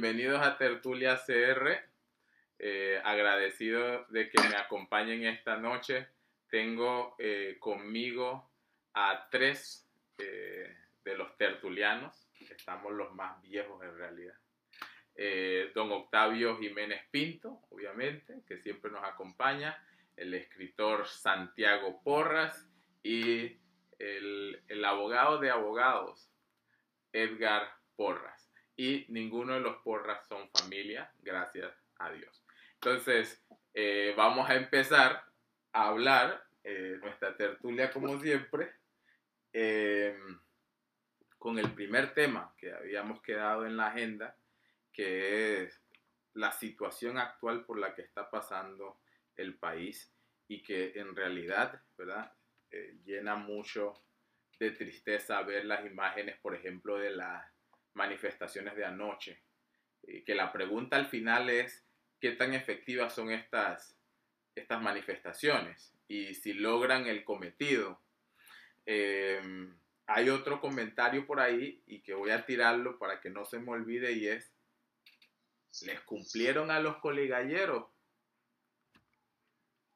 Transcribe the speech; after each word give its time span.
bienvenidos 0.00 0.40
a 0.46 0.56
Tertulia 0.56 1.20
CR. 1.26 1.76
Eh, 2.60 3.02
agradecido 3.02 4.04
de 4.10 4.30
que 4.30 4.40
me 4.48 4.54
acompañen 4.54 5.26
esta 5.26 5.56
noche. 5.56 6.06
Tengo 6.48 7.16
eh, 7.18 7.56
conmigo 7.58 8.48
a 8.94 9.28
tres 9.28 9.90
eh, 10.18 10.72
de 11.02 11.16
los 11.16 11.36
tertulianos, 11.36 12.30
estamos 12.38 12.92
los 12.92 13.12
más 13.12 13.42
viejos 13.42 13.82
en 13.82 13.96
realidad. 13.96 14.36
don 15.74 15.90
Octavio 15.90 16.56
Jiménez 16.58 17.02
Pinto, 17.10 17.62
obviamente, 17.70 18.44
que 18.46 18.58
siempre 18.58 18.92
nos 18.92 19.02
acompaña, 19.02 19.84
el 20.14 20.32
escritor 20.32 21.08
Santiago 21.08 22.00
Porras 22.04 22.70
y 23.02 23.58
el, 23.98 24.62
el 24.68 24.84
abogado 24.84 25.38
de 25.38 25.50
abogados, 25.50 26.30
Edgar 27.12 27.68
Porras 27.96 28.37
y 28.78 29.04
ninguno 29.08 29.54
de 29.54 29.60
los 29.60 29.82
porras 29.82 30.24
son 30.28 30.48
familia, 30.50 31.12
gracias 31.18 31.74
a 31.98 32.12
Dios. 32.12 32.44
Entonces, 32.74 33.44
eh, 33.74 34.14
vamos 34.16 34.48
a 34.48 34.54
empezar 34.54 35.24
a 35.72 35.88
hablar 35.88 36.44
eh, 36.62 36.96
nuestra 37.02 37.36
tertulia 37.36 37.90
como 37.90 38.20
siempre 38.20 38.72
em, 39.52 40.38
con 41.38 41.58
el 41.58 41.72
primer 41.72 42.14
tema 42.14 42.54
que 42.56 42.72
habíamos 42.72 43.20
quedado 43.20 43.66
en 43.66 43.76
la 43.76 43.88
agenda, 43.88 44.36
que 44.92 45.64
es 45.64 45.82
la 46.34 46.52
situación 46.52 47.18
actual 47.18 47.64
por 47.64 47.80
la 47.80 47.96
que 47.96 48.02
está 48.02 48.30
pasando 48.30 49.00
el 49.34 49.56
país 49.56 50.14
y 50.46 50.62
que 50.62 50.92
en 50.94 51.16
realidad, 51.16 51.82
¿verdad? 51.96 52.32
Eh, 52.70 52.96
llena 53.04 53.34
mucho 53.34 53.94
de 54.60 54.70
tristeza 54.70 55.42
ver 55.42 55.64
las 55.64 55.84
imágenes, 55.84 56.38
por 56.38 56.54
ejemplo, 56.54 56.96
de 56.96 57.10
la 57.10 57.52
manifestaciones 57.98 58.74
de 58.76 58.86
anoche. 58.86 59.42
Y 60.04 60.22
que 60.22 60.34
la 60.34 60.50
pregunta 60.52 60.96
al 60.96 61.06
final 61.06 61.50
es, 61.50 61.84
¿qué 62.20 62.30
tan 62.30 62.54
efectivas 62.54 63.14
son 63.14 63.30
estas, 63.30 63.94
estas 64.54 64.80
manifestaciones? 64.80 65.92
Y 66.06 66.34
si 66.34 66.54
logran 66.54 67.06
el 67.06 67.24
cometido. 67.24 68.00
Em, 68.86 69.76
hay 70.06 70.30
otro 70.30 70.62
comentario 70.62 71.26
por 71.26 71.40
ahí 71.40 71.82
y 71.86 72.00
que 72.00 72.14
voy 72.14 72.30
a 72.30 72.46
tirarlo 72.46 72.98
para 72.98 73.20
que 73.20 73.28
no 73.28 73.44
se 73.44 73.58
me 73.58 73.72
olvide 73.72 74.12
y 74.12 74.28
es, 74.28 74.50
¿les 75.82 76.00
cumplieron 76.00 76.70
a 76.70 76.80
los 76.80 76.96
coligalleros? 76.96 77.84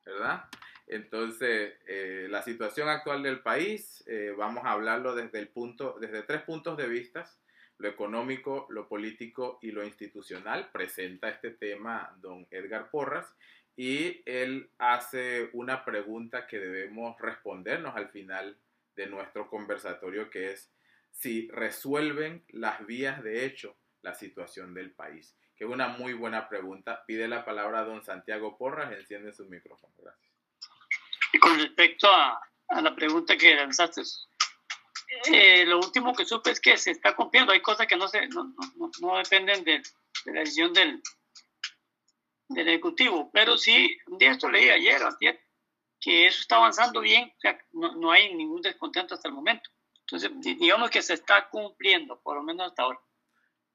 ¿Verdad? 0.04 0.44
Entonces, 0.88 1.74
eh, 1.86 2.26
la 2.28 2.42
situación 2.42 2.88
actual 2.90 3.22
del 3.22 3.40
país, 3.40 4.04
eh, 4.06 4.34
vamos 4.36 4.64
a 4.66 4.72
hablarlo 4.72 5.14
desde, 5.14 5.38
el 5.38 5.48
punto, 5.48 5.96
desde 5.98 6.22
tres 6.24 6.42
puntos 6.42 6.76
de 6.76 6.88
vista 6.88 7.24
lo 7.78 7.88
económico, 7.88 8.66
lo 8.70 8.88
político 8.88 9.58
y 9.62 9.70
lo 9.70 9.84
institucional. 9.84 10.70
Presenta 10.70 11.28
este 11.28 11.50
tema 11.50 12.14
don 12.20 12.46
Edgar 12.50 12.90
Porras 12.90 13.34
y 13.76 14.22
él 14.26 14.70
hace 14.78 15.50
una 15.52 15.84
pregunta 15.84 16.46
que 16.46 16.58
debemos 16.58 17.18
respondernos 17.20 17.96
al 17.96 18.08
final 18.10 18.56
de 18.96 19.06
nuestro 19.06 19.48
conversatorio, 19.48 20.30
que 20.30 20.52
es 20.52 20.70
si 21.10 21.48
resuelven 21.48 22.44
las 22.48 22.84
vías 22.86 23.22
de 23.22 23.44
hecho 23.44 23.76
la 24.02 24.14
situación 24.14 24.74
del 24.74 24.90
país. 24.90 25.36
Que 25.56 25.64
es 25.64 25.70
una 25.70 25.88
muy 25.88 26.12
buena 26.12 26.48
pregunta. 26.48 27.04
Pide 27.06 27.28
la 27.28 27.44
palabra 27.44 27.84
don 27.84 28.02
Santiago 28.02 28.56
Porras, 28.58 28.92
enciende 28.92 29.32
su 29.32 29.46
micrófono. 29.46 29.92
Gracias. 29.98 30.32
Y 31.32 31.38
con 31.38 31.58
respecto 31.58 32.08
a, 32.08 32.40
a 32.68 32.82
la 32.82 32.94
pregunta 32.94 33.36
que 33.36 33.54
lanzaste, 33.54 34.02
lo 35.66 35.78
último 35.78 36.14
que 36.14 36.24
supe 36.24 36.50
es 36.50 36.60
que 36.60 36.76
se 36.76 36.90
está 36.90 37.14
cumpliendo. 37.14 37.52
Hay 37.52 37.60
cosas 37.60 37.86
que 37.86 37.96
no, 37.96 38.08
se, 38.08 38.28
no, 38.28 39.16
dependen 39.16 39.64
de, 39.64 39.82
la 40.26 40.40
decisión 40.40 40.72
del, 40.72 41.02
Ejecutivo. 42.54 43.30
Pero 43.32 43.56
sí, 43.56 43.96
un 44.08 44.18
día 44.18 44.32
esto 44.32 44.50
leí 44.50 44.68
ayer, 44.68 45.00
que 45.98 46.26
eso 46.26 46.40
está 46.40 46.56
avanzando 46.56 47.00
bien. 47.00 47.32
O 47.36 47.40
sea, 47.40 47.58
no, 47.72 47.94
no 47.96 48.12
hay 48.12 48.34
ningún 48.34 48.60
descontento 48.60 49.14
hasta 49.14 49.28
el 49.28 49.34
momento. 49.34 49.70
Entonces, 50.00 50.30
digamos 50.58 50.90
que 50.90 51.00
se 51.00 51.14
está 51.14 51.48
cumpliendo, 51.48 52.20
por 52.20 52.36
lo 52.36 52.42
menos 52.42 52.68
hasta 52.68 52.82
ahora. 52.82 53.00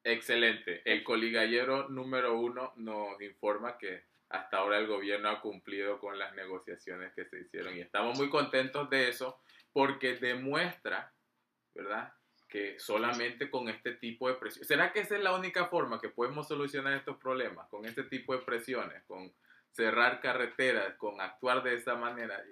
Excelente. 0.04 0.82
El 0.86 1.04
coligallero 1.04 1.90
número 1.90 2.40
uno 2.40 2.74
nos 2.76 3.20
informa 3.22 3.78
que 3.78 4.06
hasta 4.30 4.58
ahora 4.58 4.78
el 4.78 4.88
gobierno 4.88 5.30
ha 5.30 5.42
cumplido 5.42 6.00
con 6.00 6.20
las 6.20 6.34
negociaciones 6.36 7.14
que 7.14 7.26
se 7.26 7.40
hicieron 7.42 7.76
y 7.76 7.82
estamos 7.82 8.18
muy 8.18 8.30
contentos 8.30 8.90
de 8.90 9.10
eso 9.10 9.42
porque 9.72 10.16
demuestra 10.16 11.14
¿verdad? 11.78 12.12
Que 12.50 12.80
solamente 12.80 13.50
con 13.50 13.70
este 13.70 13.94
tipo 13.94 14.28
de 14.28 14.36
presiones. 14.36 14.68
¿Será 14.68 14.92
que 14.92 15.02
esa 15.02 15.16
es 15.16 15.24
la 15.24 15.36
única 15.36 15.68
forma 15.68 16.02
que 16.02 16.10
podemos 16.10 16.48
solucionar 16.48 16.94
estos 16.94 17.18
problemas? 17.18 17.70
Con 17.70 17.86
este 17.86 18.04
tipo 18.04 18.34
de 18.34 18.40
presiones, 18.40 19.04
con 19.04 19.32
cerrar 19.72 20.20
carreteras, 20.20 20.96
con 20.96 21.22
actuar 21.22 21.62
de 21.62 21.76
esa 21.76 21.96
manera. 21.96 22.44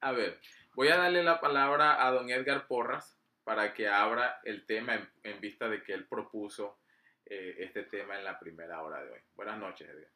A 0.00 0.12
ver, 0.12 0.40
voy 0.74 0.88
a 0.88 0.96
darle 0.96 1.24
la 1.24 1.40
palabra 1.40 2.06
a 2.06 2.10
don 2.12 2.30
Edgar 2.30 2.68
Porras 2.68 3.18
para 3.42 3.74
que 3.74 3.88
abra 3.88 4.40
el 4.44 4.64
tema 4.64 4.94
en, 5.24 5.40
vista 5.40 5.68
de 5.68 5.82
que 5.82 5.92
él 5.92 6.06
propuso 6.06 6.78
eh, 7.26 7.56
este 7.58 7.82
tema 7.84 8.16
en 8.16 8.24
la 8.24 8.38
primera 8.38 8.80
hora 8.82 9.02
de 9.02 9.10
hoy. 9.10 9.20
Buenas 9.34 9.58
noches, 9.58 9.88
Edgar. 9.88 10.10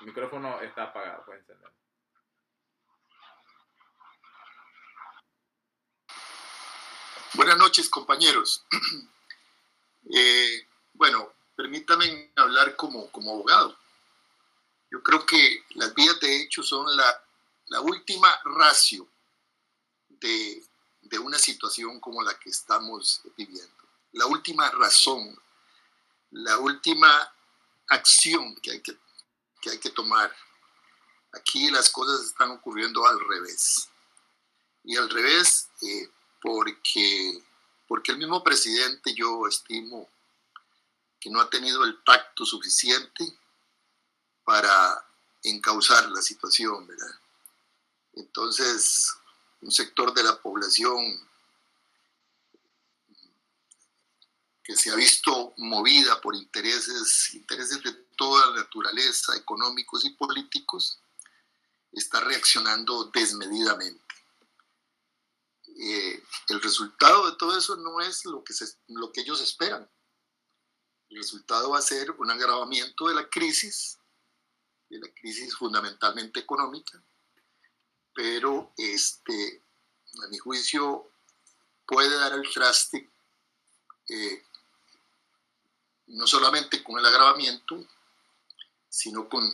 El 0.00 0.06
micrófono 0.06 0.60
está 0.60 0.84
apagado, 0.84 1.24
puede 1.24 1.38
encenderlo. 1.38 1.74
Buenas 7.34 7.58
noches, 7.58 7.88
compañeros. 7.88 8.64
Eh, 10.10 10.66
bueno, 10.94 11.34
permítame 11.54 12.32
hablar 12.36 12.76
como, 12.76 13.10
como 13.10 13.32
abogado. 13.32 13.76
Yo 14.90 15.02
creo 15.02 15.26
que 15.26 15.66
las 15.74 15.92
vías 15.92 16.18
de 16.18 16.40
hecho 16.40 16.62
son 16.62 16.96
la, 16.96 17.24
la 17.66 17.82
última 17.82 18.34
ratio 18.42 19.06
de, 20.08 20.64
de, 21.02 21.18
una 21.18 21.38
situación 21.38 22.00
como 22.00 22.22
la 22.22 22.38
que 22.38 22.48
estamos 22.48 23.20
viviendo. 23.36 23.84
La 24.12 24.24
última 24.24 24.70
razón, 24.70 25.38
la 26.30 26.56
última 26.56 27.30
acción 27.88 28.56
que 28.62 28.70
hay 28.70 28.80
que, 28.80 28.96
que, 29.60 29.70
hay 29.72 29.78
que 29.78 29.90
tomar. 29.90 30.34
Aquí 31.32 31.70
las 31.70 31.90
cosas 31.90 32.24
están 32.24 32.50
ocurriendo 32.52 33.06
al 33.06 33.20
revés. 33.20 33.90
Y 34.84 34.96
al 34.96 35.10
revés, 35.10 35.68
eh, 35.82 36.08
porque, 36.40 37.42
porque 37.86 38.12
el 38.12 38.18
mismo 38.18 38.42
presidente 38.42 39.14
yo 39.14 39.46
estimo 39.46 40.08
que 41.20 41.30
no 41.30 41.40
ha 41.40 41.50
tenido 41.50 41.84
el 41.84 42.02
tacto 42.04 42.44
suficiente 42.44 43.24
para 44.44 45.04
encauzar 45.42 46.10
la 46.10 46.22
situación. 46.22 46.88
Entonces, 48.14 49.14
un 49.60 49.70
sector 49.70 50.12
de 50.14 50.22
la 50.22 50.40
población 50.40 51.28
que 54.62 54.76
se 54.76 54.90
ha 54.90 54.94
visto 54.96 55.54
movida 55.56 56.20
por 56.20 56.34
intereses, 56.34 57.34
intereses 57.34 57.82
de 57.82 57.92
toda 58.16 58.54
naturaleza, 58.54 59.34
económicos 59.36 60.04
y 60.04 60.10
políticos, 60.10 60.98
está 61.92 62.20
reaccionando 62.20 63.04
desmedidamente. 63.04 64.07
Eh, 65.80 66.24
el 66.48 66.60
resultado 66.60 67.30
de 67.30 67.36
todo 67.36 67.56
eso 67.56 67.76
no 67.76 68.00
es 68.00 68.24
lo 68.24 68.42
que, 68.42 68.52
lo 68.88 69.12
que 69.12 69.20
ellos 69.20 69.40
esperan. 69.40 69.88
El 71.08 71.18
resultado 71.18 71.70
va 71.70 71.78
a 71.78 71.82
ser 71.82 72.10
un 72.10 72.30
agravamiento 72.30 73.06
de 73.06 73.14
la 73.14 73.28
crisis, 73.28 73.96
de 74.90 74.98
la 74.98 75.08
crisis 75.14 75.54
fundamentalmente 75.54 76.40
económica, 76.40 77.00
pero 78.12 78.72
este, 78.76 79.62
a 80.24 80.26
mi 80.26 80.38
juicio 80.38 81.12
puede 81.86 82.14
dar 82.16 82.32
el 82.32 82.52
traste 82.52 83.08
eh, 84.08 84.44
no 86.08 86.26
solamente 86.26 86.82
con 86.82 86.98
el 86.98 87.06
agravamiento, 87.06 87.86
sino 88.88 89.28
con, 89.28 89.44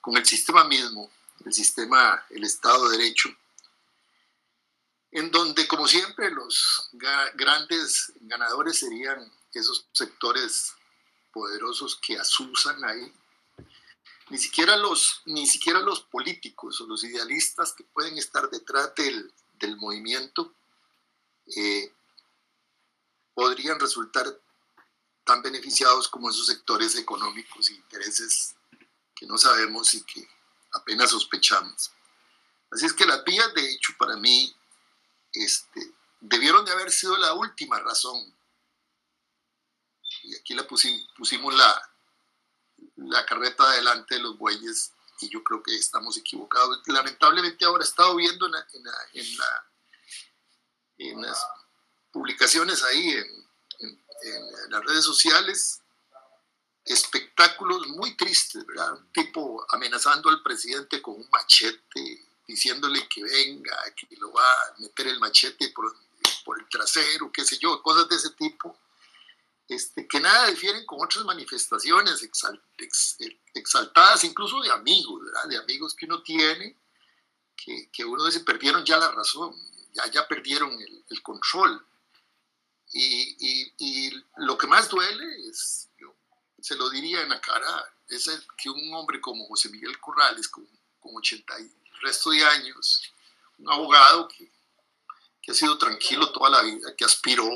con 0.00 0.16
el 0.16 0.26
sistema 0.26 0.64
mismo, 0.64 1.08
el 1.44 1.52
sistema, 1.52 2.24
el 2.30 2.42
Estado 2.42 2.88
de 2.88 2.98
Derecho, 2.98 3.28
en 5.12 5.30
donde, 5.30 5.66
como 5.66 5.86
siempre, 5.86 6.30
los 6.30 6.90
grandes 7.34 8.12
ganadores 8.20 8.78
serían 8.78 9.32
esos 9.52 9.86
sectores 9.92 10.74
poderosos 11.32 11.96
que 11.96 12.18
asusan 12.18 12.84
ahí. 12.84 13.12
Ni 14.28 14.38
siquiera 14.38 14.76
los, 14.76 15.22
ni 15.26 15.46
siquiera 15.46 15.80
los 15.80 16.00
políticos 16.00 16.80
o 16.80 16.86
los 16.86 17.04
idealistas 17.04 17.72
que 17.72 17.84
pueden 17.84 18.18
estar 18.18 18.50
detrás 18.50 18.94
del, 18.96 19.32
del 19.54 19.76
movimiento 19.76 20.54
eh, 21.54 21.92
podrían 23.34 23.78
resultar 23.78 24.26
tan 25.24 25.42
beneficiados 25.42 26.08
como 26.08 26.30
esos 26.30 26.46
sectores 26.46 26.96
económicos 26.96 27.70
e 27.70 27.74
intereses 27.74 28.54
que 29.14 29.26
no 29.26 29.38
sabemos 29.38 29.94
y 29.94 30.02
que 30.02 30.28
apenas 30.72 31.10
sospechamos. 31.10 31.90
Así 32.70 32.86
es 32.86 32.92
que 32.92 33.06
las 33.06 33.24
vías, 33.24 33.52
de 33.54 33.70
hecho, 33.70 33.92
para 33.98 34.16
mí 34.16 34.54
este, 35.44 35.94
debieron 36.20 36.64
de 36.64 36.72
haber 36.72 36.90
sido 36.90 37.16
la 37.16 37.34
última 37.34 37.78
razón. 37.80 38.34
Y 40.22 40.34
aquí 40.36 40.54
la 40.54 40.66
pusimos, 40.66 41.54
la, 41.54 43.26
carreta 43.26 43.64
adelante 43.64 44.16
de 44.16 44.22
los 44.22 44.36
bueyes 44.38 44.92
y 45.20 45.28
yo 45.28 45.42
creo 45.42 45.62
que 45.62 45.74
estamos 45.74 46.16
equivocados. 46.16 46.82
Lamentablemente 46.86 47.64
ahora 47.64 47.84
he 47.84 47.88
estado 47.88 48.16
viendo 48.16 48.46
en, 48.46 48.54
en, 48.54 48.84
la, 49.36 49.66
en, 50.98 51.22
las 51.22 51.46
publicaciones 52.12 52.82
ahí 52.82 53.10
en, 53.10 53.46
las 54.70 54.84
redes 54.84 55.04
sociales 55.04 55.80
espectáculos 56.84 57.86
muy 57.88 58.16
tristes, 58.16 58.64
¿verdad? 58.66 58.98
Tipo 59.12 59.64
amenazando 59.70 60.28
al 60.28 60.42
presidente 60.42 61.02
con 61.02 61.14
un 61.14 61.28
machete, 61.30 62.26
diciéndole 62.46 63.08
que 63.08 63.22
venga, 63.22 63.76
que 63.94 64.16
lo 64.16 64.32
va 64.32 64.44
a 64.44 64.74
meter 64.78 65.08
el 65.08 65.18
machete 65.18 65.70
por, 65.70 65.94
por 66.44 66.58
el 66.60 66.68
trasero, 66.68 67.30
qué 67.32 67.44
sé 67.44 67.58
yo, 67.58 67.82
cosas 67.82 68.08
de 68.08 68.16
ese 68.16 68.30
tipo 68.30 68.78
este, 69.68 70.06
que 70.06 70.20
nada 70.20 70.48
difieren 70.48 70.86
con 70.86 71.02
otras 71.02 71.24
manifestaciones 71.24 72.22
exaltadas, 73.54 74.22
incluso 74.22 74.60
de 74.60 74.70
amigos, 74.70 75.22
de 75.48 75.56
amigos 75.56 75.94
que 75.94 76.06
uno 76.06 76.22
tiene, 76.22 76.76
que, 77.56 77.90
que, 77.90 78.04
uno 78.04 78.24
dice, 78.26 78.40
perdieron 78.40 78.84
ya 78.84 78.96
la 78.96 79.10
razón, 79.10 79.56
ya, 79.92 80.08
ya 80.10 80.28
perdieron 80.28 80.70
el, 80.80 81.22
control. 81.22 81.84
Y, 82.92 83.74
y, 83.78 84.24
lo 84.36 84.56
que 84.56 84.68
más 84.68 84.88
duele 84.88 85.48
es, 85.48 85.88
yo 85.98 86.14
se 86.60 86.76
lo 86.76 86.88
diría 86.88 87.22
en 87.22 87.30
la 87.30 87.40
cara, 87.40 87.92
es 88.08 88.30
que 88.56 88.70
un 88.70 88.94
hombre 88.94 89.20
como 89.20 89.46
José 89.48 89.68
Miguel 89.70 89.98
Corrales, 89.98 90.46
con, 90.48 90.64
con 91.00 91.16
80 91.16 91.60
y 91.60 91.85
resto 92.06 92.30
de 92.30 92.44
años, 92.44 93.02
un 93.58 93.72
abogado 93.72 94.28
que, 94.28 94.50
que 95.42 95.52
ha 95.52 95.54
sido 95.54 95.76
tranquilo 95.78 96.32
toda 96.32 96.50
la 96.50 96.62
vida, 96.62 96.94
que 96.96 97.04
aspiró 97.04 97.48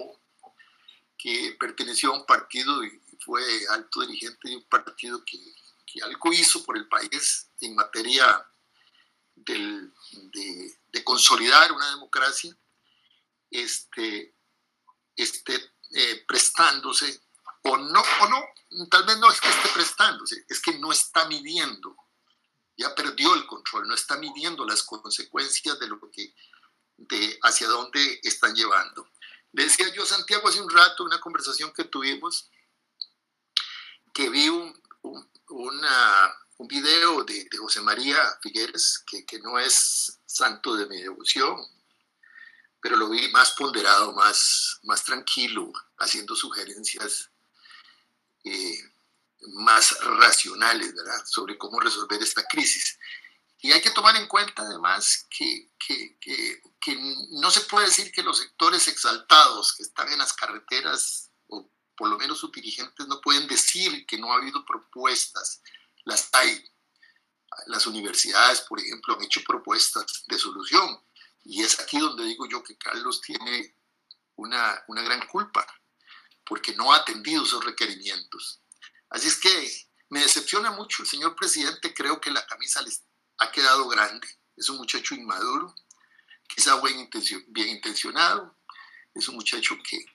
que 1.17 1.56
perteneció 1.58 2.12
a 2.12 2.19
un 2.19 2.26
partido 2.26 2.82
y 2.85 3.00
fue 3.25 3.43
alto 3.69 4.00
dirigente 4.00 4.49
de 4.49 4.56
un 4.56 4.64
partido 4.64 5.23
que, 5.25 5.38
que 5.87 6.02
algo 6.02 6.32
hizo 6.32 6.64
por 6.64 6.76
el 6.76 6.88
país 6.88 7.49
en 7.61 7.75
materia 7.75 8.47
del, 9.35 9.93
de, 10.32 10.79
de, 10.88 11.05
consolidar 11.05 11.73
una 11.73 11.91
democracia, 11.91 12.56
este, 13.50 14.35
este, 15.17 15.73
eh, 15.93 16.25
prestándose, 16.26 17.23
o 17.62 17.76
no, 17.76 18.03
o 18.20 18.29
no, 18.29 18.88
tal 18.91 19.05
vez 19.05 19.19
no 19.19 19.31
es 19.31 19.41
que 19.41 19.49
esté 19.49 19.69
prestándose, 19.70 20.44
es 20.49 20.61
que 20.61 20.79
no 20.79 20.91
está 20.91 21.26
midiendo, 21.26 21.96
ya 22.81 22.94
perdió 22.94 23.35
el 23.35 23.47
control, 23.47 23.87
no 23.87 23.94
está 23.94 24.17
midiendo 24.17 24.65
las 24.65 24.82
consecuencias 24.82 25.79
de 25.79 25.87
lo 25.87 26.00
que, 26.11 26.35
de 26.97 27.38
hacia 27.43 27.69
dónde 27.69 28.21
están 28.23 28.55
llevando. 28.55 29.06
Le 29.53 29.65
decía 29.65 29.93
yo 29.93 30.06
Santiago 30.06 30.49
hace 30.49 30.62
un 30.62 30.71
rato, 30.71 31.05
una 31.05 31.21
conversación 31.21 31.73
que 31.75 31.85
tuvimos, 31.85 32.49
que 34.15 34.31
vi 34.31 34.49
un, 34.49 34.82
un, 35.03 35.81
un 36.56 36.69
video 36.69 37.23
de, 37.25 37.44
de, 37.50 37.59
José 37.59 37.82
María 37.82 38.19
Figueres, 38.41 39.05
que, 39.06 39.27
que, 39.27 39.38
no 39.41 39.59
es 39.59 40.19
santo 40.25 40.75
de 40.75 40.87
mi 40.87 41.03
devoción, 41.03 41.59
pero 42.81 42.97
lo 42.97 43.11
vi 43.11 43.29
más 43.29 43.50
ponderado, 43.53 44.12
más, 44.15 44.81
más 44.85 45.05
tranquilo, 45.05 45.71
haciendo 45.99 46.35
sugerencias 46.35 47.31
eh, 48.44 48.90
más 49.49 49.99
racionales, 50.01 50.95
¿verdad?, 50.95 51.25
sobre 51.27 51.57
cómo 51.57 51.81
resolver 51.81 52.23
esta 52.23 52.45
crisis. 52.47 52.99
Y 53.63 53.73
hay 53.73 53.81
que 53.81 53.91
tomar 53.91 54.17
en 54.17 54.27
cuenta 54.27 54.63
además 54.63 55.27
que, 55.29 55.71
que, 55.79 56.19
que, 56.19 56.63
que, 56.81 56.97
no 57.31 57.51
se 57.51 57.61
puede 57.63 57.87
decir 57.87 58.11
que 58.11 58.23
los 58.23 58.39
sectores 58.39 58.89
exaltados 58.89 59.75
que 59.75 59.83
están 59.83 60.11
en 60.11 60.19
las 60.19 60.33
carreteras, 60.33 61.31
o 61.49 61.71
por 61.95 62.09
lo 62.09 62.19
menos 62.19 62.39
sus 62.39 62.51
dirigentes, 62.53 63.07
no 63.07 63.21
pueden 63.21 63.47
decir 63.47 64.07
que 64.07 64.17
no 64.17 64.33
ha 64.33 64.37
habido 64.37 64.65
propuestas. 64.65 65.63
Las 66.05 66.31
hay. 66.33 66.65
Las 67.67 67.87
universidades, 67.87 68.63
por 68.63 68.81
ejemplo, 68.81 69.15
han 69.15 69.25
hecho 69.25 69.43
propuestas 69.45 70.25
de 70.27 70.39
solución. 70.39 70.99
Y 71.45 71.63
es 71.63 71.79
aquí 71.81 71.99
donde 71.99 72.25
digo 72.25 72.47
yo 72.49 72.63
que 72.63 72.79
Carlos 72.79 73.21
tiene 73.21 73.75
una, 74.37 74.83
una 74.89 75.03
gran 75.03 75.27
culpa, 75.27 75.67
porque 76.47 76.75
no 76.75 76.93
ha 76.93 76.97
atendido 76.97 77.45
esos 77.45 77.63
requerimientos. 77.63 78.60
Así 79.11 79.29
es 79.29 79.37
que 79.39 79.91
me 80.09 80.21
decepciona 80.21 80.71
mucho 80.71 81.03
el 81.03 81.09
señor 81.09 81.35
presidente, 81.37 81.95
creo 81.95 82.21
que 82.21 82.31
la 82.31 82.47
camisa 82.47 82.81
le 82.83 82.93
ha 83.39 83.51
quedado 83.51 83.89
grande, 83.89 84.27
es 84.57 84.69
un 84.69 84.77
muchacho 84.77 85.15
inmaduro, 85.15 85.75
quizá 86.49 86.81
bien, 86.81 87.69
intencionado, 87.69 88.57
es 89.15 89.29
un 89.29 89.35
muchacho 89.35 89.77
que, 89.83 90.07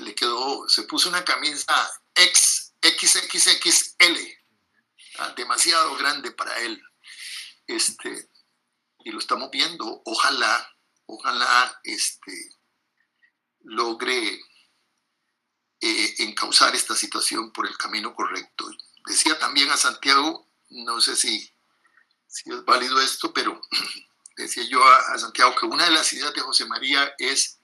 le 0.00 0.14
quedó, 0.14 0.68
se 0.68 0.82
puso 0.84 1.08
una 1.08 1.24
camisa 1.24 1.90
X, 2.14 2.74
XXXL, 2.82 4.18
¿ah? 5.18 5.32
demasiado 5.36 5.96
grande 5.96 6.32
para 6.32 6.58
él. 6.60 6.82
Este, 7.66 8.28
y 9.04 9.10
lo 9.10 9.20
estamos 9.20 9.50
viendo, 9.50 10.02
ojalá, 10.04 10.76
ojalá 11.06 11.80
este, 11.84 12.56
logre 13.60 14.40
eh, 15.80 16.14
encauzar 16.18 16.74
esta 16.74 16.94
situación 16.94 17.52
por 17.52 17.66
el 17.66 17.76
camino 17.76 18.14
correcto. 18.14 18.70
Decía 19.06 19.38
también 19.38 19.70
a 19.70 19.76
Santiago, 19.76 20.46
no 20.70 21.00
sé 21.00 21.16
si 21.16 21.50
es 22.28 22.64
válido 22.64 23.00
esto, 23.00 23.32
pero 23.32 23.60
decía 24.36 24.64
yo 24.64 24.82
a, 24.84 25.18
Santiago 25.18 25.54
que 25.56 25.66
una 25.66 25.84
de 25.84 25.90
las 25.90 26.12
ideas 26.12 26.32
de 26.34 26.40
José 26.40 26.64
María 26.66 27.14
es, 27.18 27.58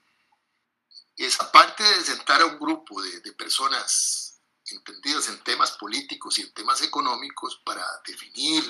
es 1.15 1.39
aparte 1.39 1.83
de 1.83 2.03
sentar 2.03 2.41
a 2.41 2.45
un 2.45 2.59
grupo 2.59 3.01
de, 3.01 3.19
de 3.21 3.31
personas 3.33 4.39
entendidas 4.69 5.29
en 5.29 5.43
temas 5.43 5.71
políticos 5.77 6.37
y 6.37 6.41
en 6.41 6.53
temas 6.53 6.81
económicos 6.81 7.61
para 7.63 7.85
definir 8.05 8.63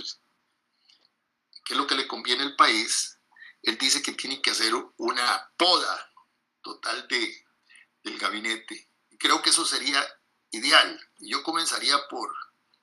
qué 1.67 1.73
es 1.73 1.77
lo 1.77 1.88
que 1.88 1.95
le 1.95 2.07
conviene 2.07 2.44
al 2.44 2.55
país, 2.55 3.17
él 3.61 3.77
dice 3.77 4.01
que 4.01 4.13
tiene 4.13 4.41
que 4.41 4.51
hacer 4.51 4.73
una 4.97 5.51
poda 5.57 6.13
total 6.61 7.07
de, 7.07 7.45
del 8.03 8.17
gabinete. 8.17 8.86
Creo 9.19 9.41
que 9.41 9.49
eso 9.49 9.65
sería 9.65 10.05
ideal. 10.51 10.99
Yo 11.19 11.43
comenzaría 11.43 11.97
por, 12.07 12.33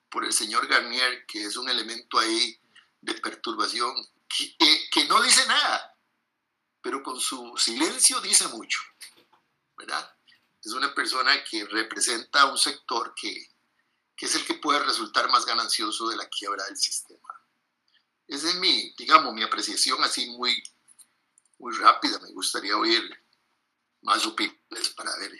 por 0.09 0.25
el 0.25 0.33
señor 0.33 0.67
Garnier, 0.67 1.25
que 1.25 1.45
es 1.45 1.57
un 1.57 1.69
elemento 1.69 2.19
ahí 2.19 2.59
de 3.01 3.13
perturbación 3.15 3.93
que, 4.27 5.05
no 5.07 5.21
dice 5.21 5.45
nada, 5.47 5.95
pero 6.81 7.03
con 7.03 7.19
su 7.19 7.55
silencio 7.57 8.19
dice 8.21 8.47
mucho, 8.49 8.79
¿verdad? 9.77 10.13
Es 10.61 10.71
una 10.73 10.93
persona 10.93 11.43
que 11.43 11.65
representa 11.65 12.45
un 12.45 12.57
sector 12.57 13.13
que, 13.15 13.51
que 14.15 14.25
es 14.25 14.35
el 14.35 14.45
que 14.45 14.55
puede 14.55 14.79
resultar 14.79 15.29
más 15.29 15.45
ganancioso 15.45 16.07
de 16.09 16.17
la 16.17 16.27
quiebra 16.27 16.65
del 16.65 16.77
sistema. 16.77 17.29
Esa 18.27 18.49
es 18.49 18.55
mi, 18.55 18.93
digamos, 18.97 19.33
mi 19.33 19.43
apreciación 19.43 20.03
así 20.03 20.27
muy, 20.31 20.61
muy 21.59 21.75
rápida. 21.75 22.19
Me 22.19 22.31
gustaría 22.31 22.75
oír 22.75 23.03
más 24.01 24.25
opiniones 24.25 24.89
para 24.95 25.15
ver 25.17 25.31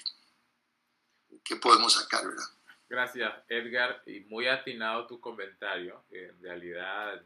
qué 1.46 1.56
podemos 1.56 1.94
sacar, 1.94 2.26
¿verdad? 2.28 2.44
Gracias, 2.90 3.34
Edgar. 3.48 4.02
Y 4.06 4.22
muy 4.22 4.48
atinado 4.48 5.08
tu 5.08 5.20
comentario. 5.20 6.04
En 6.10 6.42
realidad, 6.42 7.24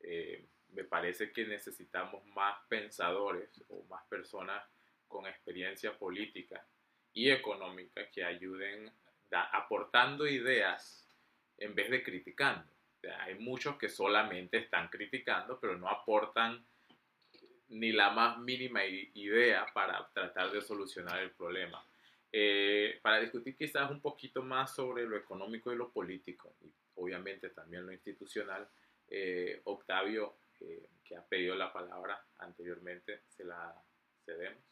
eh, 0.00 0.46
me 0.70 0.84
parece 0.84 1.32
que 1.32 1.46
necesitamos 1.46 2.24
más 2.26 2.58
pensadores 2.68 3.50
o 3.68 3.84
más 3.84 4.04
personas 4.06 4.64
con 5.06 5.26
experiencia 5.26 5.96
política 5.96 6.64
y 7.12 7.30
económica 7.30 8.08
que 8.10 8.24
ayuden 8.24 8.90
aportando 9.30 10.26
ideas 10.26 11.06
en 11.58 11.74
vez 11.74 11.90
de 11.90 12.02
criticando. 12.02 12.70
hay 13.20 13.34
muchos 13.36 13.76
que 13.76 13.88
solamente 13.88 14.58
están 14.58 14.88
criticando, 14.88 15.58
pero 15.60 15.76
no 15.76 15.88
aportan 15.88 16.64
ni 17.68 17.92
la 17.92 18.10
más 18.10 18.38
mínima 18.38 18.84
idea 18.84 19.66
para 19.72 20.08
tratar 20.12 20.50
de 20.50 20.62
solucionar 20.62 21.18
el 21.20 21.30
problema. 21.30 21.84
Eh, 22.30 22.98
para 23.02 23.20
discutir 23.20 23.56
quizás 23.56 23.90
un 23.90 24.00
poquito 24.02 24.42
más 24.42 24.74
sobre 24.74 25.04
lo 25.06 25.16
económico 25.16 25.72
y 25.72 25.76
lo 25.76 25.90
político, 25.90 26.54
y 26.60 26.70
obviamente 26.96 27.50
también 27.50 27.86
lo 27.86 27.92
institucional, 27.92 28.68
eh, 29.08 29.62
Octavio, 29.64 30.36
eh, 30.60 30.90
que 31.04 31.16
ha 31.16 31.26
pedido 31.26 31.54
la 31.54 31.72
palabra 31.72 32.22
anteriormente, 32.38 33.22
se 33.28 33.44
la 33.44 33.74
cedemos. 34.24 34.62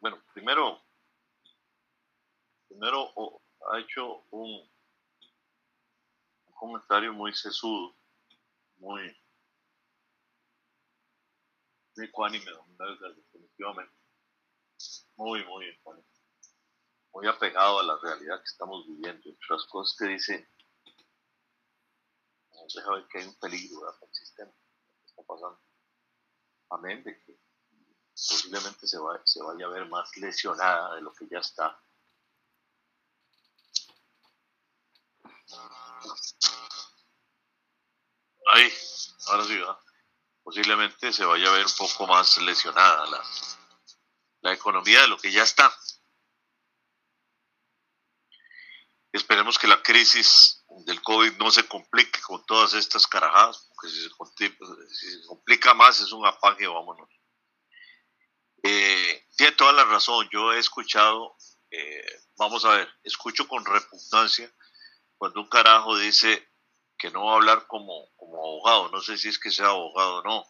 Bueno, 0.00 0.22
primero, 0.34 0.82
primero 2.68 3.12
ha 3.70 3.78
hecho 3.78 4.24
un, 4.30 4.68
un 6.46 6.54
comentario 6.54 7.12
muy 7.12 7.32
sesudo, 7.32 7.94
muy, 8.78 9.16
muy 11.96 12.06
ecuánime, 12.06 12.50
definitivamente. 13.16 13.94
Muy, 15.16 15.44
muy 15.44 15.66
ecuánime 15.66 16.06
muy 17.16 17.26
apegado 17.28 17.78
a 17.78 17.82
la 17.82 17.96
realidad 17.96 18.38
que 18.40 18.44
estamos 18.44 18.86
viviendo. 18.86 19.30
Entre 19.30 19.46
las 19.48 19.64
cosas 19.66 19.96
que 19.98 20.04
dice, 20.04 20.50
nos 22.52 22.74
deja 22.74 22.92
ver 22.92 23.08
que 23.08 23.18
hay 23.18 23.26
un 23.26 23.34
peligro 23.36 23.80
para 23.80 24.06
el 24.06 24.14
sistema, 24.14 24.52
que 24.52 25.06
está 25.06 25.22
pasando. 25.22 25.58
amén 26.70 27.02
de 27.02 27.18
que 27.22 27.40
posiblemente 28.12 28.86
se, 28.86 28.98
se 29.24 29.42
vaya 29.42 29.64
a 29.64 29.70
ver 29.70 29.88
más 29.88 30.14
lesionada 30.18 30.96
de 30.96 31.00
lo 31.00 31.14
que 31.14 31.26
ya 31.26 31.38
está. 31.38 31.80
Ahí, 38.52 38.70
ahora 39.28 39.44
sí, 39.44 39.58
posiblemente 40.46 41.12
se 41.12 41.24
vaya 41.24 41.48
a 41.48 41.54
ver 41.54 41.66
un 41.66 41.72
poco 41.76 42.06
más 42.06 42.38
lesionada 42.38 43.04
la, 43.06 43.20
la 44.42 44.52
economía 44.52 45.00
de 45.00 45.08
lo 45.08 45.18
que 45.18 45.32
ya 45.32 45.42
está. 45.42 45.76
Esperemos 49.10 49.58
que 49.58 49.66
la 49.66 49.82
crisis 49.82 50.64
del 50.84 51.02
COVID 51.02 51.32
no 51.38 51.50
se 51.50 51.66
complique 51.66 52.20
con 52.20 52.46
todas 52.46 52.74
estas 52.74 53.08
carajadas, 53.08 53.68
porque 53.74 53.88
si 53.88 54.02
se, 54.02 55.26
complica 55.26 55.74
más 55.74 56.00
es 56.00 56.12
un 56.12 56.24
apague, 56.24 56.68
vámonos. 56.68 57.10
Eh, 58.62 59.26
tiene 59.36 59.56
toda 59.56 59.72
la 59.72 59.84
razón, 59.84 60.28
yo 60.32 60.52
he 60.52 60.60
escuchado, 60.60 61.34
eh, 61.72 62.22
vamos 62.36 62.64
a 62.64 62.76
ver, 62.76 62.88
escucho 63.02 63.48
con 63.48 63.64
repugnancia 63.64 64.54
cuando 65.18 65.40
un 65.40 65.48
carajo 65.48 65.98
dice 65.98 66.48
que 66.98 67.10
no 67.10 67.26
va 67.26 67.32
a 67.32 67.36
hablar 67.36 67.66
como, 67.66 68.10
como 68.16 68.38
abogado, 68.38 68.88
no 68.90 69.00
sé 69.00 69.18
si 69.18 69.28
es 69.28 69.38
que 69.38 69.50
sea 69.50 69.68
abogado 69.68 70.16
o 70.16 70.22
no, 70.22 70.46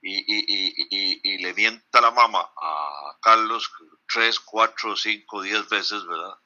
y, 0.00 0.18
y, 0.26 1.18
y, 1.22 1.38
le 1.38 1.54
mienta 1.54 2.00
la 2.00 2.12
mama 2.12 2.40
a 2.56 3.18
Carlos 3.20 3.70
tres, 4.06 4.38
cuatro, 4.38 4.96
cinco, 4.96 5.42
diez 5.42 5.68
veces, 5.68 6.06
¿verdad? 6.06 6.38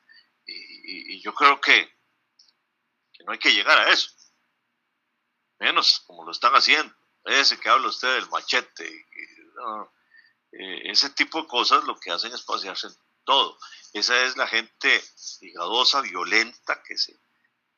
Y, 0.46 1.20
yo 1.20 1.34
creo 1.34 1.60
que, 1.60 1.86
que, 3.12 3.24
no 3.24 3.32
hay 3.32 3.38
que 3.38 3.52
llegar 3.52 3.78
a 3.78 3.90
eso. 3.90 4.10
Menos 5.58 6.00
como 6.06 6.24
lo 6.24 6.32
están 6.32 6.52
haciendo. 6.54 6.94
Ese 7.24 7.60
que 7.60 7.68
habla 7.68 7.88
usted 7.88 8.14
del 8.14 8.28
machete. 8.30 9.06
Eh, 10.52 10.90
ese 10.90 11.10
tipo 11.10 11.42
de 11.42 11.48
cosas 11.48 11.84
lo 11.84 11.98
que 11.98 12.10
hacen 12.10 12.32
es 12.32 12.42
pasearse 12.42 12.88
todo. 13.24 13.58
Esa 13.92 14.24
es 14.24 14.36
la 14.36 14.48
gente 14.48 15.02
ligadosa, 15.40 16.00
violenta, 16.00 16.82
que 16.82 16.96
se 16.96 17.16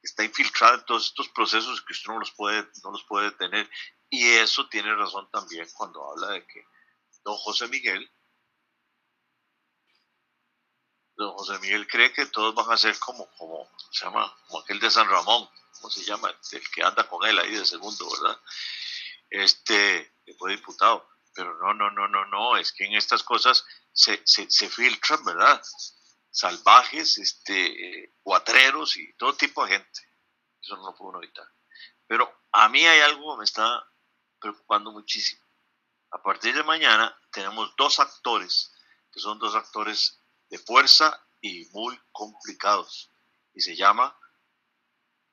está 0.04 0.24
infiltrada 0.24 0.76
en 0.76 0.84
todos 0.84 1.06
estos 1.06 1.28
procesos 1.28 1.82
que 1.82 1.92
usted 1.92 2.10
no 2.10 2.18
los 2.18 2.32
puede, 2.32 2.68
no 2.82 2.90
los 2.90 3.04
puede 3.04 3.30
tener. 3.32 3.68
Y 4.10 4.24
eso 4.34 4.68
tiene 4.68 4.94
razón 4.94 5.28
también 5.30 5.66
cuando 5.74 6.10
habla 6.10 6.30
de 6.32 6.46
que 6.46 6.66
don 7.24 7.36
José 7.36 7.68
Miguel 7.68 8.10
don 11.16 11.32
José 11.32 11.58
Miguel 11.60 11.86
cree 11.86 12.12
que 12.12 12.26
todos 12.26 12.54
van 12.54 12.70
a 12.70 12.76
ser 12.76 12.98
como, 12.98 13.28
como, 13.36 13.70
llama, 13.92 14.36
como 14.46 14.60
aquel 14.60 14.80
de 14.80 14.90
San 14.90 15.08
Ramón, 15.08 15.48
¿cómo 15.74 15.90
se 15.90 16.04
llama? 16.04 16.34
El 16.52 16.70
que 16.70 16.82
anda 16.82 17.06
con 17.08 17.26
él 17.26 17.38
ahí 17.38 17.54
de 17.54 17.64
segundo, 17.64 18.08
¿verdad? 18.10 18.40
Este, 19.30 20.12
que 20.24 20.34
fue 20.34 20.52
diputado. 20.52 21.08
Pero 21.34 21.56
no, 21.58 21.74
no, 21.74 21.90
no, 21.90 22.06
no, 22.08 22.26
no, 22.26 22.56
es 22.56 22.72
que 22.72 22.84
en 22.84 22.94
estas 22.94 23.22
cosas 23.24 23.64
se, 23.92 24.22
se, 24.24 24.48
se 24.48 24.68
filtran, 24.68 25.24
¿verdad? 25.24 25.60
Salvajes, 26.34 27.18
este, 27.18 28.12
cuatreros 28.20 28.96
y 28.96 29.12
todo 29.12 29.36
tipo 29.36 29.64
de 29.64 29.74
gente. 29.74 30.00
Eso 30.60 30.76
no 30.76 30.86
lo 30.86 30.96
puedo 30.96 31.22
evitar. 31.22 31.46
Pero 32.08 32.42
a 32.50 32.68
mí 32.68 32.84
hay 32.84 33.02
algo 33.02 33.34
que 33.34 33.38
me 33.38 33.44
está 33.44 33.88
preocupando 34.40 34.90
muchísimo. 34.90 35.40
A 36.10 36.20
partir 36.20 36.52
de 36.52 36.64
mañana 36.64 37.16
tenemos 37.30 37.72
dos 37.76 38.00
actores, 38.00 38.74
que 39.12 39.20
son 39.20 39.38
dos 39.38 39.54
actores 39.54 40.18
de 40.50 40.58
fuerza 40.58 41.24
y 41.40 41.66
muy 41.66 41.96
complicados. 42.10 43.12
Y 43.54 43.60
se 43.60 43.76
llama 43.76 44.18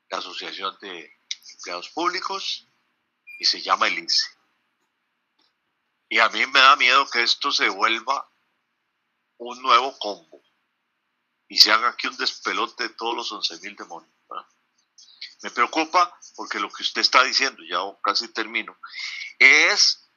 la 0.08 0.20
Asociación 0.20 0.77
de 0.81 1.20
Empleados 1.55 1.89
Públicos 1.89 2.67
y 3.39 3.46
se 3.46 3.60
llama 3.60 3.88
el 3.88 3.98
INSE. 3.98 4.27
Y 6.10 6.20
a 6.20 6.29
mí 6.29 6.46
me 6.46 6.60
da 6.60 6.75
miedo 6.75 7.10
que 7.10 7.24
esto 7.24 7.51
se 7.51 7.70
vuelva 7.70 8.29
un 9.38 9.60
nuevo 9.63 9.98
combo 9.98 10.43
y 11.51 11.58
se 11.58 11.70
haga 11.70 11.89
aquí 11.89 12.08
un 12.08 12.15
despelote 12.15 12.84
de 12.84 12.89
todos 12.91 13.13
los 13.13 13.29
11 13.29 13.60
mil 13.60 13.75
demonios. 13.75 14.13
Me 15.43 15.51
preocupa 15.51 16.17
porque 16.38 16.62
lo 16.62 16.70
que 16.70 16.81
usted 16.81 17.01
está 17.01 17.24
diciendo, 17.24 17.62
ya 17.70 17.79
casi 18.01 18.29
termino, 18.29 18.77
es 19.38 20.08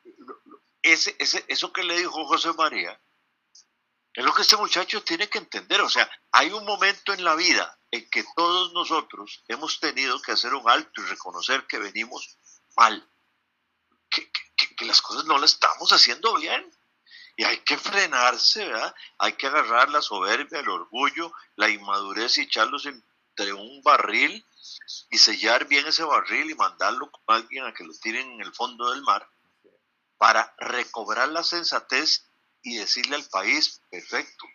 ese, 0.80 1.16
ese, 1.18 1.44
eso 1.48 1.72
que 1.72 1.82
le 1.82 1.98
dijo 1.98 2.24
José 2.26 2.52
María, 2.52 3.00
es 4.12 4.24
lo 4.24 4.32
que 4.32 4.42
este 4.42 4.56
muchacho 4.56 5.02
tiene 5.02 5.28
que 5.28 5.38
entender. 5.38 5.80
O 5.80 5.90
sea, 5.90 6.08
hay 6.30 6.52
un 6.52 6.64
momento 6.64 7.12
en 7.12 7.24
la 7.24 7.34
vida 7.34 7.80
en 7.90 8.08
que 8.10 8.24
todos 8.36 8.72
nosotros 8.72 9.42
hemos 9.48 9.80
tenido 9.80 10.22
que 10.22 10.30
hacer 10.30 10.54
un 10.54 10.70
alto 10.70 11.00
y 11.00 11.06
reconocer 11.06 11.66
que 11.66 11.80
venimos 11.80 12.38
mal, 12.76 13.10
que, 14.08 14.30
las 14.84 15.02
cosas 15.02 15.24
no 15.24 15.38
las 15.38 15.54
estamos 15.54 15.92
haciendo 15.92 16.36
bien. 16.36 16.72
Y 17.36 17.44
hay 17.44 17.58
que 17.58 17.76
frenarse, 17.76 18.64
¿verdad? 18.64 18.94
Hay 19.18 19.32
que 19.32 19.46
agarrar 19.46 19.88
la 19.90 20.02
soberbia, 20.02 20.60
el 20.60 20.68
orgullo, 20.68 21.32
la 21.56 21.68
inmadurez 21.68 22.38
y 22.38 22.42
echarlos 22.42 22.86
entre 22.86 23.52
un 23.52 23.82
barril 23.82 24.44
y 25.10 25.18
sellar 25.18 25.66
bien 25.66 25.86
ese 25.86 26.04
barril 26.04 26.50
y 26.50 26.54
mandarlo 26.54 27.10
con 27.10 27.22
alguien 27.34 27.64
a 27.66 27.74
que 27.74 27.84
lo 27.84 27.92
tiren 27.94 28.32
en 28.32 28.40
el 28.40 28.54
fondo 28.54 28.90
del 28.90 29.02
mar 29.02 29.28
para 30.16 30.54
recobrar 30.58 31.28
la 31.28 31.42
sensatez 31.42 32.24
y 32.62 32.76
decirle 32.76 33.16
al 33.16 33.24
país, 33.24 33.80
perfecto, 33.90 34.46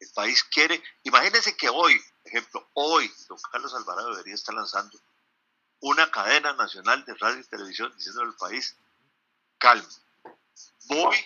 el 0.00 0.10
país 0.12 0.44
quiere, 0.44 0.82
imagínense 1.02 1.56
que 1.56 1.68
hoy, 1.68 2.00
ejemplo, 2.24 2.68
hoy 2.74 3.10
don 3.28 3.38
Carlos 3.50 3.74
Alvarado 3.74 4.10
debería 4.10 4.34
estar 4.34 4.54
lanzando 4.54 4.98
una 5.80 6.10
cadena 6.10 6.52
nacional 6.54 7.04
de 7.04 7.14
radio 7.14 7.40
y 7.40 7.44
televisión 7.44 7.92
diciendo 7.96 8.22
al 8.22 8.34
país, 8.34 8.76
calma, 9.58 9.88
voy 10.86 11.16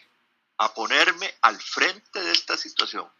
a 0.63 0.73
ponerme 0.73 1.35
al 1.41 1.61
frente 1.61 2.21
de 2.21 2.31
esta 2.31 2.57
situación. 2.57 3.11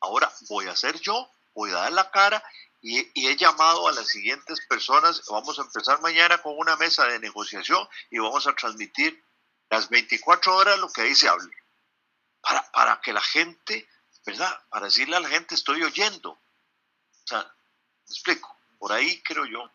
Ahora 0.00 0.32
voy 0.48 0.68
a 0.68 0.74
ser 0.76 0.98
yo, 1.00 1.30
voy 1.54 1.70
a 1.70 1.74
dar 1.74 1.92
la 1.92 2.10
cara 2.10 2.42
y, 2.80 2.98
he 3.28 3.36
llamado 3.36 3.88
a 3.88 3.92
las 3.92 4.08
siguientes 4.08 4.64
personas. 4.66 5.22
Vamos 5.28 5.58
a 5.58 5.62
empezar 5.62 6.00
mañana 6.00 6.38
con 6.38 6.56
una 6.56 6.76
mesa 6.76 7.04
de 7.06 7.18
negociación 7.18 7.86
y 8.10 8.18
vamos 8.18 8.46
a 8.46 8.54
transmitir 8.54 9.22
las 9.68 9.90
24 9.90 10.56
horas 10.56 10.78
lo 10.78 10.88
que 10.88 11.02
ahí 11.02 11.14
se 11.14 11.28
hable 11.28 11.54
para, 12.40 12.62
para 12.72 13.00
que 13.02 13.12
la 13.12 13.20
gente, 13.20 13.86
¿verdad? 14.24 14.58
Para 14.70 14.86
decirle 14.86 15.16
a 15.16 15.20
la 15.20 15.28
gente, 15.28 15.56
estoy 15.56 15.82
oyendo. 15.82 16.30
O 16.30 17.26
sea, 17.26 17.42
me 17.42 18.12
explico, 18.14 18.56
por 18.78 18.92
ahí 18.92 19.20
creo 19.20 19.44
yo. 19.44 19.70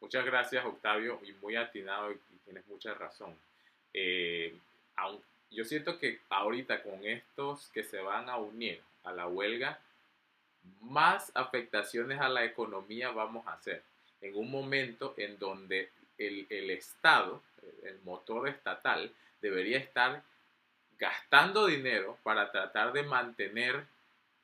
Muchas 0.00 0.24
gracias, 0.24 0.64
Octavio, 0.64 1.20
y 1.24 1.32
muy 1.32 1.56
atinado 1.56 2.12
y, 2.12 2.20
tienes 2.44 2.64
mucha 2.68 2.94
razón. 2.94 3.36
Eh, 3.94 4.56
yo 5.50 5.64
siento 5.64 5.98
que 5.98 6.20
ahorita 6.30 6.82
con 6.82 7.04
estos 7.04 7.68
que 7.72 7.84
se 7.84 8.00
van 8.00 8.28
a 8.28 8.36
unir 8.36 8.80
a 9.04 9.12
la 9.12 9.26
huelga, 9.26 9.78
más 10.80 11.32
afectaciones 11.34 12.20
a 12.20 12.28
la 12.28 12.44
economía 12.44 13.10
vamos 13.10 13.46
a 13.46 13.54
hacer. 13.54 13.82
En 14.20 14.36
un 14.36 14.50
momento 14.50 15.14
en 15.16 15.38
donde 15.38 15.90
el, 16.18 16.46
el 16.48 16.70
Estado, 16.70 17.42
el 17.84 17.98
motor 18.04 18.48
estatal, 18.48 19.12
debería 19.40 19.78
estar 19.78 20.22
gastando 20.98 21.66
dinero 21.66 22.16
para 22.22 22.50
tratar 22.52 22.92
de 22.92 23.02
mantener 23.02 23.84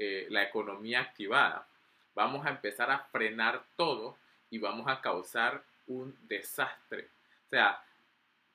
eh, 0.01 0.27
la 0.31 0.43
economía 0.45 1.01
activada, 1.01 1.67
vamos 2.15 2.47
a 2.47 2.51
empezar 2.51 2.91
a 2.91 3.01
frenar 3.13 3.65
todo 3.77 4.17
y 4.51 4.59
vamos 4.59 4.87
a 4.89 5.01
causar 5.01 5.63
un 5.87 6.17
desastre. 6.29 7.09
O 7.47 7.51
sea, 7.51 7.83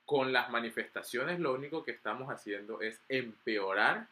con 0.05 0.33
las 0.33 0.49
manifestaciones 0.49 1.39
lo 1.39 1.53
único 1.53 1.83
que 1.83 1.91
estamos 1.91 2.29
haciendo 2.29 2.81
es 2.81 2.99
empeorar 3.09 4.07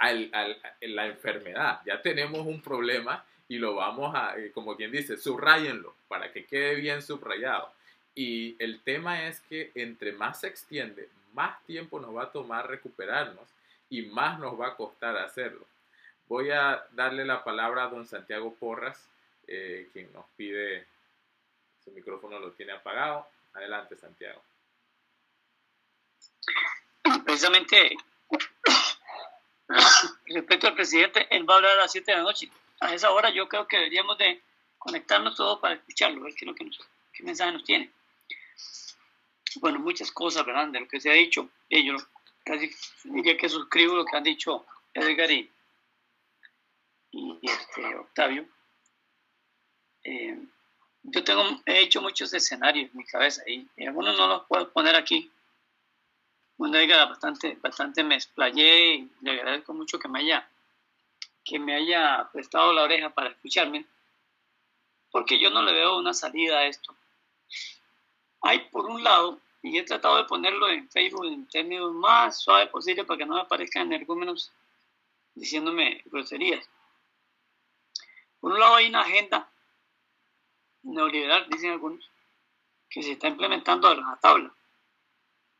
la 0.00 1.06
enfermedad. 1.06 1.80
Ya 1.84 2.00
tenemos 2.00 2.46
un 2.46 2.62
problema 2.62 3.24
y 3.48 3.58
lo 3.58 3.74
vamos 3.74 4.14
a, 4.14 4.38
eh, 4.38 4.52
como 4.52 4.76
quien 4.76 4.92
dice, 4.92 5.16
subrayenlo 5.16 5.94
para 6.06 6.32
que 6.32 6.44
quede 6.44 6.76
bien 6.76 7.02
subrayado. 7.02 7.72
Y 8.14 8.56
el 8.58 8.80
tema 8.80 9.26
es 9.26 9.40
que 9.40 9.70
entre 9.74 10.12
más 10.12 10.40
se 10.40 10.48
extiende, 10.48 11.08
más 11.32 11.62
tiempo 11.64 12.00
nos 12.00 12.16
va 12.16 12.24
a 12.24 12.32
tomar 12.32 12.68
recuperarnos 12.68 13.48
y 13.90 14.02
más 14.02 14.38
nos 14.38 14.58
va 14.58 14.68
a 14.68 14.76
costar 14.76 15.16
hacerlo. 15.16 15.66
Voy 16.28 16.50
a 16.50 16.84
darle 16.92 17.24
la 17.24 17.42
palabra 17.42 17.84
a 17.84 17.88
don 17.88 18.06
Santiago 18.06 18.54
Porras, 18.54 19.08
eh, 19.46 19.88
quien 19.92 20.12
nos 20.12 20.26
pide, 20.36 20.84
su 21.82 21.90
micrófono 21.92 22.38
lo 22.38 22.50
tiene 22.52 22.72
apagado. 22.72 23.26
Adelante, 23.54 23.96
Santiago. 23.96 24.42
Precisamente, 27.28 27.94
respecto 30.26 30.66
al 30.66 30.74
presidente, 30.74 31.26
él 31.30 31.48
va 31.48 31.54
a 31.54 31.56
hablar 31.58 31.72
a 31.72 31.82
las 31.82 31.92
7 31.92 32.10
de 32.10 32.16
la 32.16 32.22
noche. 32.22 32.50
A 32.80 32.94
esa 32.94 33.10
hora 33.10 33.28
yo 33.28 33.48
creo 33.48 33.68
que 33.68 33.76
deberíamos 33.76 34.16
de 34.16 34.40
conectarnos 34.78 35.36
todos 35.36 35.58
para 35.58 35.74
escucharlo, 35.74 36.22
ver 36.22 36.34
qué, 36.34 36.46
qué 37.12 37.22
mensaje 37.22 37.52
nos 37.52 37.64
tiene 37.64 37.92
bueno, 39.56 39.78
muchas 39.78 40.10
cosas, 40.10 40.44
¿verdad? 40.44 40.68
De 40.68 40.80
lo 40.80 40.88
que 40.88 41.00
se 41.00 41.10
ha 41.10 41.14
dicho. 41.14 41.50
Y 41.68 41.84
yo 41.84 41.96
casi 42.44 42.70
diría 43.04 43.36
que 43.36 43.48
suscribo 43.48 43.94
lo 43.94 44.04
que 44.04 44.16
han 44.16 44.24
dicho 44.24 44.64
Edgar 44.94 45.30
y, 45.30 45.50
y 47.12 47.38
este, 47.42 47.94
Octavio. 47.96 48.46
Eh, 50.04 50.38
yo 51.02 51.24
tengo, 51.24 51.42
he 51.66 51.80
hecho 51.80 52.00
muchos 52.00 52.32
escenarios 52.32 52.90
en 52.90 52.96
mi 52.96 53.04
cabeza 53.04 53.42
y, 53.46 53.66
algunos 53.86 54.16
no 54.16 54.26
los 54.26 54.46
puedo 54.46 54.70
poner 54.70 54.94
aquí. 54.94 55.30
Bueno, 56.58 56.76
diga, 56.76 57.04
bastante, 57.04 57.56
bastante 57.62 58.02
me 58.02 58.16
explayé 58.16 58.94
y 58.96 59.12
le 59.20 59.30
agradezco 59.30 59.72
mucho 59.72 60.00
que 60.00 60.08
me 60.08 60.18
haya, 60.18 60.50
que 61.44 61.60
me 61.60 61.72
haya 61.76 62.28
prestado 62.32 62.72
la 62.72 62.82
oreja 62.82 63.10
para 63.10 63.30
escucharme, 63.30 63.86
porque 65.12 65.38
yo 65.38 65.50
no 65.50 65.62
le 65.62 65.72
veo 65.72 65.96
una 65.96 66.12
salida 66.12 66.58
a 66.58 66.66
esto. 66.66 66.96
Hay 68.40 68.58
por 68.70 68.86
un 68.86 69.04
lado, 69.04 69.40
y 69.62 69.78
he 69.78 69.84
tratado 69.84 70.16
de 70.16 70.24
ponerlo 70.24 70.68
en 70.68 70.90
Facebook 70.90 71.26
en 71.26 71.46
términos 71.46 71.92
más 71.92 72.40
suaves 72.40 72.68
posible 72.70 73.04
para 73.04 73.18
que 73.18 73.26
no 73.26 73.36
me 73.36 73.42
aparezcan 73.42 73.92
energúmenos 73.92 74.50
diciéndome 75.36 76.02
groserías. 76.06 76.68
Por 78.40 78.50
un 78.50 78.58
lado 78.58 78.74
hay 78.74 78.88
una 78.88 79.02
agenda 79.02 79.48
neoliberal, 80.82 81.48
dicen 81.50 81.70
algunos, 81.70 82.10
que 82.90 83.00
se 83.04 83.12
está 83.12 83.28
implementando 83.28 83.86
a 83.86 84.18
tabla. 84.20 84.52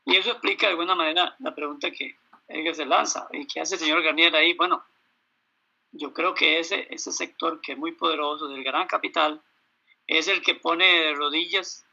Y 0.09 0.15
eso 0.15 0.31
explica 0.31 0.65
de 0.65 0.71
alguna 0.71 0.95
manera 0.95 1.35
la 1.37 1.53
pregunta 1.53 1.91
que, 1.91 2.17
que 2.47 2.73
se 2.73 2.83
lanza 2.83 3.27
y 3.31 3.45
que 3.45 3.61
hace 3.61 3.75
el 3.75 3.81
señor 3.81 4.01
Garnier 4.01 4.35
ahí. 4.35 4.53
Bueno, 4.53 4.83
yo 5.91 6.11
creo 6.13 6.33
que 6.33 6.57
ese, 6.57 6.87
ese 6.89 7.11
sector 7.11 7.61
que 7.61 7.73
es 7.73 7.77
muy 7.77 7.91
poderoso 7.91 8.47
del 8.47 8.63
gran 8.63 8.87
capital 8.87 9.39
es 10.07 10.27
el 10.27 10.41
que 10.41 10.55
pone 10.55 10.85
de 10.85 11.13
rodillas 11.13 11.85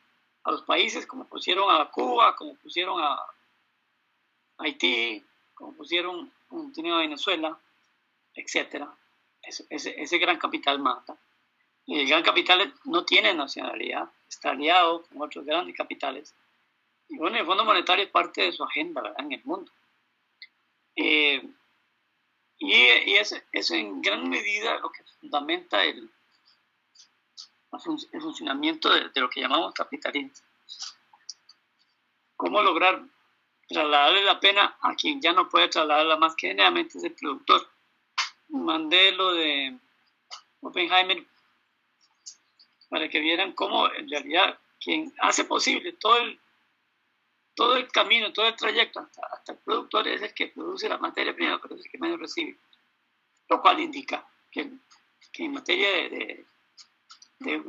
a 0.45 0.51
los 0.51 0.63
países 0.63 1.07
como 1.07 1.29
pusieron 1.29 1.71
a 1.71 1.91
Cuba, 1.91 2.35
como 2.37 2.55
pusieron 2.55 2.99
a 3.03 3.19
Haití, 4.57 5.23
como 5.53 5.75
pusieron 5.75 6.33
a 6.51 6.99
Venezuela, 6.99 7.61
etcétera. 8.35 8.97
Ese, 9.43 9.67
ese, 9.71 10.19
gran 10.19 10.39
capital 10.39 10.79
mata. 10.79 11.19
Y 11.85 12.01
el 12.01 12.09
gran 12.09 12.23
capital 12.23 12.73
no 12.85 13.05
tiene 13.05 13.35
nacionalidad, 13.35 14.09
está 14.27 14.51
aliado 14.53 15.05
con 15.05 15.21
otros 15.21 15.45
grandes 15.45 15.77
capitales. 15.77 16.35
Y 17.09 17.17
bueno, 17.19 17.39
el 17.39 17.47
Fondo 17.47 17.65
Monetario 17.65 18.05
es 18.05 18.11
parte 18.11 18.43
de 18.43 18.53
su 18.53 18.65
agenda 18.65 19.15
en 19.19 19.33
el 19.33 19.45
mundo. 19.45 19.71
Eh, 20.97 21.43
y, 22.59 22.75
y 22.75 23.17
es, 23.17 23.35
es, 23.53 23.71
en 23.71 24.01
gran 24.01 24.29
medida 24.29 24.79
lo 24.79 24.91
que 24.91 25.05
fundamenta 25.21 25.85
el, 25.85 26.11
funcionamiento 28.21 28.89
de, 28.89 29.11
de, 29.11 29.21
lo 29.21 29.29
que 29.29 29.41
llamamos 29.41 29.75
capitalismo. 29.75 30.33
¿Cómo 32.37 32.63
lograr 32.63 33.03
trasladarle 33.69 34.25
la 34.25 34.41
pena 34.41 34.77
a 34.81 34.95
quien 34.95 35.21
ya 35.21 35.33
no 35.33 35.49
puede 35.49 35.69
trasladarla 35.69 36.17
más 36.17 36.35
que 36.35 36.49
generalmente 36.49 36.99
es 36.99 37.05
el 37.05 37.15
productor? 37.15 37.69
mandé 38.49 39.13
lo 39.13 39.33
de 39.33 39.79
Oppenheimer 40.61 41.25
para 42.89 43.09
que 43.09 43.21
vieran 43.21 43.53
cómo 43.53 43.91
en 43.93 44.09
realidad 44.09 44.59
quien 44.81 45.13
hace 45.21 45.45
posible 45.45 45.93
todo 45.93 46.19
el, 46.19 46.41
todo 47.57 47.77
el 47.77 47.89
camino, 47.89 48.33
todo 48.33 48.47
el 48.47 48.55
trayecto 48.55 49.01
hasta, 49.01 49.53
el 49.53 49.59
productor 49.59 50.07
es 50.07 50.23
el 50.23 50.35
que 50.35 50.49
produce 50.49 50.89
la 50.89 50.99
materia 50.99 51.35
prima, 51.35 51.61
pero 51.61 51.75
es 51.75 51.85
el 51.85 51.91
que 51.91 51.99
menos 51.99 52.21
recibe. 52.21 52.57
Lo 53.49 53.61
cual 53.61 53.81
indica 53.81 54.25
que, 54.53 54.71
que 55.33 55.45
en 55.45 55.53
materia 55.53 55.89
de, 55.89 56.45
de, 57.41 57.63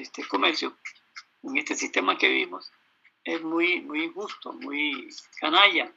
este 0.00 0.26
comercio, 0.26 0.76
en 1.42 1.58
este 1.58 1.76
sistema 1.76 2.16
que 2.16 2.28
vivimos, 2.28 2.72
es 3.22 3.42
muy, 3.42 3.82
muy 3.82 4.04
injusto, 4.04 4.52
muy 4.54 5.08
canalla, 5.38 5.92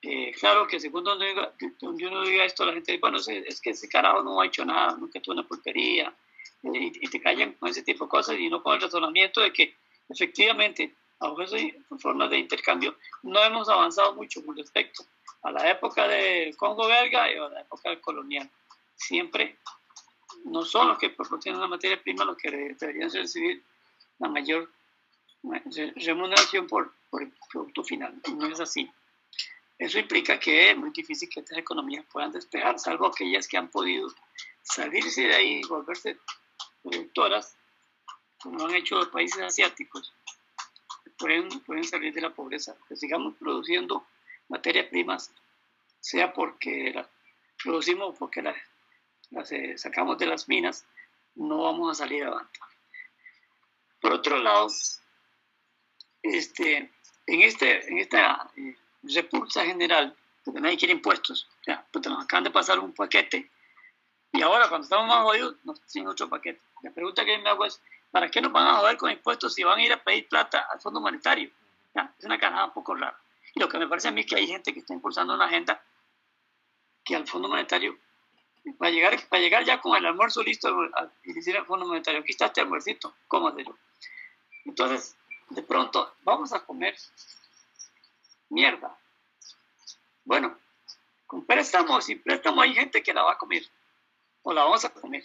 eh, 0.00 0.32
claro 0.32 0.66
que 0.66 0.80
según 0.80 1.04
donde, 1.04 1.32
uno 1.82 2.22
diga 2.24 2.44
esto, 2.44 2.64
la 2.64 2.72
gente 2.72 2.92
dice, 2.92 3.00
bueno, 3.00 3.18
es, 3.18 3.60
que 3.60 3.70
ese 3.70 3.88
carajo 3.88 4.22
no 4.22 4.40
ha 4.40 4.46
hecho 4.46 4.64
nada, 4.64 4.96
nunca 4.96 5.20
tuvo 5.20 5.34
una 5.34 5.46
porquería, 5.46 6.12
y, 6.62 7.08
te 7.08 7.20
callan 7.20 7.52
con 7.54 7.68
ese 7.68 7.82
tipo 7.82 8.04
de 8.04 8.10
cosas 8.10 8.38
y 8.38 8.48
no 8.48 8.62
con 8.62 8.74
el 8.74 8.80
razonamiento 8.80 9.40
de 9.40 9.52
que 9.52 9.76
efectivamente, 10.08 10.94
bajo 11.22 11.42
esas 11.42 11.60
formas 11.98 12.30
de 12.30 12.38
intercambio, 12.38 12.96
no 13.22 13.42
hemos 13.42 13.68
avanzado 13.68 14.14
mucho 14.14 14.44
con 14.44 14.56
respecto 14.56 15.04
a 15.42 15.50
la 15.50 15.70
época 15.70 16.06
del 16.08 16.56
Congo 16.56 16.86
belga 16.86 17.32
y 17.32 17.36
a 17.36 17.48
la 17.48 17.60
época 17.60 18.00
colonial. 18.00 18.48
Siempre 18.94 19.58
no 20.44 20.62
son 20.62 20.88
los 20.88 20.98
que 20.98 21.10
proporcionan 21.10 21.60
la 21.60 21.68
materia 21.68 22.00
prima 22.00 22.24
los 22.24 22.36
que 22.36 22.50
deberían 22.50 23.10
recibir 23.10 23.62
la 24.18 24.28
mayor 24.28 24.70
remuneración 25.96 26.66
por, 26.66 26.92
por 27.10 27.22
el 27.22 27.32
producto 27.50 27.84
final. 27.84 28.20
No 28.36 28.46
es 28.46 28.60
así. 28.60 28.90
Eso 29.78 29.98
implica 29.98 30.38
que 30.38 30.70
es 30.70 30.76
muy 30.76 30.90
difícil 30.90 31.28
que 31.28 31.40
estas 31.40 31.58
economías 31.58 32.04
puedan 32.12 32.30
despegar, 32.30 32.78
salvo 32.78 33.06
aquellas 33.06 33.48
que 33.48 33.56
han 33.56 33.68
podido 33.68 34.08
salirse 34.62 35.22
de 35.22 35.34
ahí 35.34 35.60
y 35.60 35.66
volverse 35.66 36.18
productoras, 36.82 37.56
como 38.40 38.64
han 38.64 38.74
hecho 38.74 38.96
los 38.96 39.08
países 39.08 39.42
asiáticos, 39.42 40.12
pueden, 41.22 41.48
pueden 41.60 41.84
salir 41.84 42.12
de 42.12 42.20
la 42.20 42.34
pobreza. 42.34 42.76
Que 42.88 42.96
sigamos 42.96 43.36
produciendo 43.36 44.06
materias 44.48 44.86
primas, 44.86 45.32
sea 46.00 46.32
porque 46.32 46.92
las 46.94 47.06
producimos 47.62 48.10
o 48.10 48.18
porque 48.18 48.42
las, 48.42 49.52
eh, 49.52 49.78
sacamos 49.78 50.18
de 50.18 50.26
las 50.26 50.48
minas, 50.48 50.84
no 51.36 51.62
vamos 51.62 51.90
a 51.90 52.02
salir 52.02 52.24
adelante. 52.24 52.58
Por 54.00 54.12
otro 54.12 54.36
lado, 54.36 54.66
este, 56.22 56.90
en, 57.26 57.42
este, 57.42 57.88
en 57.88 57.98
esta 57.98 58.50
eh, 58.56 58.76
repulsa 59.02 59.64
general, 59.64 60.16
porque 60.44 60.60
nadie 60.60 60.76
quiere 60.76 60.92
impuestos. 60.94 61.48
Ya, 61.66 61.86
pues 61.92 62.04
nos 62.06 62.24
acaban 62.24 62.44
de 62.44 62.50
pasar 62.50 62.80
un 62.80 62.92
paquete 62.92 63.48
y 64.32 64.40
ahora 64.40 64.68
cuando 64.68 64.84
estamos 64.86 65.06
más 65.06 65.22
jodidos 65.22 65.56
nos 65.64 65.80
tienen 65.86 66.08
otro 66.08 66.28
paquete. 66.28 66.60
La 66.82 66.90
pregunta 66.90 67.24
que 67.24 67.38
me 67.38 67.50
hago 67.50 67.66
es, 67.66 67.80
¿para 68.12 68.30
qué 68.30 68.40
nos 68.40 68.52
van 68.52 68.68
a 68.68 68.76
joder 68.76 68.96
con 68.96 69.10
impuestos 69.10 69.54
si 69.54 69.64
van 69.64 69.80
a 69.80 69.82
ir 69.82 69.92
a 69.92 70.02
pedir 70.02 70.28
plata 70.28 70.68
al 70.70 70.80
Fondo 70.80 71.00
Monetario? 71.00 71.50
Ya, 71.94 72.14
es 72.16 72.24
una 72.24 72.38
canada 72.38 72.66
un 72.66 72.72
poco 72.72 72.94
rara. 72.94 73.18
Y 73.54 73.60
lo 73.60 73.68
que 73.68 73.78
me 73.78 73.88
parece 73.88 74.08
a 74.08 74.12
mí 74.12 74.20
es 74.20 74.26
que 74.26 74.36
hay 74.36 74.46
gente 74.46 74.72
que 74.72 74.80
está 74.80 74.94
impulsando 74.94 75.34
una 75.34 75.46
agenda 75.46 75.82
que 77.04 77.16
al 77.16 77.26
Fondo 77.26 77.48
Monetario, 77.48 77.98
para 78.78 78.92
llegar, 78.92 79.18
para 79.28 79.42
llegar 79.42 79.64
ya 79.64 79.80
con 79.80 79.96
el 79.96 80.06
almuerzo 80.06 80.42
listo 80.42 80.68
y 81.24 81.32
decir 81.32 81.56
al 81.56 81.66
Fondo 81.66 81.86
Monetario, 81.86 82.20
aquí 82.20 82.30
está 82.30 82.46
este 82.46 82.60
almuercito, 82.60 83.16
cómatelo. 83.26 83.76
Entonces, 84.64 85.16
de 85.48 85.62
pronto, 85.62 86.14
vamos 86.22 86.52
a 86.52 86.64
comer 86.64 86.94
mierda. 88.50 88.96
Bueno, 90.24 90.56
con 91.26 91.44
préstamo 91.44 92.00
sin 92.00 92.22
préstamo 92.22 92.60
hay 92.60 92.74
gente 92.74 93.02
que 93.02 93.12
la 93.12 93.22
va 93.22 93.32
a 93.32 93.38
comer 93.38 93.62
o 94.42 94.52
la 94.52 94.64
vamos 94.64 94.84
a 94.84 94.92
comer. 94.92 95.24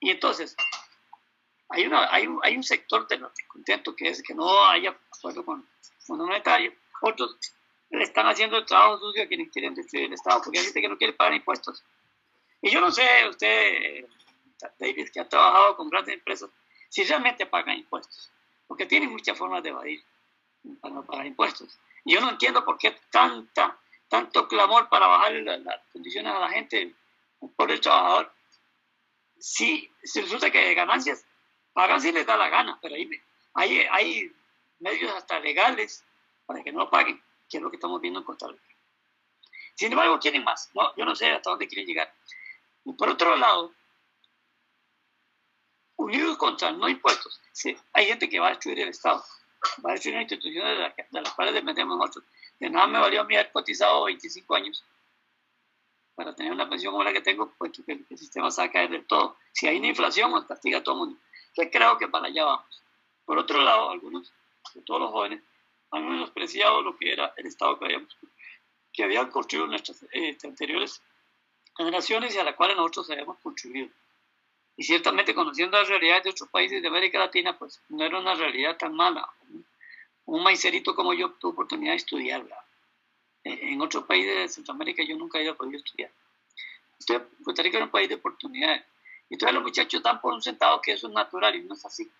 Y 0.00 0.10
entonces, 0.10 0.56
hay, 1.70 1.86
una, 1.86 2.12
hay, 2.12 2.28
hay 2.42 2.56
un 2.56 2.62
sector 2.62 3.06
del 3.08 3.26
contento 3.46 3.94
que 3.94 4.08
es 4.08 4.22
que 4.22 4.34
no 4.34 4.64
haya 4.66 4.96
acuerdo 5.16 5.44
con 5.44 5.66
Fondo 6.00 6.26
Monetario. 6.26 6.72
Otros 7.02 7.36
le 7.90 8.04
están 8.04 8.26
haciendo 8.26 8.58
el 8.58 8.66
trabajo 8.66 8.98
sucio 8.98 9.22
a 9.22 9.26
quienes 9.26 9.50
quieren 9.50 9.74
destruir 9.74 10.06
el 10.06 10.12
Estado, 10.14 10.40
porque 10.42 10.58
hay 10.58 10.64
gente 10.64 10.80
que 10.80 10.88
no 10.88 10.98
quiere 10.98 11.12
pagar 11.12 11.34
impuestos. 11.34 11.82
Y 12.60 12.70
yo 12.70 12.80
no 12.80 12.90
sé, 12.90 13.06
usted, 13.28 14.06
David, 14.78 15.08
que 15.12 15.20
ha 15.20 15.28
trabajado 15.28 15.76
con 15.76 15.88
grandes 15.88 16.14
empresas, 16.14 16.50
si 16.88 17.04
realmente 17.04 17.46
pagan 17.46 17.78
impuestos, 17.78 18.30
porque 18.66 18.86
tienen 18.86 19.10
muchas 19.10 19.36
formas 19.36 19.62
de 19.62 19.70
evadir 19.70 20.02
para 20.80 20.94
no 20.94 21.04
pagar 21.04 21.26
impuestos. 21.26 21.78
Yo 22.04 22.20
no 22.20 22.30
entiendo 22.30 22.64
por 22.64 22.78
qué 22.78 22.98
tanta, 23.10 23.78
tanto 24.08 24.48
clamor 24.48 24.88
para 24.88 25.06
bajar 25.06 25.32
las 25.34 25.80
condiciones 25.92 26.34
a 26.34 26.40
la 26.40 26.50
gente, 26.50 26.94
por 27.56 27.70
el 27.70 27.80
trabajador. 27.80 28.32
Si, 29.38 29.88
si 30.02 30.20
resulta 30.20 30.50
que 30.50 30.74
ganancias, 30.74 31.24
pagan 31.78 32.00
si 32.00 32.10
les 32.10 32.26
da 32.26 32.36
la 32.36 32.48
gana, 32.48 32.76
pero 32.82 32.96
hay, 32.96 33.86
hay, 33.92 34.32
medios 34.80 35.12
hasta 35.14 35.38
legales 35.38 36.04
para 36.44 36.60
que 36.64 36.72
no 36.72 36.80
lo 36.80 36.90
paguen, 36.90 37.22
que 37.48 37.58
es 37.58 37.62
lo 37.62 37.70
que 37.70 37.76
estamos 37.76 38.00
viendo 38.00 38.18
en 38.18 38.24
Costa 38.24 38.48
Rica. 38.48 38.74
Sin 39.76 39.92
embargo, 39.92 40.18
quieren 40.18 40.42
más. 40.42 40.70
No, 40.74 40.92
yo 40.96 41.04
no 41.04 41.14
sé 41.14 41.30
hasta 41.30 41.50
dónde 41.50 41.68
quieren 41.68 41.86
llegar. 41.86 42.12
Y 42.84 42.94
por 42.94 43.08
otro 43.08 43.36
lado, 43.36 43.72
unidos 45.94 46.36
contra 46.36 46.72
no 46.72 46.88
impuestos, 46.88 47.40
sí, 47.52 47.76
hay 47.92 48.06
gente 48.06 48.28
que 48.28 48.40
va 48.40 48.48
a 48.48 48.50
destruir 48.50 48.80
el 48.80 48.88
Estado 48.88 49.22
va 49.86 49.90
a 49.90 49.94
decir 49.94 50.12
una 50.12 50.22
institución 50.22 50.64
de, 50.66 51.20
las 51.20 51.34
cuales 51.34 51.54
dependemos 51.54 51.96
nosotros. 51.96 52.24
De 52.58 52.70
nada 52.70 52.88
me 52.88 52.98
valió 52.98 53.20
a 53.20 53.24
mí 53.24 53.36
haber 53.36 53.52
cotizado 53.52 54.04
25 54.04 54.52
años 54.56 54.84
para 56.16 56.34
tener 56.34 56.50
una 56.50 56.68
pensión 56.68 56.92
como 56.92 57.04
que 57.12 57.20
tengo, 57.20 57.54
pues 57.56 57.70
que 57.86 57.92
el, 57.92 58.18
sistema 58.18 58.50
se 58.50 58.62
va 58.62 58.66
a 58.66 58.72
caer 58.72 58.90
del 58.90 59.06
todo. 59.06 59.36
Si 59.52 59.68
hay 59.68 59.78
una 59.78 59.86
inflación, 59.86 60.44
castiga 60.44 60.78
a 60.78 60.82
todo 60.82 60.96
el 60.96 60.98
mundo. 60.98 61.20
Yo 61.58 61.68
creo 61.70 61.98
que 61.98 62.06
para 62.06 62.28
allá 62.28 62.44
vamos. 62.44 62.82
Por 63.24 63.36
otro 63.36 63.60
lado, 63.60 63.90
algunos, 63.90 64.32
de 64.74 64.82
todos 64.82 65.00
los 65.00 65.10
jóvenes, 65.10 65.42
han 65.90 66.08
menospreciado 66.08 66.82
lo 66.82 66.96
que 66.96 67.12
era 67.12 67.34
el 67.36 67.46
Estado 67.46 67.76
que, 67.78 67.86
habíamos, 67.86 68.16
que 68.92 69.02
habían 69.02 69.28
construido 69.28 69.66
nuestras 69.66 70.04
este, 70.12 70.46
anteriores 70.46 71.02
generaciones 71.76 72.34
y 72.34 72.38
a 72.38 72.44
las 72.44 72.54
cuales 72.54 72.76
nosotros 72.76 73.10
habíamos 73.10 73.38
contribuido. 73.38 73.88
Y 74.76 74.84
ciertamente 74.84 75.34
conociendo 75.34 75.76
las 75.76 75.88
realidades 75.88 76.24
de 76.24 76.30
otros 76.30 76.48
países 76.48 76.80
de 76.80 76.86
América 76.86 77.18
Latina, 77.18 77.58
pues 77.58 77.82
no 77.88 78.04
era 78.04 78.20
una 78.20 78.34
realidad 78.34 78.76
tan 78.76 78.94
mala. 78.94 79.28
Un 80.26 80.42
maicerito 80.44 80.94
como 80.94 81.12
yo 81.12 81.32
tuve 81.32 81.52
oportunidad 81.52 81.92
de 81.92 81.96
estudiarla. 81.96 82.64
En 83.42 83.80
otros 83.80 84.04
países 84.04 84.36
de 84.36 84.48
Centroamérica 84.48 85.02
yo 85.02 85.16
nunca 85.16 85.38
había 85.38 85.54
podido 85.54 85.78
estudiar. 85.78 86.12
Costa 87.42 87.62
Rica 87.62 87.78
era 87.78 87.86
un 87.86 87.90
país 87.90 88.08
de 88.08 88.14
oportunidades. 88.14 88.84
Y 89.30 89.36
todos 89.36 89.52
los 89.52 89.62
muchachos 89.62 90.02
dan 90.02 90.20
por 90.20 90.32
un 90.32 90.42
centavo 90.42 90.80
que 90.80 90.92
eso 90.92 91.08
es 91.08 91.12
natural 91.12 91.54
y 91.54 91.62
no 91.62 91.74
es 91.74 91.84
así. 91.84 92.10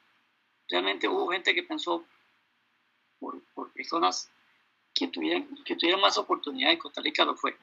Realmente 0.68 1.08
hubo 1.08 1.28
gente 1.28 1.54
que 1.54 1.62
pensó 1.62 2.04
por, 3.18 3.42
por 3.54 3.72
personas 3.72 4.30
que 4.94 5.08
tuvieran, 5.08 5.48
que 5.64 5.76
tuvieran 5.76 6.00
más 6.00 6.18
oportunidad 6.18 6.72
en 6.72 6.78
Costa 6.78 7.00
Rica 7.00 7.24
lo 7.24 7.34
fue. 7.34 7.56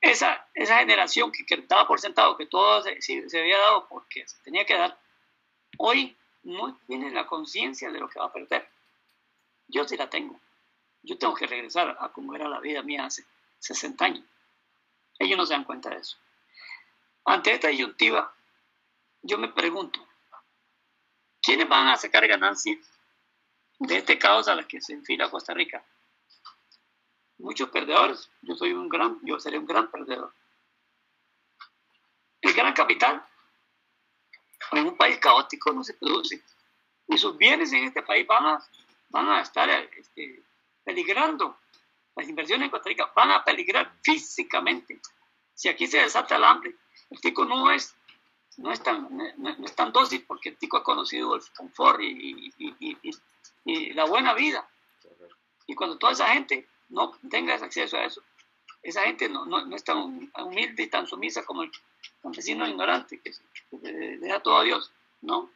Esa, 0.00 0.48
esa 0.54 0.78
generación 0.78 1.30
que, 1.30 1.44
que 1.44 1.58
por 1.58 2.00
sentado 2.00 2.36
que 2.36 2.46
todo 2.46 2.82
se, 2.82 3.00
se, 3.02 3.40
había 3.40 3.58
dado 3.58 3.86
porque 3.88 4.26
se 4.26 4.38
tenía 4.42 4.64
que 4.64 4.74
dar, 4.74 4.98
hoy 5.78 6.16
no 6.42 6.78
tiene 6.86 7.10
la 7.10 7.26
conciencia 7.26 7.90
de 7.90 7.98
lo 7.98 8.08
que 8.08 8.18
va 8.18 8.26
a 8.26 8.32
perder. 8.32 8.68
Yo 9.68 9.86
sí 9.86 9.96
la 9.96 10.08
tengo. 10.08 10.40
Yo 11.02 11.18
tengo 11.18 11.34
que 11.34 11.46
regresar 11.46 11.96
a 11.98 12.08
como 12.10 12.34
era 12.34 12.48
la 12.48 12.60
vida 12.60 12.82
mía 12.82 13.06
hace 13.06 13.24
60 13.58 14.04
años. 14.04 14.24
Ellos 15.18 15.36
no 15.36 15.44
se 15.44 15.54
dan 15.54 15.64
cuenta 15.64 15.90
de 15.90 15.96
eso. 15.96 16.16
Ante 17.30 17.52
esta 17.52 17.68
disyuntiva, 17.68 18.34
yo 19.22 19.38
me 19.38 19.46
pregunto, 19.52 20.04
¿quiénes 21.40 21.68
van 21.68 21.86
a 21.86 21.96
sacar 21.96 22.26
ganancias 22.26 22.84
de 23.78 23.98
este 23.98 24.18
caos 24.18 24.48
a 24.48 24.56
la 24.56 24.66
que 24.66 24.80
se 24.80 24.94
enfila 24.94 25.30
Costa 25.30 25.54
Rica? 25.54 25.80
Muchos 27.38 27.70
perdedores. 27.70 28.28
Yo 28.42 28.56
soy 28.56 28.72
un 28.72 28.88
gran, 28.88 29.20
yo 29.22 29.38
seré 29.38 29.58
un 29.58 29.66
gran 29.66 29.88
perdedor. 29.92 30.34
El 32.40 32.52
gran 32.52 32.72
capital 32.72 33.24
en 34.72 34.88
un 34.88 34.96
país 34.96 35.18
caótico 35.18 35.72
no 35.72 35.84
se 35.84 35.94
produce. 35.94 36.42
Y 37.06 37.16
sus 37.16 37.36
bienes 37.36 37.72
en 37.72 37.84
este 37.84 38.02
país 38.02 38.26
van 38.26 38.44
a, 38.44 38.68
van 39.10 39.28
a 39.28 39.40
estar 39.40 39.70
este, 39.70 40.42
peligrando. 40.82 41.60
Las 42.16 42.28
inversiones 42.28 42.64
en 42.64 42.70
Costa 42.72 42.88
Rica 42.88 43.12
van 43.14 43.30
a 43.30 43.44
peligrar 43.44 43.94
físicamente. 44.02 45.00
Si 45.54 45.68
aquí 45.68 45.86
se 45.86 45.98
desata 45.98 46.34
el 46.34 46.42
hambre, 46.42 46.74
el 47.10 47.20
tico 47.20 47.44
no 47.44 47.70
es, 47.70 47.94
no 48.56 48.72
es, 48.72 48.82
tan, 48.82 49.08
no, 49.36 49.64
es 49.64 49.74
tan 49.74 49.92
dócil 49.92 50.24
porque 50.26 50.50
el 50.50 50.56
tico 50.56 50.76
ha 50.76 50.84
conocido 50.84 51.34
el 51.34 51.42
confort 51.56 52.00
y, 52.00 52.52
y, 52.58 52.96
y, 53.64 53.92
la 53.92 54.04
buena 54.04 54.34
vida. 54.34 54.68
Y 55.66 55.74
cuando 55.74 55.98
toda 55.98 56.12
esa 56.12 56.28
gente 56.28 56.66
no 56.88 57.12
tenga 57.28 57.54
acceso 57.54 57.96
a 57.96 58.04
eso, 58.04 58.22
esa 58.82 59.02
gente 59.02 59.28
no, 59.28 59.44
no, 59.44 59.74
es 59.74 59.84
tan 59.84 60.30
humilde 60.34 60.82
y 60.82 60.88
tan 60.88 61.06
sumisa 61.06 61.44
como 61.44 61.62
el 61.62 61.70
campesino 62.22 62.66
ignorante 62.66 63.20
que, 63.20 63.32
le 63.82 64.18
deja 64.18 64.40
todo 64.40 64.58
a 64.58 64.64
Dios, 64.64 64.90
¿no? 65.20 65.50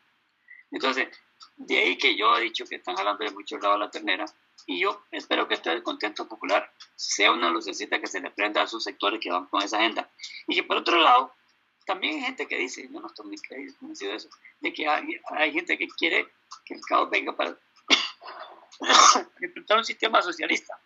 Entonces, 0.71 1.09
de 1.57 1.79
ahí 1.79 1.99
que 1.99 2.17
yo 2.17 2.37
he 2.37 2.43
dicho 2.43 2.65
que 2.65 2.77
están 2.77 2.99
hablando 2.99 3.25
de 3.25 3.31
mucho 3.31 3.59
lado 3.59 3.79
la 3.79 3.91
ternera, 3.91 4.27
y 4.67 4.81
yo 4.81 5.05
espero 5.11 5.47
que 5.47 5.55
este 5.55 5.83
contento 5.83 6.27
popular 6.27 6.71
sea 6.97 7.33
una 7.33 7.51
lucecita 7.51 8.01
que 8.01 8.07
se 8.07 8.21
le 8.21 8.31
prenda 8.31 8.63
a 8.63 8.65
esos 8.65 8.83
sectores 8.83 9.21
que 9.21 9.31
van 9.31 9.47
con 9.47 9.63
esa 9.63 9.79
agenda. 9.79 10.11
Y 10.47 10.55
que 10.55 10.63
por 10.63 10.79
otro 10.79 10.99
lado, 11.01 11.35
también 11.85 12.15
hay 12.17 12.21
gente 12.23 12.47
que 12.47 12.57
dice, 12.57 12.89
yo 12.91 13.01
no 13.01 13.07
estoy 13.07 13.27
muy 13.27 13.37
convencido 13.79 14.11
de 14.11 14.17
eso, 14.17 14.29
de 14.61 14.73
que 14.73 14.89
hay, 14.89 15.21
hay 15.27 15.53
gente 15.53 15.77
que 15.77 15.89
quiere 15.89 16.29
que 16.65 16.75
el 16.75 16.81
caos 16.83 17.11
venga 17.11 17.37
para 17.37 17.57
implementar 19.41 19.79
un 19.79 19.85
sistema 19.85 20.23
socialista. 20.23 20.79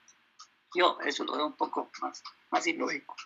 Yo 0.74 0.98
eso 1.04 1.24
lo 1.24 1.36
veo 1.36 1.46
un 1.46 1.56
poco 1.56 1.90
más, 2.00 2.22
más 2.50 2.66
ilógico. 2.66 3.16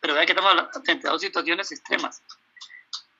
Pero 0.00 0.14
vea 0.14 0.26
que 0.26 0.32
estamos 0.32 0.68
frente 0.84 1.06
a 1.06 1.12
dos 1.12 1.20
situaciones 1.20 1.70
extremas 1.70 2.22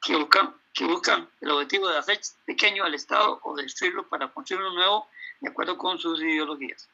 que 0.03 0.17
buscan, 0.17 0.55
que 0.73 0.85
buscan 0.85 1.29
el 1.41 1.51
objetivo 1.51 1.89
de 1.89 1.99
hacer 1.99 2.21
pequeño 2.45 2.85
al 2.85 2.95
Estado 2.95 3.41
o 3.43 3.57
destruirlo 3.57 4.09
para 4.09 4.33
construir 4.33 4.63
uno 4.63 4.75
nuevo 4.75 5.09
de 5.41 5.51
acuerdo 5.51 5.77
con 5.77 5.99
sus 5.99 6.21
ideologías. 6.21 6.89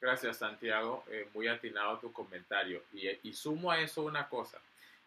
Gracias, 0.00 0.38
Santiago. 0.38 1.04
Eh, 1.08 1.28
muy 1.32 1.46
atinado 1.46 1.98
tu 1.98 2.12
comentario. 2.12 2.82
Y, 2.92 3.08
y 3.28 3.32
sumo 3.32 3.70
a 3.70 3.78
eso 3.78 4.02
una 4.02 4.28
cosa. 4.28 4.60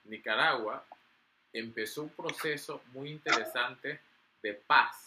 Nicaragua 0.05 0.85
empezó 1.53 2.03
un 2.03 2.09
proceso 2.09 2.81
muy 2.93 3.09
interesante 3.09 3.99
de 4.41 4.53
paz 4.53 5.05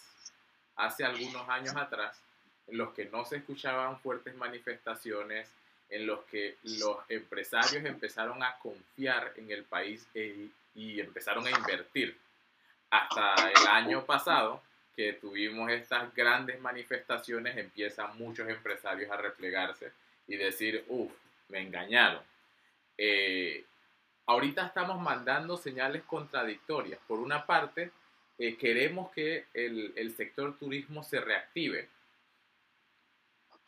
hace 0.76 1.04
algunos 1.04 1.48
años 1.48 1.76
atrás, 1.76 2.20
en 2.66 2.78
los 2.78 2.94
que 2.94 3.06
no 3.06 3.24
se 3.24 3.36
escuchaban 3.36 3.98
fuertes 4.00 4.34
manifestaciones, 4.36 5.48
en 5.90 6.06
los 6.06 6.24
que 6.24 6.56
los 6.62 6.98
empresarios 7.08 7.84
empezaron 7.84 8.42
a 8.42 8.58
confiar 8.58 9.32
en 9.36 9.50
el 9.50 9.64
país 9.64 10.06
e, 10.14 10.48
y 10.74 11.00
empezaron 11.00 11.46
a 11.46 11.50
invertir. 11.50 12.16
Hasta 12.90 13.50
el 13.50 13.66
año 13.66 14.04
pasado, 14.04 14.62
que 14.94 15.14
tuvimos 15.14 15.70
estas 15.70 16.14
grandes 16.14 16.60
manifestaciones, 16.60 17.56
empiezan 17.56 18.16
muchos 18.18 18.48
empresarios 18.48 19.10
a 19.10 19.16
replegarse 19.16 19.92
y 20.26 20.36
decir, 20.36 20.84
uff, 20.88 21.12
me 21.48 21.60
engañaron. 21.60 22.22
Eh, 22.96 23.64
ahorita 24.28 24.66
estamos 24.66 25.00
mandando 25.00 25.56
señales 25.56 26.02
contradictorias. 26.04 27.00
Por 27.08 27.18
una 27.18 27.46
parte, 27.46 27.90
eh, 28.38 28.56
queremos 28.56 29.10
que 29.10 29.46
el, 29.54 29.92
el, 29.96 30.14
sector 30.14 30.56
turismo 30.58 31.02
se 31.02 31.18
reactive. 31.18 31.88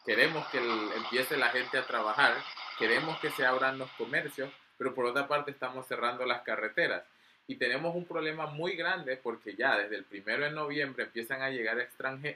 Queremos 0.04 0.46
que 0.48 0.58
empiece 0.96 1.36
la 1.36 1.48
gente 1.48 1.78
a 1.78 1.86
trabajar. 1.86 2.34
Queremos 2.78 3.18
que 3.20 3.30
se 3.30 3.44
abran 3.44 3.78
los 3.78 3.90
comercios. 3.92 4.50
Pero 4.76 4.94
por 4.94 5.06
otra 5.06 5.26
parte, 5.26 5.50
estamos 5.50 5.86
cerrando 5.86 6.26
las 6.26 6.42
carreteras. 6.42 7.04
Y 7.46 7.56
tenemos 7.56 7.96
un 7.96 8.04
problema 8.04 8.46
muy 8.46 8.76
grande 8.76 9.16
porque 9.16 9.56
ya 9.56 9.78
desde 9.78 9.96
el 9.96 10.04
primero 10.04 10.44
de 10.44 10.52
noviembre 10.52 11.04
empiezan 11.04 11.42
a 11.42 11.50
llegar 11.50 11.88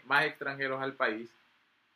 más 0.05 0.25
extranjeros 0.25 0.83
al 0.83 0.95
país 0.95 1.31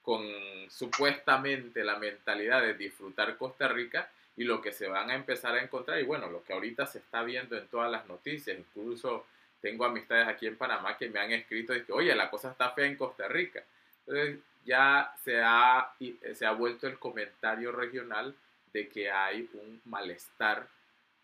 con 0.03 0.23
supuestamente 0.71 1.83
la 1.83 1.99
mentalidad 1.99 2.63
de 2.63 2.75
disfrutar 2.75 3.37
Costa 3.37 3.67
Rica 3.69 4.11
y 4.39 4.45
lo 4.45 4.63
que 4.63 4.71
se 4.73 4.87
van 4.87 5.11
a 5.11 5.17
empezar 5.17 5.57
a 5.57 5.63
encontrar, 5.63 5.99
y 5.99 6.05
bueno, 6.05 6.31
lo 6.31 6.45
que 6.45 6.53
ahorita 6.53 6.87
se 6.87 6.99
está 6.99 7.25
viendo 7.25 7.59
en 7.59 7.67
todas 7.67 7.91
las 7.91 8.07
noticias, 8.07 8.57
incluso 8.57 9.27
tengo 9.61 9.85
amistades 9.85 10.29
aquí 10.29 10.47
en 10.47 10.57
Panamá 10.57 10.97
que 10.97 11.11
me 11.11 11.19
han 11.19 11.33
escrito 11.33 11.75
y 11.75 11.83
que, 11.83 11.93
oye, 11.93 12.15
la 12.15 12.31
cosa 12.31 12.53
está 12.53 12.71
fea 12.71 12.87
en 12.87 12.97
Costa 12.97 13.27
Rica. 13.27 13.65
Entonces 14.07 14.39
ya 14.65 15.13
se 15.25 15.43
ha, 15.43 15.93
se 16.33 16.47
ha 16.47 16.53
vuelto 16.53 16.87
el 16.87 17.01
comentario 17.01 17.73
regional 17.73 18.33
de 18.73 18.89
que 18.89 19.11
hay 19.11 19.51
un 19.55 19.83
malestar 19.87 20.69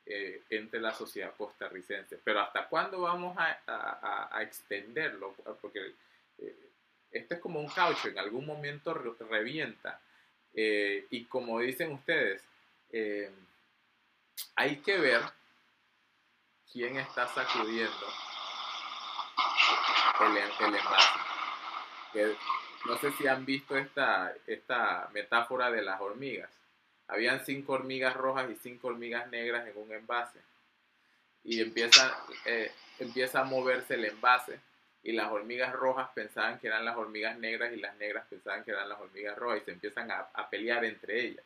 eh, 0.07 0.42
entre 0.50 0.81
la 0.81 0.92
sociedad 0.92 1.33
costarricense. 1.37 2.18
Pero 2.24 2.40
¿hasta 2.40 2.66
cuándo 2.66 3.03
vamos 3.03 3.37
a, 3.38 4.29
a, 4.37 4.42
extenderlo? 4.42 5.37
Porque 5.62 5.92
eh, 6.38 6.57
esto 7.12 7.35
es 7.35 7.40
como 7.40 7.61
un 7.61 7.68
caucho, 7.68 8.09
en 8.09 8.18
algún 8.18 8.44
momento 8.44 8.92
revienta. 8.92 10.00
Eh, 10.53 11.07
y 11.11 11.27
como 11.27 11.61
dicen 11.61 11.92
ustedes, 11.92 12.44
hay 14.57 14.77
que 14.77 14.99
ver 14.99 15.23
quién 16.73 16.97
está 16.97 17.27
sacudiendo 17.29 18.07
el, 20.21 20.37
el 20.37 20.75
envase. 20.75 22.37
no 22.87 22.99
sé 22.99 23.13
si 23.13 23.27
han 23.27 23.45
visto 23.45 23.77
esta, 23.77 24.33
esta 24.47 25.09
metáfora 25.13 25.71
de 25.71 25.83
las 25.83 26.01
hormigas 26.01 26.51
habían 27.09 27.45
cinco 27.45 27.75
hormigas 27.75 28.15
rojas 28.15 28.51
y 28.51 28.57
cinco 28.57 28.89
hormigas 28.89 29.29
negras 29.31 29.67
en 29.67 29.77
un 29.77 29.93
envase. 29.93 30.39
Y 31.43 31.61
empieza, 31.61 32.17
eh, 32.47 32.73
empieza 32.99 33.41
a 33.41 33.45
moverse 33.45 33.95
el 33.95 34.07
envase. 34.07 34.59
Y 35.03 35.13
las 35.13 35.31
hormigas 35.31 35.73
rojas 35.75 36.09
pensaban 36.15 36.59
que 36.59 36.69
eran 36.69 36.85
las 36.85 36.97
hormigas 36.97 37.39
negras 37.39 37.73
y 37.75 37.77
las 37.77 37.95
negras 37.97 38.27
pensaban 38.29 38.65
que 38.65 38.71
eran 38.71 38.89
las 38.89 38.99
hormigas 38.99 39.37
rojas 39.37 39.61
y 39.61 39.65
se 39.67 39.73
empiezan 39.73 40.11
a, 40.11 40.29
a 40.33 40.49
pelear 40.49 40.85
entre 40.85 41.21
ellas. 41.21 41.45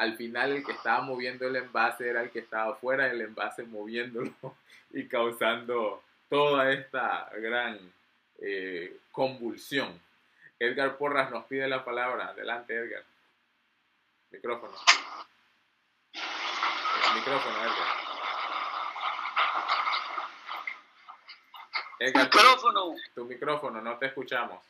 Al 0.00 0.16
final 0.16 0.52
el 0.52 0.64
que 0.64 0.72
estaba 0.72 1.02
moviendo 1.02 1.46
el 1.46 1.56
envase 1.56 2.08
era 2.08 2.22
el 2.22 2.30
que 2.30 2.38
estaba 2.38 2.74
fuera 2.74 3.04
del 3.04 3.20
envase 3.20 3.64
moviéndolo 3.64 4.32
y 4.92 5.06
causando 5.06 6.02
toda 6.30 6.72
esta 6.72 7.28
gran 7.36 7.78
eh, 8.38 8.96
convulsión. 9.12 10.00
Edgar 10.58 10.96
Porras 10.96 11.30
nos 11.30 11.44
pide 11.44 11.68
la 11.68 11.84
palabra. 11.84 12.28
Adelante, 12.28 12.74
Edgar. 12.74 13.04
Micrófono. 14.30 14.72
micrófono, 17.14 17.56
Edgar. 17.58 18.00
micrófono. 22.24 22.94
Tu, 23.14 23.24
micrófono, 23.26 23.82
no 23.82 23.98
te 23.98 24.06
escuchamos. 24.06 24.64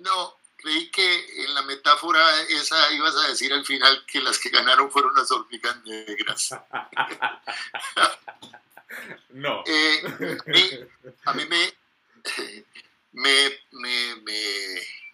No, 0.00 0.34
creí 0.64 0.90
que 0.90 1.44
en 1.44 1.54
la 1.54 1.62
metáfora 1.62 2.40
esa 2.42 2.92
ibas 2.94 3.14
a 3.16 3.28
decir 3.28 3.52
al 3.52 3.64
final 3.64 4.04
que 4.06 4.20
las 4.20 4.38
que 4.38 4.48
ganaron 4.48 4.90
fueron 4.90 5.14
las 5.14 5.30
hormigas 5.30 5.84
negras. 5.84 6.50
no. 9.28 9.62
Eh, 9.66 10.88
a 11.26 11.34
mí 11.34 11.44
me, 11.44 11.74
me, 13.12 13.60
me, 13.72 14.16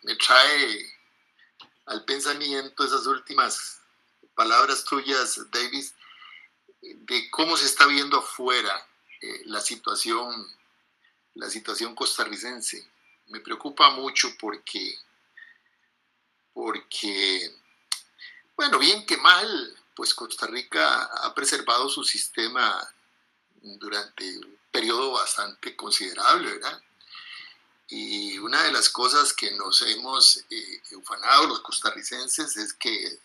me 0.03 0.17
trae 0.17 0.87
al 1.87 2.05
pensamiento 2.05 2.85
esas 2.85 3.07
últimas 3.07 3.81
palabras 4.35 4.85
tuyas, 4.85 5.51
Davis, 5.51 5.95
de 6.81 7.31
cómo 7.31 7.57
se 7.57 7.67
está 7.67 7.87
viendo 7.87 8.19
afuera 8.19 8.87
eh, 9.21 9.43
la 9.47 9.61
situación, 9.61 10.33
la 11.35 11.51
situación 11.51 11.95
costarricense. 11.95 12.89
Me 13.27 13.41
preocupa 13.41 13.91
mucho 13.91 14.29
porque, 14.39 14.97
porque, 16.53 17.55
bueno, 18.57 18.79
bien 18.79 19.07
que 19.07 19.17
mal, 19.17 19.77
pues 19.95 20.15
Costa 20.15 20.47
Rica 20.47 21.05
ha 21.05 21.35
preservado 21.35 21.89
su 21.89 22.05
sistema 22.05 22.89
durante 23.63 24.39
un 24.39 24.59
periodo 24.71 25.13
bastante 25.13 25.77
considerable, 25.77 26.53
¿verdad? 26.53 26.83
Y 27.89 28.39
una 28.39 28.63
de 28.63 28.73
las 28.73 28.89
cosas 28.89 29.33
que 29.33 29.51
nos 29.53 29.83
hemos 29.83 30.45
eh, 30.49 30.83
ufanado 30.93 31.49
los 31.49 31.61
costarricenses 31.61 32.57
es 32.57 32.73
que 32.75 33.21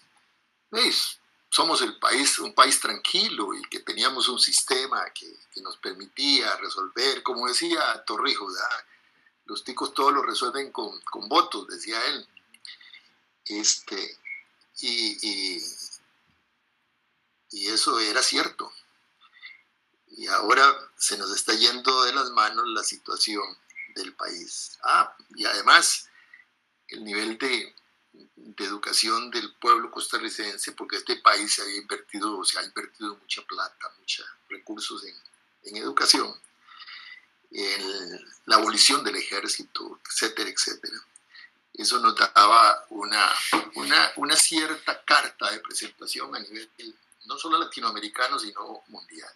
somos 1.49 1.81
el 1.81 1.97
país, 1.99 2.39
un 2.39 2.53
país 2.53 2.79
tranquilo 2.79 3.53
y 3.53 3.61
que 3.69 3.79
teníamos 3.79 4.27
un 4.27 4.39
sistema 4.39 5.05
que, 5.11 5.33
nos 5.61 5.77
permitía 5.77 6.53
resolver, 6.57 7.23
como 7.23 7.47
decía 7.47 8.03
Torrijos, 8.05 8.53
los 9.45 9.63
ticos 9.63 9.93
todos 9.93 10.13
lo 10.13 10.21
resuelven 10.21 10.71
con, 10.71 10.99
con 11.01 11.29
votos, 11.29 11.65
decía 11.67 11.97
él. 12.07 12.27
Este, 13.45 14.17
y, 14.81 15.60
y, 17.51 17.67
eso 17.67 17.99
era 17.99 18.21
cierto. 18.21 18.71
Y 20.08 20.27
ahora 20.27 20.73
se 20.97 21.17
nos 21.17 21.34
está 21.34 21.53
yendo 21.53 22.03
de 22.03 22.13
las 22.13 22.29
manos 22.31 22.67
la 22.67 22.84
situación 22.84 23.58
del 23.95 24.13
país. 24.13 24.77
Ah, 24.84 25.15
y 25.36 25.45
además 25.45 26.08
el 26.89 27.03
nivel 27.03 27.38
de, 27.38 27.75
educación 28.58 29.29
del 29.31 29.53
pueblo 29.55 29.91
costarricense, 29.91 30.71
porque 30.71 30.97
este 30.97 31.17
país 31.17 31.53
se, 31.53 31.62
ha 31.62 31.75
invertido, 31.75 32.43
se 32.45 32.60
ha 32.60 32.63
invertido 32.63 33.15
mucha 33.17 33.41
plata, 33.43 33.93
muchos 33.99 34.25
recursos 34.49 35.03
en, 35.03 35.15
en 35.63 35.77
educación, 35.77 36.34
la 38.45 38.55
abolición 38.55 39.03
del 39.03 39.15
ejército, 39.15 39.99
etcétera, 40.10 40.49
etcétera. 40.49 40.97
Eso 41.77 41.99
nos 41.99 42.15
daba 42.15 42.85
una, 42.89 43.31
una, 43.75 44.11
una 44.17 44.35
cierta 44.35 45.03
carta 45.03 45.51
de 45.51 45.59
presentación 45.59 46.35
a 46.35 46.39
nivel 46.39 46.69
no 47.25 47.38
solo 47.38 47.57
latinoamericano, 47.57 48.39
sino 48.39 48.83
mundial. 48.88 49.33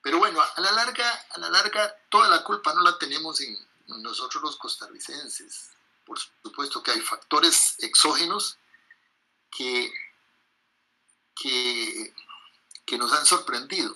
Pero 0.00 0.18
bueno, 0.18 0.40
a 0.40 0.60
la 0.60 0.72
larga, 0.72 1.10
a 1.30 1.38
la 1.38 1.50
larga, 1.50 1.94
toda 2.08 2.28
la 2.28 2.42
culpa 2.44 2.72
no 2.72 2.82
la 2.82 2.96
tenemos 2.98 3.40
en 3.40 3.58
nosotros 3.88 4.42
los 4.42 4.56
costarricenses. 4.56 5.70
Por 6.04 6.18
supuesto 6.18 6.82
que 6.82 6.92
hay 6.92 7.00
factores 7.00 7.74
exógenos 7.80 8.56
que, 9.50 9.92
que, 11.34 12.98
nos 12.98 13.12
han 13.12 13.26
sorprendido. 13.26 13.94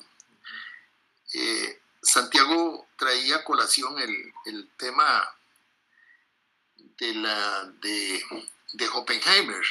Eh, 1.35 1.81
Santiago 2.03 2.89
traía 2.97 3.37
a 3.37 3.45
colación 3.45 3.99
el, 3.99 4.71
tema 4.77 5.29
de, 6.99 7.15
la, 7.15 7.65
de, 7.81 8.25
de 8.75 8.89
Oppenheimer, 8.89 9.63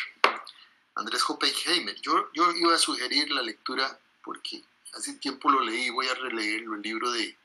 Andrés 0.95 1.23
Oppenheimer. 1.27 1.95
Yo, 2.01 2.31
yo 2.33 2.51
iba 2.51 2.75
a 2.75 2.79
sugerir 2.79 3.31
la 3.31 3.41
lectura 3.41 3.99
porque 4.23 4.63
hace 4.93 5.13
tiempo 5.13 5.49
lo 5.49 5.61
leí, 5.61 5.89
voy 5.89 6.07
a 6.07 6.15
releerlo, 6.15 6.75
el 6.75 6.81
libro 6.81 7.11
de, 7.11 7.37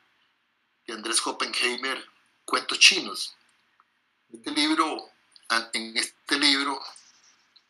Andrés 0.89 1.27
Oppenheimer, 1.27 2.05
Cuentos 2.45 2.79
Chinos. 2.79 3.35
Este 4.33 4.51
libro, 4.53 5.11
en 5.73 5.97
este 5.97 6.39
libro, 6.39 6.81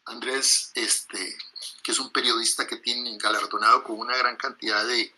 Andrés, 0.05 0.71
este, 0.75 1.37
que 1.83 1.93
es 1.93 1.99
un 1.99 2.13
periodista 2.13 2.67
que 2.67 2.77
tiene 2.77 3.17
galardonado 3.17 3.83
con 3.83 3.99
una 3.99 4.17
gran 4.17 4.37
cantidad 4.37 4.87
de, 4.87 5.13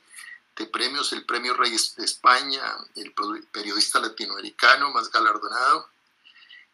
premios, 0.72 1.12
el 1.12 1.24
Premio 1.24 1.54
Reyes 1.54 1.94
de 1.94 2.04
España, 2.04 2.60
el 2.96 3.14
periodista 3.52 4.00
latinoamericano 4.00 4.90
más 4.90 5.08
galardonado, 5.10 5.88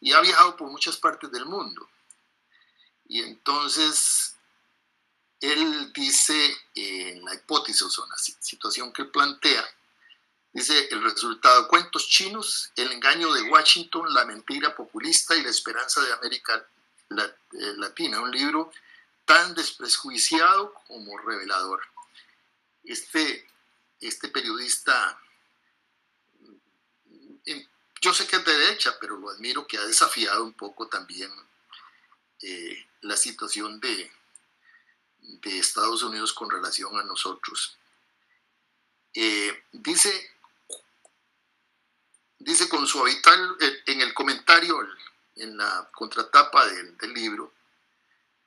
y 0.04 0.12
ha 0.12 0.20
viajado 0.20 0.54
por 0.54 0.70
muchas 0.70 0.98
partes 0.98 1.32
del 1.32 1.46
mundo. 1.46 1.88
Y 3.08 3.22
entonces 3.22 4.36
él 5.40 5.92
dice 5.94 6.54
en 6.74 7.24
la 7.24 7.34
hipótesis 7.34 7.98
o 7.98 8.04
en 8.04 8.10
la 8.10 8.18
situación 8.18 8.92
que 8.92 9.00
él 9.00 9.10
plantea, 9.10 9.66
dice 10.52 10.88
el 10.90 11.02
resultado, 11.02 11.66
cuentos 11.68 12.06
chinos, 12.06 12.70
el 12.76 12.92
engaño 12.92 13.32
de 13.32 13.44
Washington, 13.44 14.12
la 14.12 14.26
mentira 14.26 14.76
populista 14.76 15.34
y 15.36 15.42
la 15.42 15.48
esperanza 15.48 16.02
de 16.02 16.12
América 16.12 16.62
eh, 17.08 17.74
Latina, 17.78 18.20
un 18.20 18.30
libro 18.30 18.70
tan 19.24 19.54
desprejuiciado 19.54 20.74
como 20.86 21.16
revelador. 21.16 21.80
Este, 22.84 23.48
este 24.00 24.28
periodista, 24.28 25.18
yo 28.04 28.12
sé 28.12 28.26
que 28.26 28.36
es 28.36 28.44
de 28.44 28.58
derecha, 28.58 28.94
pero 29.00 29.16
lo 29.16 29.30
admiro 29.30 29.66
que 29.66 29.78
ha 29.78 29.86
desafiado 29.86 30.44
un 30.44 30.52
poco 30.52 30.88
también 30.88 31.32
eh, 32.42 32.86
la 33.00 33.16
situación 33.16 33.80
de, 33.80 34.12
de 35.20 35.58
Estados 35.58 36.02
Unidos 36.02 36.34
con 36.34 36.50
relación 36.50 36.94
a 36.98 37.02
nosotros. 37.02 37.78
Eh, 39.14 39.64
dice, 39.72 40.36
dice 42.38 42.68
con 42.68 42.86
su 42.86 43.00
habitual, 43.00 43.56
eh, 43.58 43.82
en 43.86 44.02
el 44.02 44.12
comentario, 44.12 44.86
en 45.36 45.56
la 45.56 45.88
contratapa 45.90 46.66
del, 46.66 47.14
libro, 47.14 47.54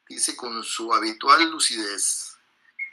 dice 0.07 0.35
con 0.35 0.63
su 0.63 0.93
habitual 0.93 1.49
lucidez 1.49 2.37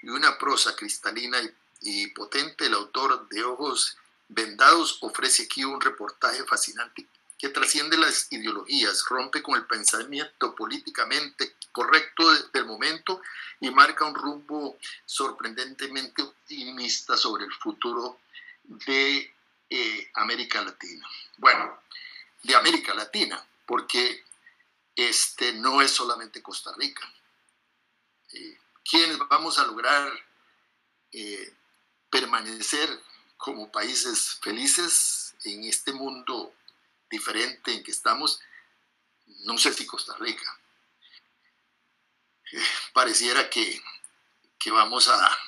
y 0.00 0.09
una 0.09 0.38
prosa 0.38 0.74
cristalina 0.74 1.38
y 1.83 2.07
potente, 2.07 2.64
el 2.64 2.74
autor 2.74 3.29
de 3.29 3.44
Ojos 3.44 3.98
Vendados 4.35 4.99
ofrece 5.03 5.44
aquí 5.44 5.64
un 5.64 5.81
reportaje 5.81 6.42
fascinante 6.44 7.07
que 7.38 7.51
trasciende 7.51 7.97
las 7.97 8.33
ideologías, 8.33 9.05
rompe 9.09 9.42
con 9.42 9.55
el 9.57 9.66
pensamiento 9.66 10.55
políticamente 10.57 11.55
correcto 11.70 12.25
del 12.53 12.64
momento 12.64 13.20
y 13.61 13.70
marca 13.70 14.05
un 14.05 14.14
rumbo 14.14 14.79
sorprendentemente 15.05 16.23
optimista 16.23 17.16
sobre 17.16 17.44
el 17.44 17.53
futuro 17.53 18.20
de 18.64 19.33
eh, 19.70 20.11
América 20.14 20.62
Latina. 20.62 21.07
Bueno, 21.37 21.81
de 22.42 22.57
América 22.57 22.92
Latina, 22.92 23.44
porque 23.66 24.25
este 24.97 25.53
no 25.53 25.81
es 25.81 25.92
solamente 25.92 26.42
Costa 26.42 26.73
Rica. 26.77 27.09
Eh, 28.33 28.59
¿Quiénes 28.88 29.18
vamos 29.29 29.59
a 29.59 29.66
lograr 29.66 30.12
eh, 31.12 31.55
permanecer 32.11 33.01
como 33.37 33.70
países 33.70 34.38
felices 34.40 35.35
en 35.44 35.64
este 35.64 35.92
mundo 35.92 36.55
diferente 37.11 37.73
en 37.73 37.83
que 37.83 37.90
estamos, 37.90 38.40
no 39.44 39.59
sé 39.59 39.73
si 39.73 39.87
Costa 39.87 40.16
Rica. 40.18 40.61
Eh, 42.53 42.62
pareciera 42.92 43.49
que, 43.51 43.81
que 44.59 44.70
vamos 44.70 45.09
a, 45.09 45.38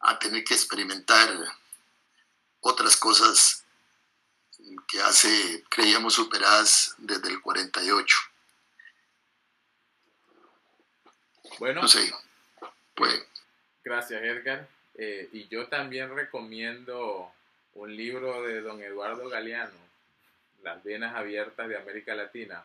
a 0.00 0.18
tener 0.18 0.44
que 0.44 0.54
experimentar 0.54 1.30
otras 2.60 2.96
cosas 2.96 3.64
que 4.88 5.00
hace, 5.00 5.64
creíamos 5.68 6.14
superadas 6.14 6.94
desde 6.98 7.28
el 7.28 7.40
48. 7.40 8.18
Bueno, 11.58 11.80
pues. 12.94 13.26
Gracias, 13.84 14.22
Edgar. 14.22 14.68
Eh, 15.00 15.28
y 15.32 15.46
yo 15.46 15.68
también 15.68 16.14
recomiendo 16.14 17.32
un 17.74 17.96
libro 17.96 18.42
de 18.42 18.60
don 18.60 18.82
Eduardo 18.82 19.28
Galeano, 19.28 19.78
las 20.64 20.82
venas 20.82 21.14
abiertas 21.14 21.68
de 21.68 21.76
América 21.76 22.16
Latina. 22.16 22.64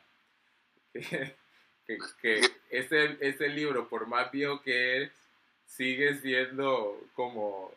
que, 0.94 2.42
ese, 2.72 3.18
ese, 3.22 3.50
libro, 3.50 3.88
por 3.88 4.08
más 4.08 4.32
viejo 4.32 4.64
que 4.64 5.04
es, 5.04 5.12
sigue 5.68 6.16
siendo 6.16 7.00
como... 7.14 7.72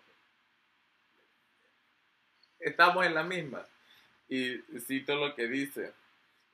Estamos 2.59 3.05
en 3.05 3.14
la 3.14 3.25
misma. 3.25 3.66
Y 4.29 4.57
cito 4.81 5.16
lo 5.16 5.35
que 5.35 5.49
dice, 5.49 5.92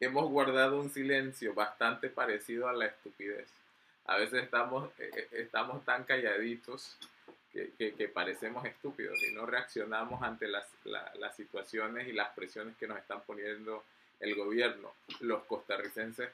hemos 0.01 0.29
guardado 0.29 0.81
un 0.81 0.91
silencio 0.91 1.55
bastante 1.55 2.11
parecido 2.11 2.69
a 2.69 2.73
la 2.73 2.87
estupidez. 2.87 3.49
A 4.07 4.17
veces 4.17 4.43
estamos, 4.43 4.91
eh, 4.99 5.11
eh, 5.15 5.29
estamos 5.33 5.85
tan 5.85 6.03
calladitos 6.03 6.99
que, 7.53 8.09
parecemos 8.09 8.65
estúpidos 8.65 9.23
y 9.23 9.33
no 9.33 9.47
reaccionamos 9.47 10.23
ante 10.23 10.49
las, 10.49 10.67
las 10.85 11.37
situaciones 11.37 12.09
y 12.09 12.13
las 12.13 12.31
presiones 12.31 12.77
que 12.77 12.87
nos 12.87 12.99
están 12.99 13.23
poniendo 13.23 13.85
el 14.21 14.35
gobierno. 14.35 14.95
Los 15.21 15.45
costarricenses 15.45 16.31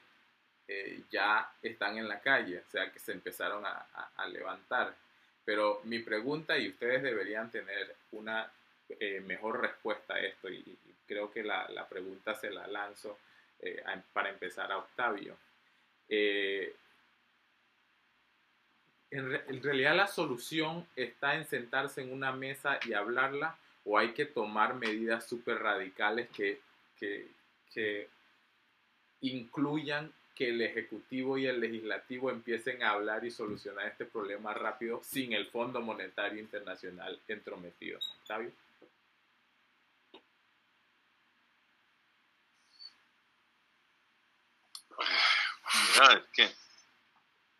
eh, 0.67 1.01
ya 1.11 1.51
están 1.61 1.97
en 1.97 2.07
la 2.07 2.19
calle, 2.21 2.59
o 2.59 2.71
sea 2.71 2.91
que 2.91 2.99
se 2.99 3.11
empezaron 3.11 3.65
a, 3.65 3.85
a, 4.15 4.27
levantar. 4.27 4.95
Pero 5.43 5.81
mi 5.83 5.99
pregunta, 5.99 6.57
y 6.57 6.69
ustedes 6.69 7.03
deberían 7.03 7.51
tener 7.51 7.95
una 8.11 8.49
eh, 8.99 9.19
mejor 9.21 9.61
respuesta 9.61 10.15
a 10.15 10.19
esto, 10.19 10.49
y, 10.49 10.77
creo 11.07 11.31
que 11.31 11.43
la, 11.43 11.67
la, 11.69 11.89
pregunta 11.89 12.35
se 12.35 12.51
la 12.51 12.67
lanzo 12.67 13.17
eh, 13.61 13.83
para 14.13 14.29
empezar 14.29 14.71
a 14.71 14.77
Octavio 14.77 15.35
en, 19.11 19.63
realidad 19.63 19.95
la 19.95 20.07
solución 20.07 20.87
está 20.95 21.35
en 21.35 21.45
sentarse 21.47 22.01
en 22.01 22.11
una 22.11 22.31
mesa 22.31 22.79
y 22.85 22.93
hablarla 22.93 23.57
o 23.85 23.97
hay 23.97 24.13
que 24.13 24.25
tomar 24.25 24.75
medidas 24.75 25.27
súper 25.27 25.59
radicales 25.59 26.29
que, 26.29 26.61
que, 26.99 28.09
incluyan 29.21 30.13
que 30.35 30.49
el 30.49 30.61
Ejecutivo 30.61 31.37
y 31.37 31.47
el 31.47 31.59
Legislativo 31.59 32.29
empiecen 32.29 32.83
a 32.83 32.91
hablar 32.91 33.25
y 33.25 33.31
solucionar 33.31 33.87
este 33.87 34.05
problema 34.05 34.53
rápido 34.53 35.01
sin 35.03 35.33
el 35.33 35.47
Fondo 35.47 35.81
Monetario 35.81 36.39
Internacional 36.39 37.19
entrometido. 37.27 37.99
Octavio. 38.21 38.51
Es 45.99 46.23
que, 46.33 46.49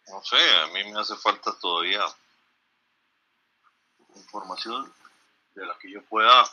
no 0.09 0.23
sé, 0.23 0.37
a 0.57 0.67
mí 0.67 0.91
me 0.91 0.99
hace 0.99 1.15
falta 1.15 1.57
todavía 1.59 2.03
información 4.15 4.93
de 5.55 5.65
la 5.65 5.77
que 5.77 5.91
yo 5.91 6.03
pueda 6.03 6.45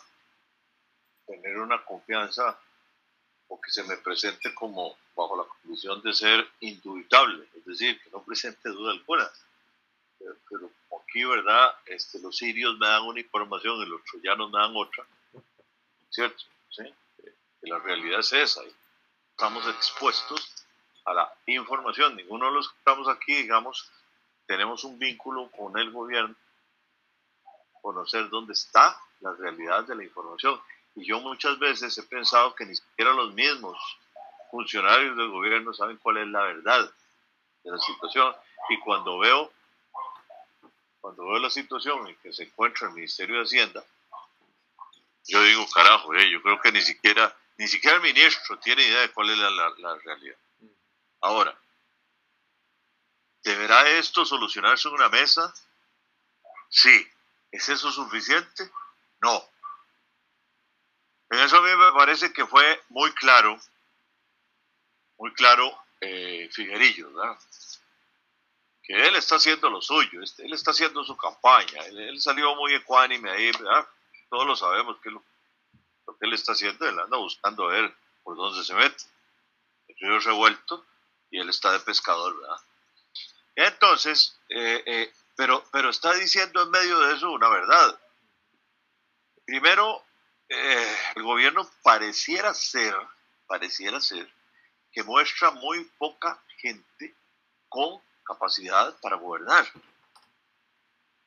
tener 1.26 1.58
una 1.58 1.84
confianza 1.84 2.58
o 3.48 3.60
que 3.60 3.70
se 3.70 3.82
me 3.84 3.96
presente 3.98 4.54
como 4.54 4.96
bajo 5.14 5.36
la 5.36 5.44
condición 5.44 6.02
de 6.02 6.12
ser 6.12 6.48
indubitable, 6.60 7.48
es 7.56 7.64
decir, 7.64 8.00
que 8.02 8.10
no 8.10 8.22
presente 8.22 8.68
duda 8.68 8.92
alguna. 8.92 9.28
Pero, 10.18 10.70
aquí, 11.00 11.24
¿verdad? 11.24 11.74
Este, 11.86 12.18
los 12.20 12.36
sirios 12.36 12.78
me 12.78 12.86
dan 12.86 13.02
una 13.02 13.20
información 13.20 13.76
y 13.82 13.86
los 13.86 14.02
troyanos 14.04 14.50
me 14.50 14.58
dan 14.58 14.76
otra, 14.76 15.06
¿cierto? 16.10 16.44
¿Sí? 16.70 16.82
Que 17.22 17.68
la 17.68 17.78
realidad 17.78 18.20
es 18.20 18.32
esa. 18.32 18.62
Estamos 19.30 19.66
expuestos 19.68 20.65
a 21.06 21.14
la 21.14 21.32
información. 21.46 22.16
Ninguno 22.16 22.46
de 22.46 22.52
los 22.52 22.68
que 22.68 22.78
estamos 22.78 23.08
aquí, 23.08 23.34
digamos, 23.34 23.90
tenemos 24.46 24.84
un 24.84 24.98
vínculo 24.98 25.50
con 25.52 25.78
el 25.78 25.90
gobierno, 25.90 26.34
conocer 27.80 28.28
dónde 28.28 28.52
está 28.52 29.00
la 29.20 29.32
realidad 29.32 29.84
de 29.84 29.94
la 29.94 30.04
información. 30.04 30.60
Y 30.94 31.06
yo 31.06 31.20
muchas 31.20 31.58
veces 31.58 31.96
he 31.96 32.02
pensado 32.02 32.54
que 32.54 32.66
ni 32.66 32.74
siquiera 32.74 33.12
los 33.12 33.32
mismos 33.34 33.78
funcionarios 34.50 35.16
del 35.16 35.30
gobierno 35.30 35.72
saben 35.72 35.96
cuál 35.98 36.18
es 36.18 36.26
la 36.26 36.42
verdad 36.42 36.90
de 37.62 37.70
la 37.70 37.78
situación. 37.78 38.34
Y 38.68 38.80
cuando 38.80 39.18
veo, 39.18 39.52
cuando 41.00 41.24
veo 41.26 41.38
la 41.38 41.50
situación 41.50 42.06
en 42.08 42.16
que 42.16 42.32
se 42.32 42.44
encuentra 42.44 42.88
el 42.88 42.94
Ministerio 42.94 43.36
de 43.36 43.42
Hacienda, 43.42 43.84
yo 45.28 45.42
digo, 45.42 45.66
carajo, 45.72 46.14
eh, 46.14 46.30
yo 46.30 46.40
creo 46.42 46.60
que 46.60 46.72
ni 46.72 46.80
siquiera, 46.80 47.36
ni 47.58 47.66
siquiera 47.68 47.96
el 47.96 48.02
ministro 48.02 48.58
tiene 48.58 48.82
idea 48.82 49.00
de 49.00 49.12
cuál 49.12 49.30
es 49.30 49.38
la, 49.38 49.50
la 49.50 49.96
realidad. 49.98 50.36
Ahora, 51.26 51.58
¿deberá 53.42 53.88
esto 53.98 54.24
solucionarse 54.24 54.86
en 54.86 54.94
una 54.94 55.08
mesa? 55.08 55.52
Sí. 56.68 57.12
¿Es 57.50 57.68
eso 57.68 57.90
suficiente? 57.90 58.70
No. 59.20 59.44
En 61.30 61.40
eso 61.40 61.56
a 61.56 61.62
mí 61.62 61.76
me 61.76 61.92
parece 61.94 62.32
que 62.32 62.46
fue 62.46 62.80
muy 62.90 63.10
claro, 63.14 63.58
muy 65.18 65.32
claro 65.34 65.76
eh, 66.00 66.48
Figuerillo, 66.52 67.12
¿verdad? 67.12 67.36
Que 68.84 69.08
él 69.08 69.16
está 69.16 69.34
haciendo 69.34 69.68
lo 69.68 69.82
suyo, 69.82 70.22
este, 70.22 70.46
él 70.46 70.52
está 70.52 70.70
haciendo 70.70 71.02
su 71.02 71.16
campaña, 71.16 71.86
él, 71.86 72.20
salió 72.20 72.54
muy 72.54 72.72
ecuánime 72.72 73.32
ahí, 73.32 73.50
¿verdad? 73.50 73.84
Todos 74.30 74.46
lo 74.46 74.54
sabemos 74.54 74.96
que 75.00 75.10
lo, 75.10 75.24
que 76.20 76.26
él 76.26 76.34
está 76.34 76.52
haciendo, 76.52 76.88
él 76.88 77.00
anda 77.00 77.16
buscando 77.16 77.64
a 77.64 77.72
ver 77.72 77.96
por 78.22 78.36
dónde 78.36 78.62
se 78.62 78.74
mete. 78.74 79.02
El 79.88 79.96
río 79.96 80.20
revuelto 80.20 80.86
y 81.30 81.40
él 81.40 81.48
está 81.48 81.72
de 81.72 81.80
pescador, 81.80 82.38
¿verdad? 82.40 82.60
Entonces, 83.56 84.38
eh, 84.48 84.82
eh, 84.86 85.12
pero, 85.36 85.64
pero 85.72 85.90
está 85.90 86.14
diciendo 86.14 86.62
en 86.62 86.70
medio 86.70 87.00
de 87.00 87.14
eso 87.14 87.30
una 87.30 87.48
verdad. 87.48 87.98
Primero, 89.44 90.04
eh, 90.48 90.96
el 91.14 91.22
gobierno 91.22 91.68
pareciera 91.82 92.52
ser, 92.54 92.94
pareciera 93.46 94.00
ser, 94.00 94.30
que 94.92 95.02
muestra 95.02 95.50
muy 95.50 95.84
poca 95.98 96.42
gente 96.58 97.14
con 97.68 98.00
capacidad 98.24 98.98
para 99.00 99.16
gobernar. 99.16 99.66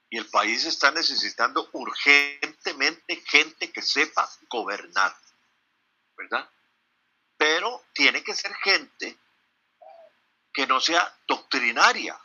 Y 0.10 0.18
el 0.18 0.26
país 0.28 0.66
está 0.66 0.92
necesitando 0.92 1.70
urgentemente 1.72 3.16
gente 3.28 3.72
que 3.72 3.82
sepa 3.82 4.28
gobernar, 4.50 5.16
¿verdad? 6.18 6.50
Pero 7.38 7.86
tiene 7.94 8.24
que 8.24 8.34
ser 8.34 8.54
gente 8.56 9.18
que 10.60 10.68
no 10.68 10.82
sea 10.82 11.10
doctrinaria. 11.26 12.20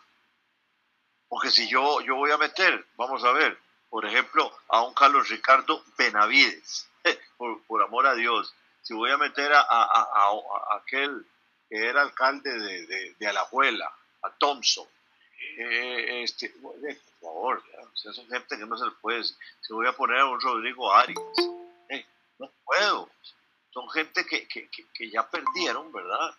Porque 1.28 1.50
si 1.50 1.68
yo, 1.68 2.00
yo 2.00 2.16
voy 2.16 2.32
a 2.32 2.36
meter, 2.36 2.84
vamos 2.96 3.22
a 3.22 3.30
ver, 3.30 3.56
por 3.88 4.04
ejemplo, 4.04 4.52
a 4.70 4.82
un 4.82 4.92
Carlos 4.92 5.28
Ricardo 5.28 5.84
Benavides, 5.96 6.88
por, 7.36 7.80
amor 7.80 8.08
a 8.08 8.14
Dios. 8.16 8.52
Si 8.82 8.92
voy 8.92 9.12
a 9.12 9.18
meter 9.18 9.52
a, 9.54 9.62
aquel 10.76 11.24
que 11.68 11.76
era 11.78 12.02
alcalde 12.02 12.50
de, 12.58 13.14
de, 13.16 13.26
Alajuela, 13.28 13.88
a 14.22 14.30
Thompson, 14.30 14.88
eh, 15.56 16.24
este, 16.24 16.48
por 16.48 16.74
favor, 17.20 17.62
son 17.94 18.28
gente 18.30 18.58
que 18.58 18.66
no 18.66 18.76
se 18.76 18.90
puede. 19.00 19.22
Si 19.22 19.72
voy 19.72 19.86
a 19.86 19.92
poner 19.92 20.18
a 20.18 20.26
un 20.26 20.40
Rodrigo 20.40 20.92
Arias, 20.92 21.20
eh, 21.88 22.04
no 22.40 22.50
puedo. 22.64 23.08
Son 23.70 23.88
gente 23.90 24.26
que, 24.26 24.48
que, 24.48 24.68
que, 24.68 25.08
ya 25.08 25.30
perdieron, 25.30 25.92
¿verdad? 25.92 26.34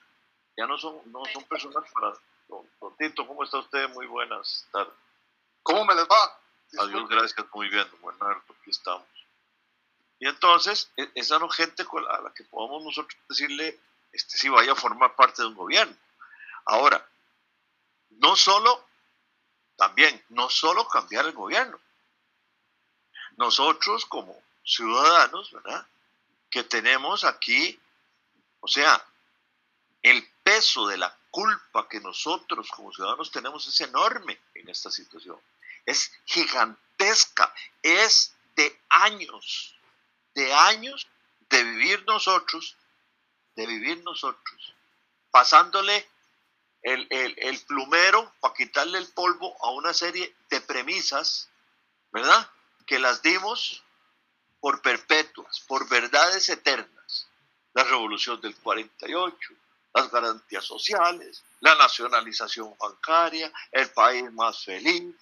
Ya 0.58 0.65
no 0.68 0.78
son, 0.78 1.02
no 1.12 1.24
son 1.34 1.44
personas 1.44 1.84
para. 1.91 2.13
Don, 2.48 2.65
Tito, 2.98 3.28
¿cómo 3.28 3.44
está 3.44 3.60
usted? 3.60 3.89
Muy 3.89 4.06
buenas 4.06 4.68
tardes. 4.72 4.94
¿Cómo 5.63 5.84
me 5.86 5.96
les 5.96 6.06
va? 6.06 6.39
Adiós, 6.80 7.10
gracias, 7.10 7.46
muy 7.54 7.70
bien, 7.70 7.88
bueno, 8.02 8.30
aquí 8.30 8.70
estamos. 8.70 9.08
Y 10.20 10.28
entonces, 10.28 10.91
e, 10.98 11.10
esa 11.15 11.39
no 11.39 11.50
gente 11.50 11.84
a 11.84 12.22
la 12.22 12.34
que 12.34 12.44
podamos 12.46 12.84
nosotros 12.84 13.18
decirle, 13.30 13.80
este 14.12 14.38
sí 14.38 14.50
vaya 14.50 14.74
a 14.74 14.76
formar 14.76 15.15
parte 15.15 15.41
de 15.41 15.48
un 15.48 15.56
gobierno. 15.56 15.96
Ahora, 16.65 17.06
no 18.10 18.36
solo, 18.36 18.86
también, 19.76 20.24
no 20.30 20.50
solo 20.50 20.88
cambiar 20.88 21.26
el 21.26 21.34
gobierno. 21.34 21.80
Nosotros 23.38 24.06
como 24.06 24.41
ciudadanos, 24.63 25.52
¿verdad? 25.52 25.86
Que 26.50 26.63
tenemos 26.63 27.24
aquí, 27.24 27.80
o 28.62 28.68
sea, 28.68 29.06
el 30.02 30.28
peso 30.45 30.88
de 30.88 30.97
la 30.97 31.13
culpa 31.29 31.89
que 31.89 31.99
nosotros 31.99 32.69
como 32.69 32.93
ciudadanos 32.93 33.31
tenemos 33.31 33.67
es 33.67 33.81
enorme 33.81 34.39
en 34.53 34.69
esta 34.69 34.89
situación 34.89 35.38
es 35.86 36.12
gigantesca, 36.25 37.53
es 37.81 38.34
de 38.55 38.81
años, 38.89 39.75
de 40.34 40.53
años 40.53 41.08
de 41.49 41.63
vivir 41.63 42.03
nosotros, 42.05 42.75
de 43.55 43.67
vivir 43.67 44.03
nosotros, 44.03 44.73
pasándole 45.31 46.08
el, 46.81 47.08
el 47.10 47.60
plumero 47.62 48.34
para 48.39 48.53
quitarle 48.53 48.97
el 48.97 49.08
polvo 49.08 49.55
a 49.63 49.71
una 49.71 49.93
serie 49.93 50.36
de 50.49 50.62
premisas, 50.62 51.49
¿verdad? 52.12 52.49
Que 52.86 52.99
las 52.99 53.21
dimos 53.21 53.84
por 54.60 54.81
perpetuas, 54.81 55.60
por 55.62 55.88
verdades 55.89 56.49
eternas. 56.49 57.27
La 57.73 57.84
revolución 57.84 58.39
del 58.39 58.55
48, 58.55 59.53
las 59.95 60.12
garantías 60.12 60.63
sociales, 60.63 61.43
la 61.62 61.73
nacionalización 61.75 62.75
bancaria, 62.77 63.51
el 63.71 63.89
país 63.91 64.31
más 64.34 64.63
feliz, 64.63 65.15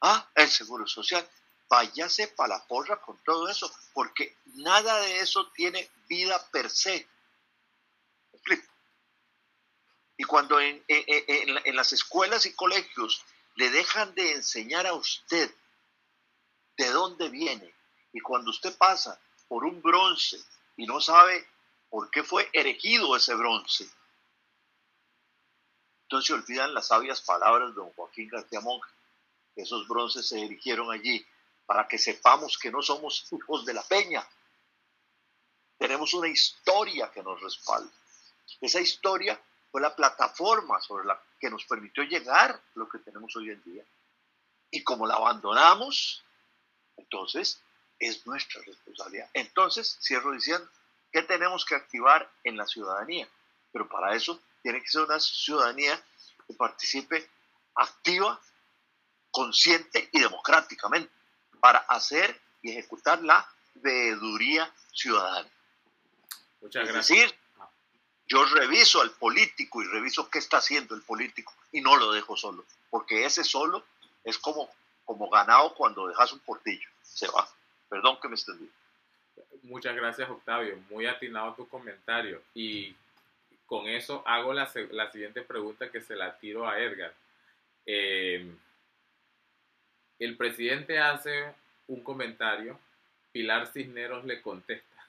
Ah, 0.00 0.28
el 0.34 0.48
seguro 0.48 0.86
social. 0.86 1.28
Váyase 1.68 2.28
para 2.28 2.58
la 2.58 2.66
porra 2.66 3.00
con 3.00 3.18
todo 3.24 3.48
eso, 3.48 3.70
porque 3.92 4.36
nada 4.54 5.00
de 5.00 5.18
eso 5.18 5.50
tiene 5.52 5.90
vida 6.08 6.38
per 6.50 6.70
se. 6.70 7.08
Y 10.18 10.24
cuando 10.24 10.60
en, 10.60 10.82
en, 10.86 11.76
las 11.76 11.92
escuelas 11.92 12.46
y 12.46 12.54
colegios 12.54 13.22
le 13.56 13.68
dejan 13.70 14.14
de 14.14 14.32
enseñar 14.32 14.86
a 14.86 14.94
usted 14.94 15.52
de 16.76 16.90
dónde 16.90 17.28
viene, 17.28 17.74
y 18.12 18.20
cuando 18.20 18.50
usted 18.50 18.76
pasa 18.78 19.20
por 19.48 19.64
un 19.64 19.82
bronce 19.82 20.38
y 20.76 20.86
no 20.86 21.00
sabe 21.00 21.46
por 21.88 22.10
qué 22.10 22.22
fue 22.22 22.48
erigido 22.52 23.16
ese 23.16 23.34
bronce, 23.34 23.88
entonces 26.02 26.28
se 26.28 26.34
olvidan 26.34 26.74
las 26.74 26.88
sabias 26.88 27.20
palabras 27.20 27.70
de 27.70 27.74
don 27.76 27.92
Joaquín 27.92 28.28
García 28.28 28.60
Monge 28.60 28.88
esos 29.56 29.88
bronces 29.88 30.28
se 30.28 30.44
erigieron 30.44 30.92
allí 30.92 31.26
para 31.64 31.88
que 31.88 31.98
sepamos 31.98 32.58
que 32.58 32.70
no 32.70 32.82
somos 32.82 33.26
hijos 33.32 33.64
de 33.64 33.74
la 33.74 33.82
peña. 33.82 34.26
Tenemos 35.78 36.14
una 36.14 36.28
historia 36.28 37.10
que 37.10 37.22
nos 37.22 37.40
respalda. 37.40 37.90
Esa 38.60 38.80
historia 38.80 39.40
fue 39.70 39.80
la 39.80 39.94
plataforma 39.94 40.80
sobre 40.80 41.06
la 41.06 41.20
que 41.40 41.50
nos 41.50 41.64
permitió 41.64 42.04
llegar 42.04 42.52
a 42.52 42.62
lo 42.74 42.88
que 42.88 42.98
tenemos 42.98 43.34
hoy 43.36 43.50
en 43.50 43.62
día. 43.64 43.84
Y 44.70 44.84
como 44.84 45.06
la 45.06 45.14
abandonamos, 45.14 46.22
entonces 46.96 47.60
es 47.98 48.26
nuestra 48.26 48.62
responsabilidad. 48.62 49.28
Entonces, 49.34 49.98
cierro 50.00 50.32
diciendo, 50.32 50.68
¿qué 51.16 51.22
tenemos 51.22 51.64
que 51.64 51.74
activar 51.74 52.30
en 52.44 52.58
la 52.58 52.66
ciudadanía? 52.66 53.26
Pero 53.72 53.88
para 53.88 54.14
eso 54.14 54.38
tiene 54.62 54.82
que 54.82 54.88
ser 54.88 55.00
una 55.00 55.18
ciudadanía 55.18 55.98
que 56.46 56.52
participe 56.52 57.26
activa 57.74 58.38
consciente 59.30 60.10
y 60.12 60.20
democráticamente 60.20 61.10
para 61.58 61.78
hacer 61.78 62.38
y 62.60 62.72
ejecutar 62.72 63.22
la 63.22 63.50
veeduría 63.76 64.70
ciudadana. 64.92 65.48
Muchas 66.60 66.82
es 66.86 66.92
gracias. 66.92 67.18
decir, 67.18 67.38
Yo 68.26 68.44
reviso 68.44 69.00
al 69.00 69.12
político 69.12 69.82
y 69.82 69.86
reviso 69.86 70.28
qué 70.28 70.38
está 70.38 70.58
haciendo 70.58 70.94
el 70.94 71.00
político 71.00 71.54
y 71.72 71.80
no 71.80 71.96
lo 71.96 72.12
dejo 72.12 72.36
solo, 72.36 72.66
porque 72.90 73.24
ese 73.24 73.42
solo 73.42 73.82
es 74.22 74.36
como, 74.36 74.68
como 75.06 75.30
ganado 75.30 75.72
cuando 75.74 76.08
dejas 76.08 76.30
un 76.34 76.40
portillo, 76.40 76.90
se 77.02 77.26
va. 77.28 77.48
Perdón 77.88 78.18
que 78.20 78.28
me 78.28 78.34
extendí. 78.34 78.70
Muchas 79.66 79.96
gracias, 79.96 80.30
Octavio. 80.30 80.78
Muy 80.88 81.06
atinado 81.06 81.54
tu 81.54 81.68
comentario. 81.68 82.40
Y 82.54 82.94
con 83.66 83.88
eso 83.88 84.22
hago 84.24 84.52
la, 84.52 84.70
la 84.92 85.10
siguiente 85.10 85.42
pregunta 85.42 85.90
que 85.90 86.00
se 86.00 86.14
la 86.14 86.38
tiro 86.38 86.68
a 86.68 86.78
Edgar. 86.78 87.12
Eh, 87.84 88.48
el 90.20 90.36
presidente 90.36 91.00
hace 91.00 91.52
un 91.88 92.02
comentario, 92.02 92.78
Pilar 93.32 93.66
Cisneros 93.66 94.24
le 94.24 94.40
contesta. 94.40 95.08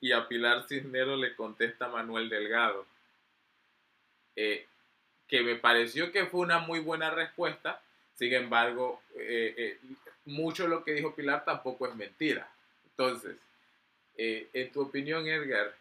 Y 0.00 0.12
a 0.12 0.28
Pilar 0.28 0.66
Cisneros 0.68 1.18
le 1.18 1.34
contesta 1.34 1.88
Manuel 1.88 2.28
Delgado. 2.28 2.86
Eh, 4.36 4.66
que 5.26 5.42
me 5.42 5.56
pareció 5.56 6.12
que 6.12 6.26
fue 6.26 6.40
una 6.40 6.60
muy 6.60 6.78
buena 6.78 7.10
respuesta. 7.10 7.82
Sin 8.14 8.32
embargo, 8.34 9.02
eh, 9.16 9.78
mucho 10.26 10.68
lo 10.68 10.84
que 10.84 10.92
dijo 10.92 11.14
Pilar 11.14 11.44
tampoco 11.44 11.88
es 11.88 11.96
mentira. 11.96 12.48
Entonces, 13.00 13.38
en 14.18 14.72
tu 14.72 14.82
opinión, 14.82 15.26
Edgar, 15.26 15.74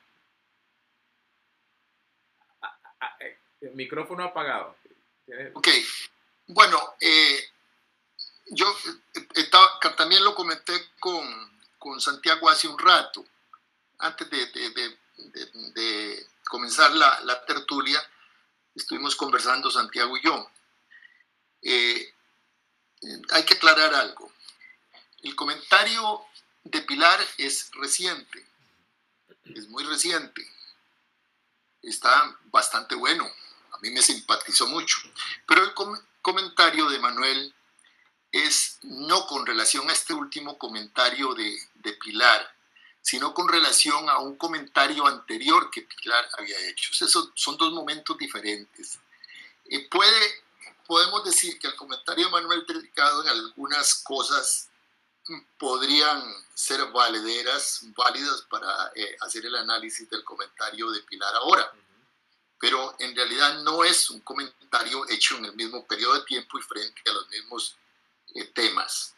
el 3.60 3.76
micrófono 3.76 4.24
apagado. 4.24 4.78
Ok, 5.54 5.68
bueno, 6.48 6.96
eh, 7.02 7.50
yo 8.52 8.66
eh, 9.16 9.28
estaba, 9.36 9.80
también 9.98 10.24
lo 10.24 10.34
comenté 10.34 10.74
con, 10.98 11.60
con, 11.78 12.00
Santiago 12.00 12.50
hace 12.50 12.70
un 12.70 12.80
rato, 12.80 13.26
antes 13.98 14.30
de, 14.30 14.46
de, 14.46 14.98
de, 15.74 16.28
comenzar 16.46 16.92
la, 16.92 17.20
la, 17.26 17.46
tertulia, 17.46 18.02
estuvimos 18.74 19.18
conversando 19.18 19.70
Santiago 19.70 20.18
y 20.18 20.24
yo. 20.24 20.50
Eh, 21.64 22.14
hay 23.32 23.44
que 23.44 23.56
aclarar 23.56 23.94
algo. 23.94 24.32
El 25.22 25.36
comentario 25.36 26.29
de 26.70 26.82
Pilar 26.82 27.20
es 27.38 27.70
reciente, 27.74 28.46
es 29.46 29.68
muy 29.68 29.84
reciente, 29.84 30.46
está 31.82 32.38
bastante 32.52 32.96
bueno 32.96 33.30
a 33.80 33.82
mí 33.82 33.92
me 33.92 34.02
simpatizó 34.02 34.68
mucho. 34.68 34.98
Pero 35.48 35.64
el 35.64 35.74
comentario 36.22 36.90
de 36.90 37.00
Manuel 37.00 37.54
es 38.32 38.78
no 38.84 39.26
con 39.26 39.46
relación 39.46 39.90
a 39.90 39.94
este 39.94 40.14
último 40.14 40.58
comentario 40.58 41.34
de, 41.34 41.58
de, 41.76 41.94
Pilar, 41.94 42.56
sino 43.02 43.34
con 43.34 43.48
relación 43.48 44.10
a 44.10 44.20
un 44.20 44.36
comentario 44.36 45.08
anterior 45.08 45.72
que 45.72 45.82
Pilar 45.82 46.30
había 46.38 46.60
hecho. 46.68 46.92
Esos 46.94 47.32
son 47.36 47.58
dos 47.58 47.72
momentos 47.72 48.18
diferentes. 48.18 49.00
Eh, 49.66 49.88
puede, 49.90 50.44
podemos 50.86 51.24
decir 51.24 51.58
que 51.58 51.68
el 51.68 51.76
comentario 51.76 52.26
de 52.26 52.32
Manuel 52.32 52.66
Delicado 52.68 53.24
en 53.24 53.30
algunas 53.30 53.96
cosas 53.96 54.70
podrían 55.58 56.24
ser 56.54 56.86
valederas, 56.92 57.82
válidas 57.96 58.42
para 58.50 58.92
eh, 58.96 59.18
hacer 59.22 59.46
el 59.46 59.56
análisis 59.56 60.10
del 60.10 60.24
comentario 60.24 60.92
de 60.92 61.02
Pilar 61.02 61.36
ahora 61.36 61.72
pero 62.60 62.96
en 63.00 63.16
realidad 63.16 63.62
no 63.64 63.84
es 63.84 64.10
un 64.10 64.20
comentario 64.20 65.08
hecho 65.10 65.38
en 65.38 65.46
el 65.46 65.56
mismo 65.56 65.88
periodo 65.88 66.16
de 66.16 66.26
tiempo 66.26 66.60
y 66.60 66.62
frente 66.62 67.02
a 67.10 67.14
los 67.14 67.30
mismos 67.30 67.76
eh, 68.36 68.46
temas. 68.48 69.16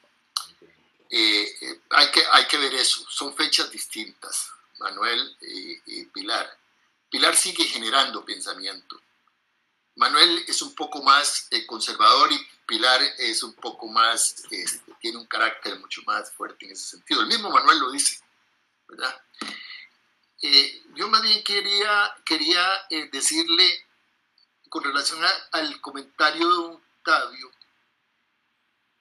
Eh, 1.10 1.58
eh, 1.60 1.82
hay, 1.90 2.12
que, 2.12 2.24
hay 2.32 2.46
que 2.46 2.58
ver 2.58 2.74
eso, 2.76 3.04
son 3.10 3.36
fechas 3.36 3.70
distintas, 3.72 4.52
Manuel 4.80 5.36
y, 5.42 6.06
Pilar. 6.06 6.58
Pilar 7.10 7.36
sigue 7.36 7.66
generando 7.66 8.24
pensamiento. 8.24 9.02
Manuel 9.96 10.46
es 10.48 10.62
un 10.62 10.74
poco 10.76 11.02
más 11.02 11.50
conservador 11.68 12.32
y 12.32 12.48
Pilar 12.72 13.02
es 13.18 13.44
un 13.44 13.54
poco 13.56 13.86
más, 13.90 14.46
este, 14.50 14.94
tiene 15.02 15.18
un 15.18 15.28
carácter 15.28 15.78
mucho 15.78 16.02
más 16.06 16.32
fuerte 16.32 16.66
en 16.66 16.72
ese 16.72 16.92
sentido. 16.92 17.20
El 17.20 17.28
mismo 17.28 17.50
Manuel 17.50 17.80
lo 17.80 17.92
dice, 17.92 18.18
¿verdad? 18.88 19.22
Eh, 20.42 20.82
yo 20.96 21.10
más 21.10 21.22
bien 21.22 21.44
quería, 21.44 22.16
quería 22.24 22.66
eh, 22.90 23.10
decirle 23.12 23.86
con 24.70 24.86
relación 24.86 25.20
al 25.52 25.82
comentario 25.82 26.48
de 26.48 26.76
Octavio, 26.76 27.52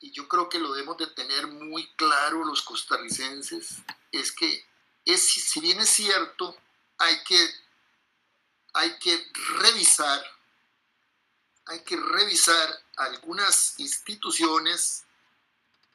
y 0.01 0.11
yo 0.11 0.27
creo 0.27 0.49
que 0.49 0.59
lo 0.59 0.73
debemos 0.73 0.97
de 0.97 1.07
tener 1.07 1.47
muy 1.47 1.87
claro 1.95 2.45
los 2.45 2.63
costarricenses, 2.63 3.77
es 4.11 4.33
que 4.33 4.67
es, 5.05 5.25
si 5.33 5.61
bien 5.61 5.79
es 5.79 5.91
cierto, 5.91 6.57
hay 6.99 7.23
que, 7.23 7.49
hay 8.73 8.99
que 8.99 9.31
revisar, 9.61 10.21
hay 11.67 11.85
que 11.85 11.95
revisar 11.95 12.90
algunas 13.01 13.79
instituciones 13.79 15.05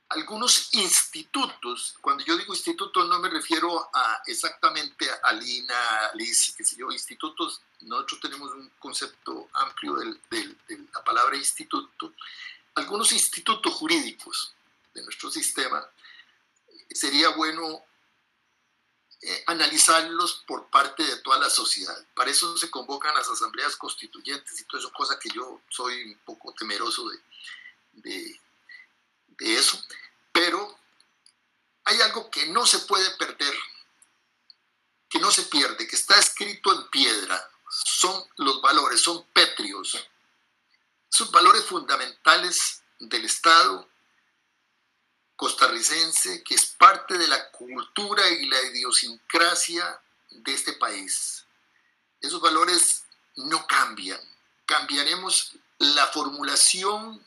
algunos 0.09 0.73
institutos, 0.73 1.95
cuando 1.99 2.23
yo 2.23 2.37
digo 2.37 2.53
institutos 2.53 3.07
no 3.09 3.19
me 3.19 3.29
refiero 3.29 3.89
a 3.91 4.21
exactamente 4.27 5.09
a 5.23 5.33
Lina, 5.33 6.11
Liz, 6.13 6.53
qué 6.55 6.63
sé 6.63 6.75
yo, 6.77 6.91
institutos, 6.91 7.61
nosotros 7.81 8.21
tenemos 8.21 8.51
un 8.53 8.71
concepto 8.79 9.49
amplio 9.53 9.95
de 9.95 10.55
la 10.93 11.03
palabra 11.03 11.35
instituto, 11.35 12.13
algunos 12.75 13.11
institutos 13.13 13.73
jurídicos 13.73 14.53
de 14.93 15.03
nuestro 15.03 15.31
sistema, 15.31 15.85
sería 16.91 17.29
bueno 17.29 17.83
eh, 19.21 19.43
analizarlos 19.47 20.43
por 20.47 20.67
parte 20.69 21.03
de 21.03 21.17
la 21.45 21.49
sociedad. 21.51 21.97
Para 22.15 22.31
eso 22.31 22.57
se 22.57 22.71
convocan 22.71 23.13
las 23.13 23.29
asambleas 23.29 23.75
constituyentes 23.75 24.59
y 24.59 24.63
todo 24.65 24.79
eso, 24.79 24.91
cosa 24.91 25.19
que 25.19 25.29
yo 25.29 25.61
soy 25.69 26.03
un 26.03 26.17
poco 26.25 26.53
temeroso 26.53 27.07
de 27.93 28.39
eso, 29.39 29.79
pero 30.31 30.77
hay 31.83 32.01
algo 32.01 32.29
que 32.31 32.47
no 32.47 32.65
se 32.65 32.79
puede 32.79 33.09
perder, 33.11 33.53
que 35.07 35.19
no 35.19 35.29
se 35.29 35.43
pierde, 35.43 35.87
que 35.87 35.95
está 35.95 36.19
escrito 36.19 36.73
en 36.73 36.89
piedra, 36.89 37.49
son 37.69 38.23
los 38.37 38.61
valores, 38.61 39.01
son 39.01 39.23
pétreos, 39.27 39.97
son 41.09 41.31
valores 41.31 41.63
fundamentales 41.65 42.81
del 42.99 43.25
Estado 43.25 43.87
costarricense, 45.35 46.43
que 46.43 46.55
es 46.55 46.65
parte 46.65 47.17
de 47.17 47.27
la 47.27 47.51
cultura 47.51 48.27
y 48.29 48.47
la 48.47 48.61
idiosincrasia 48.63 50.01
de 50.29 50.53
este 50.53 50.73
país. 50.73 51.34
Esos 52.25 52.41
valores 52.41 53.05
no 53.35 53.65
cambian, 53.67 54.19
cambiaremos 54.65 55.53
la 55.77 56.07
formulación 56.07 57.23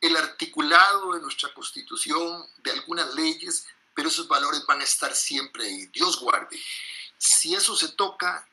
el 0.00 0.16
articulado 0.16 1.14
de 1.14 1.20
nuestra 1.20 1.52
constitución, 1.52 2.46
de 2.58 2.70
algunas 2.70 3.14
leyes, 3.14 3.66
pero 3.94 4.08
esos 4.08 4.28
valores 4.28 4.64
van 4.66 4.80
a 4.80 4.84
estar 4.84 5.14
siempre 5.14 5.64
ahí. 5.64 5.86
Dios 5.86 6.20
guarde. 6.20 6.60
Si 7.16 7.54
eso 7.54 7.74
se 7.74 7.88
toca, 7.90 8.48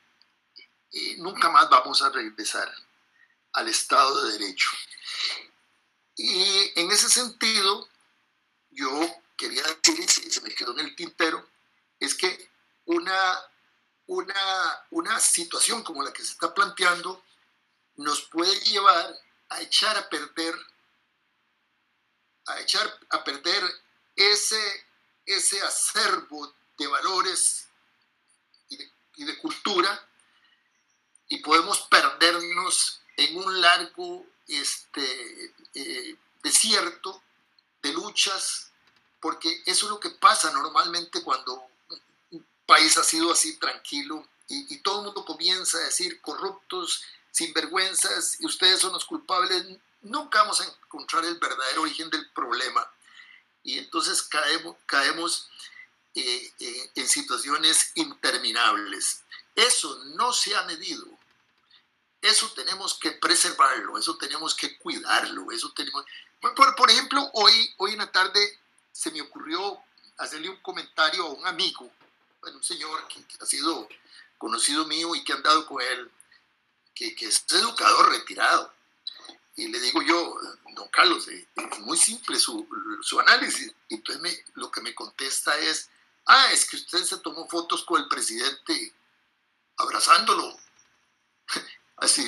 eh, 0.92 1.16
nunca 1.18 1.48
más 1.50 1.68
vamos 1.68 2.02
a 2.02 2.10
regresar 2.10 2.72
al 3.52 3.68
Estado 3.68 4.24
de 4.24 4.32
Derecho. 4.38 4.70
Y 6.16 6.72
en 6.74 6.90
ese 6.90 7.08
sentido, 7.08 7.88
yo 8.70 8.90
quería 9.36 9.62
decir, 9.62 10.08
si 10.10 10.30
se 10.30 10.40
me 10.40 10.54
quedó 10.54 10.72
en 10.72 10.80
el 10.80 10.96
tintero, 10.96 11.48
es 12.00 12.14
que 12.14 12.50
una, 12.86 13.38
una, 14.06 14.86
una 14.90 15.20
situación 15.20 15.82
como 15.82 16.02
la 16.02 16.12
que 16.12 16.24
se 16.24 16.32
está 16.32 16.54
planteando 16.54 17.22
nos 17.96 18.22
puede 18.22 18.54
llevar 18.60 19.14
a 19.48 19.60
echar 19.60 19.96
a 19.96 20.08
perder 20.08 20.54
a 22.46 22.60
echar 22.60 23.00
a 23.10 23.24
perder 23.24 23.62
ese, 24.14 24.86
ese 25.24 25.60
acervo 25.62 26.54
de 26.78 26.86
valores 26.86 27.68
y 28.68 29.24
de, 29.24 29.38
cultura 29.38 30.08
y 31.28 31.38
podemos 31.38 31.80
perdernos 31.88 33.00
en 33.16 33.36
un 33.36 33.60
largo 33.60 34.26
este, 34.46 35.54
eh, 35.74 36.16
desierto 36.42 37.22
de 37.82 37.92
luchas, 37.92 38.70
porque 39.20 39.62
eso 39.64 39.86
es 39.86 39.90
lo 39.90 39.98
que 39.98 40.10
pasa 40.10 40.52
normalmente 40.52 41.22
cuando 41.22 41.66
país 42.66 42.96
ha 42.98 43.04
sido 43.04 43.32
así 43.32 43.56
tranquilo 43.58 44.26
y, 44.48 44.78
todo 44.78 45.00
el 45.00 45.06
mundo 45.06 45.24
comienza 45.24 45.78
a 45.78 45.82
decir 45.84 46.20
corruptos, 46.20 47.02
sinvergüenzas, 47.32 48.40
y 48.40 48.46
ustedes 48.46 48.80
son 48.80 48.92
los 48.92 49.04
culpables 49.04 49.66
nunca 50.02 50.42
vamos 50.42 50.60
a 50.60 50.64
encontrar 50.64 51.24
el 51.24 51.36
verdadero 51.36 51.82
origen 51.82 52.08
del 52.10 52.30
problema 52.30 52.88
y 53.62 53.78
entonces 53.78 54.22
caemos, 54.22 54.76
caemos 54.86 55.48
eh, 56.14 56.52
eh, 56.60 56.90
en 56.94 57.08
situaciones 57.08 57.90
interminables. 57.96 59.22
Eso 59.54 60.04
no 60.14 60.32
se 60.32 60.54
ha 60.54 60.62
medido. 60.62 61.04
Eso 62.22 62.50
tenemos 62.52 62.94
que 62.94 63.12
preservarlo, 63.12 63.98
eso 63.98 64.16
tenemos 64.16 64.54
que 64.54 64.78
cuidarlo, 64.78 65.50
eso 65.50 65.72
tenemos... 65.72 66.04
Por, 66.40 66.76
por 66.76 66.90
ejemplo, 66.90 67.28
hoy, 67.34 67.74
hoy 67.78 67.92
en 67.92 67.98
la 67.98 68.12
tarde 68.12 68.58
se 68.92 69.10
me 69.10 69.20
ocurrió 69.20 69.78
hacerle 70.18 70.48
un 70.48 70.56
comentario 70.56 71.24
a 71.26 71.30
un 71.30 71.46
amigo, 71.46 71.90
un 72.42 72.62
señor 72.62 73.06
que, 73.08 73.24
ha 73.40 73.46
sido 73.46 73.88
conocido 74.38 74.86
mío 74.86 75.14
y 75.14 75.24
que 75.24 75.32
ha 75.32 75.36
andado 75.36 75.66
con 75.66 75.82
él, 75.82 76.10
que, 76.94 77.14
que 77.14 77.26
es 77.26 77.44
educador 77.50 78.10
retirado. 78.10 78.72
Y 79.56 79.68
le 79.68 79.80
digo 79.80 80.02
yo, 80.02 80.38
don 80.74 80.88
Carlos, 80.88 81.26
eh, 81.28 81.48
es 81.56 81.78
muy 81.80 81.96
simple 81.96 82.38
su, 82.38 82.68
su 83.02 83.18
análisis. 83.18 83.72
Y 83.88 83.94
entonces 83.94 84.44
lo 84.54 84.70
que 84.70 84.82
me 84.82 84.94
contesta 84.94 85.56
es, 85.58 85.88
ah, 86.26 86.52
es 86.52 86.68
que 86.68 86.76
usted 86.76 87.02
se 87.04 87.18
tomó 87.18 87.48
fotos 87.48 87.84
con 87.84 88.02
el 88.02 88.08
presidente 88.08 88.94
abrazándolo. 89.76 90.58
Hace, 91.98 92.22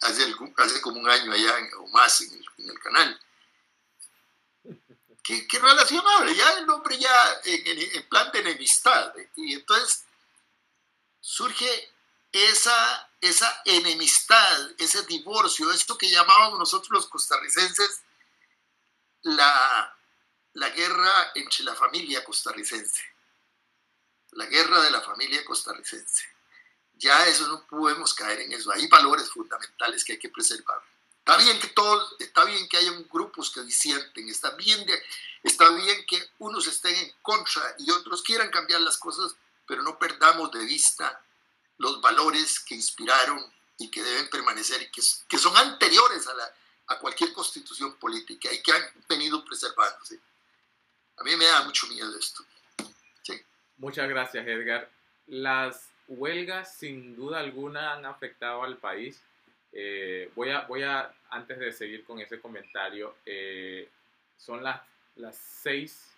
hace, 0.00 0.34
hace 0.56 0.80
como 0.80 0.98
un 0.98 1.08
año 1.08 1.30
allá 1.30 1.54
o 1.78 1.86
más 1.90 2.20
en 2.22 2.68
el 2.68 2.80
canal. 2.80 3.20
¿Qué, 5.22 5.46
¿Qué, 5.46 5.58
relación? 5.58 6.02
Ya 6.34 6.52
el 6.58 6.68
hombre 6.70 6.98
ya 6.98 7.40
en, 7.44 7.78
en, 7.96 8.08
plan 8.08 8.30
de 8.32 8.40
enemistad. 8.40 9.14
Y 9.36 9.54
entonces 9.54 10.04
surge 11.20 11.92
esa, 12.32 13.10
esa 13.20 13.62
enemistad, 13.64 14.70
ese 14.78 15.02
divorcio, 15.02 15.70
esto 15.70 15.96
que 15.96 16.10
llamábamos 16.10 16.58
nosotros 16.58 16.90
los 16.90 17.06
costarricenses 17.06 18.02
la, 19.22 19.96
la 20.54 20.68
guerra 20.70 21.32
entre 21.34 21.64
la 21.64 21.74
familia 21.74 22.24
costarricense. 22.24 23.02
La 24.32 24.46
guerra 24.46 24.82
de 24.82 24.90
la 24.90 25.00
familia 25.00 25.44
costarricense. 25.44 26.24
Ya 26.94 27.26
eso 27.26 27.46
no 27.48 27.66
podemos 27.66 28.14
caer 28.14 28.40
en 28.40 28.52
eso. 28.52 28.72
Hay 28.72 28.86
valores 28.88 29.30
fundamentales 29.30 30.04
que 30.04 30.12
hay 30.12 30.18
que 30.18 30.28
preservar. 30.28 30.82
Está 31.24 31.36
bien 31.36 31.60
que 31.60 31.68
todos, 31.68 32.16
está 32.18 32.44
bien 32.44 32.68
que 32.68 32.78
haya 32.78 32.90
grupos 33.08 33.52
que 33.52 33.62
disienten, 33.62 34.28
está 34.28 34.50
bien, 34.56 34.84
de, 34.84 35.00
está 35.44 35.70
bien 35.70 36.04
que 36.04 36.20
unos 36.38 36.66
estén 36.66 36.96
en 36.96 37.12
contra 37.22 37.62
y 37.78 37.92
otros 37.92 38.22
quieran 38.22 38.50
cambiar 38.50 38.80
las 38.80 38.98
cosas, 38.98 39.36
pero 39.64 39.84
no 39.84 40.00
perdamos 40.00 40.50
de 40.50 40.64
vista 40.64 41.22
los 41.78 42.00
valores 42.00 42.58
que 42.58 42.74
inspiraron 42.74 43.40
y 43.78 43.88
que 43.88 44.02
deben 44.02 44.28
permanecer 44.30 44.90
que, 44.90 45.00
que 45.28 45.38
son 45.38 45.56
anteriores 45.56 46.26
a, 46.26 46.34
la, 46.34 46.54
a 46.88 46.98
cualquier 46.98 47.32
constitución 47.32 47.94
política 47.94 48.52
y 48.52 48.60
que 48.60 48.72
han 48.72 48.82
venido 49.08 49.44
preservándose. 49.44 50.18
A 51.18 51.22
mí 51.22 51.36
me 51.36 51.44
da 51.44 51.62
mucho 51.62 51.86
miedo 51.86 52.18
esto. 52.18 52.44
Sí. 53.22 53.40
Muchas 53.76 54.08
gracias, 54.08 54.44
Edgar. 54.44 54.90
Las 55.28 55.88
huelgas 56.08 56.76
sin 56.76 57.14
duda 57.14 57.38
alguna 57.38 57.92
han 57.92 58.06
afectado 58.06 58.64
al 58.64 58.76
país. 58.78 59.20
Eh, 59.72 60.30
voy, 60.34 60.50
a, 60.50 60.62
voy 60.66 60.82
a, 60.82 61.12
antes 61.30 61.58
de 61.58 61.72
seguir 61.72 62.04
con 62.04 62.20
ese 62.20 62.40
comentario, 62.40 63.16
eh, 63.24 63.88
son 64.36 64.62
las, 64.62 64.82
las 65.16 65.36
6 65.36 66.12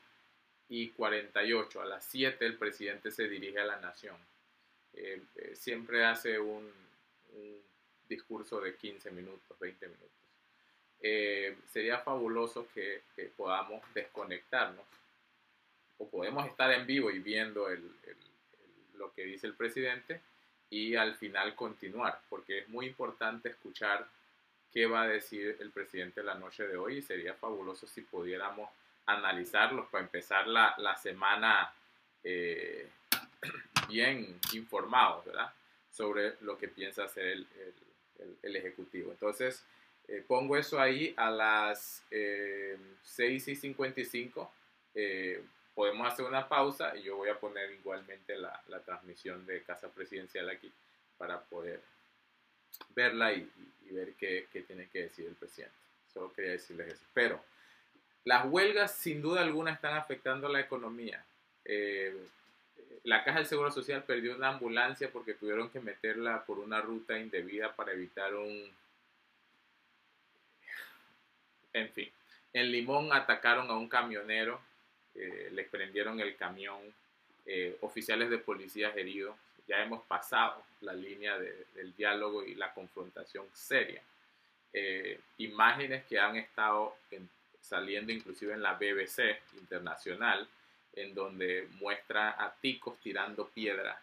y 0.70 0.88
48, 0.90 1.80
a 1.80 1.84
las 1.84 2.04
7 2.04 2.44
el 2.44 2.56
presidente 2.56 3.10
se 3.10 3.28
dirige 3.28 3.60
a 3.60 3.64
la 3.64 3.80
nación. 3.80 4.16
Eh, 4.94 5.22
eh 5.36 5.56
siempre 5.56 6.04
hace 6.04 6.38
un, 6.38 6.70
un, 7.34 7.64
discurso 8.08 8.60
de 8.60 8.76
15 8.76 9.10
minutos, 9.12 9.58
20 9.58 9.86
minutos. 9.86 10.08
Eh, 11.00 11.56
sería 11.72 11.98
fabuloso 11.98 12.68
que, 12.74 13.02
que, 13.16 13.24
podamos 13.24 13.82
desconectarnos 13.94 14.84
o 15.98 16.08
podemos 16.08 16.46
estar 16.46 16.70
en 16.72 16.86
vivo 16.86 17.10
y 17.10 17.18
viendo 17.18 17.68
el, 17.70 17.82
el 18.06 18.16
lo 18.98 19.12
que 19.12 19.24
dice 19.24 19.46
el 19.46 19.54
presidente 19.54 20.20
y 20.70 20.96
al 20.96 21.14
final 21.16 21.54
continuar, 21.54 22.20
porque 22.28 22.60
es 22.60 22.68
muy 22.68 22.86
importante 22.86 23.50
escuchar 23.50 24.06
qué 24.72 24.86
va 24.86 25.02
a 25.02 25.08
decir 25.08 25.56
el 25.60 25.70
presidente 25.70 26.22
la 26.22 26.34
noche 26.34 26.66
de 26.66 26.76
hoy 26.76 26.98
y 26.98 27.02
sería 27.02 27.34
fabuloso 27.34 27.86
si 27.86 28.00
pudiéramos 28.00 28.68
analizarlos 29.06 29.88
para 29.88 30.04
empezar 30.04 30.48
la, 30.48 30.74
la 30.78 30.96
semana 30.96 31.72
eh, 32.24 32.88
bien 33.88 34.40
informados, 34.52 35.24
¿verdad? 35.26 35.52
Sobre 35.90 36.34
lo 36.40 36.58
que 36.58 36.68
piensa 36.68 37.04
hacer 37.04 37.26
el, 37.26 37.46
el, 38.42 38.56
Ejecutivo. 38.56 39.12
Entonces, 39.12 39.64
eh, 40.08 40.24
pongo 40.26 40.56
eso 40.56 40.80
ahí 40.80 41.14
a 41.16 41.30
las 41.30 42.02
eh, 42.10 42.76
6 43.02 43.48
y 43.48 43.56
55. 43.56 44.50
Podemos 45.74 46.06
hacer 46.06 46.24
una 46.24 46.48
pausa 46.48 46.96
y 46.96 47.02
yo 47.02 47.16
voy 47.16 47.28
a 47.28 47.38
poner 47.38 47.70
igualmente 47.72 48.36
la, 48.36 48.62
la 48.68 48.80
transmisión 48.80 49.44
de 49.46 49.62
Casa 49.62 49.88
Presidencial 49.88 50.48
aquí 50.48 50.72
para 51.18 51.40
poder 51.40 51.80
verla 52.94 53.32
y, 53.32 53.50
ver 53.90 54.14
qué, 54.14 54.48
qué, 54.52 54.62
tiene 54.62 54.88
que 54.88 55.02
decir 55.02 55.26
el 55.26 55.34
presidente. 55.34 55.74
Solo 56.12 56.32
quería 56.32 56.52
decirles 56.52 56.94
eso. 56.94 57.04
Pero 57.12 57.40
las 58.24 58.46
huelgas 58.46 58.94
sin 58.94 59.22
duda 59.22 59.42
alguna 59.42 59.72
están 59.72 59.96
afectando 59.96 60.48
la 60.48 60.60
economía. 60.60 61.24
Eh, 61.64 62.16
la 63.04 63.22
Caja 63.22 63.38
del 63.38 63.46
Seguro 63.46 63.70
Social 63.70 64.02
perdió 64.04 64.34
una 64.34 64.48
ambulancia 64.48 65.10
porque 65.12 65.34
tuvieron 65.34 65.70
que 65.70 65.80
meterla 65.80 66.44
por 66.44 66.58
una 66.58 66.80
ruta 66.80 67.18
indebida 67.18 67.74
para 67.74 67.92
evitar 67.92 68.34
un... 68.34 68.72
En 71.72 71.90
fin, 71.90 72.10
en 72.52 72.70
Limón 72.70 73.12
atacaron 73.12 73.68
a 73.68 73.74
un 73.74 73.88
camionero 73.88 74.60
eh, 75.14 75.50
les 75.52 75.68
prendieron 75.68 76.20
el 76.20 76.36
camión, 76.36 76.80
eh, 77.46 77.76
oficiales 77.80 78.30
de 78.30 78.38
policía 78.38 78.92
heridos. 78.96 79.36
Ya 79.66 79.82
hemos 79.82 80.02
pasado 80.04 80.62
la 80.80 80.92
línea 80.92 81.38
de, 81.38 81.66
del 81.74 81.94
diálogo 81.94 82.44
y 82.44 82.54
la 82.54 82.72
confrontación 82.72 83.46
seria. 83.52 84.02
Eh, 84.76 85.20
imágenes 85.38 86.04
que 86.06 86.18
han 86.18 86.34
estado 86.34 86.96
en, 87.12 87.28
saliendo 87.60 88.10
inclusive 88.10 88.54
en 88.54 88.62
la 88.62 88.74
BBC 88.74 89.40
internacional, 89.56 90.48
en 90.96 91.14
donde 91.14 91.68
muestra 91.78 92.30
a 92.30 92.52
ticos 92.60 92.98
tirando 92.98 93.48
piedra 93.48 94.00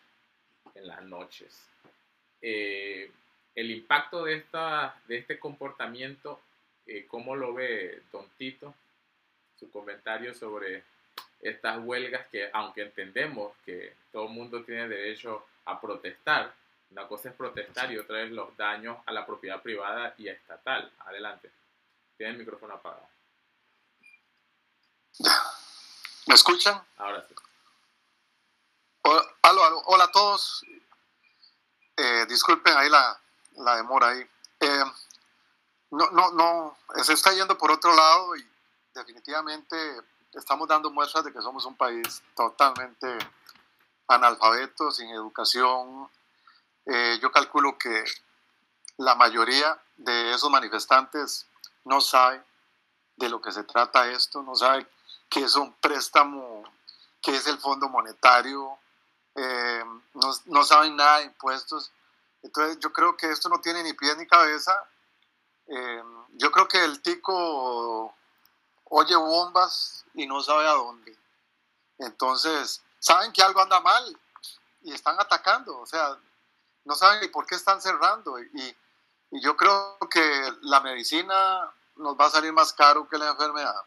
en 0.75 0.87
las 0.87 1.03
noches. 1.03 1.67
Eh, 2.41 3.11
el 3.53 3.69
impacto 3.69 4.23
de, 4.23 4.35
esta, 4.35 4.95
de 5.07 5.17
este 5.17 5.37
comportamiento, 5.39 6.39
eh, 6.87 7.05
¿cómo 7.07 7.35
lo 7.35 7.53
ve 7.53 8.01
Don 8.11 8.27
Tito? 8.37 8.73
Su 9.59 9.69
comentario 9.69 10.33
sobre 10.33 10.83
estas 11.41 11.79
huelgas 11.83 12.27
que, 12.27 12.49
aunque 12.53 12.83
entendemos 12.83 13.53
que 13.65 13.95
todo 14.11 14.25
el 14.25 14.33
mundo 14.33 14.63
tiene 14.63 14.87
derecho 14.87 15.45
a 15.65 15.79
protestar, 15.79 16.53
una 16.91 17.07
cosa 17.07 17.29
es 17.29 17.35
protestar 17.35 17.91
y 17.91 17.97
otra 17.97 18.21
es 18.21 18.31
los 18.31 18.55
daños 18.57 18.97
a 19.05 19.11
la 19.11 19.25
propiedad 19.25 19.61
privada 19.61 20.13
y 20.17 20.27
estatal. 20.27 20.91
Adelante. 20.99 21.51
Tiene 22.17 22.33
el 22.33 22.37
micrófono 22.39 22.73
apagado. 22.73 23.07
¿Me 26.27 26.35
escuchan? 26.35 26.81
Ahora 26.97 27.25
sí. 27.27 27.33
Hola, 29.03 29.23
aló, 29.41 29.79
hola 29.85 30.03
a 30.03 30.11
todos. 30.11 30.63
Eh, 31.97 32.25
disculpen 32.27 32.75
ahí 32.75 32.89
la, 32.89 33.19
la 33.57 33.75
demora 33.77 34.09
ahí. 34.09 34.29
Eh, 34.59 34.83
no, 35.91 36.09
no, 36.11 36.31
no, 36.31 36.77
se 37.03 37.13
está 37.13 37.33
yendo 37.33 37.57
por 37.57 37.71
otro 37.71 37.93
lado 37.95 38.35
y 38.35 38.47
definitivamente 38.93 39.75
estamos 40.33 40.67
dando 40.67 40.89
muestras 40.91 41.23
de 41.23 41.33
que 41.33 41.41
somos 41.41 41.65
un 41.65 41.75
país 41.75 42.23
totalmente 42.35 43.17
analfabeto, 44.07 44.91
sin 44.91 45.09
educación. 45.09 46.09
Eh, 46.85 47.19
yo 47.21 47.31
calculo 47.31 47.77
que 47.77 48.03
la 48.97 49.15
mayoría 49.15 49.79
de 49.97 50.33
esos 50.33 50.49
manifestantes 50.49 51.45
no 51.85 52.01
sabe 52.01 52.43
de 53.17 53.29
lo 53.29 53.41
que 53.41 53.51
se 53.51 53.63
trata 53.63 54.09
esto, 54.09 54.41
no 54.41 54.55
sabe 54.55 54.87
qué 55.29 55.41
es 55.41 55.55
un 55.55 55.73
préstamo, 55.73 56.63
qué 57.21 57.35
es 57.35 57.47
el 57.47 57.57
Fondo 57.57 57.87
Monetario, 57.89 58.77
eh, 59.35 59.83
no, 60.13 60.31
no, 60.45 60.63
saben 60.63 60.95
nada 60.95 61.19
de 61.19 61.25
impuestos. 61.25 61.91
Entonces 62.43 62.79
yo 62.79 62.91
creo 62.91 63.15
que 63.15 63.29
esto 63.31 63.49
no 63.49 63.61
tiene 63.61 63.83
ni 63.83 63.93
pies 63.93 64.17
ni 64.17 64.27
cabeza. 64.27 64.75
Eh, 65.67 66.03
yo 66.33 66.51
creo 66.51 66.67
que 66.67 66.83
el 66.83 67.01
tico 67.01 68.13
oye 68.91 69.15
bombas 69.15 70.05
y 70.13 70.27
no 70.27 70.41
sabe 70.41 70.67
a 70.67 70.73
dónde. 70.73 71.17
Entonces, 71.97 72.83
saben 72.99 73.31
que 73.31 73.41
algo 73.41 73.61
anda 73.61 73.79
mal 73.79 74.03
y 74.81 74.93
están 74.93 75.19
atacando, 75.19 75.79
o 75.79 75.85
sea, 75.85 76.17
no 76.83 76.95
saben 76.95 77.21
ni 77.21 77.27
por 77.29 77.45
qué 77.45 77.55
están 77.55 77.81
cerrando. 77.81 78.39
Y, 78.39 78.75
yo 79.33 79.55
creo 79.55 79.97
que 80.11 80.21
la 80.63 80.81
medicina 80.81 81.71
nos 81.95 82.19
va 82.19 82.25
a 82.25 82.29
salir 82.29 82.51
más 82.51 82.73
caro 82.73 83.07
que 83.07 83.17
la 83.17 83.29
enfermedad. 83.29 83.81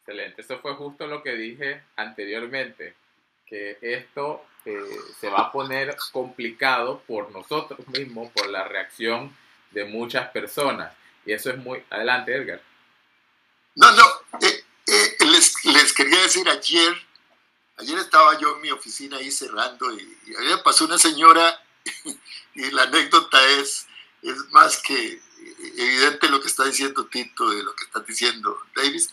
Excelente, 0.00 0.40
eso 0.40 0.58
fue 0.60 0.74
justo 0.74 1.06
lo 1.06 1.22
que 1.22 1.32
dije 1.34 1.84
anteriormente, 1.96 2.96
que 3.44 3.76
esto 3.82 4.46
eh, 4.64 4.98
se 5.20 5.28
va 5.28 5.40
a 5.40 5.52
poner 5.52 5.94
complicado 6.12 7.00
por 7.00 7.30
nosotros 7.30 7.86
mismos, 7.88 8.30
por 8.32 8.48
la 8.48 8.64
reacción 8.64 9.36
de 9.72 9.84
muchas 9.84 10.30
personas. 10.30 10.94
Y 11.26 11.32
eso 11.32 11.50
es 11.50 11.58
muy... 11.58 11.82
Adelante, 11.90 12.34
Edgar. 12.34 12.62
No, 13.74 13.90
no, 13.92 14.04
eh, 14.40 14.64
eh, 14.86 15.16
les, 15.26 15.92
quería 15.92 16.20
decir 16.20 16.48
ayer, 16.48 16.94
ayer 17.78 17.98
estaba 17.98 18.38
yo 18.38 18.54
en 18.54 18.60
mi 18.60 18.70
oficina 18.70 19.16
ahí 19.16 19.30
cerrando 19.30 19.92
y, 19.92 20.18
y 20.26 20.36
ayer 20.36 20.62
pasó 20.62 20.84
una 20.84 20.98
señora 20.98 21.60
y 22.54 22.70
la 22.70 22.82
anécdota 22.84 23.42
es, 23.48 23.86
es 24.22 24.36
más 24.50 24.76
que 24.78 25.20
evidente 25.76 26.28
lo 26.28 26.40
que 26.40 26.48
está 26.48 26.64
diciendo 26.64 27.06
Tito, 27.06 27.50
de 27.50 27.62
lo 27.62 27.74
que 27.74 27.84
está 27.84 28.00
diciendo 28.00 28.58
Davis. 28.74 29.10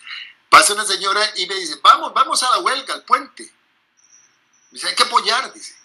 Pasa 0.50 0.74
una 0.74 0.86
señora 0.86 1.22
y 1.38 1.46
me 1.48 1.56
dice, 1.56 1.80
vamos, 1.82 2.14
vamos 2.14 2.44
a 2.44 2.50
la 2.52 2.60
huelga, 2.60 2.94
al 2.94 3.06
puente. 3.06 3.44
Me 3.44 4.76
dice, 4.76 4.88
hay 4.88 4.96
que 4.96 5.04
apoyar, 5.04 5.54
dice. 5.54 5.76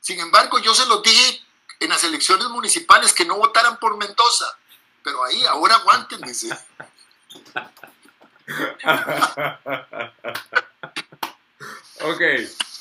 Sin 0.00 0.20
embargo, 0.20 0.58
yo 0.58 0.74
se 0.74 0.86
los 0.86 1.02
dije 1.02 1.42
en 1.80 1.88
las 1.88 2.04
elecciones 2.04 2.48
municipales 2.48 3.12
que 3.12 3.24
no 3.24 3.36
votaran 3.36 3.78
por 3.78 3.96
Mendoza. 3.96 4.46
Pero 5.04 5.22
ahí, 5.24 5.44
ahora 5.44 5.76
aguántense. 5.76 6.48
ok, 12.00 12.20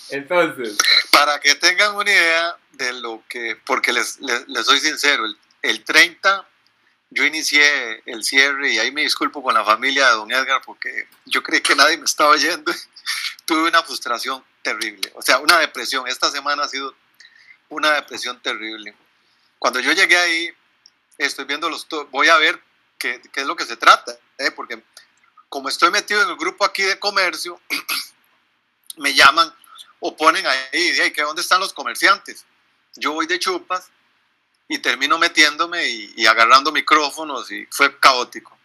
entonces. 0.10 0.78
Para 1.12 1.40
que 1.40 1.54
tengan 1.56 1.96
una 1.96 2.10
idea 2.10 2.58
de 2.72 2.94
lo 2.94 3.22
que, 3.30 3.58
porque 3.66 3.94
les, 3.94 4.20
les, 4.20 4.66
soy 4.66 4.80
sincero, 4.80 5.26
el, 5.26 5.38
el 5.62 5.84
30 5.84 6.48
yo 7.14 7.26
inicié 7.26 8.02
el 8.08 8.24
cierre 8.24 8.72
y 8.72 8.80
ahí 8.80 8.92
me 8.92 9.02
disculpo 9.02 9.44
con 9.44 9.54
la 9.54 9.64
familia 9.64 10.08
de 10.08 10.14
don 10.14 10.32
Edgar 10.32 10.62
porque 10.66 11.08
yo 11.26 11.44
creí 11.44 11.62
que 11.62 11.76
nadie 11.76 11.98
me 11.98 12.06
estaba 12.06 12.32
oyendo. 12.32 12.74
Tuve 13.46 13.68
una 13.68 13.84
frustración 13.84 14.44
terrible, 14.62 15.12
o 15.16 15.22
sea, 15.22 15.40
una 15.40 15.60
depresión. 15.60 16.08
Esta 16.08 16.32
semana 16.32 16.64
ha 16.64 16.70
sido 16.70 16.96
una 17.70 17.92
depresión 17.92 18.42
terrible. 18.42 18.96
Cuando 19.60 19.80
yo 19.80 19.92
llegué 19.92 20.18
ahí, 20.18 20.54
estoy 21.18 21.46
viendo 21.46 21.70
los, 21.70 21.88
voy 22.12 22.30
a 22.30 22.38
ver 22.38 22.62
qué, 22.98 23.22
qué 23.32 23.42
es 23.42 23.48
lo 23.48 23.56
que 23.56 23.66
se 23.66 23.78
trata, 23.78 24.18
¿eh? 24.38 24.52
porque 24.52 24.84
como 25.50 25.70
estoy 25.70 25.92
metido 25.92 26.22
en 26.24 26.30
el 26.30 26.36
grupo 26.36 26.66
aquí 26.66 26.82
de 26.82 26.98
comercio, 26.98 27.62
me 28.98 29.14
llaman 29.14 29.54
o 30.00 30.18
ponen 30.18 30.46
ahí, 30.46 31.12
que 31.14 31.22
¿dónde 31.22 31.42
están 31.42 31.60
los 31.62 31.74
comerciantes? 31.74 32.46
Yo 32.96 33.14
voy 33.14 33.26
de 33.26 33.40
chupas 33.40 33.90
y 34.68 34.80
termino 34.80 35.18
metiéndome 35.18 35.88
y, 35.88 36.26
agarrando 36.26 36.72
micrófonos 36.72 37.52
y 37.52 37.66
fue 37.68 37.98
caótico. 38.00 38.58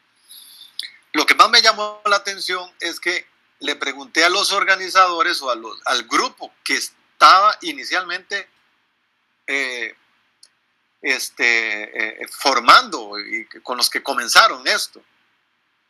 Lo 1.13 1.27
que 1.27 1.35
más 1.35 1.49
me 1.51 1.63
llamó 1.63 2.03
la 2.07 2.17
atención 2.17 2.69
es 2.81 2.99
que 2.99 3.27
le 3.61 3.77
pregunté 3.77 4.25
a 4.25 4.31
los 4.31 4.51
organizadores 4.51 5.41
o 5.43 5.51
a 5.51 5.57
al 5.85 6.03
grupo 6.05 6.53
que 6.65 6.75
estaba 6.75 7.57
inicialmente 7.63 8.49
eh, 9.47 9.95
este, 11.01 12.23
eh, 12.23 12.29
formando 12.29 13.19
y 13.19 13.47
con 13.63 13.77
los 13.77 13.89
que 13.91 14.03
comenzaron 14.03 14.67
esto. 14.67 15.03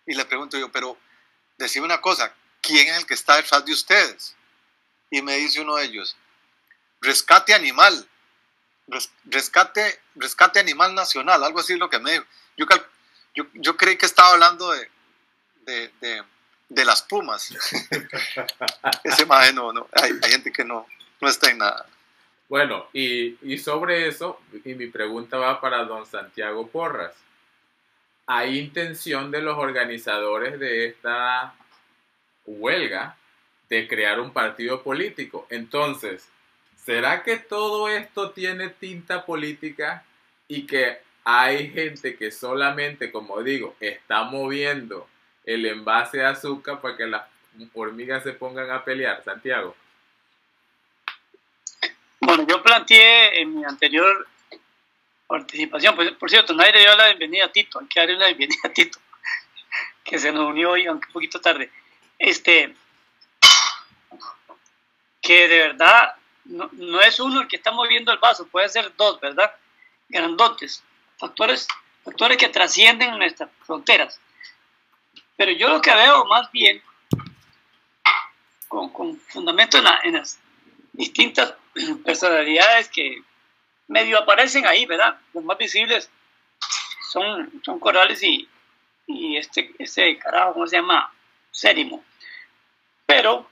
Y 0.06 0.14
le 0.14 0.24
pregunto 0.24 0.58
yo, 0.58 0.70
pero 0.70 0.98
decime 1.56 1.86
una 1.86 2.00
cosa, 2.00 2.32
¿quién 2.60 2.88
es 2.88 2.98
el 2.98 3.06
que 3.06 3.14
está 3.14 3.36
detrás 3.36 3.64
de 3.64 3.72
ustedes? 3.72 4.34
Y 5.10 5.22
me 5.22 5.36
dice 5.36 5.60
uno 5.60 5.76
de 5.76 5.84
ellos, 5.84 6.16
rescate 7.00 7.54
animal 7.54 8.08
rescate, 9.24 10.00
rescate 10.14 10.60
animal 10.60 10.94
nacional, 10.94 11.42
algo 11.42 11.60
así 11.60 11.76
lo 11.76 11.90
que 11.90 11.98
me 11.98 12.12
dijo. 12.12 12.24
Yo, 12.56 12.66
yo, 13.54 13.76
creí 13.76 13.96
que 13.96 14.06
estaba 14.06 14.30
hablando 14.30 14.72
de, 14.72 14.90
de, 16.00 16.24
de, 16.68 16.84
las 16.84 17.02
pumas. 17.02 17.50
Ese 19.04 19.26
más 19.26 19.52
no, 19.54 19.72
no 19.72 19.88
hay, 19.92 20.12
hay, 20.22 20.30
gente 20.30 20.50
que 20.50 20.64
no, 20.64 20.86
no 21.20 21.28
está 21.28 21.50
en 21.50 21.58
nada. 21.58 21.86
Bueno, 22.48 22.86
y, 22.92 23.36
y 23.42 23.58
sobre 23.58 24.08
eso, 24.08 24.40
y 24.64 24.74
mi 24.74 24.86
pregunta 24.86 25.36
va 25.36 25.60
para 25.60 25.84
don 25.84 26.06
Santiago 26.06 26.66
Porras. 26.68 27.14
¿Hay 28.26 28.58
intención 28.58 29.30
de 29.30 29.42
los 29.42 29.58
organizadores 29.58 30.58
de 30.58 30.86
esta 30.86 31.54
huelga 32.46 33.16
de 33.68 33.86
crear 33.86 34.20
un 34.20 34.32
partido 34.32 34.82
político? 34.82 35.46
Entonces, 35.50 36.28
¿será 36.76 37.22
que 37.22 37.36
todo 37.36 37.88
esto 37.88 38.30
tiene 38.30 38.70
tinta 38.70 39.26
política 39.26 40.04
y 40.46 40.66
que 40.66 40.98
hay 41.24 41.70
gente 41.70 42.16
que 42.16 42.30
solamente, 42.30 43.12
como 43.12 43.42
digo, 43.42 43.76
está 43.80 44.24
moviendo 44.24 45.06
el 45.44 45.66
envase 45.66 46.18
de 46.18 46.24
azúcar 46.24 46.80
para 46.80 46.96
que 46.96 47.06
las 47.06 47.26
hormigas 47.74 48.22
se 48.22 48.32
pongan 48.32 48.70
a 48.70 48.84
pelear? 48.84 49.22
Santiago. 49.22 49.74
Bueno, 52.20 52.46
yo 52.48 52.62
planteé 52.62 53.40
en 53.40 53.54
mi 53.54 53.64
anterior 53.64 54.26
participación, 55.26 55.94
pues, 55.94 56.10
por 56.12 56.30
cierto, 56.30 56.54
nadie 56.54 56.72
le 56.72 56.80
dio 56.80 56.96
la 56.96 57.06
bienvenida 57.06 57.44
a 57.44 57.52
Tito, 57.52 57.80
hay 57.80 57.86
que 57.86 58.00
darle 58.00 58.16
una 58.16 58.26
bienvenida 58.26 58.60
a 58.64 58.72
Tito, 58.72 58.98
que 60.04 60.18
se 60.18 60.32
nos 60.32 60.48
unió 60.48 60.70
hoy, 60.70 60.86
aunque 60.86 61.06
un 61.08 61.12
poquito 61.12 61.40
tarde. 61.40 61.70
Este, 62.18 62.74
que 65.20 65.46
de 65.46 65.58
verdad 65.58 66.16
no, 66.46 66.68
no, 66.72 67.00
es 67.00 67.20
uno 67.20 67.42
el 67.42 67.48
que 67.48 67.56
está 67.56 67.70
moviendo 67.70 68.10
el 68.10 68.18
vaso, 68.18 68.46
puede 68.46 68.68
ser 68.68 68.94
dos, 68.96 69.20
¿verdad? 69.20 69.52
Grandotes, 70.08 70.82
factores, 71.18 71.68
factores 72.02 72.38
que 72.38 72.48
trascienden 72.48 73.18
nuestras 73.18 73.50
fronteras. 73.64 74.18
Pero 75.36 75.52
yo 75.52 75.68
lo 75.68 75.80
que 75.80 75.94
veo 75.94 76.24
más 76.24 76.50
bien, 76.50 76.82
con, 78.66 78.90
con 78.90 79.20
fundamento 79.20 79.78
en, 79.78 80.14
las 80.14 80.38
distintas 80.92 81.54
personalidades 82.04 82.88
que 82.88 83.22
medio 83.88 84.18
aparecen 84.18 84.66
ahí, 84.66 84.86
¿verdad? 84.86 85.18
Los 85.32 85.44
más 85.44 85.58
visibles 85.58 86.10
son, 87.10 87.62
son 87.64 87.78
Corrales 87.80 88.22
y, 88.22 88.48
y 89.06 89.36
este, 89.36 89.74
este 89.78 90.18
carajo, 90.18 90.54
¿cómo 90.54 90.66
se 90.66 90.76
llama? 90.76 91.12
Sérimo. 91.50 92.04
Pero 93.06 93.48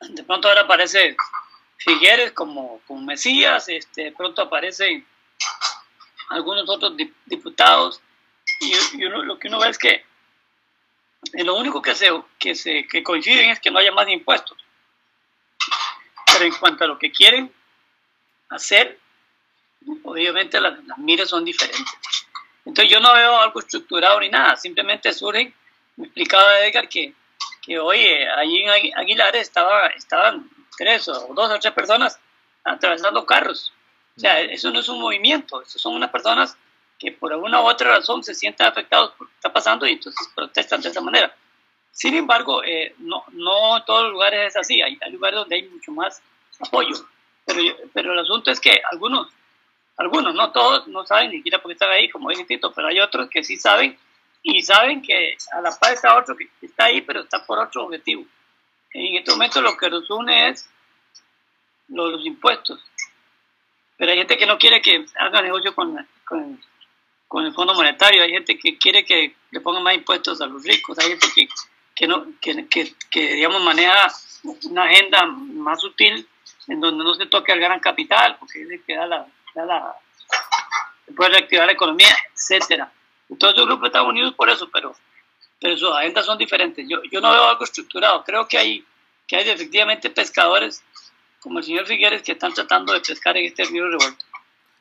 de 0.00 0.24
pronto 0.24 0.48
ahora 0.48 0.62
aparece 0.62 1.16
Figueres 1.78 2.32
como, 2.32 2.80
como 2.86 3.00
Mesías, 3.00 3.68
este, 3.68 4.12
pronto 4.12 4.42
aparecen 4.42 5.06
algunos 6.28 6.68
otros 6.68 6.94
diputados 7.26 8.00
y, 8.60 9.04
uno, 9.04 9.22
lo 9.22 9.38
que 9.38 9.48
uno 9.48 9.58
ve 9.58 9.68
es 9.68 9.78
que 9.78 10.04
lo 11.34 11.56
único 11.56 11.82
que 11.82 11.94
se, 11.94 12.10
que 12.38 12.54
se 12.54 12.86
que 12.86 13.02
coinciden 13.02 13.50
es 13.50 13.60
que 13.60 13.70
no 13.70 13.78
haya 13.78 13.92
más 13.92 14.08
impuestos. 14.08 14.56
Pero 16.32 16.44
en 16.44 16.54
cuanto 16.54 16.84
a 16.84 16.86
lo 16.86 16.98
que 16.98 17.12
quieren 17.12 17.52
hacer, 18.50 18.98
obviamente 20.04 20.60
las, 20.60 20.84
las 20.84 20.98
miras 20.98 21.28
son 21.28 21.44
diferentes. 21.44 21.84
Entonces 22.64 22.92
yo 22.92 23.00
no 23.00 23.12
veo 23.14 23.38
algo 23.38 23.60
estructurado 23.60 24.20
ni 24.20 24.28
nada, 24.28 24.56
simplemente 24.56 25.12
surgen, 25.12 25.52
me 25.96 26.06
explicaba 26.06 26.60
Edgar 26.60 26.88
que, 26.88 27.14
que 27.60 27.78
oye, 27.78 28.28
allí 28.28 28.62
en 28.62 28.96
Aguilares 28.96 29.42
estaba, 29.42 29.88
estaban 29.88 30.48
tres 30.76 31.08
o 31.08 31.32
dos 31.34 31.50
o 31.50 31.58
tres 31.58 31.72
personas 31.72 32.18
atravesando 32.64 33.26
carros. 33.26 33.72
O 34.16 34.20
sea, 34.20 34.40
eso 34.40 34.70
no 34.70 34.80
es 34.80 34.88
un 34.88 35.00
movimiento, 35.00 35.62
eso 35.62 35.78
son 35.78 35.94
unas 35.94 36.10
personas 36.10 36.56
que 36.98 37.12
por 37.12 37.32
alguna 37.32 37.60
u 37.60 37.64
otra 37.64 37.96
razón 37.96 38.22
se 38.22 38.34
sienten 38.34 38.66
afectados 38.66 39.12
por 39.12 39.26
lo 39.26 39.30
que 39.30 39.34
está 39.36 39.52
pasando 39.52 39.86
y 39.86 39.92
entonces 39.92 40.28
protestan 40.34 40.80
de 40.80 40.88
esa 40.88 41.00
manera. 41.00 41.34
Sin 41.92 42.14
embargo, 42.14 42.64
eh, 42.64 42.94
no, 42.98 43.24
no 43.32 43.84
todos 43.84 44.04
los 44.04 44.12
lugares 44.12 44.48
es 44.48 44.56
así, 44.56 44.80
hay, 44.80 44.98
hay, 45.00 45.12
lugares 45.12 45.38
donde 45.40 45.56
hay 45.56 45.68
mucho 45.68 45.92
más 45.92 46.22
apoyo, 46.58 46.94
pero, 47.44 47.60
pero 47.92 48.12
el 48.12 48.18
asunto 48.18 48.50
es 48.50 48.58
que 48.58 48.80
algunos, 48.90 49.28
algunos, 49.98 50.34
no 50.34 50.50
todos, 50.52 50.88
no 50.88 51.04
saben 51.04 51.30
ni 51.30 51.36
siquiera 51.36 51.58
por 51.58 51.68
qué 51.68 51.74
están 51.74 51.90
ahí, 51.90 52.08
como 52.08 52.30
Tito, 52.30 52.72
pero 52.72 52.88
hay 52.88 52.98
otros 52.98 53.28
que 53.28 53.44
sí 53.44 53.56
saben 53.56 53.96
y 54.42 54.62
saben 54.62 55.02
que 55.02 55.36
a 55.52 55.60
la 55.60 55.70
par 55.78 55.92
está 55.92 56.16
otro 56.16 56.34
que 56.34 56.48
está 56.62 56.86
ahí, 56.86 57.02
pero 57.02 57.20
está 57.20 57.44
por 57.44 57.58
otro 57.58 57.84
objetivo. 57.84 58.24
En 58.92 59.16
este 59.16 59.30
momento 59.30 59.60
lo 59.60 59.76
que 59.76 59.88
nos 59.88 60.10
une 60.10 60.48
es 60.48 60.68
los, 61.88 62.24
impuestos. 62.24 62.80
Pero 63.96 64.10
hay 64.10 64.18
gente 64.18 64.36
que 64.36 64.46
no 64.46 64.58
quiere 64.58 64.82
que 64.82 65.04
haga 65.18 65.42
negocio 65.42 65.74
con, 65.74 66.06
con, 66.24 66.60
con, 67.28 67.46
el 67.46 67.54
Fondo 67.54 67.74
Monetario, 67.74 68.22
hay 68.22 68.30
gente 68.30 68.58
que 68.58 68.76
quiere 68.78 69.04
que 69.04 69.36
le 69.50 69.60
pongan 69.60 69.82
más 69.82 69.94
impuestos 69.94 70.40
a 70.40 70.46
los 70.46 70.62
ricos, 70.64 70.98
hay 70.98 71.10
gente 71.10 71.28
que, 71.34 71.48
que, 72.02 72.08
no, 72.08 72.26
que, 72.40 72.66
que, 72.66 72.92
que, 73.12 73.34
digamos, 73.34 73.62
maneja 73.62 74.12
una 74.64 74.86
agenda 74.86 75.24
más 75.24 75.80
sutil 75.80 76.28
en 76.66 76.80
donde 76.80 77.04
no 77.04 77.14
se 77.14 77.26
toque 77.26 77.52
al 77.52 77.60
gran 77.60 77.78
capital, 77.78 78.38
porque 78.40 78.62
es 78.62 78.80
que 78.84 78.96
da 78.96 79.06
la, 79.06 79.24
da 79.54 79.64
la, 79.64 79.94
puede 81.14 81.30
reactivar 81.30 81.66
la 81.66 81.74
economía, 81.74 82.12
etcétera. 82.34 82.90
Entonces 83.30 83.56
los 83.56 83.68
grupos 83.68 83.86
están 83.86 84.06
unidos 84.06 84.34
por 84.34 84.50
eso, 84.50 84.68
pero 84.72 84.96
pero 85.60 85.76
sus 85.76 85.92
agendas 85.92 86.26
son 86.26 86.36
diferentes. 86.36 86.84
Yo, 86.88 87.00
yo 87.08 87.20
no 87.20 87.30
veo 87.30 87.44
algo 87.44 87.62
estructurado. 87.62 88.24
Creo 88.24 88.48
que 88.48 88.58
hay, 88.58 88.84
que 89.28 89.36
hay 89.36 89.48
efectivamente 89.48 90.10
pescadores 90.10 90.82
como 91.38 91.60
el 91.60 91.64
señor 91.64 91.86
Figueres 91.86 92.22
que 92.22 92.32
están 92.32 92.52
tratando 92.52 92.94
de 92.94 93.00
pescar 93.00 93.36
en 93.36 93.44
este 93.44 93.62
río 93.66 93.86
revuelto. 93.86 94.24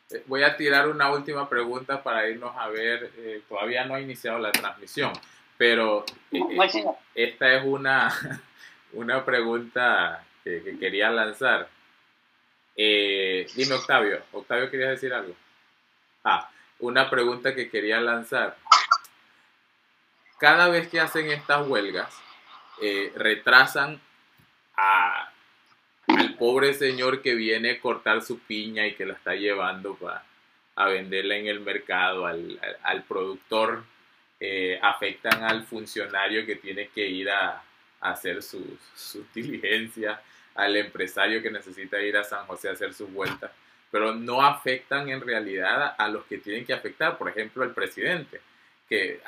Eh, 0.10 0.24
voy 0.26 0.42
a 0.42 0.58
tirar 0.58 0.88
una 0.88 1.12
última 1.12 1.48
pregunta 1.48 2.02
para 2.02 2.28
irnos 2.28 2.58
a 2.58 2.68
ver. 2.70 3.12
Eh, 3.16 3.44
todavía 3.48 3.86
no 3.86 3.94
ha 3.94 4.02
iniciado 4.02 4.40
la 4.40 4.52
transmisión, 4.52 5.14
pero 5.62 6.04
eh, 6.32 6.98
esta 7.14 7.54
es 7.54 7.64
una, 7.64 8.12
una 8.94 9.24
pregunta 9.24 10.26
que, 10.44 10.64
que 10.64 10.80
quería 10.80 11.12
lanzar. 11.12 11.70
dime, 12.76 13.76
Octavio. 13.76 14.24
Octavio, 14.32 14.72
¿querías 14.72 14.90
decir 14.90 15.14
algo? 15.14 15.36
Ah, 16.24 16.50
una 16.80 17.10
pregunta 17.12 17.54
que 17.54 17.70
quería 17.70 18.02
lanzar 18.02 18.58
cada 20.42 20.70
vez 20.70 20.88
que 20.88 21.00
hacen 21.00 21.30
estas 21.30 21.68
huelgas, 21.68 22.12
eh, 22.82 23.14
retrasan 23.16 24.02
al 24.74 26.34
pobre 26.40 26.74
señor 26.74 27.22
que 27.22 27.36
viene 27.36 27.74
a 27.74 27.80
cortar 27.80 28.24
su 28.24 28.40
piña 28.40 28.88
y 28.88 28.96
que 28.96 29.06
la 29.06 29.14
está 29.14 29.36
llevando 29.36 29.94
para 29.94 30.24
a 30.76 30.86
venderla 30.86 31.36
en 31.36 31.46
el 31.46 31.60
mercado, 31.60 32.26
al, 32.26 33.04
productor, 33.08 33.84
eh, 34.44 34.80
afectan 34.82 35.44
al 35.44 35.68
funcionario 35.68 36.48
que 36.48 36.56
tiene 36.56 36.88
que 36.88 37.08
ir 37.08 37.30
a, 37.30 37.62
hacer 38.00 38.42
sus 38.42 38.64
su 38.96 39.24
diligencias, 39.36 40.20
al 40.56 40.76
empresario 40.76 41.44
que 41.44 41.52
necesita 41.52 42.02
ir 42.02 42.18
a 42.18 42.24
San 42.24 42.48
José 42.48 42.70
a 42.70 42.72
hacer 42.72 42.96
sus 42.96 43.14
vueltas, 43.14 43.52
pero 43.92 44.16
no 44.16 44.42
afectan 44.42 45.08
en 45.10 45.22
realidad 45.22 45.94
a, 45.96 46.08
los 46.08 46.26
que 46.26 46.40
tienen 46.40 46.66
que 46.66 46.74
afectar, 46.74 47.20
por 47.20 47.30
ejemplo, 47.30 47.64
el 47.64 47.70
presidente, 47.70 48.42
que 48.90 49.22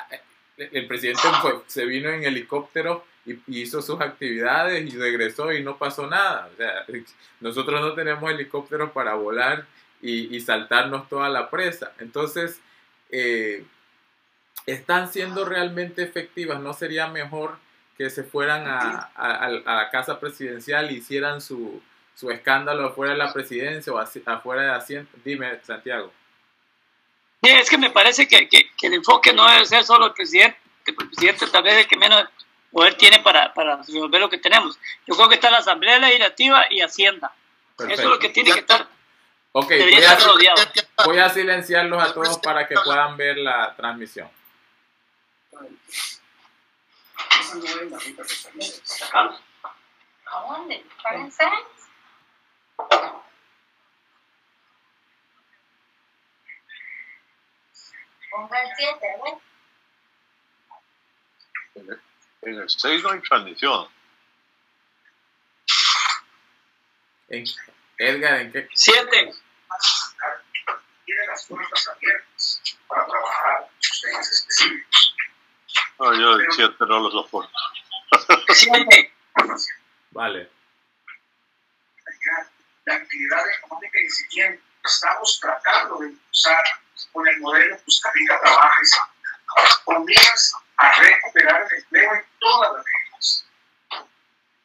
eh, 0.57 0.69
el 0.71 0.87
presidente 0.87 1.21
se 1.67 1.85
vino 1.85 2.09
en 2.09 2.23
helicóptero 2.23 3.05
y, 3.23 3.37
hizo 3.47 3.83
sus 3.83 4.01
actividades 4.01 4.91
y 4.91 4.97
regresó 4.97 5.53
y 5.53 5.61
no 5.61 5.77
pasó 5.77 6.07
nada. 6.07 6.49
O 6.51 6.57
sea, 6.57 6.85
nosotros 7.39 7.81
no 7.81 7.93
tenemos 7.93 8.31
helicópteros 8.31 8.89
para 8.91 9.13
volar 9.13 9.67
y, 10.01 10.39
saltarnos 10.41 11.07
toda 11.07 11.29
la 11.29 11.51
presa. 11.51 11.93
Entonces, 11.99 12.59
eh, 13.11 13.63
están 14.65 15.11
siendo 15.11 15.45
realmente 15.45 16.03
efectivas. 16.03 16.59
¿No 16.59 16.73
sería 16.73 17.07
mejor 17.07 17.57
que 17.97 18.09
se 18.09 18.23
fueran 18.23 18.65
a, 18.67 19.11
la 19.49 19.89
casa 19.91 20.19
presidencial 20.19 20.91
y 20.91 20.95
hicieran 20.95 21.41
su, 21.41 21.81
escándalo 22.29 22.87
afuera 22.87 23.13
de 23.13 23.19
la 23.19 23.33
presidencia 23.33 23.93
o 23.93 23.99
afuera 23.99 24.61
de 24.63 24.71
asiento? 24.71 25.17
Dime, 25.23 25.59
Santiago. 25.63 26.11
Sí, 27.43 27.49
es 27.49 27.69
que 27.69 27.77
me 27.77 27.89
parece 27.89 28.27
que, 28.27 28.47
el 28.81 28.93
enfoque 28.93 29.33
no 29.33 29.49
debe 29.49 29.65
ser 29.65 29.83
solo 29.83 30.07
el 30.07 30.13
presidente, 30.13 30.57
que 30.85 30.91
el 30.91 30.97
presidente 30.97 31.47
tal 31.47 31.63
vez 31.63 31.73
es 31.73 31.79
el 31.81 31.87
que 31.87 31.97
menos 31.97 32.25
poder 32.71 32.95
tiene 32.95 33.19
para, 33.19 33.53
para 33.53 33.77
resolver 33.77 34.19
lo 34.19 34.29
que 34.29 34.37
tenemos. 34.37 34.79
Yo 35.05 35.15
creo 35.15 35.29
que 35.29 35.35
está 35.35 35.51
la 35.51 35.57
Asamblea 35.57 35.99
Legislativa 35.99 36.65
y 36.69 36.81
Hacienda. 36.81 37.33
Eso 37.77 38.01
es 38.01 38.03
lo 38.03 38.19
que 38.19 38.29
tiene 38.29 38.51
que 38.51 38.59
estar. 38.59 38.87
Ok, 39.55 39.71
voy 41.05 41.19
a, 41.19 41.29
silenciarlos 41.29 42.01
a 42.01 42.11
todos 42.11 42.39
para 42.39 42.67
que 42.67 42.73
puedan 42.83 43.15
ver 43.17 43.37
la 43.37 43.75
transmisión. 43.75 44.27
En 62.41 62.55
el 62.55 62.69
6 62.69 63.03
no 63.03 63.11
hay 63.11 63.21
transmisión. 63.21 63.87
¿En, 67.29 67.45
Edgar, 67.97 68.41
¿en 68.41 68.51
qué? 68.51 68.67
7. 68.73 69.33
Tiene 71.05 71.27
las 71.27 71.45
puertas 71.45 71.87
abiertas 71.87 72.61
para 72.87 73.05
trabajar 73.05 73.69
temas 74.03 74.31
específicos. 74.31 75.12
No, 76.03 76.13
yo 76.13 76.33
el 76.33 76.51
7 76.51 76.75
no 76.81 76.99
lo 76.99 77.11
soporto. 77.11 77.49
7. 78.49 79.13
Vale. 80.11 80.51
La 82.83 82.95
actividad 82.95 83.49
económica 83.57 84.01
incipiente 84.01 84.61
estamos 84.83 85.39
tratando 85.39 85.99
de 85.99 86.09
impulsar 86.09 86.61
con 87.13 87.25
el 87.25 87.39
modelo 87.39 87.77
Costa 87.85 88.11
Rica 88.15 88.37
Trabaja 88.41 88.81
y 88.81 89.83
con 89.85 90.03
miras 90.03 90.53
a 90.75 90.91
recuperar 90.91 91.65
el 91.71 91.77
empleo 91.77 92.13
en 92.15 92.25
todas 92.39 92.73
las 92.73 92.83
regiones. 92.83 93.45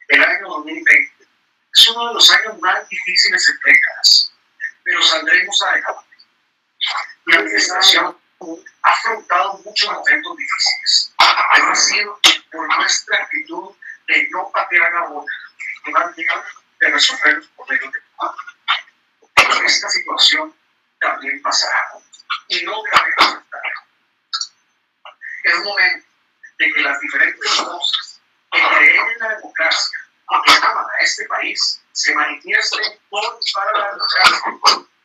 El 0.08 0.24
año 0.24 0.48
2020 0.48 1.12
es 1.72 1.88
uno 1.90 2.08
de 2.08 2.14
los 2.14 2.30
años 2.32 2.58
más 2.58 2.88
difíciles 2.88 3.48
en 3.48 3.58
décadas, 3.64 4.32
pero 4.82 5.02
saldremos 5.04 5.62
adelante. 5.62 6.16
La 7.26 7.36
administración 7.36 8.18
ha 8.82 8.90
afrontado 8.90 9.60
muchos 9.64 9.92
momentos 9.92 10.36
difíciles, 10.36 11.14
pero 11.17 11.17
ha 11.38 11.74
sido 11.74 12.18
por 12.52 12.76
nuestra 12.76 13.22
actitud 13.22 13.74
de 14.06 14.28
no 14.30 14.50
patear 14.52 14.92
la 14.92 15.06
bola, 15.08 15.32
más 15.92 16.16
bien 16.16 16.28
de 16.80 16.90
resolver 16.90 17.34
los 17.36 17.46
problemas 17.48 17.94
de 19.60 19.66
esta 19.66 19.88
situación 19.88 20.54
también 21.00 21.40
pasará 21.42 21.92
y 22.48 22.62
no 22.64 22.82
debemos 22.82 23.42
estar. 23.42 23.62
Es 25.44 25.64
momento 25.64 26.06
de 26.58 26.72
que 26.72 26.80
las 26.80 27.00
diferentes 27.00 27.64
voces 27.64 28.20
que 28.50 28.58
creen 28.58 29.06
en 29.08 29.18
la 29.20 29.28
democracia 29.36 29.98
que 30.44 30.52
aman 30.66 30.84
a 30.84 31.02
este 31.02 31.24
país 31.26 31.80
se 31.92 32.14
manifiesten 32.14 32.98
por 33.08 33.38
para 33.54 33.78
la 33.78 33.92
democracia, 33.92 34.38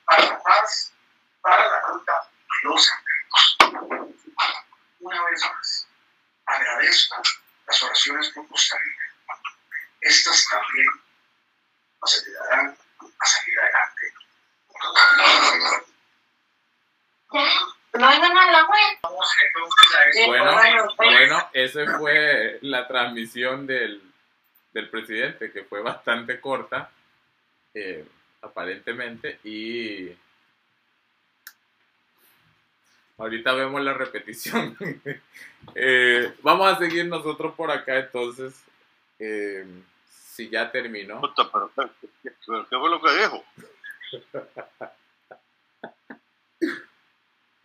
para 0.06 0.26
la 0.26 0.44
paz, 0.44 0.94
para 1.42 1.68
la 1.68 1.82
ruta 1.82 2.14
de 2.22 2.70
los 2.70 2.90
enfermos. 2.92 4.04
Una 5.00 5.24
vez 5.26 5.42
más, 5.44 5.83
agradezco 6.54 7.22
las 7.68 7.84
oraciones 7.84 8.30
por 8.30 8.48
Costa 8.48 8.78
Rica. 8.78 9.04
Estas 10.02 10.48
también 10.50 10.88
nos 12.02 12.22
ayudarán 12.22 12.78
a 13.20 13.26
salir 13.26 13.60
adelante. 13.60 14.14
No 17.94 18.08
hay 18.08 18.20
nada 18.20 18.52
la 18.52 18.68
Bueno, 20.28 20.88
bueno, 20.98 21.50
esa 21.54 21.98
fue 21.98 22.60
la 22.62 22.88
transmisión 22.88 23.68
del, 23.68 24.02
del 24.74 24.90
presidente, 24.90 25.52
que 25.52 25.64
fue 25.64 25.82
bastante 25.82 26.42
corta, 26.42 26.90
eh, 27.74 28.06
aparentemente, 28.42 29.40
y 29.44 30.10
ahorita 33.18 33.54
vemos 33.54 33.82
la 33.82 33.94
repetición. 33.94 34.78
eh, 35.76 36.34
vamos 36.42 36.74
a 36.74 36.78
seguir 36.78 37.06
nosotros 37.06 37.54
por 37.56 37.72
acá, 37.72 37.98
entonces, 38.00 38.54
eh, 39.20 39.66
si 40.08 40.50
ya 40.50 40.72
terminó. 40.72 41.22
¿Qué 41.36 42.34
fue 42.46 42.90
lo 42.90 43.02
que 43.02 43.18
dijo? 43.18 43.44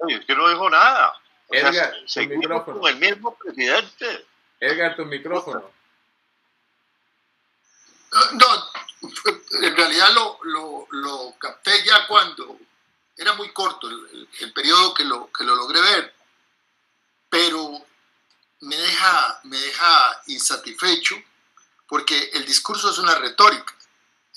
es 0.09 0.25
que 0.25 0.35
no 0.35 0.49
dijo 0.49 0.71
nada. 0.71 1.15
Edgar, 1.51 1.95
tu 2.07 2.21
micrófono. 2.29 2.81
con 2.81 2.91
el 2.91 2.99
mismo 2.99 3.35
presidente. 3.37 4.27
Edgar, 4.61 4.97
tu 4.97 5.05
micrófono. 5.07 5.71
No, 8.33 8.47
en 9.63 9.77
realidad 9.77 10.09
lo, 10.15 10.39
lo, 10.43 10.87
lo 10.91 11.35
capté 11.39 11.85
ya 11.85 12.07
cuando 12.07 12.59
era 13.19 13.35
muy 13.35 13.53
corto 13.53 13.89
el, 13.89 14.29
el, 14.41 14.53
periodo 14.53 14.95
que 14.95 15.05
lo, 15.05 15.31
que 15.33 15.45
lo 15.45 15.55
logré 15.55 15.81
ver, 15.81 16.15
pero 17.29 17.85
me 18.61 18.77
deja, 18.77 19.41
me 19.45 19.59
deja 19.59 20.23
insatisfecho 20.29 21.17
porque 21.87 22.31
el 22.35 22.47
discurso 22.47 22.91
es 22.91 22.99
una 22.99 23.15
retórica 23.17 23.75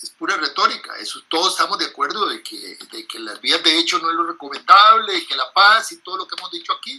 es 0.04 0.10
pura 0.12 0.38
retórica. 0.38 0.96
Eso, 0.98 1.22
todos 1.28 1.52
estamos 1.52 1.78
de 1.78 1.86
acuerdo 1.86 2.26
de 2.28 2.42
que, 2.42 2.78
de 2.92 3.08
que 3.08 3.20
las 3.20 3.40
vías 3.42 3.64
de 3.64 3.78
hecho 3.78 4.00
no 4.00 4.10
es 4.10 4.16
lo 4.16 4.26
recomendable, 4.26 5.26
que 5.26 5.36
la 5.36 5.52
paz 5.54 5.92
y 5.92 5.98
todo 5.98 6.18
lo 6.18 6.28
que 6.28 6.36
hemos 6.38 6.52
dicho 6.52 6.74
aquí, 6.74 6.98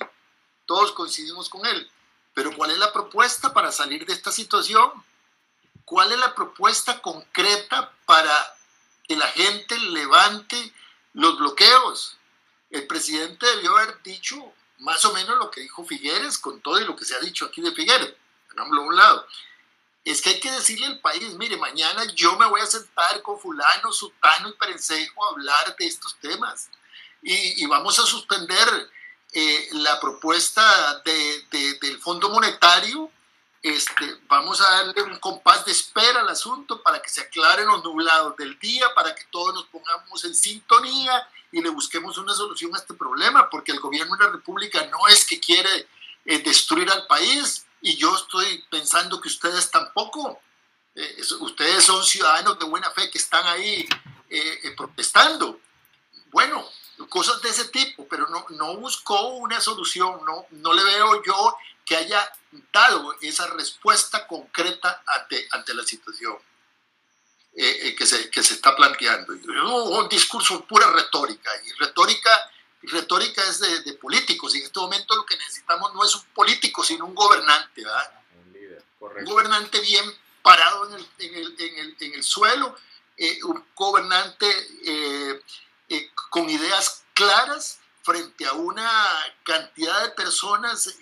todos 0.67 0.93
coincidimos 0.93 1.49
con 1.49 1.65
él. 1.67 1.91
Pero 2.35 2.55
¿cuál 2.57 2.71
es 2.71 2.79
la 2.79 2.93
propuesta 2.93 3.53
para 3.53 3.73
salir 3.73 4.07
de 4.07 4.13
esta 4.13 4.33
situación? 4.33 4.91
¿Cuál 5.85 6.13
es 6.13 6.19
la 6.19 6.35
propuesta 6.35 7.01
concreta 7.01 7.93
para 8.07 8.57
que 9.07 9.17
la 9.17 9.27
gente 9.29 9.79
levante 9.79 10.73
los 11.15 11.39
bloqueos? 11.39 12.17
El 12.71 12.87
presidente 12.87 13.47
debió 13.47 13.77
haber 13.77 14.03
dicho 14.03 14.53
más 14.79 15.05
o 15.05 15.13
menos 15.13 15.37
lo 15.39 15.51
que 15.51 15.61
dijo 15.61 15.85
Figueres 15.85 16.39
con 16.39 16.61
todo 16.61 16.81
y 16.81 16.85
lo 16.85 16.97
que 16.97 17.05
se 17.05 17.15
ha 17.15 17.21
dicho 17.21 17.45
aquí 17.47 17.61
de 17.61 17.73
Figueres. 17.73 18.15
Hagámoslo 18.51 18.83
a 18.83 18.87
un 18.87 18.97
lado 18.97 19.27
es 20.05 20.21
que 20.21 20.31
hay 20.31 20.41
que 20.41 20.51
decirle 20.51 20.87
al 20.87 21.01
país, 21.01 21.35
mire, 21.35 21.57
mañana 21.57 22.05
yo 22.15 22.37
me 22.37 22.47
voy 22.47 22.61
a 22.61 22.67
sentar 22.67 23.23
con 23.23 23.39
fulano, 23.39 23.93
sutano 23.93 24.49
y 24.49 24.55
perencejo 24.55 25.25
a 25.25 25.31
hablar 25.31 25.77
de 25.77 25.87
estos 25.87 26.17
temas 26.17 26.69
y, 27.23 27.65
vamos 27.67 27.99
a 28.01 28.03
suspender 28.03 28.91
eh, 29.33 29.69
la 29.73 30.01
propuesta 30.01 31.01
del 31.05 32.01
Fondo 32.01 32.31
Monetario, 32.31 33.11
este, 33.63 34.19
vamos 34.29 34.61
a 34.61 34.71
darle 34.71 35.03
un 35.03 35.19
compás 35.19 35.65
de 35.65 35.73
espera 35.73 36.21
al 36.21 36.29
asunto 36.29 36.83
para 36.83 37.01
que 37.01 37.09
se 37.09 37.21
aclaren 37.21 37.67
los 37.67 37.85
nublados 37.85 38.37
del 38.37 38.59
día, 38.59 38.93
para 38.95 39.15
que 39.15 39.25
todos 39.31 39.55
nos 39.55 39.65
pongamos 39.67 40.25
en 40.25 40.35
sintonía 40.35 41.29
y 41.53 41.63
le 41.63 41.71
busquemos 41.71 42.19
una 42.19 42.35
solución 42.35 42.75
a 42.75 42.79
este 42.79 42.95
problema, 42.95 43.49
porque 43.49 43.73
el 43.73 43.81
gobierno 43.81 44.17
de 44.17 44.25
la 44.25 44.33
República 44.33 44.87
no 44.87 45.07
es 45.09 45.25
que 45.25 45.39
quiere 45.39 45.87
eh, 46.25 46.39
destruir 46.39 46.91
al 46.91 47.07
país, 47.07 47.67
y 47.83 47.97
yo 47.97 48.15
estoy 48.15 48.65
pensando 48.71 49.21
que 49.21 49.29
ustedes 49.29 49.71
tampoco. 49.71 50.41
Eh, 50.95 51.23
ustedes 51.41 51.85
son 51.85 52.03
ciudadanos 52.05 52.59
de 52.59 52.65
buena 52.65 52.91
fe 52.91 53.11
que 53.11 53.19
están 53.19 53.45
ahí 53.47 53.87
eh, 54.31 54.61
eh, 54.63 54.71
protestando. 54.77 55.61
Bueno, 56.31 56.65
cosas 57.09 57.43
de 57.43 57.51
ese 57.51 57.67
tipo, 57.67 58.07
pero 58.09 58.29
no, 58.29 58.47
no 58.51 58.77
buscó 58.77 59.35
una 59.35 59.61
solución, 59.61 60.21
no, 60.25 60.47
no 60.51 60.73
le 60.73 60.85
veo 60.85 61.23
yo 61.25 61.57
que 61.85 61.97
haya 61.97 62.31
dado 62.73 63.17
esa 63.21 63.47
respuesta 63.49 64.27
concreta 64.27 65.03
ante, 65.07 65.49
ante 65.51 65.75
la 65.75 65.85
situación 65.85 66.37
que, 67.55 68.07
se, 68.07 68.31
que 68.31 68.43
se 68.43 68.55
está 68.55 68.75
planteando. 68.75 69.33
Un 69.33 70.09
discurso 70.09 70.65
pura 70.65 70.91
retórica, 70.91 71.51
y 71.67 71.73
retórica 71.73 72.51
retórica 72.83 73.43
es 73.49 73.61
de, 73.61 73.93
políticos 73.95 74.55
y 74.55 74.59
en 74.59 74.65
este 74.65 74.81
momento 74.81 75.15
lo 75.15 75.25
que 75.25 75.37
necesitamos 75.37 75.95
no 75.95 76.05
es 76.05 76.15
un 76.15 76.25
político, 76.35 76.83
sino 76.83 77.07
un 77.07 77.15
gobernante, 77.15 77.85
¿verdad? 77.85 78.21
Un, 78.45 78.53
líder, 78.53 78.85
correcto. 78.99 79.31
un 79.31 79.37
gobernante 79.37 79.81
bien, 79.81 80.05
parado 80.43 80.89
en 80.89 80.95
el, 80.95 81.09
en 81.19 81.35
el, 81.35 81.61
en 81.61 81.79
el, 81.79 81.97
en 82.01 82.15
el 82.15 82.25
suelo, 82.25 82.77
eh, 83.17 83.39
un 83.45 83.65
gobernante 83.75 84.47
eh, 84.85 85.41
eh, 85.89 86.11
con 86.31 86.49
ideas 86.51 87.05
claras 87.15 87.79
frente 88.03 88.47
a 88.47 88.53
una 88.55 88.91
cantidad 89.45 90.03
de 90.03 90.11
personas 90.11 90.97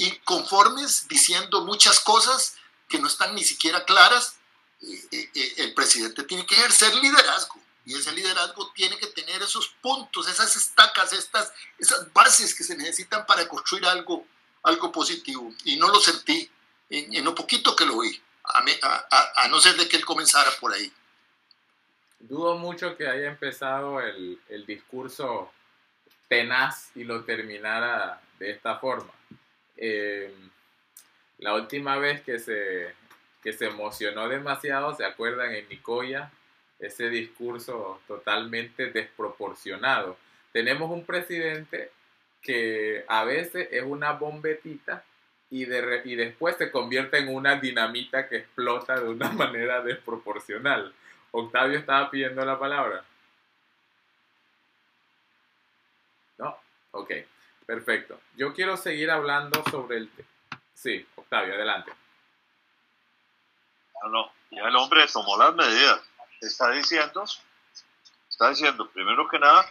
inconformes 0.00 1.06
diciendo 1.08 1.64
muchas 1.64 2.00
cosas 2.00 2.56
que 2.88 2.98
no 2.98 3.06
están 3.06 3.34
ni 3.34 3.44
siquiera 3.44 3.84
claras. 3.84 4.36
el 4.80 5.74
presidente 5.74 6.24
tiene 6.24 6.46
que 6.46 6.54
ejercer 6.54 6.94
liderazgo 6.96 7.60
y 7.84 7.94
ese 7.94 8.12
liderazgo 8.12 8.70
tiene 8.72 8.98
que 8.98 9.08
tener 9.08 9.42
esos 9.42 9.68
puntos, 9.80 10.28
esas 10.28 10.54
estacas, 10.56 11.12
estas, 11.12 11.52
esas 11.78 12.12
bases 12.12 12.54
que 12.54 12.64
se 12.64 12.76
necesitan 12.76 13.26
para 13.26 13.48
construir 13.48 13.84
algo, 13.86 14.26
algo 14.62 14.92
positivo. 14.92 15.52
Y 15.64 15.76
no 15.76 15.88
lo 15.88 15.98
sentí 16.00 16.50
en, 16.88 17.14
en 17.14 17.24
lo 17.24 17.34
poquito 17.34 17.74
que 17.74 17.86
lo 17.86 18.00
vi, 18.00 18.20
a, 18.44 18.62
a, 19.10 19.44
a 19.44 19.48
no 19.48 19.60
ser 19.60 19.76
de 19.76 19.88
que 19.88 19.96
él 19.96 20.04
comenzara 20.04 20.50
por 20.60 20.72
ahí. 20.72 20.92
Dudo 22.20 22.56
mucho 22.56 22.96
que 22.96 23.08
haya 23.08 23.28
empezado 23.28 24.00
el, 24.00 24.40
el 24.48 24.66
discurso 24.66 25.50
tenaz 26.28 26.90
y 26.94 27.04
lo 27.04 27.24
terminara 27.24 28.20
de 28.38 28.52
esta 28.52 28.78
forma. 28.78 29.12
Eh, 29.80 30.32
la 31.38 31.54
última 31.54 31.96
vez 31.96 32.20
que 32.20 32.38
se, 32.38 32.94
que 33.42 33.54
se 33.54 33.66
emocionó 33.66 34.28
demasiado, 34.28 34.94
¿se 34.94 35.06
acuerdan? 35.06 35.54
En 35.54 35.68
Nicoya, 35.70 36.30
ese 36.78 37.08
discurso 37.08 38.00
totalmente 38.06 38.90
desproporcionado. 38.90 40.18
Tenemos 40.52 40.90
un 40.90 41.04
presidente 41.04 41.90
que 42.42 43.04
a 43.08 43.24
veces 43.24 43.68
es 43.70 43.82
una 43.82 44.12
bombetita 44.12 45.02
y, 45.48 45.64
de, 45.64 46.02
y 46.04 46.14
después 46.14 46.56
se 46.56 46.70
convierte 46.70 47.18
en 47.18 47.34
una 47.34 47.56
dinamita 47.56 48.28
que 48.28 48.36
explota 48.36 49.00
de 49.00 49.08
una 49.08 49.30
manera 49.32 49.82
desproporcional. 49.82 50.92
Octavio 51.30 51.78
estaba 51.78 52.10
pidiendo 52.10 52.44
la 52.44 52.58
palabra. 52.58 53.02
¿No? 56.38 56.56
Ok, 56.92 57.12
perfecto. 57.70 58.20
Yo 58.34 58.52
quiero 58.52 58.76
seguir 58.76 59.12
hablando 59.12 59.62
sobre 59.70 59.98
el... 59.98 60.10
Sí, 60.74 61.06
Octavio, 61.14 61.54
adelante. 61.54 61.92
No, 64.02 64.08
no, 64.08 64.32
ya 64.50 64.64
el 64.64 64.74
hombre 64.74 65.06
tomó 65.06 65.36
las 65.36 65.54
medidas. 65.54 66.00
Está 66.40 66.72
diciendo, 66.72 67.24
está 68.28 68.48
diciendo, 68.48 68.90
primero 68.90 69.28
que 69.28 69.38
nada, 69.38 69.70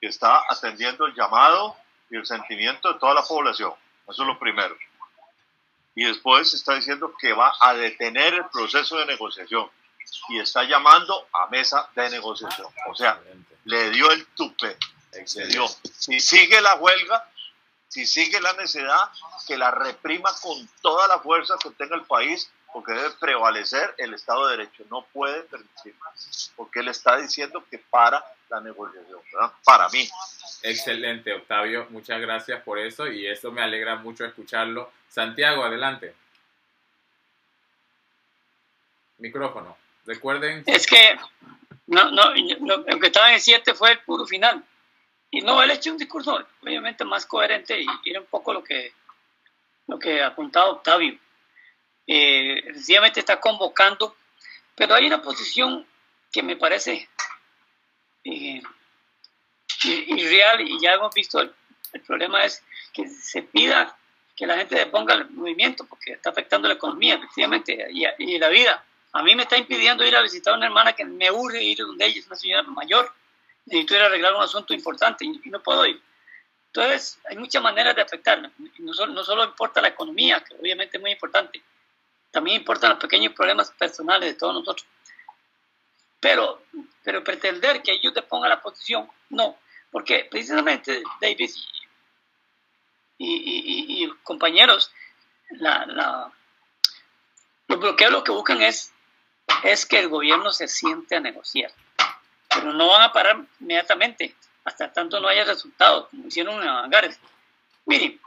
que 0.00 0.06
está 0.06 0.42
atendiendo 0.48 1.04
el 1.04 1.14
llamado 1.14 1.76
y 2.08 2.16
el 2.16 2.24
sentimiento 2.24 2.90
de 2.90 2.98
toda 2.98 3.12
la 3.12 3.22
población. 3.22 3.74
Eso 4.08 4.22
es 4.22 4.28
lo 4.28 4.38
primero. 4.38 4.74
Y 5.94 6.04
después 6.04 6.54
está 6.54 6.76
diciendo 6.76 7.14
que 7.20 7.34
va 7.34 7.52
a 7.60 7.74
detener 7.74 8.32
el 8.32 8.46
proceso 8.46 8.96
de 8.96 9.04
negociación 9.04 9.68
y 10.30 10.38
está 10.38 10.64
llamando 10.64 11.28
a 11.34 11.46
mesa 11.48 11.90
de 11.94 12.08
negociación. 12.08 12.68
O 12.88 12.94
sea, 12.94 13.20
le 13.64 13.90
dio 13.90 14.10
el 14.10 14.24
tupe. 14.28 14.78
Dio. 15.48 15.68
Si 15.98 16.20
sigue 16.20 16.60
la 16.60 16.76
huelga, 16.76 17.28
si 17.88 18.06
sigue 18.06 18.40
la 18.40 18.52
necesidad, 18.54 19.10
que 19.46 19.56
la 19.56 19.70
reprima 19.70 20.30
con 20.40 20.68
toda 20.80 21.06
la 21.08 21.18
fuerza 21.18 21.56
que 21.62 21.70
tenga 21.70 21.96
el 21.96 22.04
país, 22.04 22.50
porque 22.72 22.92
debe 22.92 23.10
prevalecer 23.20 23.94
el 23.98 24.14
Estado 24.14 24.48
de 24.48 24.56
Derecho. 24.56 24.84
No 24.90 25.04
puede 25.12 25.42
permitir 25.42 25.94
más, 25.98 26.50
porque 26.56 26.80
él 26.80 26.88
está 26.88 27.18
diciendo 27.18 27.64
que 27.70 27.78
para 27.78 28.24
la 28.48 28.60
negociación, 28.60 29.20
¿verdad? 29.32 29.52
Para 29.64 29.88
mí. 29.90 30.08
Excelente, 30.62 31.34
Octavio. 31.34 31.86
Muchas 31.90 32.20
gracias 32.20 32.62
por 32.62 32.78
eso 32.78 33.06
y 33.06 33.26
eso 33.26 33.52
me 33.52 33.62
alegra 33.62 33.96
mucho 33.96 34.24
escucharlo. 34.24 34.90
Santiago, 35.08 35.64
adelante. 35.64 36.14
Micrófono. 39.18 39.76
Recuerden. 40.06 40.64
Es 40.66 40.86
que 40.86 41.18
no, 41.86 42.10
no, 42.10 42.34
lo 42.34 42.98
que 42.98 43.06
estaba 43.06 43.28
en 43.28 43.34
el 43.34 43.40
7 43.40 43.74
fue 43.74 43.92
el 43.92 43.98
puro 44.00 44.26
final. 44.26 44.64
Y 45.34 45.40
no, 45.40 45.62
él 45.62 45.70
hecho 45.70 45.90
un 45.90 45.96
discurso 45.96 46.38
obviamente 46.62 47.04
más 47.04 47.24
coherente 47.24 47.80
y 47.80 48.10
era 48.10 48.20
un 48.20 48.26
poco 48.26 48.52
lo 48.52 48.62
que, 48.62 48.92
lo 49.86 49.98
que 49.98 50.22
ha 50.22 50.28
apuntado 50.28 50.72
Octavio. 50.72 51.18
Eh, 52.06 52.62
sencillamente 52.74 53.20
está 53.20 53.40
convocando, 53.40 54.14
pero 54.76 54.94
hay 54.94 55.06
una 55.06 55.22
posición 55.22 55.86
que 56.30 56.42
me 56.42 56.56
parece 56.56 57.08
eh, 58.24 58.62
irreal 59.84 60.60
y 60.60 60.78
ya 60.78 60.92
hemos 60.92 61.14
visto 61.14 61.40
el, 61.40 61.54
problema 62.06 62.44
es 62.44 62.62
que 62.92 63.08
se 63.08 63.42
pida 63.42 63.96
que 64.36 64.46
la 64.46 64.58
gente 64.58 64.84
ponga 64.86 65.14
el 65.14 65.30
movimiento 65.30 65.86
porque 65.86 66.12
está 66.12 66.30
afectando 66.30 66.68
la 66.68 66.74
economía 66.74 67.14
efectivamente 67.14 67.86
y, 67.90 68.04
y 68.18 68.38
la 68.38 68.48
vida 68.48 68.84
a 69.12 69.22
mí 69.22 69.34
me 69.34 69.42
está 69.42 69.56
impidiendo 69.56 70.04
ir 70.04 70.16
a 70.16 70.22
visitar 70.22 70.54
a 70.54 70.56
una 70.56 70.66
hermana 70.66 70.92
que 70.92 71.04
me 71.04 71.30
urge 71.30 71.62
ir 71.62 71.78
donde 71.78 72.06
ella 72.06 72.18
es 72.18 72.26
una 72.26 72.36
señora 72.36 72.62
mayor. 72.64 73.12
Necesito 73.66 73.94
ir 73.94 74.02
a 74.02 74.06
arreglar 74.06 74.34
un 74.34 74.42
asunto 74.42 74.74
importante 74.74 75.24
y, 75.24 75.40
no 75.50 75.62
puedo 75.62 75.86
ir. 75.86 76.00
Entonces, 76.66 77.18
hay 77.28 77.36
muchas 77.36 77.62
maneras 77.62 77.94
de 77.94 78.02
afectarme. 78.02 78.50
No 78.78 78.94
solo, 78.94 79.12
no 79.12 79.22
solo 79.22 79.44
importa 79.44 79.82
la 79.82 79.88
economía, 79.88 80.42
que 80.42 80.54
obviamente 80.54 80.96
es 80.96 81.00
muy 81.00 81.12
importante, 81.12 81.62
también 82.30 82.58
importan 82.58 82.90
los 82.90 82.98
pequeños 82.98 83.34
problemas 83.34 83.70
personales 83.72 84.30
de 84.30 84.38
todos 84.38 84.54
nosotros. 84.54 84.86
Pero, 86.18 86.62
pero 87.02 87.22
pretender 87.22 87.82
que 87.82 87.92
ellos 87.92 88.14
te 88.14 88.22
pongan 88.22 88.50
la 88.50 88.62
posición, 88.62 89.08
no. 89.30 89.58
Porque 89.90 90.26
precisamente 90.30 91.02
Davis 91.20 91.68
y, 93.18 94.04
y, 94.04 94.10
compañeros, 94.22 94.90
la, 95.50 95.84
la, 95.86 96.32
los 97.68 97.78
bloqueos 97.78 98.10
lo 98.10 98.24
que 98.24 98.32
buscan 98.32 98.62
es 98.62 98.92
es 99.62 99.86
que 99.86 99.98
el 99.98 100.08
gobierno 100.08 100.50
se 100.52 100.68
siente 100.68 101.16
a 101.16 101.20
negociar. 101.20 101.72
Pero 102.54 102.72
no 102.72 102.88
van 102.88 103.02
a 103.02 103.12
parar 103.12 103.44
inmediatamente 103.60 104.34
hasta 104.64 104.92
tanto 104.92 105.20
no 105.20 105.28
haya 105.28 105.44
resultados, 105.44 106.08
como 106.08 106.28
hicieron 106.28 106.62
en 106.62 106.68
Hangares. 106.68 107.18
Miren, 107.86 108.20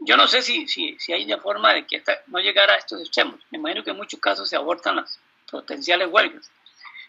yo 0.00 0.16
no 0.16 0.28
sé 0.28 0.42
si, 0.42 0.68
si, 0.68 0.98
si 0.98 1.12
hay 1.12 1.24
una 1.24 1.38
forma 1.38 1.74
de 1.74 1.86
que 1.86 2.02
no 2.28 2.38
llegara 2.38 2.74
a 2.74 2.76
estos 2.76 3.00
extremos. 3.00 3.40
Me 3.50 3.58
imagino 3.58 3.82
que 3.82 3.90
en 3.90 3.96
muchos 3.96 4.20
casos 4.20 4.48
se 4.48 4.56
abortan 4.56 4.96
las 4.96 5.18
potenciales 5.50 6.08
huelgas. 6.10 6.50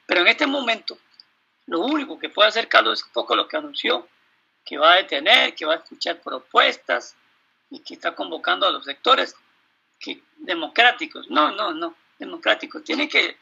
Pero 0.05 0.21
en 0.21 0.27
este 0.27 0.47
momento, 0.47 0.97
lo 1.67 1.81
único 1.81 2.17
que 2.19 2.29
puede 2.29 2.49
hacer 2.49 2.67
Carlos 2.67 2.99
es 2.99 3.05
un 3.05 3.11
poco 3.11 3.35
lo 3.35 3.47
que 3.47 3.57
anunció, 3.57 4.07
que 4.65 4.77
va 4.77 4.93
a 4.93 4.97
detener, 4.97 5.55
que 5.55 5.65
va 5.65 5.73
a 5.73 5.77
escuchar 5.77 6.19
propuestas 6.21 7.15
y 7.69 7.79
que 7.79 7.93
está 7.93 8.13
convocando 8.15 8.67
a 8.67 8.71
los 8.71 8.85
sectores 8.85 9.35
democráticos. 10.37 11.29
No, 11.29 11.51
no, 11.51 11.73
no 11.73 11.95
democrático. 12.21 12.81
Tiene 12.81 13.09
que 13.09 13.37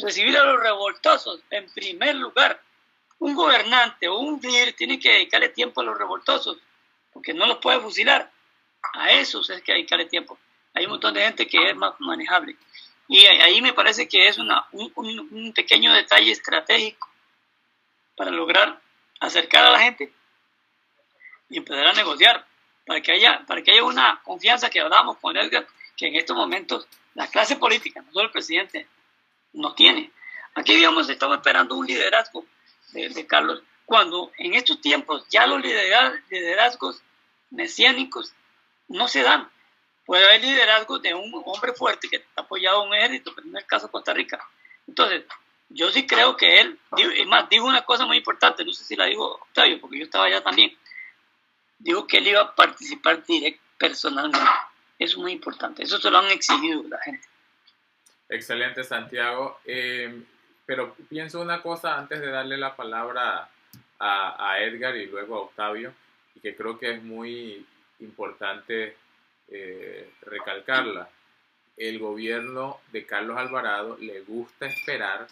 recibir 0.00 0.36
a 0.38 0.44
los 0.44 0.60
revoltosos 0.60 1.40
en 1.50 1.66
primer 1.72 2.14
lugar. 2.16 2.60
Un 3.18 3.34
gobernante 3.34 4.08
o 4.08 4.18
un 4.18 4.40
líder 4.40 4.72
tiene 4.72 4.98
que 4.98 5.12
dedicarle 5.12 5.50
tiempo 5.50 5.80
a 5.80 5.84
los 5.84 5.98
revoltosos, 5.98 6.56
porque 7.12 7.34
no 7.34 7.46
los 7.46 7.58
puede 7.58 7.80
fusilar. 7.80 8.30
A 8.94 9.12
esos 9.12 9.50
es 9.50 9.62
que 9.62 9.72
dedicarle 9.72 10.06
tiempo. 10.06 10.38
Hay 10.74 10.84
un 10.84 10.92
montón 10.92 11.14
de 11.14 11.22
gente 11.22 11.46
que 11.46 11.70
es 11.70 11.76
más 11.76 11.94
manejable. 12.00 12.56
Y 13.08 13.24
ahí 13.26 13.60
me 13.60 13.72
parece 13.74 14.08
que 14.08 14.28
es 14.28 14.38
una, 14.38 14.66
un, 14.72 14.92
un 14.96 15.52
pequeño 15.52 15.92
detalle 15.92 16.32
estratégico 16.32 17.08
para 18.16 18.30
lograr 18.30 18.80
acercar 19.20 19.66
a 19.66 19.70
la 19.70 19.80
gente 19.80 20.12
y 21.50 21.58
empezar 21.58 21.86
a 21.86 21.92
negociar 21.92 22.46
para 22.86 23.00
que 23.00 23.12
haya, 23.12 23.44
para 23.46 23.62
que 23.62 23.72
haya 23.72 23.84
una 23.84 24.20
confianza 24.22 24.70
que 24.70 24.80
hablamos 24.80 25.18
con 25.18 25.36
Edgar, 25.36 25.66
que 25.96 26.06
en 26.06 26.16
estos 26.16 26.36
momentos 26.36 26.86
la 27.14 27.28
clase 27.28 27.56
política, 27.56 28.02
no 28.02 28.12
solo 28.12 28.26
el 28.26 28.32
presidente, 28.32 28.86
no 29.52 29.74
tiene. 29.74 30.10
Aquí, 30.54 30.74
digamos, 30.74 31.08
estamos 31.08 31.36
esperando 31.36 31.76
un 31.76 31.86
liderazgo 31.86 32.44
de, 32.92 33.26
Carlos, 33.26 33.62
cuando 33.84 34.30
en 34.38 34.54
estos 34.54 34.80
tiempos 34.80 35.26
ya 35.28 35.46
los 35.46 35.60
liderazgos 35.60 37.02
mesiánicos 37.50 38.32
no 38.88 39.08
se 39.08 39.22
dan. 39.22 39.48
Puede 40.04 40.24
haber 40.24 40.42
liderazgo 40.42 40.98
de 40.98 41.14
un 41.14 41.32
hombre 41.46 41.72
fuerte 41.72 42.08
que 42.08 42.16
está 42.16 42.42
apoyado 42.42 42.82
a 42.82 42.84
un 42.84 42.94
ejército, 42.94 43.32
pero 43.34 43.48
en 43.48 43.56
el 43.56 43.66
caso 43.66 43.86
de 43.86 43.92
Costa 43.92 44.12
Rica. 44.12 44.46
Entonces, 44.86 45.24
yo 45.70 45.90
sí 45.90 46.06
creo 46.06 46.36
que 46.36 46.60
él, 46.60 46.78
más, 47.26 47.48
dijo 47.48 47.66
una 47.66 47.84
cosa 47.84 48.06
muy 48.06 48.18
importante, 48.18 48.64
no 48.64 48.72
sé 48.72 48.84
si 48.84 48.96
la 48.96 49.06
dijo 49.06 49.24
Octavio, 49.24 49.80
porque 49.80 49.98
yo 49.98 50.04
estaba 50.04 50.26
allá 50.26 50.42
también. 50.42 50.76
Dijo 51.78 52.06
que 52.06 52.18
él 52.18 52.28
iba 52.28 52.42
a 52.42 52.54
participar 52.54 53.24
directo, 53.24 53.62
personalmente 53.78 54.38
es 54.98 55.16
muy 55.16 55.32
importante. 55.32 55.82
Eso 55.82 55.98
se 55.98 56.10
lo 56.10 56.18
han 56.18 56.30
exigido 56.30 56.82
la 56.88 56.98
gente. 56.98 57.26
Excelente, 58.28 58.84
Santiago. 58.84 59.58
Eh, 59.64 60.22
pero 60.66 60.94
pienso 61.08 61.40
una 61.40 61.62
cosa 61.62 61.98
antes 61.98 62.20
de 62.20 62.28
darle 62.28 62.56
la 62.56 62.74
palabra 62.74 63.48
a, 63.98 64.58
Edgar 64.60 64.96
y 64.96 65.06
luego 65.06 65.36
a 65.36 65.40
Octavio, 65.42 65.94
y 66.34 66.40
que 66.40 66.54
creo 66.54 66.78
que 66.78 66.92
es 66.92 67.02
muy 67.02 67.64
importante 68.00 68.96
eh, 69.48 70.10
recalcarla. 70.22 71.08
El 71.76 71.98
gobierno 71.98 72.80
de 72.92 73.06
Carlos 73.06 73.36
Alvarado 73.36 73.96
le 73.98 74.20
gusta 74.20 74.66
esperar 74.66 75.26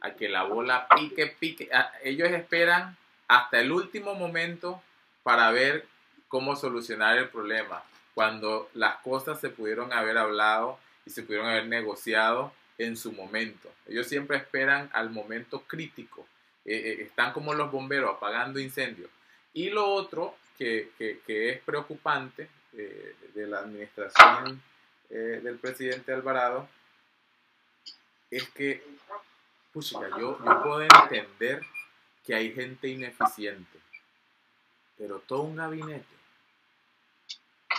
a 0.00 0.10
que 0.14 0.28
la 0.28 0.42
bola 0.42 0.86
pique, 0.88 1.26
pique. 1.26 1.70
Ellos 2.02 2.30
esperan 2.30 2.96
hasta 3.28 3.60
el 3.60 3.72
último 3.72 4.14
momento 4.14 4.82
para 5.22 5.50
ver 5.50 5.86
cómo 6.28 6.56
solucionar 6.56 7.16
el 7.16 7.28
problema 7.28 7.82
cuando 8.14 8.70
las 8.74 8.96
cosas 8.96 9.40
se 9.40 9.50
pudieron 9.50 9.92
haber 9.92 10.18
hablado 10.18 10.78
y 11.04 11.10
se 11.10 11.22
pudieron 11.22 11.48
haber 11.48 11.66
negociado 11.66 12.52
en 12.78 12.96
su 12.96 13.12
momento. 13.12 13.70
Ellos 13.86 14.06
siempre 14.06 14.36
esperan 14.36 14.90
al 14.92 15.10
momento 15.10 15.62
crítico. 15.62 16.26
Eh, 16.64 16.76
eh, 16.76 17.02
están 17.02 17.32
como 17.32 17.54
los 17.54 17.70
bomberos 17.70 18.16
apagando 18.16 18.58
incendios. 18.58 19.10
Y 19.52 19.70
lo 19.70 19.86
otro 19.86 20.36
que, 20.58 20.90
que, 20.98 21.50
es 21.50 21.60
preocupante 21.60 22.48
eh, 22.72 23.14
de 23.34 23.46
la 23.46 23.60
administración 23.60 24.62
del 25.10 25.58
presidente 25.58 26.12
Alvarado 26.12 26.68
es 28.30 28.48
que, 28.48 28.82
pucha, 29.72 30.00
yo, 30.18 30.38
yo 30.44 30.62
puedo 30.62 30.82
entender 30.82 31.60
que 32.24 32.34
hay 32.34 32.52
gente 32.52 32.88
ineficiente, 32.88 33.78
pero 34.98 35.20
todo 35.20 35.42
un 35.42 35.54
gabinete, 35.54 36.04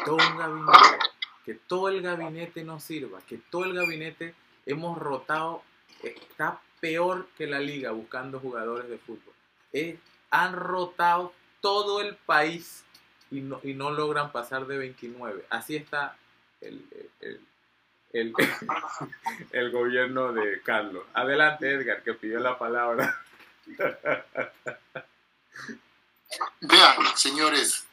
todo 0.03 0.15
un 0.15 0.37
gabinete, 0.37 0.99
que 1.45 1.53
todo 1.53 1.89
el 1.89 2.01
gabinete 2.01 2.63
no 2.63 2.79
sirva, 2.79 3.21
que 3.21 3.37
todo 3.37 3.65
el 3.65 3.73
gabinete 3.73 4.33
hemos 4.65 4.97
rotado, 4.97 5.63
está 6.01 6.59
peor 6.79 7.27
que 7.37 7.47
la 7.47 7.59
liga 7.59 7.91
buscando 7.91 8.39
jugadores 8.39 8.89
de 8.89 8.97
fútbol. 8.97 9.33
han 10.31 10.53
rotado 10.53 11.33
todo 11.61 12.01
el 12.01 12.15
país 12.15 12.83
y 13.31 13.41
no, 13.41 13.59
y 13.63 13.73
no 13.73 13.91
logran 13.91 14.31
pasar 14.31 14.67
de 14.67 14.77
29. 14.77 15.45
Así 15.49 15.75
está 15.75 16.15
el, 16.61 16.85
el, 17.21 18.33
el, 19.51 19.71
gobierno 19.71 20.31
de 20.31 20.61
Carlos. 20.61 21.05
Adelante, 21.13 21.73
Edgar, 21.73 22.03
que 22.03 22.13
pidió 22.13 22.39
la 22.39 22.57
palabra. 22.57 23.21
Vean, 26.61 26.95
señores, 27.15 27.84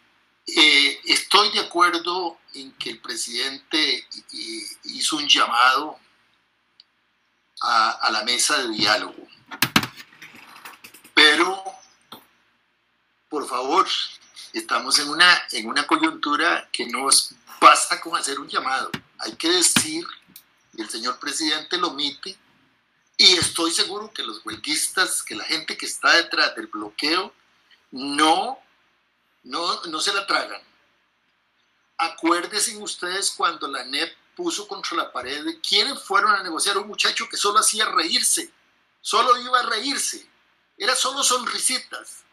eh, 0.46 1.00
estoy 1.04 1.50
de 1.52 1.60
acuerdo 1.60 2.38
en 2.54 2.72
que 2.72 2.90
el 2.90 3.00
presidente 3.00 3.98
eh, 3.98 4.66
hizo 4.84 5.16
un 5.16 5.28
llamado 5.28 5.98
a, 7.62 8.10
la 8.10 8.24
mesa 8.24 8.58
de 8.58 8.68
diálogo. 8.70 9.28
Pero, 11.14 11.62
por 13.28 13.48
favor, 13.48 13.86
estamos 14.52 14.98
en 14.98 15.08
una, 15.08 15.42
en 15.52 15.68
una 15.68 15.86
coyuntura 15.86 16.68
que 16.72 16.86
no 16.86 17.08
basta 17.60 18.00
con 18.00 18.16
hacer 18.16 18.40
un 18.40 18.48
llamado. 18.48 18.90
Hay 19.18 19.36
que 19.36 19.48
decir, 19.48 20.04
y 20.74 20.82
el 20.82 20.90
señor 20.90 21.20
presidente 21.20 21.78
lo 21.78 21.88
omite, 21.88 22.36
y 23.16 23.34
estoy 23.34 23.70
seguro 23.70 24.12
que 24.12 24.24
los 24.24 24.44
huelguistas, 24.44 25.22
que 25.22 25.36
la 25.36 25.44
gente 25.44 25.76
que 25.76 25.86
está 25.86 26.14
detrás 26.14 26.56
del 26.56 26.66
bloqueo, 26.66 27.32
no, 27.92 28.58
no, 29.44 29.82
no 29.84 30.00
se 30.00 30.12
la 30.12 30.26
tragan. 30.26 30.62
Acuérdense 31.98 32.76
ustedes 32.76 33.30
cuando 33.30 33.68
la 33.68 33.84
NEP 33.84 34.16
puso 34.34 34.66
contra 34.66 34.96
la 34.96 35.12
pared 35.12 35.44
quiénes 35.66 36.02
fueron 36.02 36.34
a 36.34 36.42
negociar 36.42 36.78
un 36.78 36.88
muchacho 36.88 37.28
que 37.28 37.36
solo 37.36 37.58
hacía 37.58 37.84
reírse, 37.86 38.50
solo 39.00 39.38
iba 39.40 39.60
a 39.60 39.66
reírse, 39.66 40.26
era 40.76 40.96
solo 40.96 41.22
sonrisitas. 41.22 42.24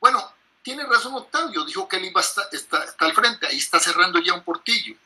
Bueno, 0.00 0.32
tiene 0.62 0.84
razón 0.84 1.14
Octavio, 1.14 1.64
dijo 1.64 1.88
que 1.88 1.96
él 1.96 2.06
iba 2.06 2.20
a 2.20 2.24
estar, 2.24 2.48
está, 2.52 2.94
al 2.98 3.14
frente, 3.14 3.46
ahí 3.46 3.58
está 3.58 3.78
cerrando 3.78 4.18
ya 4.20 4.32
un 4.32 4.44
portillo, 4.44 4.96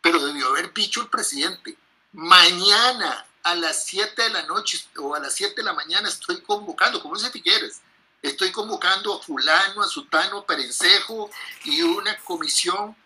pero 0.00 0.24
debió 0.24 0.48
haber 0.48 0.72
dicho 0.72 1.02
el 1.02 1.08
presidente, 1.08 1.76
mañana 2.12 3.26
a 3.42 3.54
las 3.54 3.84
7 3.84 4.22
de 4.22 4.30
la 4.30 4.42
noche 4.44 4.82
o 4.98 5.14
a 5.14 5.20
las 5.20 5.34
7 5.34 5.54
de 5.56 5.62
la 5.62 5.74
mañana 5.74 6.08
estoy 6.08 6.40
convocando, 6.40 7.02
como 7.02 7.16
dice 7.16 7.30
Figueres, 7.30 7.80
estoy 8.28 8.50
convocando 8.50 9.14
a 9.14 9.22
fulano, 9.22 9.82
a 9.82 9.86
sutano, 9.86 10.44
perencejo 10.44 11.30
y 11.64 11.82
una 11.82 12.16
comisión 12.20 12.96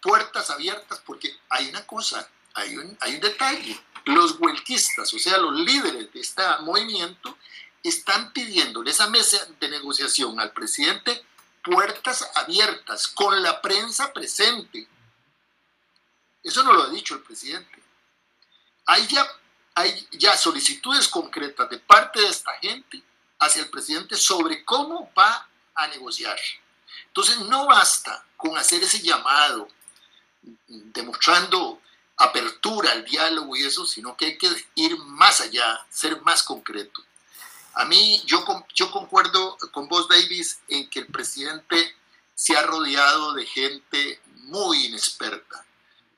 puertas 0.00 0.50
abiertas, 0.50 1.00
porque 1.04 1.36
hay 1.48 1.68
una 1.70 1.86
cosa, 1.86 2.28
hay 2.54 2.76
un, 2.76 2.96
hay 3.00 3.14
un 3.14 3.20
detalle. 3.20 3.80
Los 4.04 4.38
huelquistas, 4.38 5.12
o 5.12 5.18
sea, 5.18 5.38
los 5.38 5.54
líderes 5.54 6.12
de 6.12 6.20
este 6.20 6.42
movimiento, 6.60 7.36
están 7.82 8.32
pidiéndole 8.32 8.90
esa 8.90 9.08
mesa 9.08 9.38
de 9.58 9.68
negociación 9.68 10.38
al 10.38 10.52
presidente 10.52 11.24
puertas 11.62 12.30
abiertas, 12.34 13.08
con 13.08 13.42
la 13.42 13.60
prensa 13.60 14.12
presente. 14.12 14.86
Eso 16.42 16.62
no 16.62 16.72
lo 16.72 16.84
ha 16.84 16.88
dicho 16.90 17.14
el 17.14 17.22
presidente. 17.22 17.82
Hay 18.86 19.06
ya, 19.06 19.26
hay 19.74 20.08
ya 20.12 20.36
solicitudes 20.36 21.08
concretas 21.08 21.68
de 21.68 21.78
parte 21.78 22.20
de 22.20 22.28
esta 22.28 22.52
gente 22.58 23.02
hacia 23.38 23.62
el 23.62 23.70
presidente 23.70 24.16
sobre 24.16 24.64
cómo 24.64 25.10
va 25.16 25.48
a 25.74 25.86
negociar. 25.88 26.38
Entonces 27.06 27.38
no 27.40 27.66
basta 27.66 28.24
con 28.36 28.56
hacer 28.56 28.82
ese 28.82 29.00
llamado 29.00 29.68
demostrando 30.66 31.80
apertura 32.16 32.92
al 32.92 33.04
diálogo 33.04 33.56
y 33.56 33.64
eso, 33.64 33.86
sino 33.86 34.16
que 34.16 34.26
hay 34.26 34.38
que 34.38 34.50
ir 34.74 34.98
más 34.98 35.40
allá, 35.40 35.86
ser 35.90 36.20
más 36.22 36.42
concreto. 36.42 37.02
A 37.74 37.84
mí, 37.84 38.20
yo, 38.26 38.44
yo 38.74 38.90
concuerdo 38.90 39.56
con 39.72 39.88
vos, 39.88 40.08
Davis, 40.08 40.58
en 40.68 40.90
que 40.90 41.00
el 41.00 41.06
presidente 41.06 41.94
se 42.34 42.56
ha 42.56 42.62
rodeado 42.62 43.34
de 43.34 43.46
gente 43.46 44.20
muy 44.42 44.86
inexperta. 44.86 45.64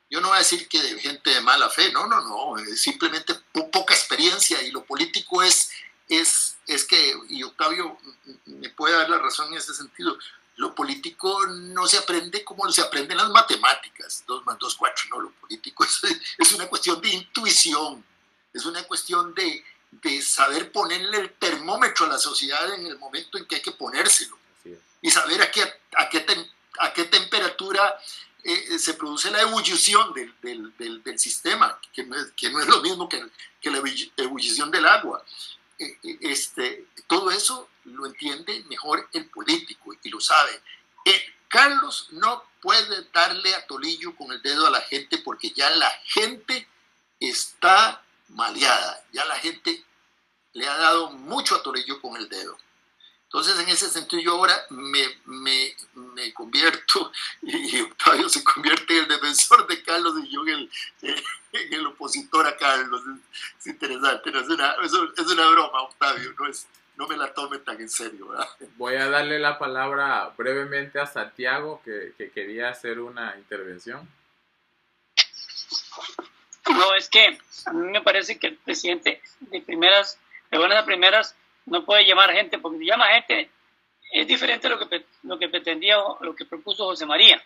Yo 0.08 0.20
no 0.20 0.28
voy 0.28 0.36
a 0.36 0.40
decir 0.40 0.68
que 0.68 0.82
de 0.82 0.98
gente 0.98 1.30
de 1.30 1.40
mala 1.40 1.68
fe, 1.68 1.92
no, 1.92 2.06
no, 2.06 2.20
no, 2.22 2.64
simplemente 2.76 3.34
poca 3.52 3.94
experiencia 3.94 4.62
y 4.62 4.70
lo 4.70 4.84
político 4.84 5.42
es, 5.42 5.70
es, 6.08 6.49
es 6.70 6.84
que, 6.84 7.18
y 7.28 7.42
Octavio 7.42 7.98
me 8.46 8.70
puede 8.70 8.94
dar 8.96 9.10
la 9.10 9.18
razón 9.18 9.48
en 9.48 9.58
ese 9.58 9.74
sentido, 9.74 10.16
lo 10.56 10.74
político 10.74 11.46
no 11.46 11.86
se 11.86 11.98
aprende 11.98 12.44
como 12.44 12.70
se 12.70 12.80
aprende 12.80 13.12
en 13.12 13.18
las 13.18 13.30
matemáticas, 13.30 14.22
2 14.26 14.46
más 14.46 14.58
2, 14.58 14.76
4, 14.76 15.04
no, 15.10 15.20
lo 15.20 15.30
político 15.32 15.84
es, 15.84 16.00
es 16.38 16.52
una 16.52 16.68
cuestión 16.68 17.00
de 17.00 17.08
intuición, 17.08 18.04
es 18.52 18.64
una 18.64 18.84
cuestión 18.84 19.34
de, 19.34 19.64
de, 19.90 20.22
saber 20.22 20.70
ponerle 20.70 21.18
el 21.18 21.32
termómetro 21.32 22.06
a 22.06 22.10
la 22.10 22.18
sociedad 22.18 22.72
en 22.74 22.86
el 22.86 22.98
momento 22.98 23.36
en 23.36 23.46
que 23.46 23.56
hay 23.56 23.62
que 23.62 23.72
ponérselo. 23.72 24.38
Y 25.02 25.10
saber 25.10 25.40
a 25.40 25.50
qué, 25.50 25.62
a 25.96 26.08
qué, 26.10 26.26
a 26.78 26.92
qué 26.92 27.04
temperatura 27.04 27.98
eh, 28.44 28.78
se 28.78 28.94
produce 28.94 29.30
la 29.30 29.40
ebullición 29.40 30.12
del, 30.12 30.34
del, 30.76 31.02
del, 31.02 31.18
sistema, 31.18 31.80
que 31.90 32.04
no, 32.04 32.16
es, 32.16 32.32
que 32.36 32.50
no, 32.50 32.60
es, 32.60 32.66
lo 32.66 32.82
mismo 32.82 33.08
que, 33.08 33.24
que 33.62 33.70
la 33.70 33.78
ebullición 34.18 34.70
del 34.70 34.86
agua. 34.86 35.24
Eh, 35.80 35.98
eh, 36.02 36.18
este, 36.20 36.86
todo 37.06 37.30
eso 37.30 37.70
lo 37.84 38.04
entiende 38.04 38.64
mejor 38.68 39.08
el 39.14 39.30
político 39.30 39.94
y 40.02 40.10
lo 40.10 40.20
sabe. 40.20 40.60
Eh, 41.06 41.34
Carlos 41.48 42.08
no 42.10 42.44
puede 42.60 43.08
darle 43.14 43.54
a 43.54 43.66
Tolillo 43.66 44.14
con 44.14 44.30
el 44.30 44.42
dedo 44.42 44.66
a 44.66 44.70
la 44.70 44.82
gente 44.82 45.18
porque 45.18 45.50
ya 45.52 45.70
la 45.70 45.90
gente 46.04 46.68
está 47.18 48.02
maleada, 48.28 49.02
ya 49.12 49.24
la 49.24 49.36
gente 49.36 49.82
le 50.52 50.68
ha 50.68 50.76
dado 50.76 51.12
mucho 51.12 51.56
a 51.56 51.62
Tolillo 51.62 52.00
con 52.02 52.16
el 52.18 52.28
dedo. 52.28 52.58
Entonces, 53.32 53.60
en 53.60 53.68
ese 53.68 53.88
sentido, 53.88 54.22
yo 54.22 54.32
ahora 54.32 54.56
me, 54.70 55.04
me, 55.26 55.72
me 55.94 56.34
convierto, 56.34 57.12
y 57.42 57.80
Octavio 57.80 58.28
se 58.28 58.42
convierte 58.42 58.92
en 58.92 59.04
el 59.04 59.08
defensor 59.08 59.68
de 59.68 59.80
Carlos 59.84 60.14
y 60.24 60.32
yo 60.32 60.42
en 60.42 60.48
el, 60.48 60.70
en 61.52 61.72
el 61.72 61.86
opositor 61.86 62.44
a 62.48 62.56
Carlos. 62.56 63.00
Es, 63.60 63.68
interesante, 63.68 64.30
es, 64.30 64.48
una, 64.48 64.74
es, 64.82 65.26
una, 65.26 65.48
broma, 65.48 65.82
Octavio, 65.82 66.34
no, 66.36 66.48
es, 66.48 66.66
no 66.96 67.06
me 67.06 67.16
la 67.16 67.32
tome 67.32 67.60
tan 67.60 67.80
en 67.80 67.88
serio. 67.88 68.30
¿verdad? 68.30 68.48
Voy 68.76 68.96
a 68.96 69.08
darle 69.08 69.38
la 69.38 69.60
palabra 69.60 70.34
brevemente 70.36 70.98
a 70.98 71.06
Santiago, 71.06 71.80
que, 71.84 72.14
que 72.18 72.32
quería 72.32 72.70
hacer 72.70 72.98
una 72.98 73.36
intervención. 73.38 74.08
No, 76.68 76.94
es 76.96 77.08
que 77.08 77.38
a 77.66 77.72
mí 77.72 77.92
me 77.92 78.02
parece 78.02 78.40
que 78.40 78.48
el 78.48 78.56
presidente 78.56 79.22
de 79.38 79.60
primeras, 79.60 80.18
de 80.50 80.58
buenas 80.58 80.82
a 80.82 80.84
primeras, 80.84 81.36
no 81.70 81.84
puede 81.84 82.04
llamar 82.04 82.32
gente, 82.32 82.58
porque 82.58 82.78
si 82.78 82.86
llama 82.86 83.06
gente 83.08 83.50
es 84.12 84.26
diferente 84.26 84.66
a 84.66 84.70
lo 84.70 84.88
que, 84.88 85.06
lo 85.22 85.38
que 85.38 85.48
pretendía, 85.48 85.96
lo 86.20 86.34
que 86.34 86.44
propuso 86.44 86.84
José 86.84 87.06
María. 87.06 87.42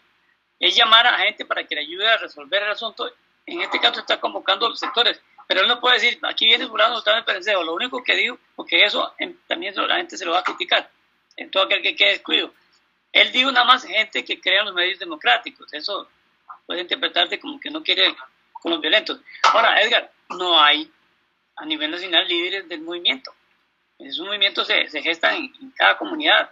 Es 0.59 0.75
llamar 0.75 1.07
a 1.07 1.19
gente 1.19 1.45
para 1.45 1.65
que 1.65 1.75
le 1.75 1.83
ayude 1.83 2.09
a 2.09 2.17
resolver 2.17 2.63
el 2.63 2.71
asunto. 2.71 3.11
En 3.47 3.61
este 3.61 3.79
caso 3.79 4.01
está 4.01 4.19
convocando 4.19 4.67
a 4.67 4.71
los 4.71 4.81
sectores, 4.81 5.21
pero 5.47 5.61
él 5.61 5.69
no 5.69 5.79
puede 5.79 5.97
decir, 5.97 6.19
aquí 6.23 6.47
viene 6.47 6.67
fulano, 6.67 6.99
está 6.99 7.13
en 7.13 7.19
el 7.19 7.25
pereceo. 7.25 7.63
Lo 7.63 7.75
único 7.75 8.03
que 8.03 8.17
digo, 8.17 8.39
porque 8.57 8.83
eso 8.83 9.15
también 9.47 9.75
la 9.77 9.97
gente 9.97 10.17
se 10.17 10.25
lo 10.25 10.33
va 10.33 10.39
a 10.39 10.45
criticar, 10.45 10.89
en 11.37 11.51
todo 11.51 11.65
aquel 11.65 11.83
que 11.83 11.95
quede 11.95 12.13
descuido. 12.13 12.55
Él 13.13 13.31
dijo 13.31 13.53
nada 13.53 13.67
más 13.67 13.85
gente 13.85 14.25
que 14.25 14.41
crea 14.41 14.61
en 14.61 14.67
los 14.67 14.75
medios 14.75 14.99
democráticos. 14.99 15.73
Eso 15.73 16.09
puede 16.67 16.81
interpretarse 16.81 17.39
como 17.39 17.61
que 17.61 17.71
no 17.71 17.83
quiere 17.83 18.17
con 18.53 18.73
los 18.73 18.81
violentos. 18.81 19.21
Ahora, 19.43 19.81
Edgar, 19.83 20.11
no 20.31 20.59
hay 20.59 20.91
a 21.57 21.67
nivel 21.67 21.91
nacional 21.91 22.27
líderes 22.27 22.69
del 22.69 22.81
movimiento. 22.81 23.33
Esos 24.05 24.27
movimientos 24.27 24.67
se, 24.67 24.89
se 24.89 25.03
gestan 25.03 25.37
en, 25.37 25.71
cada 25.73 25.97
comunidad, 25.97 26.51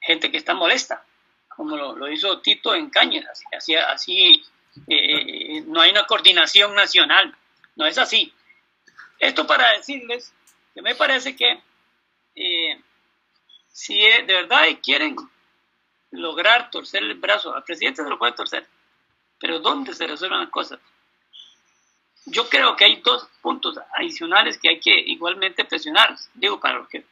gente 0.00 0.30
que 0.30 0.36
está 0.36 0.54
molesta, 0.54 1.02
como 1.48 1.76
lo, 1.76 2.10
hizo 2.10 2.40
Tito 2.40 2.74
en 2.74 2.90
Cañas, 2.90 3.42
así, 3.56 3.74
así 3.74 4.42
eh, 4.86 5.56
eh, 5.56 5.62
no 5.66 5.80
hay 5.80 5.90
una 5.90 6.04
coordinación 6.04 6.74
nacional, 6.74 7.34
no 7.76 7.86
es 7.86 7.98
así. 7.98 8.32
Esto 9.18 9.46
para 9.46 9.72
decirles 9.72 10.32
que 10.74 10.82
me 10.82 10.94
parece 10.94 11.36
que 11.36 11.60
eh, 12.34 12.80
si 13.72 13.98
de 13.98 14.22
verdad 14.26 14.64
quieren 14.82 15.16
lograr 16.10 16.70
torcer 16.70 17.02
el 17.02 17.14
brazo, 17.14 17.54
al 17.54 17.64
presidente 17.64 18.02
se 18.02 18.08
lo 18.08 18.18
puede 18.18 18.32
torcer, 18.32 18.66
pero 19.38 19.58
¿dónde 19.60 19.94
se 19.94 20.06
resuelven 20.06 20.40
las 20.40 20.50
cosas? 20.50 20.78
Yo 22.26 22.48
creo 22.48 22.76
que 22.76 22.84
hay 22.84 22.96
dos 22.96 23.28
puntos 23.40 23.78
adicionales 23.94 24.58
que 24.58 24.68
hay 24.68 24.80
que 24.80 24.98
igualmente 24.98 25.64
presionar, 25.64 26.16
digo, 26.34 26.60
para 26.60 26.78
los 26.78 26.88
que, 26.88 27.04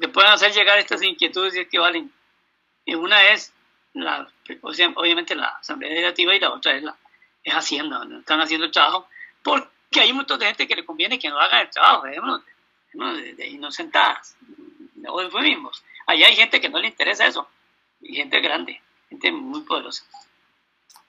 que 0.00 0.08
puedan 0.08 0.32
hacer 0.32 0.52
llegar 0.52 0.78
estas 0.78 1.02
inquietudes 1.02 1.54
y 1.54 1.60
es 1.60 1.68
que 1.68 1.78
valen. 1.78 2.12
Y 2.84 2.94
una 2.94 3.22
es, 3.30 3.52
la, 3.94 4.28
obviamente, 4.62 5.34
la 5.34 5.48
Asamblea 5.48 5.90
Legislativa 5.90 6.34
y 6.34 6.40
la 6.40 6.52
otra 6.52 6.74
es, 6.74 6.82
la, 6.82 6.96
es 7.44 7.54
Hacienda, 7.54 7.98
donde 7.98 8.18
están 8.20 8.40
haciendo 8.40 8.66
el 8.66 8.72
trabajo, 8.72 9.08
porque 9.42 10.00
hay 10.00 10.10
un 10.10 10.18
montón 10.18 10.38
de 10.38 10.46
gente 10.46 10.66
que 10.66 10.76
le 10.76 10.84
conviene 10.84 11.18
que 11.18 11.28
no 11.28 11.38
hagan 11.38 11.60
el 11.60 11.70
trabajo, 11.70 12.06
dejémonos 12.06 12.42
de, 12.92 13.34
de, 13.34 13.46
inocentadas, 13.46 14.36
o 15.06 15.40
mismos. 15.40 15.84
Allá 16.06 16.26
hay 16.26 16.36
gente 16.36 16.60
que 16.60 16.68
no 16.68 16.78
le 16.78 16.88
interesa 16.88 17.26
eso, 17.26 17.48
y 18.00 18.16
gente 18.16 18.40
grande, 18.40 18.80
gente 19.10 19.30
muy 19.30 19.60
poderosa. 19.62 20.04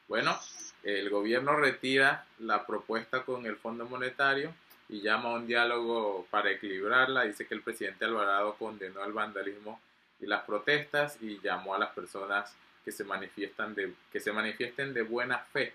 Bueno, 0.08 0.38
el 0.84 1.09
gobierno 1.09 1.55
retira 1.57 2.25
la 2.39 2.65
propuesta 2.65 3.23
con 3.23 3.45
el 3.45 3.57
Fondo 3.57 3.86
Monetario 3.86 4.53
y 4.88 5.01
llama 5.01 5.30
a 5.30 5.34
un 5.34 5.47
diálogo 5.47 6.25
para 6.30 6.51
equilibrarla. 6.51 7.23
Dice 7.23 7.45
que 7.45 7.53
el 7.53 7.61
presidente 7.61 8.05
Alvarado 8.05 8.55
condenó 8.55 9.03
el 9.03 9.13
vandalismo 9.13 9.80
y 10.19 10.25
las 10.25 10.43
protestas 10.43 11.17
y 11.21 11.39
llamó 11.41 11.75
a 11.75 11.80
las 11.80 11.89
personas 11.91 12.55
que 12.84 12.91
se, 12.91 13.03
manifiestan 13.03 13.75
de, 13.75 13.93
que 14.11 14.19
se 14.19 14.32
manifiesten 14.32 14.93
de 14.93 15.03
buena 15.03 15.39
fe 15.39 15.73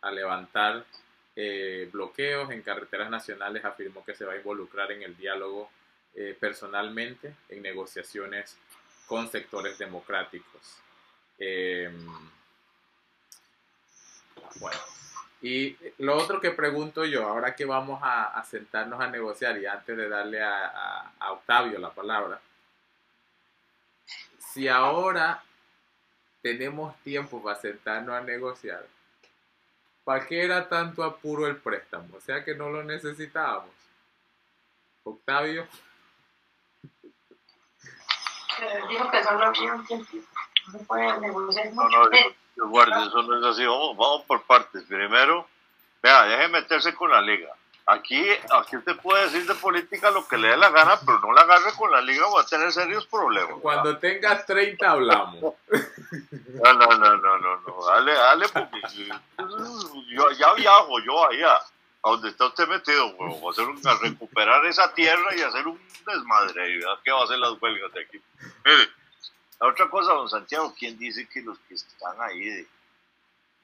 a 0.00 0.10
levantar 0.10 0.84
eh, 1.34 1.88
bloqueos 1.92 2.50
en 2.50 2.62
carreteras 2.62 3.10
nacionales. 3.10 3.64
Afirmó 3.64 4.04
que 4.04 4.14
se 4.14 4.24
va 4.24 4.32
a 4.32 4.36
involucrar 4.36 4.90
en 4.92 5.02
el 5.02 5.16
diálogo 5.16 5.70
eh, 6.14 6.36
personalmente 6.38 7.34
en 7.48 7.62
negociaciones 7.62 8.56
con 9.06 9.30
sectores 9.30 9.76
democráticos. 9.76 10.78
Eh, 11.38 11.90
bueno, 14.56 14.78
y 15.42 15.76
lo 15.98 16.16
otro 16.16 16.40
que 16.40 16.50
pregunto 16.50 17.04
yo, 17.04 17.28
ahora 17.28 17.54
que 17.54 17.64
vamos 17.64 18.00
a, 18.02 18.42
sentarnos 18.44 19.00
a 19.00 19.08
negociar 19.08 19.58
y 19.58 19.66
antes 19.66 19.96
de 19.96 20.08
darle 20.08 20.42
a, 20.42 21.12
Octavio 21.30 21.78
la 21.78 21.90
palabra, 21.90 22.40
si 24.38 24.66
ahora 24.68 25.42
tenemos 26.42 26.96
tiempo 27.02 27.42
para 27.42 27.60
sentarnos 27.60 28.14
a 28.14 28.22
negociar, 28.22 28.86
¿para 30.04 30.26
qué 30.26 30.42
era 30.42 30.68
tanto 30.68 31.04
apuro 31.04 31.46
el 31.46 31.56
préstamo? 31.56 32.16
O 32.16 32.20
sea 32.20 32.44
que 32.44 32.54
no 32.54 32.70
lo 32.70 32.82
necesitábamos. 32.82 33.70
Octavio. 35.04 35.68
Dijo 38.88 39.10
que 39.10 39.22
solo 39.22 39.44
había 39.44 39.74
un 39.74 39.86
tiempo. 39.86 40.16
No 40.72 40.78
puede 40.80 41.20
negociar. 41.20 41.72
No, 41.72 41.84
no, 42.56 42.68
guardia, 42.68 43.04
eso 43.06 43.22
no 43.22 43.38
es 43.38 43.44
así. 43.44 43.64
Vamos, 43.64 43.96
vamos 43.96 44.22
por 44.26 44.42
partes. 44.42 44.82
Primero, 44.84 45.46
vea, 46.02 46.24
deje 46.24 46.48
meterse 46.48 46.94
con 46.94 47.10
la 47.10 47.20
liga. 47.20 47.50
Aquí, 47.88 48.20
aquí 48.50 48.76
usted 48.76 48.96
puede 48.96 49.26
decir 49.26 49.46
de 49.46 49.54
política 49.54 50.10
lo 50.10 50.26
que 50.26 50.36
le 50.36 50.48
dé 50.48 50.56
la 50.56 50.70
gana, 50.70 50.98
pero 51.06 51.20
no 51.20 51.32
la 51.32 51.42
agarre 51.42 51.72
con 51.78 51.88
la 51.92 52.00
liga 52.00 52.26
o 52.26 52.34
va 52.34 52.42
a 52.42 52.46
tener 52.46 52.72
serios 52.72 53.06
problemas. 53.06 53.60
Cuando 53.62 53.96
tengas 53.98 54.44
30 54.44 54.90
hablamos. 54.90 55.54
No, 56.56 56.72
no, 56.72 56.86
no, 56.86 57.16
no, 57.16 57.38
no, 57.38 57.60
no. 57.60 57.86
Dale, 57.86 58.14
dale, 58.14 58.48
porque 58.48 58.80
yo 60.08 60.30
ya 60.30 60.54
viajo 60.54 61.00
yo 61.00 61.28
allá, 61.28 61.54
a 61.56 62.10
donde 62.10 62.30
está 62.30 62.46
usted 62.46 62.66
metido, 62.66 63.04
a, 63.04 63.50
hacer 63.50 63.66
a 63.84 63.94
recuperar 63.98 64.64
esa 64.64 64.92
tierra 64.94 65.36
y 65.36 65.42
hacer 65.42 65.66
un 65.66 65.78
desmadre. 66.06 66.80
¿Qué 67.04 67.12
va 67.12 67.20
a 67.20 67.24
hacer 67.24 67.38
las 67.38 67.60
huelgas 67.60 67.92
de 67.92 68.00
aquí? 68.00 68.20
Mire, 68.64 68.88
la 69.58 69.68
otra 69.68 69.88
cosa, 69.88 70.12
don 70.12 70.28
Santiago, 70.28 70.74
¿quién 70.78 70.98
dice 70.98 71.26
que 71.28 71.40
los 71.40 71.58
que 71.60 71.74
están 71.74 72.20
ahí 72.20 72.44
de, 72.44 72.68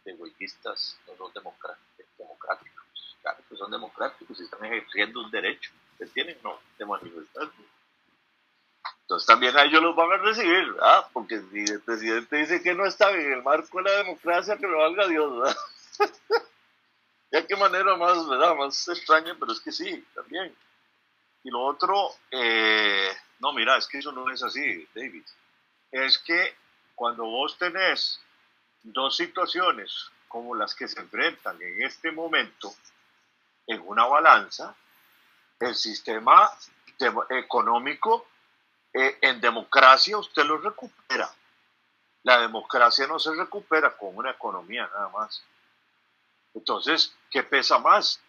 de 0.05 0.15
no 0.15 1.17
son 1.17 1.33
democráticos? 1.35 2.87
Claro 3.21 3.39
que 3.49 3.57
son 3.57 3.71
democráticos 3.71 4.41
y 4.41 4.45
están 4.45 4.65
ejerciendo 4.65 5.21
un 5.21 5.31
derecho 5.31 5.71
que 5.99 6.07
tienen, 6.07 6.39
no, 6.43 6.59
de 6.79 6.87
manifestarse. 6.87 7.63
Entonces 9.03 9.27
también 9.27 9.57
a 9.57 9.65
ellos 9.65 9.83
los 9.83 9.95
van 9.95 10.13
a 10.13 10.17
recibir, 10.17 10.73
¿verdad? 10.73 11.07
Porque 11.13 11.41
si 11.53 11.61
el 11.71 11.81
presidente 11.83 12.37
dice 12.37 12.63
que 12.63 12.75
no 12.75 12.87
está 12.87 13.11
en 13.11 13.33
el 13.33 13.43
marco 13.43 13.79
de 13.79 13.85
la 13.85 13.97
democracia, 13.99 14.57
que 14.57 14.67
lo 14.67 14.79
valga 14.79 15.07
Dios, 15.07 15.39
¿verdad? 15.39 15.57
ya 17.33 17.47
qué 17.47 17.57
manera 17.57 17.97
más, 17.97 18.27
¿verdad? 18.27 18.57
Más 18.57 18.89
extraña, 18.89 19.37
pero 19.39 19.53
es 19.53 19.61
que 19.61 19.71
sí, 19.71 20.05
también. 20.15 20.57
Y 21.45 21.51
lo 21.51 21.61
otro, 21.61 22.09
eh, 22.31 23.13
no, 23.41 23.53
mira, 23.53 23.77
es 23.77 23.87
que 23.87 23.99
eso 23.99 24.11
no 24.11 24.29
es 24.31 24.43
así, 24.43 24.89
David 24.95 25.25
es 25.93 26.19
que 26.19 26.57
cuando 26.95 27.25
vos 27.25 27.57
tenés 27.59 28.21
dos 28.83 29.17
situaciones 29.17 30.11
como 30.27 30.55
las 30.55 30.75
que 30.75 30.89
se 30.89 30.99
enfrentan 30.99 31.61
en 31.61 31.83
este 31.83 32.11
momento 32.11 32.75
en 33.67 33.83
una 33.87 34.07
balanza, 34.07 34.75
el 35.61 35.75
sistema 35.75 36.51
económico 37.31 38.27
eh, 38.93 39.19
en 39.21 39.41
democracia 39.41 40.17
usted 40.17 40.45
lo 40.45 40.59
recupera. 40.59 41.31
La 42.25 42.41
democracia 42.41 43.07
no 43.07 43.19
se 43.19 43.35
recupera 43.35 43.97
con 43.97 44.17
una 44.17 44.31
economía 44.31 44.89
nada 44.95 45.09
más. 45.11 45.43
Entonces, 46.55 47.15
¿qué 47.31 47.43
pesa 47.43 47.79
más? 47.79 48.21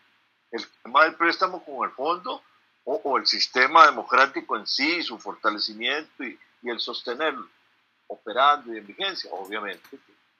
¿El 0.51 0.67
tema 0.83 1.03
del 1.03 1.15
préstamo 1.15 1.63
con 1.63 1.87
el 1.87 1.95
fondo 1.95 2.43
o, 2.85 3.17
el 3.17 3.25
sistema 3.25 3.85
democrático 3.85 4.57
en 4.57 4.67
sí, 4.67 5.01
su 5.03 5.17
fortalecimiento 5.17 6.23
y, 6.23 6.37
y 6.63 6.69
el 6.69 6.79
sostenerlo, 6.79 7.47
operando 8.07 8.73
y 8.73 8.77
en 8.77 8.87
vigencia, 8.87 9.29
obviamente, 9.33 9.89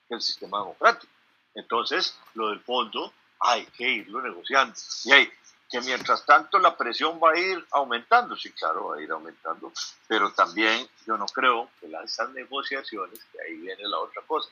que 0.08 0.16
el 0.16 0.22
sistema 0.22 0.60
democrático. 0.60 1.12
Entonces, 1.54 2.18
lo 2.34 2.50
del 2.50 2.62
fondo 2.62 3.14
hay 3.40 3.66
que 3.68 3.88
irlo 3.88 4.22
negociando. 4.22 4.74
Y 5.04 5.12
hay 5.12 5.32
que 5.70 5.82
mientras 5.82 6.26
tanto 6.26 6.60
la 6.60 6.78
presión 6.78 7.20
va 7.22 7.32
a 7.32 7.40
ir 7.40 7.66
aumentando, 7.72 8.36
sí, 8.36 8.52
claro, 8.52 8.90
va 8.90 8.98
a 8.98 9.02
ir 9.02 9.12
aumentando, 9.12 9.72
pero 10.08 10.32
también 10.32 10.88
yo 11.06 11.18
no 11.18 11.26
creo 11.26 11.70
que 11.80 11.92
esas 12.04 12.30
negociaciones, 12.30 13.20
que 13.32 13.42
ahí 13.42 13.58
viene 13.58 13.84
la 13.88 13.98
otra 14.00 14.22
cosa, 14.22 14.50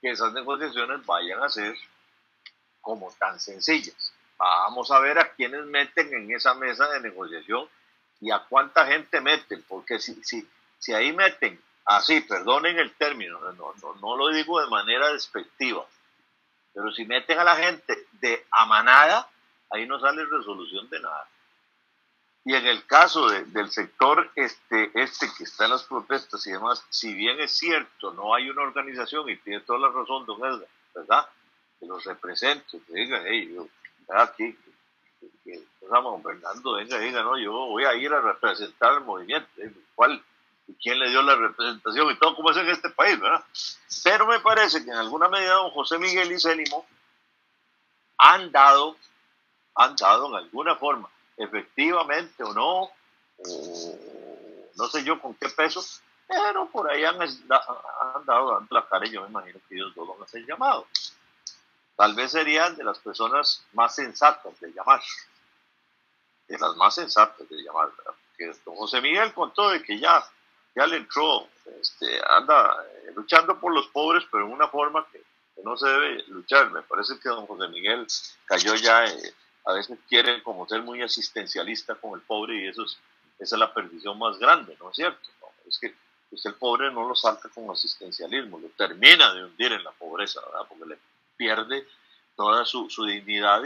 que 0.00 0.10
esas 0.10 0.32
negociaciones 0.34 1.04
vayan 1.06 1.42
a 1.42 1.48
ser 1.48 1.74
como 2.82 3.10
tan 3.12 3.40
sencillas. 3.40 4.12
Vamos 4.36 4.90
a 4.90 5.00
ver 5.00 5.18
a 5.18 5.32
quiénes 5.32 5.64
meten 5.64 6.12
en 6.12 6.30
esa 6.32 6.54
mesa 6.54 6.88
de 6.90 7.00
negociación 7.00 7.66
y 8.22 8.30
a 8.30 8.38
cuánta 8.38 8.86
gente 8.86 9.20
meten, 9.20 9.64
porque 9.68 9.98
si, 9.98 10.14
si, 10.22 10.48
si 10.78 10.92
ahí 10.92 11.12
meten, 11.12 11.60
así, 11.84 12.20
perdonen 12.20 12.78
el 12.78 12.94
término, 12.94 13.40
no, 13.40 13.74
no, 13.82 13.94
no 14.00 14.16
lo 14.16 14.28
digo 14.28 14.60
de 14.60 14.68
manera 14.68 15.12
despectiva, 15.12 15.84
pero 16.72 16.92
si 16.92 17.04
meten 17.04 17.40
a 17.40 17.44
la 17.44 17.56
gente 17.56 18.06
de 18.12 18.46
amanada, 18.52 19.28
ahí 19.70 19.86
no 19.86 19.98
sale 19.98 20.24
resolución 20.24 20.88
de 20.88 21.00
nada. 21.00 21.28
Y 22.44 22.54
en 22.54 22.64
el 22.64 22.86
caso 22.86 23.28
del 23.28 23.70
sector 23.72 24.30
este, 24.36 24.92
este 24.94 25.26
que 25.36 25.42
está 25.42 25.64
en 25.64 25.72
las 25.72 25.82
protestas 25.82 26.46
y 26.46 26.52
demás, 26.52 26.84
si 26.90 27.12
bien 27.14 27.40
es 27.40 27.50
cierto, 27.50 28.12
no 28.12 28.36
hay 28.36 28.48
una 28.48 28.62
organización, 28.62 29.28
y 29.30 29.36
tiene 29.38 29.60
toda 29.62 29.80
la 29.80 29.88
razón, 29.88 30.26
don 30.26 30.38
Edgar, 30.38 30.68
¿verdad? 30.94 31.28
Que 31.80 31.86
los 31.86 32.04
represente, 32.04 32.80
que 32.86 32.94
digan, 32.94 33.24
hey, 33.26 33.52
yo, 33.52 33.66
aquí, 34.14 34.56
que, 35.44 35.64
estamos 35.82 36.22
gobernando, 36.22 36.72
venga, 36.74 36.98
venga, 36.98 37.22
no, 37.22 37.38
yo 37.38 37.52
voy 37.52 37.84
a 37.84 37.94
ir 37.94 38.12
a 38.12 38.20
representar 38.20 38.94
el 38.94 39.00
movimiento, 39.00 39.48
¿cuál? 39.94 40.22
¿Y 40.66 40.74
quién 40.74 40.98
le 40.98 41.10
dio 41.10 41.22
la 41.22 41.34
representación? 41.34 42.10
Y 42.10 42.18
todo 42.18 42.36
como 42.36 42.50
es 42.50 42.56
en 42.56 42.68
este 42.68 42.90
país, 42.90 43.18
¿verdad? 43.20 43.44
Pero 44.04 44.26
me 44.26 44.40
parece 44.40 44.84
que 44.84 44.90
en 44.90 44.96
alguna 44.96 45.28
medida 45.28 45.54
don 45.54 45.70
José 45.70 45.98
Miguel 45.98 46.32
y 46.32 46.40
Célimo 46.40 46.86
han 48.18 48.52
dado, 48.52 48.96
han 49.74 49.96
dado 49.96 50.28
en 50.28 50.36
alguna 50.36 50.76
forma, 50.76 51.08
efectivamente 51.36 52.42
o 52.44 52.52
no, 52.52 52.82
o 52.82 53.98
no 54.76 54.86
sé 54.88 55.04
yo 55.04 55.20
con 55.20 55.34
qué 55.34 55.48
peso, 55.48 55.84
pero 56.28 56.66
por 56.66 56.90
ahí 56.90 57.04
han, 57.04 57.20
han 57.20 58.24
dado 58.24 58.54
dando 58.54 58.66
la 58.70 58.86
cara 58.86 59.06
y 59.06 59.10
yo 59.10 59.22
me 59.22 59.28
imagino 59.28 59.58
que 59.68 59.74
ellos 59.74 59.94
dos 59.94 60.08
van 60.08 60.22
a 60.22 60.28
ser 60.28 60.46
llamados 60.46 60.86
tal 61.96 62.14
vez 62.14 62.32
serían 62.32 62.76
de 62.76 62.84
las 62.84 62.98
personas 62.98 63.64
más 63.72 63.94
sensatas 63.94 64.58
de 64.60 64.72
llamar, 64.72 65.00
de 66.48 66.58
las 66.58 66.76
más 66.76 66.94
sensatas 66.94 67.48
de 67.48 67.56
llamar. 67.62 67.90
Que 68.36 68.52
don 68.64 68.76
José 68.76 69.00
Miguel 69.00 69.32
contó 69.32 69.70
de 69.70 69.82
que 69.82 69.98
ya, 69.98 70.24
ya 70.74 70.86
le 70.86 70.96
entró, 70.96 71.48
este, 71.80 72.20
anda 72.28 72.76
eh, 72.84 73.12
luchando 73.14 73.58
por 73.58 73.72
los 73.72 73.86
pobres, 73.88 74.24
pero 74.30 74.46
en 74.46 74.52
una 74.52 74.68
forma 74.68 75.06
que, 75.10 75.22
no 75.62 75.76
se 75.76 75.86
debe 75.86 76.24
luchar. 76.28 76.72
Me 76.72 76.82
parece 76.82 77.20
que 77.20 77.28
don 77.28 77.46
José 77.46 77.68
Miguel 77.68 78.06
cayó 78.46 78.74
ya, 78.74 79.04
eh, 79.04 79.34
a 79.64 79.74
veces 79.74 79.96
quiere 80.08 80.42
como 80.42 80.66
ser 80.66 80.82
muy 80.82 81.02
asistencialista 81.02 81.94
con 81.94 82.14
el 82.14 82.20
pobre 82.22 82.56
y 82.56 82.68
eso 82.68 82.82
es, 82.82 82.98
esa 83.38 83.56
es 83.56 83.60
la 83.60 83.72
perdición 83.72 84.18
más 84.18 84.38
grande, 84.38 84.76
¿no 84.80 84.90
es 84.90 84.96
cierto? 84.96 85.20
es 85.66 85.78
que 85.78 85.94
pues 86.28 86.44
el 86.46 86.54
pobre 86.54 86.90
no 86.90 87.06
lo 87.06 87.14
salta 87.14 87.48
con 87.50 87.70
asistencialismo, 87.70 88.58
lo 88.58 88.68
termina 88.70 89.34
de 89.34 89.44
hundir 89.44 89.72
en 89.72 89.84
la 89.84 89.90
pobreza, 89.92 90.40
¿verdad? 90.40 90.66
Porque 90.68 90.86
le 90.86 90.98
pierde 91.36 91.86
toda 92.34 92.64
su, 92.64 92.88
su 92.88 93.04
dignidad 93.04 93.62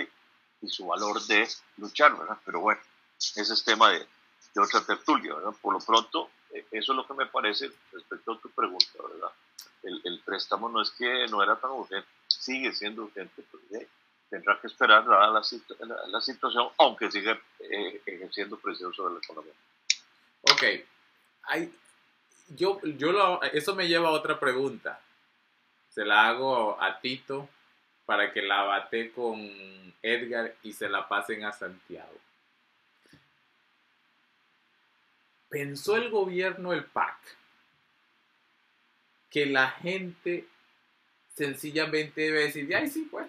su 0.69 0.87
valor 0.87 1.23
de 1.27 1.49
luchar, 1.79 2.17
¿verdad? 2.17 2.39
Pero 2.45 2.61
bueno, 2.61 2.81
ese 3.19 3.41
es 3.43 3.65
tema 3.65 3.91
de, 3.91 3.99
de 4.55 4.61
otra 4.61 4.85
tertulia, 4.85 5.35
¿verdad? 5.35 5.53
Por 5.61 5.73
lo 5.75 5.81
pronto, 5.81 6.31
eh, 6.53 6.67
eso 6.71 6.93
es 6.93 6.97
lo 6.97 7.07
que 7.07 7.15
me 7.15 7.27
parece 7.27 7.71
respecto 7.93 8.33
a 8.33 8.41
tu 8.41 8.51
pregunta, 8.51 8.87
¿verdad? 9.13 9.31
El, 9.83 10.01
préstamo 10.21 10.69
no 10.69 10.83
es 10.83 10.91
que 10.91 11.27
no 11.29 11.43
era 11.43 11.57
tan 11.57 11.71
urgente, 11.71 12.09
sigue 12.27 12.73
siendo 12.75 13.05
urgente, 13.05 13.45
pero 13.51 13.85
tendrá 14.29 14.61
que 14.61 14.67
esperar 14.67 15.07
la, 15.07 15.29
la- 15.31 16.21
situación, 16.21 16.69
aunque 16.79 17.11
sigue 17.11 17.41
eh, 17.61 18.03
ejerciendo 18.05 18.59
presión 18.59 18.93
sobre 18.93 19.15
la 19.15 19.21
economía. 19.21 19.53
Ok. 20.43 20.65
Yo, 22.49 22.81
yo 22.83 23.13
lo- 23.13 23.43
eso 23.43 23.75
me 23.75 23.87
lleva 23.89 24.09
a 24.09 24.13
otra 24.13 24.39
pregunta. 24.41 25.01
Se 25.91 26.05
la 26.05 26.29
hago 26.29 26.81
a 26.83 26.99
Tito 27.01 27.49
para 28.07 28.33
que 28.33 28.41
la 28.41 28.63
bate 28.63 29.11
con 29.11 29.37
Edgar 30.01 30.55
y 30.63 30.73
se 30.73 30.89
la 30.89 31.07
pasen 31.09 31.45
a 31.45 31.53
Santiago. 31.53 32.19
¿Pensó 35.49 35.97
el 35.97 36.11
gobierno, 36.11 36.73
el 36.73 36.85
PAC, 36.85 37.17
que 39.31 39.47
la 39.47 39.71
gente 39.71 40.47
sencillamente 41.35 42.23
debe 42.23 42.45
decir, 42.45 42.75
ay, 42.75 42.89
sí, 42.89 43.09
pues, 43.11 43.27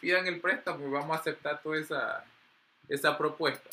pidan 0.00 0.26
el 0.26 0.40
préstamo 0.40 0.86
y 0.86 0.90
vamos 0.90 1.16
a 1.16 1.20
aceptar 1.20 1.62
toda 1.62 1.78
esa, 1.78 2.24
esa 2.88 3.16
propuesta? 3.16 3.70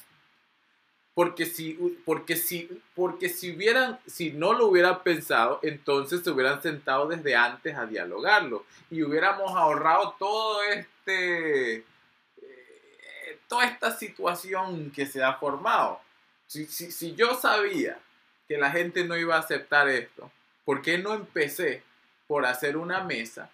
Porque 1.15 1.45
si, 1.45 1.73
porque 2.05 2.35
si, 2.35 2.69
porque 2.93 3.29
si 3.29 3.55
hubieran, 3.55 3.99
si 4.05 4.31
no 4.31 4.53
lo 4.53 4.67
hubieran 4.67 5.01
pensado, 5.01 5.59
entonces 5.63 6.21
se 6.23 6.29
hubieran 6.29 6.61
sentado 6.61 7.07
desde 7.07 7.35
antes 7.35 7.75
a 7.75 7.85
dialogarlo 7.85 8.65
y 8.91 9.01
hubiéramos 9.01 9.55
ahorrado 9.55 10.15
todo 10.19 10.61
este, 10.63 11.77
eh, 11.77 13.39
toda 13.47 13.65
esta 13.65 13.91
situación 13.91 14.91
que 14.91 15.05
se 15.05 15.23
ha 15.23 15.35
formado. 15.35 16.01
Si, 16.47 16.65
si, 16.65 16.91
si 16.91 17.15
yo 17.15 17.33
sabía 17.35 17.97
que 18.47 18.57
la 18.57 18.69
gente 18.69 19.05
no 19.05 19.15
iba 19.15 19.37
a 19.37 19.39
aceptar 19.39 19.87
esto, 19.87 20.29
¿por 20.65 20.81
qué 20.81 20.97
no 20.97 21.13
empecé 21.13 21.81
por 22.27 22.45
hacer 22.45 22.75
una 22.75 23.03
mesa? 23.05 23.49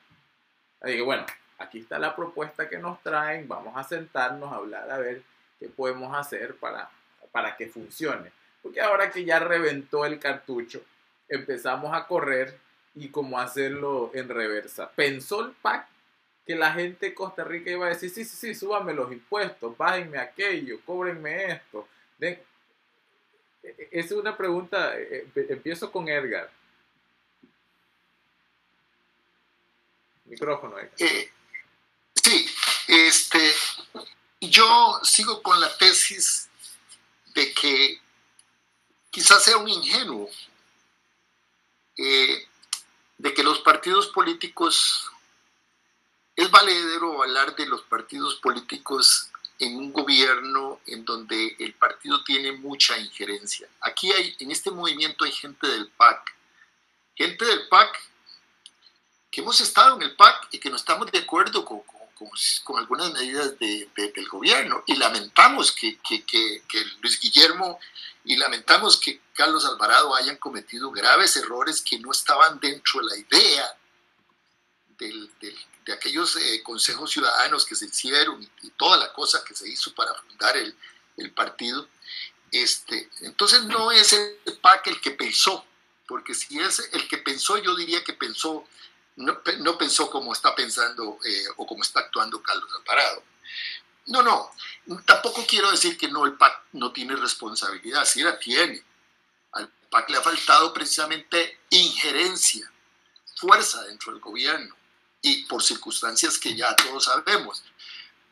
Digo, 0.83 1.05
bueno, 1.05 1.27
aquí 1.59 1.79
está 1.79 1.99
la 1.99 2.15
propuesta 2.15 2.67
que 2.67 2.79
nos 2.79 3.01
traen, 3.03 3.47
vamos 3.47 3.77
a 3.77 3.83
sentarnos 3.83 4.51
a 4.51 4.55
hablar 4.55 4.89
a 4.89 4.97
ver 4.97 5.21
qué 5.59 5.67
podemos 5.67 6.17
hacer 6.17 6.55
para, 6.55 6.89
para 7.31 7.55
que 7.55 7.67
funcione. 7.67 8.31
Porque 8.61 8.81
ahora 8.81 9.09
que 9.11 9.25
ya 9.25 9.39
reventó 9.39 10.05
el 10.05 10.19
cartucho, 10.19 10.83
empezamos 11.27 11.95
a 11.95 12.05
correr 12.05 12.57
y 12.95 13.09
cómo 13.09 13.39
hacerlo 13.39 14.11
en 14.13 14.29
reversa. 14.29 14.89
Pensó 14.91 15.45
el 15.45 15.51
PAC 15.53 15.87
que 16.45 16.55
la 16.55 16.73
gente 16.73 17.07
de 17.07 17.13
Costa 17.13 17.43
Rica 17.43 17.71
iba 17.71 17.85
a 17.85 17.89
decir, 17.89 18.09
sí, 18.09 18.25
sí, 18.25 18.35
sí, 18.35 18.55
súbame 18.55 18.93
los 18.93 19.11
impuestos, 19.11 19.77
bájenme 19.77 20.17
aquello, 20.17 20.79
cóbrenme 20.85 21.51
esto. 21.53 21.87
Den- 22.17 22.39
E- 23.63 23.75
e- 23.77 23.89
es 23.91 24.11
una 24.11 24.35
pregunta, 24.35 24.97
eh, 24.97 25.27
empiezo 25.49 25.91
con 25.91 26.09
Edgar. 26.09 26.49
Micrófono, 30.25 30.77
Edgar. 30.79 30.91
Eh, 30.99 31.29
sí, 32.15 32.45
este, 32.87 33.51
yo 34.41 34.99
sigo 35.03 35.41
con 35.41 35.59
la 35.59 35.75
tesis 35.77 36.49
de 37.33 37.53
que 37.53 38.01
quizás 39.09 39.43
sea 39.43 39.57
un 39.57 39.67
ingenuo, 39.67 40.29
eh, 41.97 42.47
de 43.17 43.33
que 43.33 43.43
los 43.43 43.59
partidos 43.59 44.07
políticos, 44.07 45.09
es 46.35 46.49
valedero 46.49 47.21
hablar 47.21 47.55
de 47.55 47.65
los 47.67 47.81
partidos 47.83 48.35
políticos 48.35 49.29
en 49.59 49.77
un 49.77 49.93
gobierno 49.93 50.79
en 50.87 51.05
donde 51.05 51.55
el 51.59 51.73
partido 51.75 52.23
tiene 52.23 52.51
mucha 52.53 52.97
injerencia. 52.97 53.67
Aquí 53.81 54.11
hay, 54.11 54.35
en 54.39 54.49
este 54.49 54.71
movimiento 54.71 55.23
hay 55.25 55.31
gente 55.31 55.67
del 55.67 55.87
PAC, 55.89 56.35
gente 57.15 57.45
del 57.45 57.67
PAC 57.67 58.09
que 59.29 59.41
hemos 59.41 59.61
estado 59.61 59.95
en 59.97 60.01
el 60.01 60.15
PAC 60.15 60.47
y 60.51 60.59
que 60.59 60.69
no 60.69 60.77
estamos 60.77 61.11
de 61.11 61.19
acuerdo 61.19 61.63
con, 61.63 61.81
con- 61.81 62.00
con- 62.64 62.80
algunas 62.80 63.11
medidas 63.14 63.57
de- 63.60 63.89
de- 63.95 64.11
del 64.11 64.27
gobierno 64.27 64.84
y 64.85 64.95
lamentamos 64.95 65.72
que, 65.72 65.98
Luis 67.02 67.19
Guillermo 67.19 67.80
y 68.23 68.38
lamentamos 68.38 68.98
que 68.98 69.19
Carlos 69.34 69.65
Alvarado 69.65 70.14
hayan 70.15 70.38
cometido 70.38 70.91
graves 70.91 71.35
errores 71.38 71.81
que 71.81 71.99
no 71.99 72.11
estaban 72.11 72.60
dentro 72.60 73.02
de 73.02 73.06
la 73.07 73.18
idea 73.18 73.77
de 74.99 75.93
aquellos 75.93 76.35
eh, 76.35 76.61
consejos 76.61 77.10
ciudadanos 77.11 77.65
que 77.65 77.76
se 77.76 77.85
hicieron 77.85 78.41
y, 78.43 78.68
y 78.68 78.69
toda 78.72 78.98
la 78.98 79.11
cosa 79.14 79.43
que 79.43 79.56
se 79.56 79.68
hizo 79.68 79.93
para 79.95 80.14
fundar 80.14 80.56
el, 80.57 80.76
el 81.18 81.31
partido. 81.31 81.88
Este, 82.52 83.10
entonces 83.22 83.64
no 83.64 83.91
es 83.91 84.14
el 84.14 84.38
PAC 84.61 84.88
el 84.88 85.02
que 85.02 85.11
pensó, 85.11 85.65
porque 86.07 86.35
si 86.35 86.60
es 86.60 86.88
el 86.91 87.07
que 87.07 87.18
pensó, 87.18 87.57
yo 87.57 87.76
diría 87.76 88.03
que 88.03 88.14
pensó 88.14 88.68
no, 89.17 89.41
pe- 89.43 89.57
no 89.57 89.77
pensó 89.77 90.09
como 90.09 90.33
está 90.33 90.55
pensando 90.55 91.17
eh, 91.25 91.45
o 91.57 91.65
como 91.65 91.83
está 91.83 92.01
actuando 92.01 92.41
Carlos 92.41 92.69
Alvarado. 92.79 93.23
No, 94.07 94.23
no, 94.23 94.51
tampoco 95.05 95.45
quiero 95.47 95.69
decir 95.69 95.97
que 95.97 96.07
no, 96.07 96.25
el 96.25 96.33
PAC 96.33 96.63
no 96.73 96.91
tiene 96.91 97.15
responsabilidad, 97.15 98.03
sí 98.05 98.23
la 98.23 98.38
tiene. 98.39 98.83
Al 99.53 99.67
PAC 99.89 100.09
le 100.09 100.17
ha 100.17 100.21
faltado 100.21 100.73
precisamente 100.73 101.59
injerencia, 101.69 102.71
fuerza 103.35 103.83
dentro 103.83 104.11
del 104.11 104.21
gobierno 104.21 104.75
y 105.21 105.43
por 105.45 105.61
circunstancias 105.61 106.38
que 106.39 106.55
ya 106.55 106.75
todos 106.75 107.05
sabemos. 107.05 107.63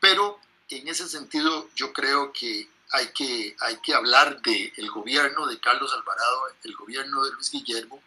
Pero 0.00 0.40
en 0.68 0.88
ese 0.88 1.08
sentido 1.08 1.70
yo 1.74 1.92
creo 1.92 2.32
que 2.32 2.68
hay 2.92 3.12
que, 3.12 3.56
hay 3.60 3.76
que 3.78 3.94
hablar 3.94 4.40
del 4.42 4.72
el 4.76 4.90
gobierno 4.90 5.46
de 5.46 5.60
Carlos 5.60 5.92
Alvarado, 5.92 6.48
el 6.64 6.74
gobierno 6.74 7.22
de 7.24 7.30
Luis 7.32 7.50
Guillermo 7.50 8.02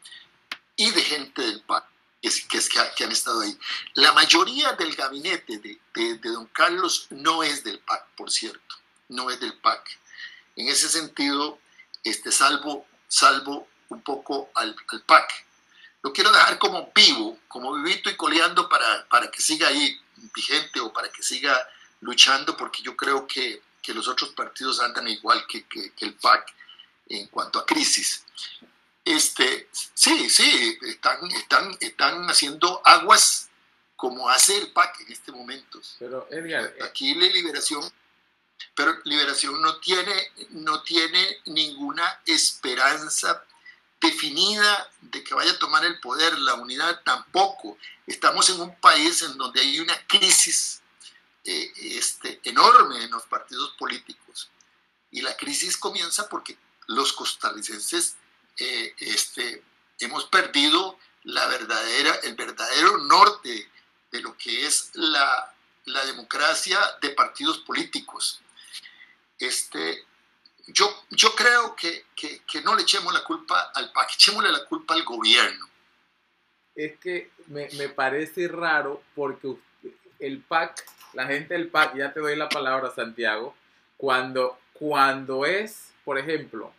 y 0.75 0.91
de 0.91 1.01
gente 1.01 1.41
del 1.41 1.61
PAC 1.61 1.85
que, 2.23 2.59
que 2.59 2.59
que 2.95 3.03
han 3.03 3.11
estado 3.11 3.41
ahí. 3.41 3.57
La 3.95 4.13
mayoría 4.13 4.73
del 4.73 4.95
gabinete 4.95 5.57
de, 5.59 5.79
de- 5.93 6.17
de 6.17 6.29
don 6.29 6.45
Carlos 6.47 7.07
no 7.09 7.43
es 7.43 7.63
del 7.63 7.79
PAC, 7.79 8.05
por 8.15 8.31
cierto, 8.31 8.75
no 9.09 9.29
es 9.29 9.39
del 9.39 9.53
PAC. 9.59 9.99
En 10.55 10.67
ese 10.69 10.87
sentido, 10.89 11.59
este, 12.03 12.31
salvo, 12.31 12.87
salvo 13.07 13.67
un 13.89 14.01
poco 14.01 14.49
al, 14.55 14.75
al 14.87 15.01
PAC. 15.01 15.45
Lo 16.01 16.11
quiero 16.13 16.31
dejar 16.31 16.57
como 16.59 16.91
vivo, 16.95 17.37
como 17.47 17.73
vivito 17.73 18.09
y 18.09 18.15
coleando 18.15 18.67
para, 18.69 19.05
para 19.07 19.29
que 19.29 19.41
siga 19.41 19.67
ahí 19.67 19.99
vigente 20.33 20.79
o 20.79 20.91
para 20.93 21.09
que 21.11 21.23
siga 21.23 21.67
luchando, 22.01 22.55
porque 22.57 22.81
yo 22.83 22.95
creo 22.95 23.25
que, 23.27 23.61
que 23.81 23.93
los 23.93 24.07
otros 24.07 24.29
partidos 24.31 24.79
andan 24.79 25.07
igual 25.07 25.45
que, 25.47 25.65
que- 25.65 25.91
que 25.91 26.05
el 26.05 26.13
PAC 26.15 26.53
en 27.09 27.27
cuanto 27.27 27.59
a 27.59 27.65
crisis. 27.65 28.23
Este, 29.05 29.69
sí, 29.93 30.29
sí, 30.29 30.79
están, 30.83 31.29
están, 31.31 31.77
están 31.81 32.25
haciendo 32.29 32.81
aguas 32.85 33.49
como 33.95 34.29
hace 34.29 34.57
el 34.57 34.71
PAC 34.71 35.01
en 35.01 35.11
este 35.11 35.31
momento. 35.31 35.81
Pero 35.99 36.27
Edgar, 36.29 36.73
eh, 36.77 36.83
Aquí 36.83 37.13
la 37.15 37.27
liberación, 37.27 37.83
pero 38.75 38.95
liberación 39.03 39.61
no 39.61 39.77
tiene, 39.79 40.31
no 40.51 40.81
tiene 40.83 41.41
ninguna 41.45 42.21
esperanza 42.25 43.43
definida 43.99 44.91
de 45.01 45.23
que 45.23 45.33
vaya 45.33 45.51
a 45.51 45.59
tomar 45.59 45.85
el 45.85 45.99
poder, 45.99 46.37
la 46.39 46.55
unidad 46.55 47.01
tampoco. 47.03 47.77
Estamos 48.05 48.49
en 48.49 48.59
un 48.59 48.75
país 48.79 49.21
en 49.21 49.37
donde 49.37 49.61
hay 49.61 49.79
una 49.79 49.97
crisis 50.07 50.81
eh, 51.45 51.71
este, 51.77 52.39
enorme 52.43 53.03
en 53.03 53.11
los 53.11 53.23
partidos 53.23 53.71
políticos. 53.77 54.49
Y 55.11 55.21
la 55.21 55.35
crisis 55.37 55.77
comienza 55.77 56.27
porque 56.27 56.57
los 56.87 57.13
costarricenses 57.13 58.15
eh, 58.57 58.93
este, 58.99 59.63
hemos 59.99 60.25
perdido 60.25 60.99
la 61.23 61.45
verdadera, 61.47 62.15
el 62.23 62.35
verdadero 62.35 62.97
norte 62.99 63.69
de 64.11 64.21
lo 64.21 64.37
que 64.37 64.65
es 64.65 64.91
la, 64.93 65.53
la 65.85 66.05
democracia 66.05 66.79
de 67.01 67.09
partidos 67.09 67.59
políticos. 67.59 68.41
Este, 69.39 70.05
yo, 70.67 71.05
yo 71.09 71.33
creo 71.35 71.75
que, 71.75 72.05
que, 72.15 72.41
que 72.45 72.61
no 72.61 72.75
le 72.75 72.83
echemos 72.83 73.13
la 73.13 73.23
culpa 73.23 73.71
al 73.73 73.91
PAC, 73.91 74.13
echémosle 74.13 74.51
la 74.51 74.65
culpa 74.65 74.93
al 74.93 75.03
gobierno. 75.03 75.67
es 76.75 76.97
que 76.99 77.31
me, 77.47 77.69
me 77.77 77.89
parece 77.89 78.47
raro 78.47 79.03
porque 79.15 79.55
el 80.19 80.39
PAC, 80.41 80.85
la 81.13 81.25
gente 81.27 81.53
del 81.53 81.69
PAC, 81.69 81.95
ya 81.97 82.13
te 82.13 82.19
doy 82.19 82.35
la 82.35 82.49
palabra 82.49 82.93
Santiago, 82.95 83.55
cuando, 83.97 84.59
cuando 84.73 85.45
es, 85.45 85.91
por 86.05 86.17
ejemplo, 86.17 86.73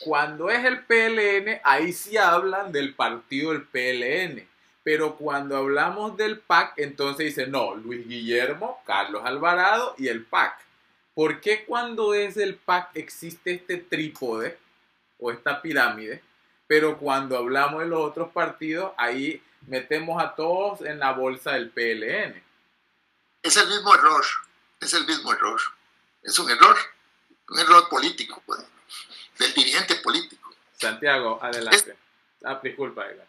cuando 0.00 0.50
es 0.50 0.64
el 0.64 0.84
PLN, 0.84 1.60
ahí 1.62 1.92
sí 1.92 2.16
hablan 2.16 2.72
del 2.72 2.94
partido 2.94 3.52
del 3.52 3.62
PLN. 3.62 4.48
Pero 4.82 5.16
cuando 5.16 5.56
hablamos 5.56 6.16
del 6.16 6.40
PAC, 6.40 6.74
entonces 6.76 7.26
dicen, 7.26 7.50
no, 7.50 7.74
Luis 7.74 8.06
Guillermo, 8.06 8.82
Carlos 8.84 9.22
Alvarado 9.24 9.94
y 9.96 10.08
el 10.08 10.24
PAC. 10.24 10.60
¿Por 11.14 11.40
qué 11.40 11.64
cuando 11.64 12.12
es 12.12 12.36
el 12.36 12.56
PAC 12.56 12.90
existe 12.96 13.54
este 13.54 13.78
trípode 13.78 14.58
o 15.18 15.30
esta 15.30 15.62
pirámide? 15.62 16.22
Pero 16.66 16.98
cuando 16.98 17.38
hablamos 17.38 17.80
de 17.80 17.88
los 17.88 18.00
otros 18.00 18.30
partidos, 18.32 18.92
ahí 18.98 19.42
metemos 19.66 20.22
a 20.22 20.34
todos 20.34 20.82
en 20.82 20.98
la 20.98 21.12
bolsa 21.12 21.52
del 21.52 21.70
PLN. 21.70 22.42
Es 23.42 23.56
el 23.56 23.68
mismo 23.68 23.94
error, 23.94 24.24
es 24.80 24.92
el 24.92 25.06
mismo 25.06 25.32
error. 25.32 25.60
Es 26.22 26.38
un 26.38 26.50
error, 26.50 26.76
un 27.48 27.58
error 27.58 27.88
político, 27.88 28.42
pues, 28.44 28.60
del 29.38 29.54
dirigente 29.54 29.96
político. 29.96 30.50
Santiago, 30.78 31.38
adelante. 31.42 31.96
Ah, 32.44 32.60
disculpa, 32.62 33.06
Edgar. 33.06 33.26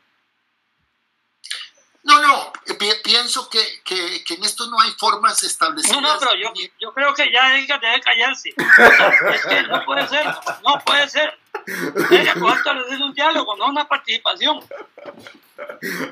No, 2.03 2.21
no, 2.21 2.53
pi- 2.77 2.93
pienso 3.03 3.49
que, 3.49 3.81
que, 3.83 4.23
que 4.23 4.35
en 4.35 4.43
esto 4.43 4.67
no 4.67 4.79
hay 4.79 4.91
formas 4.91 5.41
establecidas. 5.41 5.99
No, 5.99 6.13
no, 6.13 6.19
pero 6.19 6.35
yo, 6.35 6.53
yo 6.79 6.93
creo 6.93 7.13
que 7.15 7.31
ya 7.31 7.49
deja 7.49 7.79
de 7.79 7.99
callarse. 8.01 8.49
Es 8.49 9.45
que 9.47 9.63
no 9.63 9.83
puede 9.85 10.07
ser, 10.07 10.25
no 10.63 10.79
puede 10.85 11.09
ser. 11.09 11.35
Deja 11.65 12.33
esto 12.33 12.71
es 12.89 12.99
un 12.99 13.13
diálogo, 13.15 13.55
no 13.55 13.67
una 13.69 13.87
participación. 13.87 14.59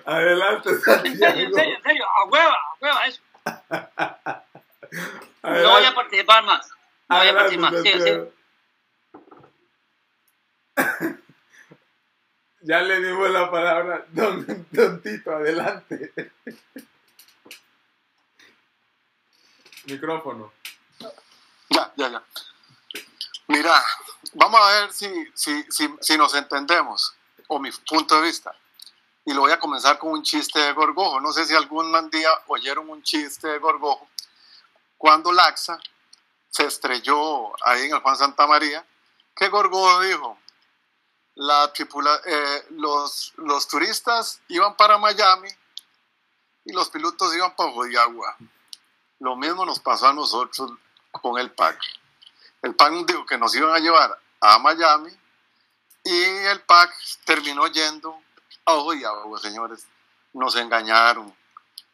Adelante, 0.06 0.70
En 0.72 0.82
serio, 0.82 1.03
en 1.03 1.20
Santiago. 1.20 1.56
serio, 1.56 1.76
en 1.78 1.84
serio, 1.84 2.06
a 2.10 2.26
hueva, 2.26 2.53
a 2.53 2.76
hueva 2.82 3.06
eso. 3.06 3.22
No 5.44 5.72
voy 5.72 5.84
a 5.84 5.94
participar 5.94 6.44
más. 6.44 6.70
No 7.10 7.18
voy 7.18 7.28
a 7.28 7.34
participar. 7.36 7.74
Sí, 7.74 7.82
sí. 7.84 7.91
Santiago. 7.91 8.32
Ya 12.65 12.81
le 12.81 13.02
dimos 13.02 13.30
la 13.30 13.52
palabra, 13.52 14.06
don, 14.11 15.02
Tito, 15.02 15.31
adelante. 15.31 16.14
Micrófono. 19.85 20.53
Ya, 21.69 21.91
ya, 21.98 22.10
ya. 22.10 22.23
Mira, 23.48 23.84
vamos 24.35 24.61
a 24.61 24.80
ver 24.80 24.94
si, 24.94 25.10
si, 25.35 25.64
si, 25.69 25.94
si 25.99 26.18
nos 26.18 26.34
entendemos, 26.35 27.14
o 27.48 27.60
mi 27.60 27.69
punto 27.72 28.15
de 28.15 28.22
vista. 28.22 28.56
Y 29.26 29.34
lo 29.34 29.41
voy 29.41 29.52
a 29.52 29.60
comenzar 29.60 29.98
con 29.99 30.11
un 30.11 30.23
chiste 30.23 30.57
de 30.60 30.72
Gorgojo. 30.72 31.19
No 31.19 31.34
sé 31.34 31.45
si 31.45 31.53
algún 31.53 32.10
día 32.10 32.30
oyeron 32.48 32.90
un 32.90 33.03
chiste 33.03 33.49
de 33.49 33.60
Gorgojo. 33.60 34.07
Cuando 34.98 35.34
Laxa 35.34 35.77
se 36.49 36.65
estrelló 36.65 37.52
ahí 37.65 37.88
en 37.88 37.95
el 37.95 38.02
Juan 38.02 38.15
Santa 38.15 38.48
María, 38.48 38.85
que 39.35 39.49
Gorgojo 39.49 39.99
dijo, 39.99 40.38
la 41.35 41.72
tripula, 41.73 42.22
eh, 42.26 42.65
los, 42.72 43.34
los 43.38 43.68
turistas 43.68 44.41
iban 44.49 44.76
para 44.76 44.97
Miami 44.97 45.49
y 46.65 46.73
los 46.73 46.89
pilotos 46.89 47.35
iban 47.35 47.55
para 47.55 47.72
Jodiagua. 47.72 48.35
Lo 49.19 49.35
mismo 49.35 49.65
nos 49.65 49.80
pasó 49.80 50.07
a 50.07 50.14
nosotros 50.14 50.72
con 51.11 51.39
el 51.39 51.51
PAC. 51.51 51.80
El 52.61 52.76
PAC 52.76 52.93
dijo 53.05 53.26
que 53.26 53.38
nos 53.38 53.55
iban 53.55 53.73
a 53.73 53.80
llevar 53.80 54.19
a 54.39 54.60
Miami 54.60 55.11
y 56.03 56.23
el 56.23 56.61
PAC 56.61 56.93
terminó 57.26 57.68
yendo 57.68 58.22
a 58.65 58.73
Ojo 58.73 58.93
de 58.93 59.05
Agua, 59.05 59.39
señores. 59.39 59.85
Nos 60.34 60.55
engañaron. 60.55 61.34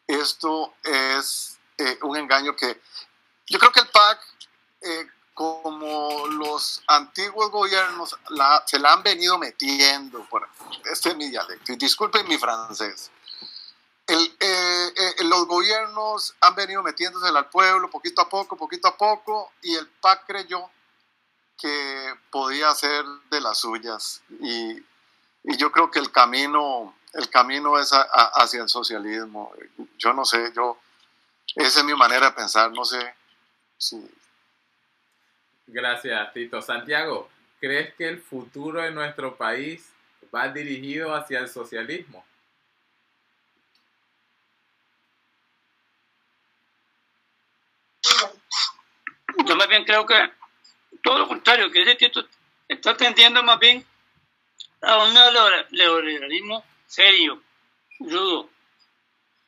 Esto 0.07 0.73
es 0.83 1.59
eh, 1.77 1.99
un 2.01 2.17
engaño 2.17 2.55
que 2.55 2.81
yo 3.47 3.57
creo 3.57 3.71
que 3.71 3.79
el 3.79 3.87
PAC, 3.87 4.19
eh, 4.81 5.07
como 5.39 6.27
los 6.27 6.83
antiguos 6.87 7.49
gobiernos, 7.49 8.13
la- 8.27 8.61
se 8.67 8.77
la 8.77 8.91
han 8.91 9.03
venido 9.03 9.37
metiendo. 9.37 10.25
Por, 10.25 10.45
este 10.91 11.11
es 11.11 11.15
mi 11.15 11.29
dialecto. 11.29 11.71
Y 11.71 11.77
disculpen 11.77 12.27
mi 12.27 12.37
francés. 12.37 13.09
El, 14.05 14.35
eh, 14.37 14.93
eh, 14.97 15.23
los 15.23 15.45
gobiernos 15.47 16.35
han 16.41 16.55
venido 16.55 16.83
metiéndose 16.83 17.29
al 17.29 17.49
pueblo 17.49 17.89
poquito 17.89 18.21
a 18.21 18.27
poco, 18.27 18.57
poquito 18.57 18.89
a 18.89 18.97
poco, 18.97 19.53
y 19.61 19.75
el 19.75 19.87
PAC 19.87 20.25
creyó 20.27 20.69
que 21.57 22.15
podía 22.31 22.75
ser 22.75 23.05
de 23.31 23.39
las 23.39 23.59
suyas. 23.59 24.21
Y, 24.41 24.71
y 25.43 25.55
yo 25.55 25.71
creo 25.71 25.89
que 25.89 25.99
el 25.99 26.11
camino, 26.11 26.93
el 27.13 27.29
camino 27.29 27.79
es 27.79 27.93
a- 27.93 28.01
a- 28.01 28.31
hacia 28.43 28.61
el 28.61 28.67
socialismo. 28.67 29.53
Yo 29.97 30.11
no 30.11 30.25
sé, 30.25 30.51
yo, 30.53 30.77
esa 31.55 31.79
es 31.79 31.85
mi 31.85 31.95
manera 31.95 32.25
de 32.25 32.33
pensar, 32.33 32.73
no 32.73 32.83
sé 32.83 33.15
si... 33.77 33.95
Gracias, 35.71 36.33
Tito. 36.33 36.61
Santiago, 36.63 37.29
¿crees 37.59 37.93
que 37.93 38.07
el 38.09 38.19
futuro 38.19 38.81
de 38.81 38.89
nuestro 38.91 39.35
país 39.35 39.93
va 40.33 40.47
dirigido 40.47 41.13
hacia 41.13 41.39
el 41.39 41.47
socialismo? 41.47 42.25
Yo 49.45 49.55
más 49.55 49.67
bien 49.67 49.85
creo 49.85 50.05
que 50.05 50.15
todo 51.03 51.19
lo 51.19 51.27
contrario, 51.27 51.71
que 51.71 51.83
ese 51.83 51.95
Tito 51.95 52.25
está 52.67 52.97
tendiendo 52.97 53.43
más 53.43 53.59
bien 53.59 53.85
a 54.81 55.03
un 55.03 55.13
neolibera- 55.13 55.67
neoliberalismo 55.71 56.63
serio, 56.87 57.41
rudo. 57.99 58.49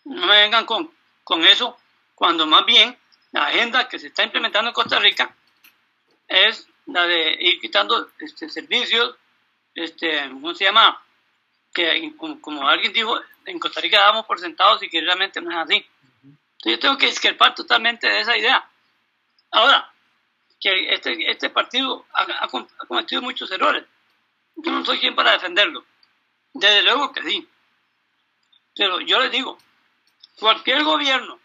No 0.06 0.28
me 0.28 0.42
vengan 0.42 0.66
con, 0.66 0.92
con 1.24 1.44
eso, 1.46 1.78
cuando 2.14 2.46
más 2.46 2.66
bien 2.66 2.96
la 3.32 3.48
agenda 3.48 3.88
que 3.88 3.98
se 3.98 4.08
está 4.08 4.24
implementando 4.24 4.70
en 4.70 4.74
Costa 4.74 5.00
Rica 5.00 5.36
es 6.32 6.68
la 6.88 7.06
de 7.06 7.38
ir 7.40 7.60
quitando 7.60 8.10
este, 8.20 8.50
servicios, 8.50 9.16
este, 9.76 10.30
¿cómo 10.30 10.54
se 10.56 10.66
llama? 10.66 11.02
Que 11.74 12.14
como, 12.18 12.42
como 12.42 12.68
alguien 12.68 12.94
dijo, 12.94 13.20
en 13.46 13.60
Costa 13.60 13.82
Rica 13.82 14.00
damos 14.00 14.26
por 14.26 14.40
sentados 14.40 14.82
y 14.84 14.90
que 14.90 15.02
realmente 15.02 15.42
no 15.42 15.52
es 15.52 15.58
así. 15.58 15.86
Entonces 16.24 16.72
yo 16.74 16.80
tengo 16.80 16.98
que 16.98 17.08
discrepar 17.08 17.56
totalmente 17.56 18.08
de 18.08 18.20
esa 18.20 18.38
idea. 18.38 18.70
Ahora, 19.52 19.92
que 20.60 20.94
este, 20.94 21.30
este 21.30 21.50
partido 21.50 22.06
ha, 22.14 22.44
ha 22.46 22.48
com- 22.48 22.68
ha 22.80 22.86
cometido 22.86 23.22
muchos 23.22 23.50
errores. 23.52 23.84
Yo 24.56 24.72
no 24.72 24.86
soy 24.86 25.00
quien 25.00 25.16
para 25.16 25.32
defenderlo. 25.32 25.84
Desde 26.54 26.84
luego 26.84 27.12
que 27.12 27.24
sí. 27.24 27.48
Pero 28.76 29.00
yo 29.02 29.20
les 29.20 29.32
digo, 29.32 29.58
cualquier 30.40 30.84
gobierno 30.84 31.40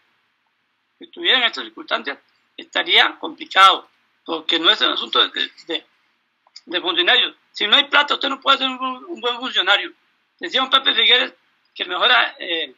que 0.99 1.05
estuviera 1.05 1.37
en 1.39 1.43
estas 1.45 1.63
circunstancias 1.63 2.19
estaría 2.55 3.17
complicado, 3.19 3.89
porque 4.27 4.59
no 4.59 4.69
es 4.69 4.81
un 4.81 4.91
asunto 4.91 5.25
de, 5.29 6.81
funcionarios. 6.81 7.33
Si 7.53 7.65
no 7.65 7.77
hay 7.77 7.85
plata, 7.85 8.15
usted 8.15 8.27
no 8.27 8.41
puede 8.41 8.57
ser 8.57 8.67
un 8.67 9.21
buen 9.21 9.37
funcionario. 9.39 9.93
Decía 10.37 10.61
un 10.61 10.69
Pepe 10.69 10.93
Figueres 10.93 11.33
que 11.73 11.83
el 11.83 11.89
mejor 11.89 12.11
eh, 12.37 12.75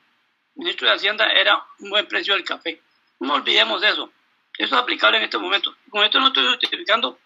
ministro 0.53 0.87
de 0.87 0.93
Hacienda 0.93 1.27
era 1.31 1.59
un 1.79 1.89
buen 1.89 2.07
precio 2.07 2.35
del 2.35 2.43
café. 2.43 2.79
No 3.19 3.33
olvidemos 3.33 3.81
eso. 3.81 4.11
Eso 4.59 4.75
es 4.75 4.79
aplicable 4.79 5.17
en 5.17 5.23
este 5.23 5.39
momento. 5.39 5.75
Con 5.89 6.03
esto 6.03 6.19
no 6.19 6.27
estoy 6.27 6.45
justificando 6.49 7.17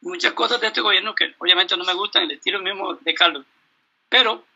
muchas 0.00 0.32
cosas 0.32 0.58
de 0.58 0.68
este 0.68 0.80
gobierno 0.80 1.14
que 1.14 1.34
obviamente 1.36 1.76
no 1.76 1.84
me 1.84 1.92
gustan, 1.92 2.22
el 2.22 2.30
estilo 2.30 2.60
mismo 2.60 2.94
de 2.94 3.14
Carlos. 3.14 3.44
Pero 4.08 4.46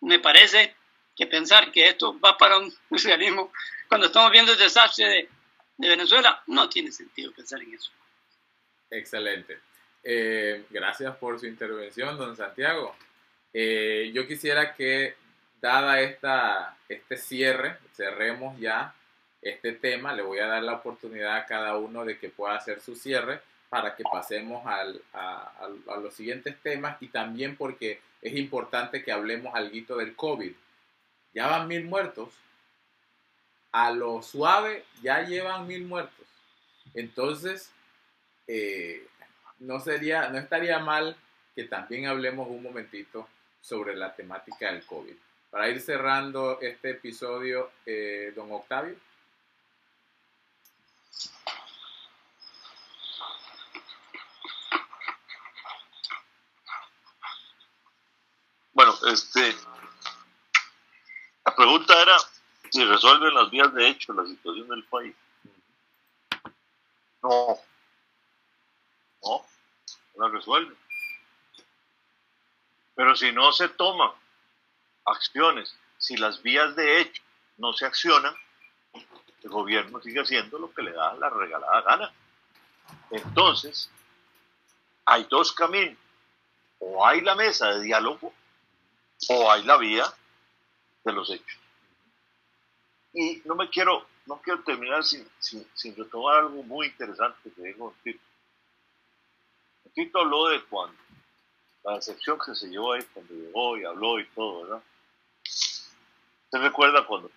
me 0.00 0.18
parece 0.18 0.74
que 1.14 1.28
pensar 1.28 1.70
que 1.70 1.86
esto 1.86 2.18
va 2.18 2.36
para 2.36 2.58
un 2.58 2.74
socialismo, 2.90 3.52
cuando 3.86 4.08
estamos 4.08 4.32
viendo 4.32 4.50
el 4.50 4.58
desastre 4.58 5.08
de, 5.08 5.28
de 5.76 5.88
Venezuela, 5.88 6.42
no 6.46 6.68
tiene 6.68 6.92
sentido 6.92 7.32
pensar 7.32 7.60
en 7.62 7.74
eso. 7.74 7.90
Excelente. 8.90 9.58
Eh, 10.04 10.64
gracias 10.70 11.16
por 11.16 11.38
su 11.40 11.46
intervención, 11.46 12.16
don 12.18 12.36
Santiago. 12.36 12.94
Eh, 13.52 14.10
yo 14.14 14.26
quisiera 14.26 14.74
que, 14.74 15.14
dada 15.60 16.00
esta, 16.00 16.76
este 16.88 17.16
cierre, 17.16 17.78
cerremos 17.94 18.58
ya 18.58 18.94
este 19.40 19.72
tema, 19.72 20.12
le 20.12 20.22
voy 20.22 20.38
a 20.38 20.46
dar 20.46 20.62
la 20.62 20.74
oportunidad 20.74 21.36
a 21.36 21.46
cada 21.46 21.76
uno 21.76 22.04
de 22.04 22.18
que 22.18 22.28
pueda 22.28 22.54
hacer 22.56 22.80
su 22.80 22.94
cierre 22.96 23.40
para 23.68 23.96
que 23.96 24.04
pasemos 24.04 24.64
al- 24.66 25.00
a, 25.12 25.52
a- 25.88 25.96
los 25.98 26.14
siguientes 26.14 26.56
temas 26.62 26.96
y 27.00 27.08
también 27.08 27.56
porque 27.56 28.00
es 28.20 28.36
importante 28.36 29.02
que 29.02 29.10
hablemos 29.12 29.54
algo 29.54 29.96
del 29.96 30.14
COVID. 30.14 30.52
Ya 31.34 31.46
van 31.46 31.66
mil 31.66 31.84
muertos. 31.84 32.28
A 33.72 33.90
lo 33.90 34.22
suave 34.22 34.84
ya 35.02 35.22
llevan 35.22 35.66
mil 35.66 35.84
muertos. 35.84 36.26
Entonces, 36.94 37.70
eh, 38.46 39.06
no 39.60 39.80
sería, 39.80 40.28
no 40.28 40.38
estaría 40.38 40.78
mal 40.78 41.16
que 41.54 41.64
también 41.64 42.06
hablemos 42.06 42.48
un 42.48 42.62
momentito 42.62 43.28
sobre 43.60 43.94
la 43.96 44.14
temática 44.14 44.72
del 44.72 44.84
COVID. 44.84 45.14
Para 45.50 45.68
ir 45.68 45.80
cerrando 45.80 46.60
este 46.60 46.90
episodio, 46.90 47.70
eh, 47.86 48.32
don 48.34 48.50
Octavio. 48.52 48.96
Bueno, 58.72 58.94
este, 59.12 59.54
la 61.44 61.54
pregunta 61.54 62.02
era 62.02 62.16
si 62.72 62.82
resuelven 62.84 63.34
las 63.34 63.50
vías 63.50 63.72
de 63.74 63.86
hecho 63.86 64.14
la 64.14 64.24
situación 64.24 64.66
del 64.68 64.82
país. 64.84 65.14
No, 67.22 67.58
no, 69.22 69.46
no 70.16 70.26
la 70.26 70.28
resuelven. 70.28 70.76
Pero 72.94 73.14
si 73.14 73.30
no 73.30 73.52
se 73.52 73.68
toman 73.68 74.10
acciones, 75.04 75.76
si 75.98 76.16
las 76.16 76.42
vías 76.42 76.74
de 76.74 77.02
hecho 77.02 77.22
no 77.58 77.74
se 77.74 77.84
accionan, 77.84 78.34
el 78.94 79.50
gobierno 79.50 80.00
sigue 80.00 80.20
haciendo 80.20 80.58
lo 80.58 80.72
que 80.72 80.82
le 80.82 80.92
da 80.92 81.12
la 81.14 81.28
regalada 81.28 81.82
gana. 81.82 82.12
Entonces, 83.10 83.90
hay 85.04 85.24
dos 85.24 85.52
caminos. 85.52 85.98
O 86.78 87.06
hay 87.06 87.20
la 87.20 87.34
mesa 87.34 87.68
de 87.68 87.82
diálogo 87.82 88.32
o 89.28 89.52
hay 89.52 89.62
la 89.62 89.76
vía 89.76 90.04
de 91.04 91.12
los 91.12 91.30
hechos. 91.30 91.61
Y 93.12 93.42
no 93.44 93.54
me 93.54 93.68
quiero, 93.68 94.06
no 94.26 94.40
quiero 94.40 94.62
terminar 94.62 95.04
sin, 95.04 95.26
sin, 95.38 95.66
sin 95.74 95.94
retomar 95.96 96.38
algo 96.38 96.62
muy 96.62 96.86
interesante 96.86 97.50
que 97.54 97.62
dijo 97.62 97.84
don 97.84 97.94
Tito. 98.02 98.20
Tito 99.94 100.20
habló 100.20 100.48
de 100.48 100.62
cuando, 100.64 100.96
la 101.84 101.96
decepción 101.96 102.38
que 102.38 102.54
se 102.54 102.68
llevó 102.68 102.92
ahí 102.92 103.02
cuando 103.12 103.34
llegó 103.34 103.76
y 103.76 103.84
habló 103.84 104.18
y 104.18 104.26
todo, 104.28 104.62
¿verdad? 104.62 104.82
Usted 105.44 106.58
recuerda 106.58 107.06
cuando 107.06 107.30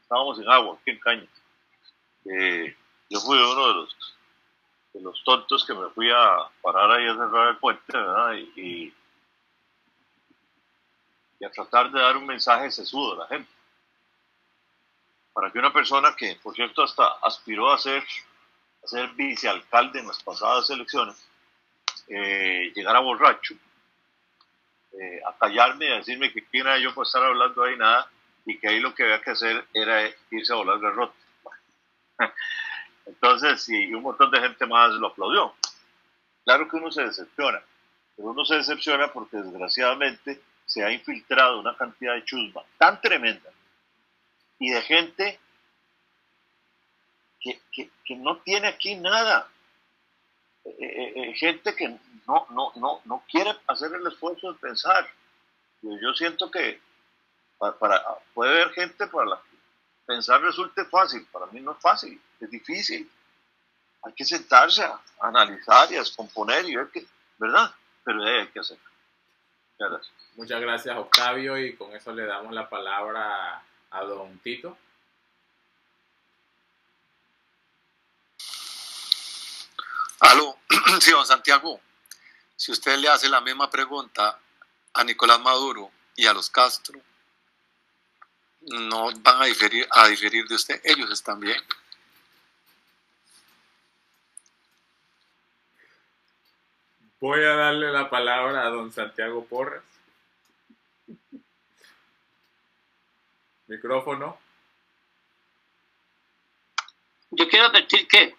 estábamos 0.00 0.38
en 0.40 0.48
agua, 0.48 0.78
aquí 0.80 0.90
en 0.90 0.98
Caña. 0.98 1.28
Eh, 2.24 2.76
yo 3.10 3.20
fui 3.20 3.38
uno 3.38 3.68
de 3.68 3.74
los, 3.74 3.96
de 4.94 5.02
los 5.02 5.24
tontos 5.24 5.64
que 5.64 5.74
me 5.74 5.88
fui 5.90 6.10
a 6.10 6.48
parar 6.62 6.90
ahí 6.90 7.06
a 7.06 7.14
cerrar 7.14 7.48
el 7.48 7.56
puente, 7.58 7.92
¿verdad? 7.92 8.34
Y, 8.34 8.94
y, 11.40 11.44
a 11.44 11.50
tratar 11.50 11.92
de 11.92 12.00
dar 12.00 12.16
un 12.16 12.26
mensaje 12.26 12.70
sesudo 12.70 13.14
a 13.14 13.18
la 13.18 13.26
gente. 13.28 13.50
Para 15.38 15.52
que 15.52 15.60
una 15.60 15.72
persona 15.72 16.16
que, 16.16 16.34
por 16.42 16.52
cierto, 16.52 16.82
hasta 16.82 17.06
aspiró 17.22 17.70
a 17.70 17.78
ser, 17.78 18.02
a 18.82 18.88
ser 18.88 19.10
vicealcalde 19.10 20.00
en 20.00 20.08
las 20.08 20.20
pasadas 20.20 20.68
elecciones, 20.68 21.14
eh, 22.08 22.72
llegara 22.74 22.98
borracho, 22.98 23.54
eh, 24.94 25.20
a 25.24 25.38
callarme 25.38 25.86
y 25.86 25.92
a 25.92 25.96
decirme 25.98 26.32
que 26.32 26.44
quién 26.46 26.66
era 26.66 26.76
yo 26.80 26.92
por 26.92 27.06
estar 27.06 27.22
hablando 27.22 27.62
ahí 27.62 27.76
nada, 27.76 28.10
y 28.46 28.58
que 28.58 28.66
ahí 28.66 28.80
lo 28.80 28.92
que 28.92 29.04
había 29.04 29.22
que 29.22 29.30
hacer 29.30 29.64
era 29.72 30.10
irse 30.32 30.52
a 30.52 30.56
volar 30.56 30.80
garrote. 30.80 31.16
Entonces, 33.06 33.68
y 33.68 33.94
un 33.94 34.02
montón 34.02 34.32
de 34.32 34.40
gente 34.40 34.66
más 34.66 34.90
lo 34.94 35.06
aplaudió. 35.06 35.54
Claro 36.42 36.66
que 36.66 36.78
uno 36.78 36.90
se 36.90 37.02
decepciona, 37.04 37.62
pero 38.16 38.30
uno 38.30 38.44
se 38.44 38.56
decepciona 38.56 39.12
porque 39.12 39.36
desgraciadamente 39.36 40.42
se 40.66 40.82
ha 40.82 40.90
infiltrado 40.90 41.60
una 41.60 41.76
cantidad 41.76 42.14
de 42.14 42.24
chusma 42.24 42.62
tan 42.76 43.00
tremenda 43.00 43.52
y 44.58 44.70
de 44.70 44.82
gente 44.82 45.40
que, 47.40 47.60
que, 47.72 48.16
no 48.16 48.38
tiene 48.38 48.68
aquí 48.68 48.96
nada. 48.96 49.48
Eh, 50.64 50.76
eh, 50.80 51.12
eh, 51.16 51.34
gente 51.34 51.74
que 51.74 51.88
no, 52.26 52.46
no, 52.50 52.72
no, 52.76 53.00
no 53.04 53.24
quiere 53.30 53.54
hacer 53.66 53.92
el 53.92 54.06
esfuerzo 54.06 54.52
de 54.52 54.58
pensar. 54.58 55.08
Yo, 55.82 55.90
yo 56.00 56.12
siento 56.14 56.50
que 56.50 56.80
para, 57.58 58.02
puede 58.34 58.50
haber 58.52 58.70
gente 58.74 59.06
para 59.06 59.26
la 59.26 59.36
que 59.36 59.56
pensar 60.06 60.40
resulte 60.40 60.84
fácil, 60.86 61.26
para 61.26 61.46
mí 61.46 61.60
no 61.60 61.72
es 61.72 61.78
fácil, 61.78 62.20
es 62.40 62.50
difícil. 62.50 63.10
Hay 64.02 64.12
que 64.12 64.24
sentarse 64.24 64.82
a, 64.82 65.00
analizar 65.20 65.90
y 65.90 65.96
a 65.96 66.00
descomponer 66.00 66.68
y 66.68 66.76
ver 66.76 66.88
que, 66.88 67.04
¿verdad? 67.36 67.70
Pero 68.04 68.22
hay 68.22 68.46
que 68.48 68.60
hacerlo. 68.60 68.84
Muchas 69.78 69.90
gracias. 69.90 70.14
Muchas 70.36 70.60
gracias, 70.60 70.96
Octavio, 70.96 71.58
y 71.58 71.76
con 71.76 71.94
eso 71.94 72.12
le 72.12 72.26
damos 72.26 72.52
la 72.52 72.68
palabra 72.68 73.62
a 73.90 74.04
don 74.04 74.38
Tito. 74.38 74.76
Aló, 80.20 80.58
sí, 81.00 81.10
don 81.10 81.26
Santiago, 81.26 81.80
si 82.56 82.72
usted 82.72 82.98
le 82.98 83.08
hace 83.08 83.28
la 83.28 83.40
misma 83.40 83.70
pregunta 83.70 84.38
a 84.92 85.04
Nicolás 85.04 85.40
Maduro 85.40 85.90
y 86.16 86.26
a 86.26 86.32
los 86.32 86.50
Castro, 86.50 87.00
no 88.62 89.10
van 89.20 89.42
a 89.42 89.46
diferir, 89.46 89.86
a 89.90 90.08
diferir 90.08 90.46
de 90.46 90.56
usted, 90.56 90.80
ellos 90.84 91.10
están 91.10 91.38
bien. 91.38 91.60
Voy 97.20 97.40
a 97.40 97.54
darle 97.54 97.90
la 97.92 98.10
palabra 98.10 98.66
a 98.66 98.70
don 98.70 98.92
Santiago 98.92 99.44
Porras. 99.44 99.82
Micrófono. 103.68 104.38
Yo 107.30 107.48
quiero 107.48 107.66
advertir 107.66 108.08
que 108.08 108.34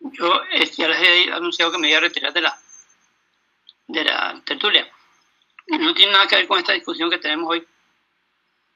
yo 0.00 0.42
este, 0.52 0.82
ya 0.82 0.88
les 0.88 1.00
he 1.00 1.32
anunciado 1.32 1.72
que 1.72 1.78
me 1.78 1.88
voy 1.88 1.96
a 1.96 2.00
retirar 2.00 2.32
de 2.32 2.42
la, 2.42 2.60
de 3.88 4.04
la 4.04 4.42
tertulia. 4.44 4.86
No 5.66 5.94
tiene 5.94 6.12
nada 6.12 6.28
que 6.28 6.36
ver 6.36 6.46
con 6.46 6.58
esta 6.58 6.74
discusión 6.74 7.08
que 7.08 7.18
tenemos 7.18 7.50
hoy. 7.50 7.66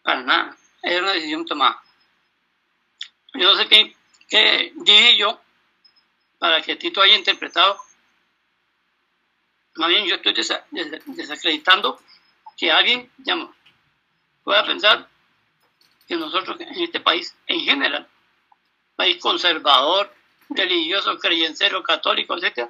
Para 0.03 0.23
nada 0.23 0.57
era 0.83 1.03
una 1.03 1.13
decisión 1.13 1.45
tomada. 1.45 1.83
Yo 3.35 3.53
no 3.53 3.57
sé 3.57 3.69
qué, 3.69 3.95
qué 4.29 4.73
dije 4.75 5.19
yo 5.19 5.39
para 6.39 6.63
que 6.63 6.77
Tito 6.77 7.03
haya 7.03 7.17
interpretado. 7.17 7.79
Más 9.77 9.89
bien 9.91 10.07
yo 10.07 10.15
estoy 10.15 10.35
desacreditando 11.07 12.01
que 12.57 12.73
alguien, 12.73 13.11
digamos, 13.19 13.55
pueda 14.43 14.65
pensar 14.65 15.07
que 16.09 16.17
nosotros 16.17 16.59
en 16.59 16.83
este 16.83 17.01
país, 17.01 17.37
en 17.47 17.61
general, 17.61 18.09
país 18.97 19.19
conservador, 19.19 20.13
religioso, 20.49 21.19
creyencero, 21.19 21.83
católico, 21.83 22.37
etc., 22.37 22.69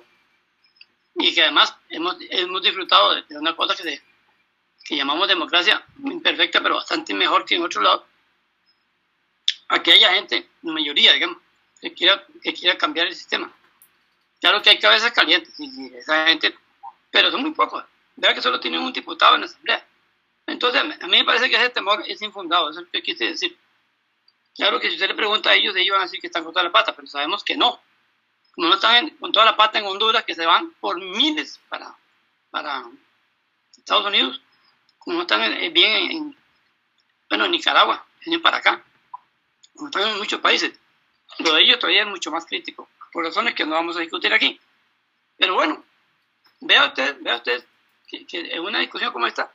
y 1.15 1.35
que 1.35 1.43
además 1.43 1.75
hemos, 1.89 2.17
hemos 2.31 2.63
disfrutado 2.63 3.15
de, 3.15 3.39
una 3.39 3.57
cosa 3.57 3.75
que 3.75 3.83
se 3.83 4.03
que 4.85 4.97
llamamos 4.97 5.29
democracia 5.29 5.85
imperfecta, 6.03 6.63
pero 6.63 6.77
bastante 6.77 7.13
mejor 7.13 7.45
que 7.45 7.57
en 7.57 7.63
otro 7.63 7.83
lado, 7.83 8.07
aquí 9.69 9.91
haya 9.91 10.15
gente, 10.15 10.49
la 10.63 10.73
mayoría, 10.73 11.13
digamos, 11.13 11.37
que 11.81 11.93
quiera, 11.93 12.25
que 12.43 12.55
quiera 12.55 12.79
cambiar 12.79 13.07
el 13.07 13.15
sistema. 13.15 13.53
Claro 14.41 14.63
que 14.63 14.71
hay 14.71 14.79
cabezas 14.79 15.13
calientes, 15.13 15.53
y 15.59 15.95
esa 15.95 16.27
gente, 16.27 16.57
pero 17.11 17.31
son 17.31 17.43
muy 17.43 17.53
pocos. 17.53 17.85
Vea 18.17 18.33
que 18.33 18.41
solo 18.41 18.61
tienen 18.61 18.81
un 18.81 18.93
diputado 18.93 19.35
en 19.35 19.43
la 19.43 19.47
Asamblea. 19.47 19.87
Entonces, 20.49 20.81
a 20.81 21.07
mí 21.07 21.19
me 21.19 21.25
parece 21.25 21.51
que 21.51 21.57
ese 21.57 21.69
temor 21.69 22.03
es 22.07 22.23
infundado, 22.23 22.71
eso 22.71 22.81
es 22.81 22.87
lo 22.87 22.91
que 22.91 23.03
quise 23.03 23.27
decir. 23.27 23.55
Claro 24.57 24.81
que 24.81 24.89
si 24.89 24.95
usted 24.95 25.09
le 25.09 25.15
pregunta 25.15 25.51
a 25.51 25.55
ellos, 25.55 25.77
ellos 25.77 25.93
van 25.93 26.01
a 26.01 26.05
decir 26.07 26.21
que 26.21 26.29
están 26.29 26.43
con 26.43 26.55
toda 26.55 26.65
la 26.65 26.73
pata, 26.73 26.97
pero 26.97 27.07
sabemos 27.07 27.45
que 27.45 27.55
no. 27.55 27.79
Como 28.53 28.69
no 28.69 28.75
están 28.75 29.11
con 29.11 29.31
toda 29.31 29.45
la 29.45 29.57
pata 29.57 29.79
en 29.79 29.85
Honduras, 29.85 30.25
que 30.25 30.35
se 30.35 30.47
van 30.47 30.73
por 30.81 30.99
miles 30.99 31.61
para, 31.69 31.95
para 32.51 32.83
Estados 33.77 34.07
Unidos, 34.07 34.41
como 34.99 35.21
están 35.21 35.43
eh, 35.43 35.69
bien 35.69 36.11
en, 36.11 36.37
bueno, 37.29 37.45
en 37.45 37.51
Nicaragua, 37.51 38.07
vienen 38.25 38.41
para 38.41 38.57
acá, 38.57 38.83
como 39.75 39.89
están 39.91 40.09
en 40.09 40.17
muchos 40.17 40.41
países. 40.41 40.73
Lo 41.41 41.53
de 41.53 41.61
ellos 41.61 41.79
todavía 41.79 42.03
es 42.03 42.09
mucho 42.09 42.31
más 42.31 42.47
crítico, 42.47 42.89
por 43.13 43.23
razones 43.23 43.55
que 43.55 43.67
no 43.67 43.73
vamos 43.73 43.99
a 43.99 44.01
discutir 44.01 44.33
aquí. 44.33 44.59
Pero 45.37 45.55
bueno, 45.55 45.85
vea 46.61 46.87
usted, 46.87 47.19
vea 47.21 47.37
usted 47.37 47.63
que, 48.07 48.27
en 48.31 48.63
una 48.63 48.79
discusión 48.79 49.13
como 49.13 49.27
esta 49.27 49.53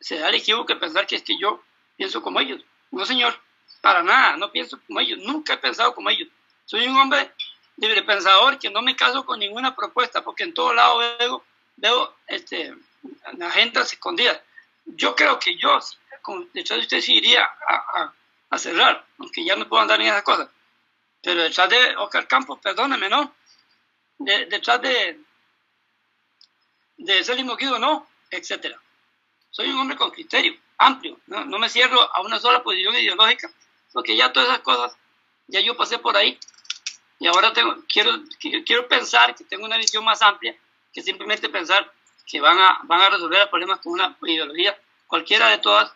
se 0.00 0.18
da 0.18 0.28
el 0.28 0.36
equivoco 0.36 0.72
de 0.72 0.80
pensar 0.80 1.06
que 1.06 1.16
es 1.16 1.22
que 1.22 1.38
yo 1.38 1.62
pienso 1.96 2.22
como 2.22 2.40
ellos. 2.40 2.64
No, 2.90 3.04
señor, 3.04 3.38
para 3.80 4.02
nada, 4.02 4.36
no 4.36 4.50
pienso 4.50 4.80
como 4.86 5.00
ellos, 5.00 5.18
nunca 5.18 5.54
he 5.54 5.58
pensado 5.58 5.94
como 5.94 6.10
ellos. 6.10 6.28
Soy 6.64 6.86
un 6.86 6.96
hombre 6.96 7.32
libre 7.76 8.02
pensador 8.02 8.58
que 8.58 8.70
no 8.70 8.82
me 8.82 8.96
caso 8.96 9.24
con 9.24 9.38
ninguna 9.38 9.74
propuesta, 9.74 10.22
porque 10.22 10.42
en 10.42 10.54
todo 10.54 10.74
lado 10.74 10.98
veo, 10.98 11.44
veo 11.76 12.16
este, 12.26 12.74
agendas 13.40 13.92
escondidas. 13.92 14.40
Yo 14.84 15.14
creo 15.14 15.38
que 15.38 15.56
yo, 15.56 15.78
detrás 16.52 16.78
de 16.78 16.82
usted 16.82 17.00
sí 17.00 17.14
iría 17.14 17.44
a, 17.44 18.12
a, 18.50 18.58
cerrar, 18.58 19.04
aunque 19.18 19.44
ya 19.44 19.54
no 19.54 19.68
puedo 19.68 19.82
andar 19.82 20.00
en 20.00 20.08
esas 20.08 20.22
cosas. 20.22 20.48
Pero 21.22 21.42
detrás 21.42 21.68
de 21.68 21.96
Oscar 21.96 22.26
Campos, 22.26 22.58
perdóneme, 22.62 23.08
¿no? 23.08 23.34
detrás 24.18 24.82
de, 24.82 25.20
de 26.96 27.24
Célimo 27.24 27.56
Guido, 27.56 27.78
no, 27.78 28.08
etcétera. 28.30 28.80
Soy 29.50 29.68
un 29.68 29.78
hombre 29.78 29.96
con 29.96 30.10
criterio, 30.10 30.54
amplio, 30.76 31.18
no, 31.26 31.44
no 31.44 31.58
me 31.58 31.68
cierro 31.68 32.00
a 32.00 32.20
una 32.22 32.38
sola 32.38 32.62
posición 32.62 32.94
ideológica, 32.94 33.50
porque 33.92 34.16
ya 34.16 34.32
todas 34.32 34.48
esas 34.48 34.60
cosas, 34.60 34.96
ya 35.46 35.60
yo 35.60 35.76
pasé 35.76 35.98
por 35.98 36.16
ahí, 36.16 36.38
y 37.18 37.26
ahora 37.26 37.52
tengo, 37.52 37.76
quiero, 37.92 38.12
quiero 38.64 38.86
pensar 38.86 39.34
que 39.34 39.44
tengo 39.44 39.64
una 39.64 39.76
visión 39.76 40.04
más 40.04 40.22
amplia 40.22 40.56
que 40.92 41.02
simplemente 41.02 41.48
pensar 41.48 41.92
que 42.26 42.40
van 42.40 42.58
a, 42.58 42.80
van 42.84 43.00
a 43.00 43.10
resolver 43.10 43.40
los 43.40 43.48
problemas 43.48 43.80
con 43.80 43.94
una 43.94 44.16
ideología, 44.22 44.78
cualquiera 45.06 45.48
de 45.48 45.58
todas, 45.58 45.92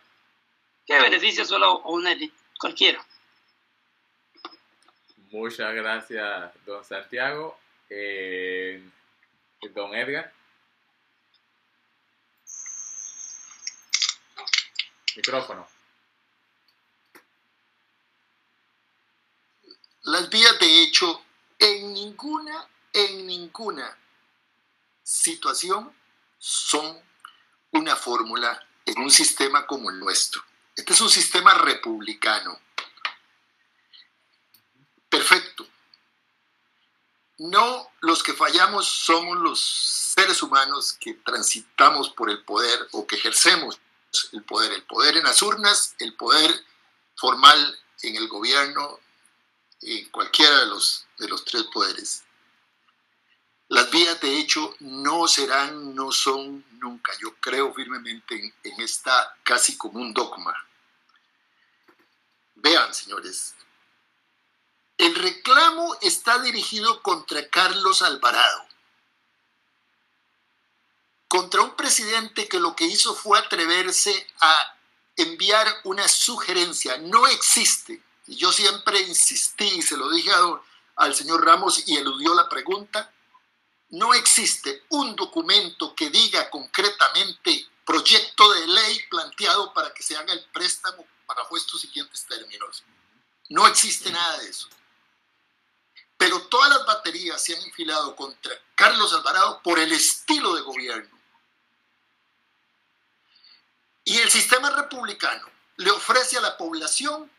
que 0.87 1.01
beneficie 1.01 1.45
solo 1.45 1.83
a 1.85 1.91
una 1.91 2.13
élite, 2.13 2.35
cualquiera. 2.59 3.05
Muchas 5.31 5.75
gracias, 5.75 6.53
don 6.67 6.85
Santiago. 6.85 7.59
Eh, 7.89 8.83
don 9.75 9.95
Edgar. 9.95 10.33
Micrófono. 15.17 15.69
Las 20.05 20.29
vías 20.31 20.59
de 20.59 20.83
hecho, 20.83 21.23
en 21.59 21.93
ninguna, 21.93 22.69
en 22.93 23.27
ninguna 23.27 23.97
situación 25.03 25.95
son 26.39 27.01
una 27.71 27.95
fórmula 27.97 28.67
en 28.85 28.99
un 28.99 29.11
sistema 29.11 29.67
como 29.67 29.91
el 29.91 29.99
nuestro. 29.99 30.43
Este 30.75 30.93
es 30.93 31.01
un 31.01 31.11
sistema 31.11 31.55
republicano. 31.55 32.59
Perfecto. 35.09 35.67
No 37.39 37.91
los 38.01 38.23
que 38.23 38.33
fallamos 38.33 38.87
somos 38.87 39.39
los 39.39 39.61
seres 39.61 40.43
humanos 40.43 40.95
que 40.95 41.15
transitamos 41.15 42.11
por 42.11 42.31
el 42.31 42.43
poder 42.45 42.89
o 42.93 43.07
que 43.07 43.17
ejercemos 43.17 43.79
el 44.33 44.43
poder. 44.45 44.73
El 44.73 44.83
poder 44.85 45.17
en 45.17 45.25
las 45.25 45.43
urnas, 45.43 45.95
el 45.99 46.15
poder 46.15 46.65
formal 47.17 47.79
en 48.03 48.17
el 48.17 48.29
gobierno, 48.29 49.01
en 49.81 50.09
cualquiera 50.11 50.61
de 50.61 50.67
los, 50.67 51.07
de 51.19 51.29
los 51.29 51.45
tres 51.45 51.65
poderes. 51.73 52.25
Las 53.69 53.91
vías 53.91 54.21
de 54.21 54.39
hecho 54.39 54.77
no 54.81 55.27
serán, 55.27 55.95
no 55.95 56.13
son 56.13 56.65
nunca. 56.73 57.13
Yo 57.21 57.35
creo 57.37 57.73
firmemente 57.73 58.53
en, 58.63 58.81
esta 58.81 59.35
casi 59.43 59.79
como 59.79 59.99
un 59.99 60.13
dogma. 60.13 60.55
Vean, 62.57 62.93
señores, 62.93 63.55
el 64.99 65.15
reclamo 65.15 65.97
está 66.03 66.39
dirigido 66.41 67.03
contra 67.03 67.49
Carlos 67.49 68.03
Alvarado, 68.03 68.67
contra 71.33 71.63
un 71.63 71.75
presidente 71.77 72.47
que 72.47 72.61
lo 72.61 72.77
que 72.77 72.85
hizo 72.85 73.15
fue 73.15 73.39
atreverse 73.39 74.27
a 74.43 74.77
enviar 75.17 75.67
una 75.85 76.07
sugerencia. 76.07 76.99
No 76.99 77.27
existe, 77.27 78.03
y 78.27 78.37
yo 78.37 78.53
siempre 78.53 79.01
insistí 79.01 79.65
y 79.65 79.81
se 79.81 79.97
lo 79.97 80.11
dije 80.11 80.31
al 80.97 81.15
señor 81.15 81.43
Ramos 81.43 81.89
y 81.89 81.97
eludió 81.97 82.35
la 82.35 82.51
pregunta, 82.51 83.11
no 83.89 84.13
existe 84.13 84.85
un 84.91 85.17
documento 85.17 85.95
que 85.95 86.11
diga 86.11 86.51
concretamente 86.51 87.67
proyecto 87.87 88.53
de 88.53 88.67
ley 88.67 89.01
planteado 89.09 89.73
para 89.73 89.95
que 89.95 90.03
se 90.03 90.15
haga 90.15 90.35
el 90.35 90.45
préstamo 90.53 91.03
bajo 91.27 91.57
estos 91.57 91.81
siguientes 91.81 92.27
términos. 92.27 92.83
No 93.49 93.67
existe 93.67 94.11
nada 94.11 94.37
de 94.37 94.51
eso. 94.51 94.69
Pero 96.19 96.43
todas 96.43 96.69
las 96.69 96.85
baterías 96.85 97.43
se 97.43 97.57
han 97.57 97.63
enfilado 97.63 98.15
contra 98.17 98.53
Carlos 98.75 99.15
Alvarado 99.15 99.63
por 99.63 99.79
el 99.79 99.93
estilo 99.93 100.55
de 100.57 100.61
gobierno. 100.61 101.22
Y 104.05 104.19
el 104.19 104.31
sistema 104.31 104.71
republicano 104.71 105.47
le 105.77 105.91
ofrece 105.91 106.39
a 106.39 106.41
la 106.41 106.57
población 106.57 107.31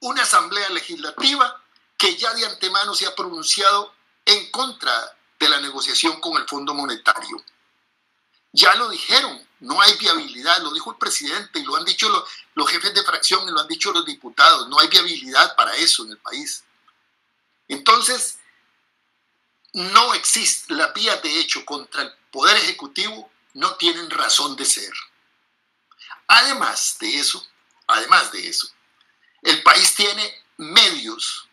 una 0.00 0.22
asamblea 0.22 0.68
legislativa 0.70 1.62
que 1.96 2.16
ya 2.16 2.32
de 2.34 2.46
antemano 2.46 2.94
se 2.94 3.06
ha 3.06 3.14
pronunciado 3.14 3.94
en 4.24 4.50
contra 4.50 5.16
de 5.38 5.48
la 5.48 5.60
negociación 5.60 6.20
con 6.20 6.40
el 6.40 6.48
Fondo 6.48 6.74
Monetario. 6.74 7.42
Ya 8.52 8.74
lo 8.74 8.88
dijeron, 8.88 9.46
no 9.60 9.80
hay 9.80 9.94
viabilidad, 9.94 10.62
lo 10.62 10.72
dijo 10.72 10.92
el 10.92 10.98
presidente 10.98 11.60
y 11.60 11.64
lo 11.64 11.76
han 11.76 11.84
dicho 11.84 12.08
los, 12.54 12.70
jefes 12.70 12.94
de 12.94 13.04
fracción 13.04 13.48
y 13.48 13.52
lo 13.52 13.60
han 13.60 13.68
dicho 13.68 13.92
los 13.92 14.04
diputados, 14.04 14.68
no 14.68 14.78
hay 14.78 14.88
viabilidad 14.88 15.54
para 15.56 15.74
eso 15.76 16.04
en 16.04 16.12
el 16.12 16.18
país. 16.18 16.64
Entonces, 17.68 18.38
no 19.72 20.14
existe, 20.14 20.74
las 20.74 20.92
vías 20.94 21.22
de 21.22 21.38
hecho 21.38 21.64
contra 21.64 22.02
el 22.02 22.12
Poder 22.30 22.56
Ejecutivo 22.56 23.30
no 23.54 23.74
tienen 23.74 24.10
razón 24.10 24.56
de 24.56 24.64
ser. 24.64 24.92
Además 26.32 26.96
de 27.00 27.18
eso, 27.18 27.44
además 27.88 28.30
de 28.30 28.48
eso, 28.48 28.68
el 29.42 29.64
país 29.64 29.96
tiene 29.96 30.44
medios, 30.58 31.48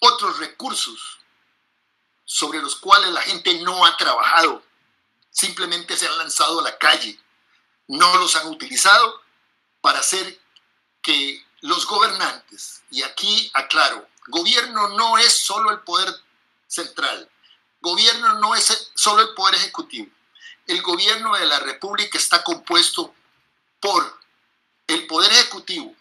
otros 0.00 0.40
recursos 0.40 1.18
sobre 2.24 2.60
los 2.60 2.74
cuales 2.74 3.12
la 3.12 3.22
gente 3.22 3.54
no 3.60 3.86
ha 3.86 3.96
trabajado, 3.96 4.60
simplemente 5.30 5.96
se 5.96 6.08
han 6.08 6.18
lanzado 6.18 6.58
a 6.58 6.64
la 6.64 6.78
calle, 6.78 7.16
no 7.86 8.16
los 8.16 8.34
han 8.34 8.48
utilizado 8.48 9.22
para 9.80 10.00
hacer 10.00 10.40
que 11.00 11.40
los 11.60 11.86
gobernantes, 11.86 12.82
y 12.90 13.04
aquí 13.04 13.52
aclaro, 13.54 14.04
gobierno 14.26 14.88
no 14.88 15.16
es 15.16 15.32
solo 15.32 15.70
el 15.70 15.78
poder 15.82 16.12
central, 16.66 17.30
gobierno 17.80 18.34
no 18.34 18.56
es 18.56 18.90
solo 18.96 19.22
el 19.22 19.32
poder 19.34 19.54
ejecutivo, 19.54 20.10
el 20.66 20.82
gobierno 20.82 21.36
de 21.36 21.46
la 21.46 21.60
República 21.60 22.18
está 22.18 22.42
compuesto 22.42 23.14
por 23.80 24.20
el 24.86 25.06
poder 25.06 25.32
ejecutivo, 25.32 25.94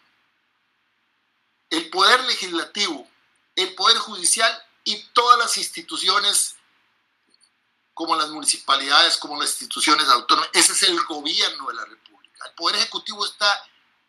el 1.69 1.89
poder 1.89 2.23
legislativo, 2.25 3.07
el 3.55 3.73
poder 3.75 3.97
judicial 3.97 4.63
y 4.83 5.01
todas 5.13 5.37
las 5.39 5.57
instituciones 5.57 6.55
como 7.93 8.15
las 8.15 8.29
municipalidades, 8.29 9.17
como 9.17 9.39
las 9.39 9.49
instituciones 9.49 10.07
autónomas. 10.07 10.49
Ese 10.53 10.73
es 10.73 10.83
el 10.83 11.03
gobierno 11.03 11.67
de 11.67 11.73
la 11.75 11.85
República. 11.85 12.45
El 12.45 12.53
Poder 12.53 12.77
Ejecutivo 12.77 13.25
está 13.25 13.61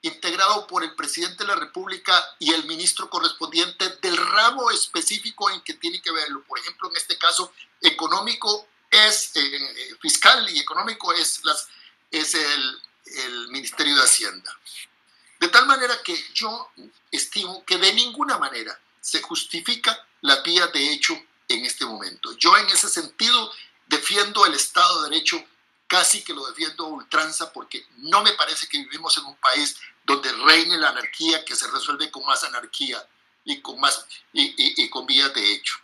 integrado 0.03 0.67
por 0.67 0.83
el 0.85 0.95
presidente 0.95 1.39
de 1.45 1.49
la 1.49 1.57
República 1.57 2.25
y 2.39 2.53
el 2.55 2.65
ministro 2.65 3.11
correspondiente 3.11 3.89
del 4.01 4.17
ramo 4.17 4.71
específico 4.71 5.51
en 5.51 5.61
que 5.63 5.75
tiene 5.75 6.01
que 6.01 6.13
verlo. 6.13 6.43
Por 6.45 6.59
ejemplo, 6.59 6.89
en 6.89 6.97
este 6.97 7.19
caso, 7.19 7.53
económico 7.83 8.67
es 8.91 9.37
eh, 9.37 9.41
eh, 9.43 9.97
fiscal 10.01 10.49
y 10.51 10.61
económico 10.61 11.13
es, 11.13 11.45
las, 11.45 11.69
es 12.11 12.35
el, 12.35 12.83
el 13.25 13.49
Ministerio 13.49 13.95
de 13.97 14.03
Hacienda. 14.03 14.57
De 15.39 15.49
tal 15.49 15.67
manera 15.67 16.03
que 16.03 16.17
yo 16.35 16.71
estimo 17.11 17.65
que 17.65 17.79
de 17.79 17.93
ninguna 17.95 18.39
manera 18.39 18.79
se 19.01 19.23
justifica 19.23 20.07
la 20.21 20.43
vía 20.43 20.67
de 20.69 20.93
hecho 20.93 21.15
en 21.49 21.65
este 21.65 21.85
momento. 21.85 22.37
Yo 22.37 22.57
en 22.57 22.69
ese 22.69 22.89
sentido 22.89 23.53
defiendo 23.91 24.47
el 24.47 24.55
Estado 24.55 25.03
de 25.03 25.11
Derecho, 25.11 25.45
casi 25.89 26.23
que 26.23 26.33
lo 26.33 26.47
defiendo 26.47 26.87
a 26.87 26.89
ultranza, 26.91 27.53
porque 27.53 27.85
no 27.97 28.23
me 28.23 28.33
parece 28.35 28.69
que 28.69 28.79
vivimos 28.79 29.19
en 29.19 29.25
un 29.25 29.37
país 29.37 29.77
donde 30.05 30.31
reine 30.33 30.79
la 30.79 30.91
anarquía, 30.91 31.45
que 31.45 31.57
se 31.57 31.69
resuelve 31.69 32.11
con 32.11 32.25
más 32.25 32.45
anarquía 32.45 33.05
y 33.45 33.61
con, 33.61 33.81
más, 33.81 34.07
y, 34.33 34.89
con 34.89 35.07
vías 35.07 35.35
de 35.35 35.53
hecho. 35.53 35.75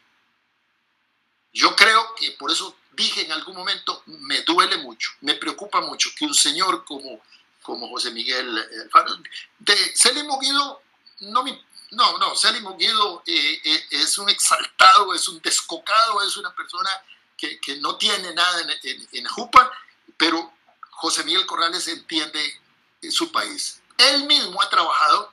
Yo 1.57 1.75
creo 1.75 2.15
que 2.17 2.33
por 2.33 2.51
eso 2.51 2.77
dije 2.93 3.25
en 3.25 3.33
algún 3.33 3.57
momento, 3.57 4.03
me 4.05 4.43
duele 4.43 4.77
mucho, 4.77 5.13
me 5.23 5.37
preocupa 5.37 5.81
mucho 5.81 6.11
que 6.15 6.27
un 6.27 6.35
señor 6.35 6.85
como, 6.85 7.23
como 7.63 7.89
José 7.89 8.11
Miguel 8.11 8.59
eh, 8.59 9.31
de 9.61 9.75
Celimo 9.97 10.39
Guido 10.39 10.83
no 11.21 11.45
no, 11.93 12.19
no, 12.19 12.77
Guido 12.77 13.23
eh, 13.25 13.61
eh, 13.65 13.87
es 13.89 14.19
un 14.19 14.29
exaltado, 14.29 15.15
es 15.15 15.29
un 15.29 15.41
descocado, 15.41 16.21
es 16.23 16.37
una 16.37 16.55
persona 16.55 16.91
que, 17.39 17.59
no 17.81 17.97
tiene 17.97 18.35
nada 18.35 18.61
en, 18.83 19.09
en, 19.13 19.25
Jupa, 19.25 19.73
pero 20.19 20.53
José 20.91 21.25
Miguel 21.25 21.47
Corrales 21.47 21.89
entiende 21.89 22.61
su 23.09 23.33
país. 23.33 23.81
Él 23.97 24.25
mismo 24.25 24.61
ha 24.61 24.69
trabajado 24.69 25.33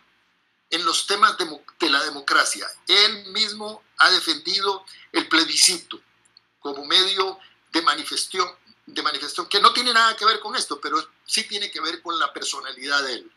en 0.70 0.86
los 0.86 1.06
temas 1.06 1.38
de, 1.38 1.46
de 1.80 1.90
la 1.90 2.02
democracia. 2.06 2.66
Él 2.88 3.26
mismo 3.34 3.84
ha 3.98 4.10
defendido 4.12 4.86
el 5.12 5.28
plebiscito 5.28 6.00
como 6.64 6.86
medio 6.86 7.38
de 7.72 7.82
manifestación, 7.82 8.50
que 9.50 9.60
no 9.60 9.74
tiene 9.74 9.94
nada 9.94 10.16
que 10.16 10.26
ver 10.26 10.40
con 10.40 10.56
esto, 10.56 10.80
pero 10.82 10.98
sí 11.26 11.44
tiene 11.44 11.70
que 11.70 11.82
ver 11.82 12.02
con 12.02 12.18
la 12.18 12.32
personalidad 12.32 13.04
de 13.04 13.14
él. 13.16 13.32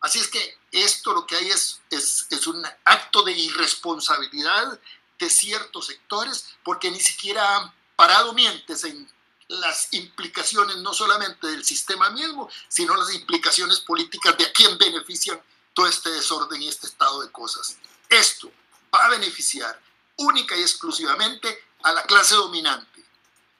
Así 0.00 0.18
es 0.18 0.28
que 0.28 0.58
esto 0.72 1.14
lo 1.14 1.26
que 1.26 1.36
hay 1.36 1.48
es, 1.48 1.80
es, 1.90 2.46
un 2.46 2.62
acto 2.84 3.22
de 3.22 3.32
irresponsabilidad 3.32 4.78
de 5.18 5.30
ciertos 5.30 5.86
sectores 5.86 6.46
porque 6.62 6.90
ni 6.90 7.00
siquiera 7.00 7.56
han 7.56 7.72
parado 7.96 8.34
mientes 8.34 8.84
en 8.84 9.08
las 9.48 9.88
implicaciones 9.92 10.76
no 10.78 10.92
solamente 10.92 11.46
del 11.46 11.64
sistema 11.64 12.10
mismo, 12.10 12.50
sino 12.68 12.96
las 12.96 13.14
implicaciones 13.14 13.80
políticas 13.80 14.36
de 14.36 14.44
a 14.44 14.52
quién 14.52 14.76
benefician 14.76 15.40
todo 15.72 15.86
este 15.86 16.10
desorden 16.10 16.60
y 16.60 16.68
este 16.68 16.86
estado 16.86 17.22
de 17.22 17.30
cosas. 17.30 17.78
Esto 18.08 18.50
va 18.92 19.06
a 19.06 19.10
beneficiar 19.10 19.80
única 20.16 20.56
y 20.56 20.62
exclusivamente 20.62 21.64
a 21.84 21.92
la 21.92 22.02
clase 22.02 22.34
dominante. 22.34 23.04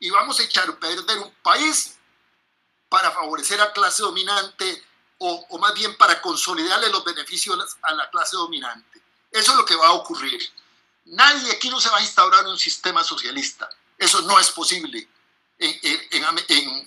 Y 0.00 0.10
vamos 0.10 0.40
a 0.40 0.42
echar 0.42 0.68
a 0.68 0.76
perder 0.76 1.18
un 1.18 1.32
país 1.42 1.96
para 2.88 3.10
favorecer 3.10 3.60
a 3.60 3.72
clase 3.72 4.02
dominante 4.02 4.82
o, 5.18 5.58
más 5.58 5.74
bien 5.74 5.96
para 5.96 6.20
consolidarle 6.20 6.88
los 6.88 7.04
beneficios 7.04 7.58
a 7.82 7.94
la 7.94 8.10
clase 8.10 8.36
dominante. 8.36 9.00
Eso 9.30 9.52
es 9.52 9.58
lo 9.58 9.64
que 9.64 9.76
va 9.76 9.88
a 9.88 9.92
ocurrir. 9.92 10.40
Nadie 11.06 11.52
aquí 11.52 11.68
no 11.68 11.80
se 11.80 11.90
va 11.90 11.98
a 11.98 12.02
instaurar 12.02 12.46
un 12.46 12.58
sistema 12.58 13.04
socialista. 13.04 13.68
Eso 13.98 14.22
no 14.22 14.38
es 14.40 14.50
posible 14.50 15.06
en, 15.58 15.80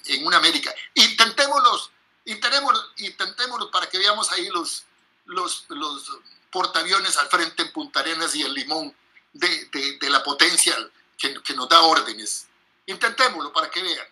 en, 0.05 0.25
una 0.25 0.37
América. 0.37 0.73
Intentémoslo, 0.95 1.91
intentémoslo, 2.25 2.81
intentémoslo 2.97 3.71
para 3.71 3.87
que 3.87 3.99
veamos 3.99 4.31
ahí 4.31 4.49
los, 4.49 4.83
los, 5.25 5.65
los 5.69 6.17
portaaviones 6.51 7.15
al 7.17 7.29
frente 7.29 7.63
en 7.63 7.71
Punta 7.71 7.99
Arenas 7.99 8.33
y 8.35 8.41
el 8.41 8.53
limón 8.53 8.95
de, 9.33 9.65
de, 9.65 9.97
de 9.97 10.09
la 10.09 10.23
potencia 10.23 10.75
que, 11.17 11.41
que, 11.41 11.53
nos 11.53 11.67
da 11.67 11.81
órdenes. 11.81 12.47
Intentémoslo 12.85 13.51
para 13.51 13.69
que 13.69 13.81
vean. 13.81 14.07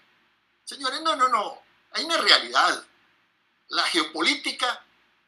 Señores, 0.64 1.02
no, 1.02 1.16
no, 1.16 1.28
no. 1.28 1.62
Hay 1.92 2.04
una 2.04 2.18
realidad 2.18 2.86
la 3.70 3.84
geopolítica 3.84 4.84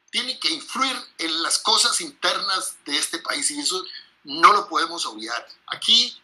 tiene 0.09 0.39
que 0.39 0.49
influir 0.49 0.95
en 1.17 1.43
las 1.43 1.59
cosas 1.59 1.99
internas 2.01 2.77
de 2.85 2.97
este 2.97 3.19
país 3.19 3.49
y 3.51 3.59
eso 3.59 3.83
no 4.23 4.53
lo 4.53 4.67
podemos 4.67 5.05
obviar. 5.05 5.45
Aquí 5.67 6.15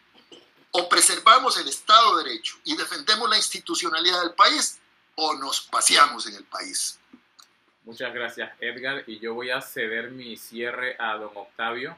o 0.70 0.88
preservamos 0.88 1.58
el 1.58 1.68
Estado 1.68 2.16
de 2.16 2.24
Derecho 2.24 2.56
y 2.64 2.76
defendemos 2.76 3.28
la 3.28 3.36
institucionalidad 3.36 4.22
del 4.22 4.34
país 4.34 4.80
o 5.16 5.34
nos 5.34 5.60
paseamos 5.62 6.26
en 6.26 6.36
el 6.36 6.44
país. 6.44 6.98
Muchas 7.84 8.14
gracias 8.14 8.52
Edgar 8.60 9.04
y 9.06 9.18
yo 9.18 9.34
voy 9.34 9.50
a 9.50 9.60
ceder 9.60 10.10
mi 10.10 10.36
cierre 10.36 10.96
a 10.98 11.16
don 11.16 11.36
Octavio 11.36 11.96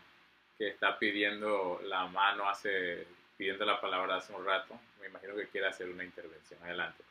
que 0.59 0.69
está 0.69 0.99
pidiendo 0.99 1.81
la 1.85 2.07
mano 2.07 2.49
hace 2.49 3.07
pidiendo 3.37 3.65
la 3.65 3.81
palabra 3.81 4.17
hace 4.17 4.33
un 4.33 4.45
rato. 4.45 4.79
Me 5.01 5.07
imagino 5.07 5.35
que 5.37 5.49
quiere 5.49 5.69
hacer 5.69 5.89
una 5.89 6.05
intervención. 6.05 6.63
Adelante. 6.63 7.05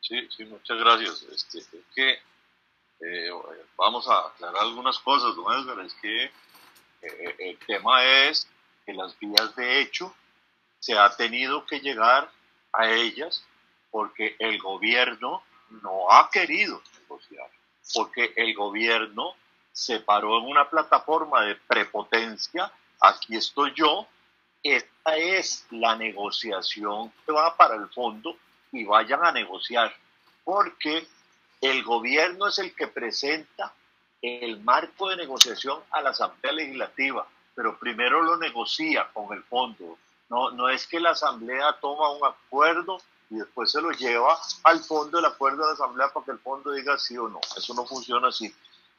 Sí, 0.00 0.28
sí, 0.36 0.44
muchas 0.44 0.78
gracias. 0.78 1.22
Este, 1.22 1.58
es 1.58 1.68
que 1.94 2.20
eh, 3.00 3.30
vamos 3.76 4.08
a 4.08 4.28
aclarar 4.28 4.62
algunas 4.62 4.98
cosas, 5.00 5.34
don 5.34 5.52
Edgar. 5.52 5.84
Es 5.84 5.94
que 5.94 6.24
eh, 7.02 7.36
el 7.38 7.58
tema 7.58 8.04
es 8.04 8.48
que 8.84 8.92
las 8.94 9.18
vías 9.18 9.54
de 9.56 9.80
hecho 9.80 10.14
se 10.78 10.96
ha 10.96 11.10
tenido 11.16 11.66
que 11.66 11.80
llegar 11.80 12.30
a 12.72 12.90
ellas 12.90 13.44
porque 13.90 14.36
el 14.38 14.60
gobierno 14.60 15.42
no 15.82 16.10
ha 16.12 16.30
querido 16.30 16.80
negociar. 17.00 17.50
porque 17.94 18.32
el 18.36 18.54
gobierno 18.54 19.34
se 19.72 20.00
paró 20.00 20.38
en 20.38 20.46
una 20.46 20.68
plataforma 20.68 21.42
de 21.42 21.54
prepotencia, 21.54 22.72
aquí 23.00 23.36
estoy 23.36 23.72
yo, 23.74 24.06
esta 24.62 25.16
es 25.16 25.66
la 25.70 25.96
negociación 25.96 27.12
que 27.24 27.32
va 27.32 27.56
para 27.56 27.76
el 27.76 27.88
fondo 27.88 28.36
y 28.72 28.84
vayan 28.84 29.24
a 29.24 29.32
negociar, 29.32 29.94
porque 30.44 31.06
el 31.60 31.82
gobierno 31.84 32.48
es 32.48 32.58
el 32.58 32.74
que 32.74 32.88
presenta 32.88 33.72
el 34.20 34.60
marco 34.60 35.08
de 35.08 35.16
negociación 35.16 35.80
a 35.90 36.00
la 36.02 36.10
Asamblea 36.10 36.52
Legislativa, 36.52 37.26
pero 37.54 37.78
primero 37.78 38.22
lo 38.22 38.36
negocia 38.36 39.08
con 39.12 39.32
el 39.36 39.42
fondo. 39.44 39.98
No, 40.28 40.50
no 40.50 40.68
es 40.68 40.86
que 40.86 40.98
la 40.98 41.10
Asamblea 41.10 41.78
toma 41.80 42.10
un 42.10 42.24
acuerdo 42.24 43.00
y 43.30 43.36
después 43.36 43.70
se 43.70 43.80
lo 43.80 43.90
lleva 43.92 44.38
al 44.64 44.80
fondo 44.80 45.18
del 45.18 45.26
acuerdo 45.26 45.62
de 45.62 45.68
la 45.68 45.72
Asamblea 45.74 46.08
para 46.12 46.26
que 46.26 46.32
el 46.32 46.38
fondo 46.38 46.72
diga 46.72 46.98
sí 46.98 47.16
o 47.16 47.28
no. 47.28 47.40
Eso 47.56 47.74
no 47.74 47.86
funciona 47.86 48.28
así. 48.28 48.52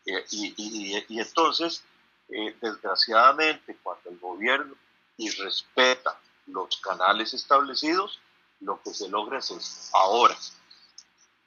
Eh, 0.05 0.25
y, 0.31 1.19
entonces, 1.19 1.83
eh, 2.29 2.55
desgraciadamente, 2.61 3.77
cuando 3.81 4.09
el 4.09 4.19
gobierno 4.19 4.75
y 5.17 5.29
respeta 5.31 6.19
los 6.47 6.77
canales 6.77 7.33
establecidos, 7.33 8.19
lo 8.59 8.81
que 8.81 8.93
se 8.93 9.09
logra 9.09 9.39
es. 9.39 9.89
Ahora, 9.93 10.37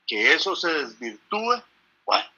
que 0.07 0.33
eso 0.33 0.57
se 0.57 0.73
desvirtúe, 0.73 1.63
bueno, 2.05 2.29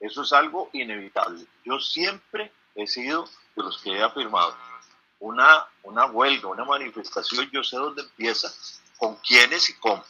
eso 0.00 0.22
es 0.22 0.32
algo 0.32 0.70
inevitable. 0.72 1.46
Yo 1.64 1.78
siempre 1.80 2.52
he 2.74 2.86
sido 2.86 3.28
de 3.56 3.62
los 3.62 3.78
que 3.82 3.90
he 3.90 4.02
afirmado, 4.02 4.56
una, 5.20 5.66
una 5.82 6.06
huelga, 6.06 6.48
una 6.48 6.64
manifestación, 6.64 7.50
yo 7.50 7.64
sé 7.64 7.76
dónde 7.76 8.02
empieza, 8.02 8.52
con 8.96 9.16
quiénes 9.16 9.68
y 9.70 9.74
cómo. 9.74 10.04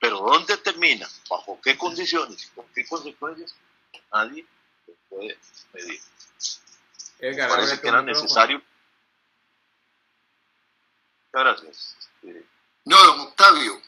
Pero 0.00 0.18
dónde 0.18 0.56
termina, 0.58 1.06
bajo 1.28 1.60
qué 1.62 1.76
condiciones 1.76 2.46
y 2.46 2.48
con 2.54 2.66
qué 2.74 2.86
consecuencias, 2.86 3.54
nadie 4.12 4.46
puede 5.08 5.38
medir. 5.72 6.00
Parece 7.20 7.80
que 7.80 7.88
era 7.88 8.02
necesario. 8.02 8.62
Gracias. 11.32 11.96
No, 12.84 12.96
don 13.04 13.20
Octavio, 13.20 13.82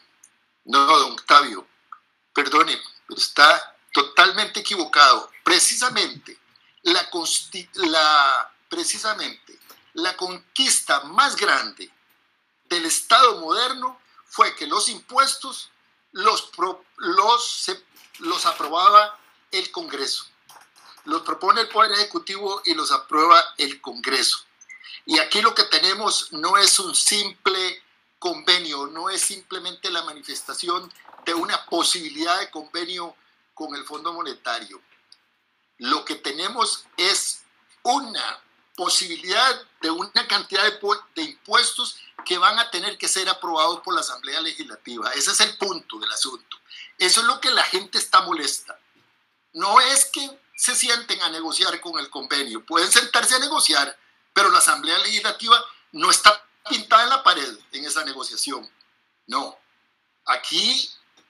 no, 0.65 0.85
don 0.85 1.13
Octavio, 1.13 1.67
perdone, 2.33 2.79
pero 3.07 3.19
está 3.19 3.75
totalmente 3.91 4.59
equivocado. 4.59 5.31
Precisamente 5.43 6.37
la, 6.83 7.09
la, 7.73 8.53
precisamente 8.69 9.59
la 9.93 10.15
conquista 10.15 11.01
más 11.01 11.35
grande 11.35 11.91
del 12.65 12.85
Estado 12.85 13.39
moderno 13.39 13.99
fue 14.25 14.55
que 14.55 14.67
los 14.67 14.87
impuestos 14.87 15.71
los, 16.11 16.51
los, 16.97 17.71
los 18.19 18.45
aprobaba 18.45 19.19
el 19.51 19.71
Congreso. 19.71 20.30
Los 21.05 21.21
propone 21.21 21.61
el 21.61 21.69
Poder 21.69 21.91
Ejecutivo 21.93 22.61
y 22.65 22.73
los 22.73 22.91
aprueba 22.91 23.43
el 23.57 23.81
Congreso. 23.81 24.39
Y 25.05 25.19
aquí 25.19 25.41
lo 25.41 25.55
que 25.55 25.63
tenemos 25.63 26.31
no 26.31 26.57
es 26.57 26.79
un 26.79 26.95
simple 26.95 27.83
convenio, 28.19 28.87
no 28.87 29.09
es 29.09 29.21
simplemente 29.21 29.89
la 29.89 30.03
manifestación 30.03 30.91
de 31.25 31.33
una 31.33 31.65
posibilidad 31.65 32.39
de 32.39 32.51
convenio 32.51 33.15
con 33.53 33.75
el 33.75 33.83
Fondo 33.83 34.13
Monetario. 34.13 34.81
Lo 35.79 36.05
que 36.05 36.15
tenemos 36.15 36.85
es 36.97 37.41
una 37.83 38.39
posibilidad 38.75 39.61
de 39.81 39.91
una 39.91 40.27
cantidad 40.27 40.63
de, 40.63 40.79
de, 41.15 41.23
impuestos 41.23 41.97
que 42.25 42.37
van 42.37 42.59
a 42.59 42.69
tener 42.69 42.97
que 42.97 43.07
ser 43.07 43.27
aprobados 43.27 43.81
por 43.81 43.93
la 43.93 44.01
Asamblea 44.01 44.41
Legislativa. 44.41 45.11
Ese 45.13 45.31
es 45.31 45.39
el 45.41 45.57
punto 45.57 45.99
del 45.99 46.11
asunto. 46.11 46.57
Eso 46.97 47.21
es 47.21 47.27
lo 47.27 47.41
que 47.41 47.49
la 47.49 47.63
gente 47.63 47.97
está 47.97 48.21
molesta. 48.21 48.79
No 49.53 49.81
es 49.81 50.05
que 50.05 50.39
se 50.61 50.75
sienten 50.75 51.19
a 51.23 51.29
negociar 51.31 51.81
con 51.81 51.97
el 51.97 52.07
convenio, 52.11 52.63
pueden 52.63 52.91
sentarse 52.91 53.33
a 53.33 53.39
negociar, 53.39 53.97
pero 54.31 54.51
la 54.51 54.59
Asamblea 54.59 54.99
Legislativa 54.99 55.59
no 55.93 56.11
está 56.11 56.39
pintada 56.69 57.01
en 57.01 57.09
la 57.09 57.23
pared 57.23 57.57
en 57.71 57.83
esa 57.83 58.05
negociación. 58.05 58.69
No, 59.25 59.57
aquí 60.23 60.87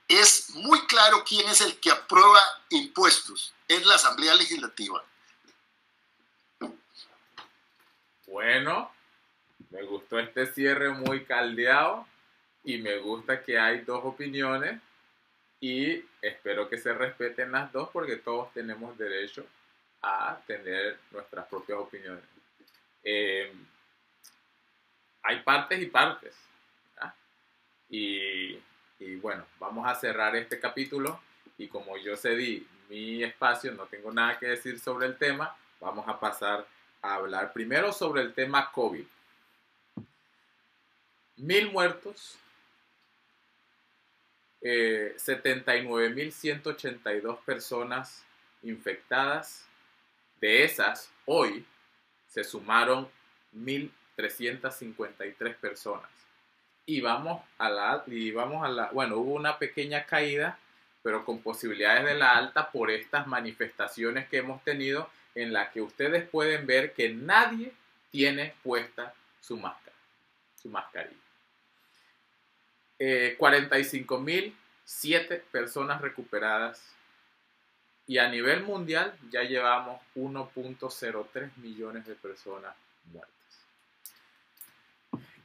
es 0.10 0.50
muy 0.50 0.86
claro 0.86 1.24
quién 1.24 1.48
es 1.48 1.62
el 1.62 1.80
que 1.80 1.92
aprueba 1.92 2.42
impuestos, 2.72 3.54
es 3.70 3.86
la 3.86 3.96
Asamblea 3.96 4.36
Legislativa. 4.36 5.02
Bueno, 8.28 8.92
me 9.70 9.84
gustó 9.84 10.20
este 10.20 10.46
cierre 10.52 10.90
muy 10.90 11.24
caldeado 11.24 12.06
y 12.66 12.80
me 12.80 12.98
gusta 12.98 13.42
que 13.42 13.58
hay 13.58 13.80
dos 13.80 14.02
opiniones 14.04 14.82
y 15.62 16.04
espero 16.22 16.68
que 16.68 16.80
se 16.80 16.92
respeten 16.92 17.52
las 17.52 17.72
dos 17.72 17.90
porque 17.94 18.16
todos 18.18 18.52
tenemos 18.52 18.98
derecho 18.98 19.46
a 20.02 20.42
tener 20.48 20.98
nuestras 21.12 21.48
propias 21.48 21.78
opiniones. 21.78 22.24
Eh, 23.04 23.54
hay 25.22 25.40
partes 25.42 25.80
y 25.80 25.86
partes. 25.86 26.36
Y, 27.90 28.58
y, 29.00 29.16
bueno, 29.18 29.46
vamos 29.60 29.86
a 29.86 29.94
cerrar 29.96 30.36
este 30.36 30.60
capítulo 30.60 31.22
y 31.58 31.68
como 31.68 31.98
yo 31.98 32.16
cedí 32.16 32.66
mi 32.90 33.22
espacio, 33.24 33.72
no 33.74 33.86
tengo 33.86 34.12
nada 34.12 34.40
que 34.40 34.48
decir 34.48 34.80
sobre 34.80 35.08
el 35.08 35.18
tema, 35.18 35.56
vamos 35.80 36.08
a 36.08 36.20
pasar 36.20 36.66
a 37.02 37.16
hablar 37.16 37.54
primero 37.54 37.92
sobre 37.92 38.22
el 38.22 38.34
tema 38.34 38.72
COVID. 38.72 39.06
Mil 41.36 41.72
muertos, 41.72 42.38
eh, 44.62 45.16
79.182 45.18 47.40
personas 47.40 48.24
infectadas. 48.64 49.66
De 50.40 50.64
esas, 50.64 51.12
hoy 51.26 51.66
se 52.28 52.44
sumaron 52.44 53.08
1.000 53.56 53.92
353 54.16 55.56
personas. 55.56 56.10
Y 56.86 57.02
vamos 57.02 57.44
a 57.58 57.70
la, 57.70 58.04
y 58.08 58.32
vamos 58.32 58.64
a 58.64 58.70
la, 58.70 58.90
bueno, 58.92 59.18
hubo 59.18 59.34
una 59.34 59.58
pequeña 59.58 60.06
caída, 60.06 60.58
pero 61.04 61.26
con 61.26 61.42
posibilidades 61.42 62.06
de 62.06 62.16
la 62.16 62.34
alta 62.34 62.72
por 62.72 62.92
estas 62.92 63.28
manifestaciones 63.28 64.28
que 64.28 64.38
hemos 64.38 64.64
tenido 64.64 65.10
en 65.36 65.54
las 65.54 65.72
que 65.72 65.82
ustedes 65.82 66.28
pueden 66.28 66.68
ver 66.68 66.94
que 66.94 67.10
nadie 67.10 67.72
tiene 68.12 68.54
puesta 68.64 69.14
su 69.40 69.58
máscara, 69.58 69.96
su 70.62 70.70
mascarilla. 70.70 71.16
Eh, 73.04 73.36
45.007 73.40 75.42
personas 75.52 76.02
recuperadas 76.02 76.80
y 78.06 78.20
a 78.20 78.30
nivel 78.30 78.62
mundial 78.62 79.18
ya 79.32 79.42
llevamos 79.42 80.00
1.03 80.16 81.50
millones 81.58 82.06
de 82.06 82.14
personas 82.14 82.76
muertas 83.12 83.34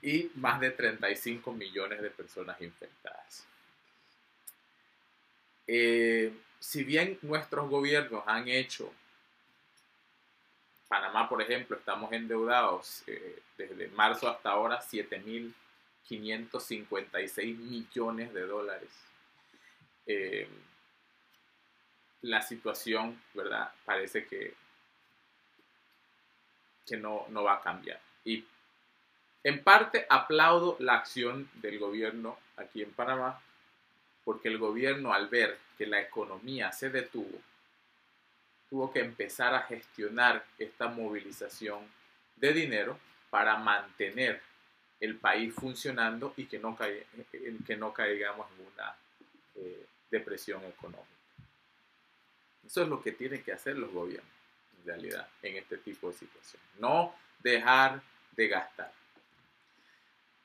y 0.03 0.31
más 0.35 0.61
de 0.61 0.71
35 0.71 1.51
millones 1.53 2.03
de 2.03 2.11
personas 2.11 2.61
infectadas. 2.61 3.47
Eh, 5.67 6.35
si 6.61 6.85
bien 6.85 7.19
nuestros 7.23 7.71
gobiernos 7.71 8.23
han 8.27 8.49
hecho, 8.49 8.93
Panamá 10.89 11.27
por 11.27 11.41
ejemplo, 11.41 11.79
estamos 11.79 12.13
endeudados 12.13 13.03
eh, 13.07 13.41
desde 13.57 13.89
marzo 13.89 14.29
hasta 14.29 14.51
ahora 14.51 14.83
7.556 16.09 17.57
millones 17.57 18.33
de 18.33 18.47
dólares. 18.47 18.91
Eh, 20.07 20.49
la 22.23 22.43
situación, 22.43 23.21
¿verdad? 23.35 23.73
Parece 23.85 24.27
que, 24.27 24.55
que 26.87 26.97
no, 26.97 27.27
no 27.29 27.45
va 27.45 27.55
a 27.55 27.61
cambiar. 27.61 28.01
Y 28.25 28.45
en 29.45 29.63
parte 29.63 30.07
aplaudo 30.09 30.77
la 30.81 30.95
acción 30.95 31.49
del 31.55 31.79
gobierno 31.79 32.39
aquí 32.57 32.83
en 32.83 32.93
Panamá, 32.93 33.41
porque 34.25 34.49
el 34.49 34.59
gobierno 34.59 35.13
al 35.13 35.29
ver 35.29 35.59
que 35.79 35.87
la 35.87 36.01
economía 36.01 36.73
se 36.73 36.91
detuvo, 36.91 37.39
tuvo 38.69 38.93
que 38.93 39.01
empezar 39.01 39.55
a 39.55 39.63
gestionar 39.63 40.45
esta 40.59 40.89
movilización 40.89 41.87
de 42.35 42.53
dinero 42.53 42.99
para 43.31 43.57
mantener 43.57 44.43
el 45.01 45.17
país 45.17 45.55
funcionando 45.55 46.33
y 46.37 46.47
que 46.47 46.59
no, 46.59 46.77
que 46.77 47.77
no 47.77 47.93
caigamos 47.93 48.47
en 48.53 48.67
una 48.75 48.97
eh, 49.57 49.87
depresión 50.11 50.65
económica. 50.65 51.07
Eso 52.67 52.83
es 52.83 52.89
lo 52.89 53.03
que 53.03 53.13
tienen 53.13 53.43
que 53.43 53.53
hacer 53.53 53.77
los 53.77 53.93
gobiernos, 53.93 54.33
en 54.79 54.87
realidad, 54.87 55.29
en 55.43 55.57
este 55.57 55.79
tipo 55.79 56.09
de 56.11 56.15
situaciones. 56.15 56.69
No 56.79 57.15
dejar 57.43 58.03
de 58.33 58.49
gastar. 58.49 58.93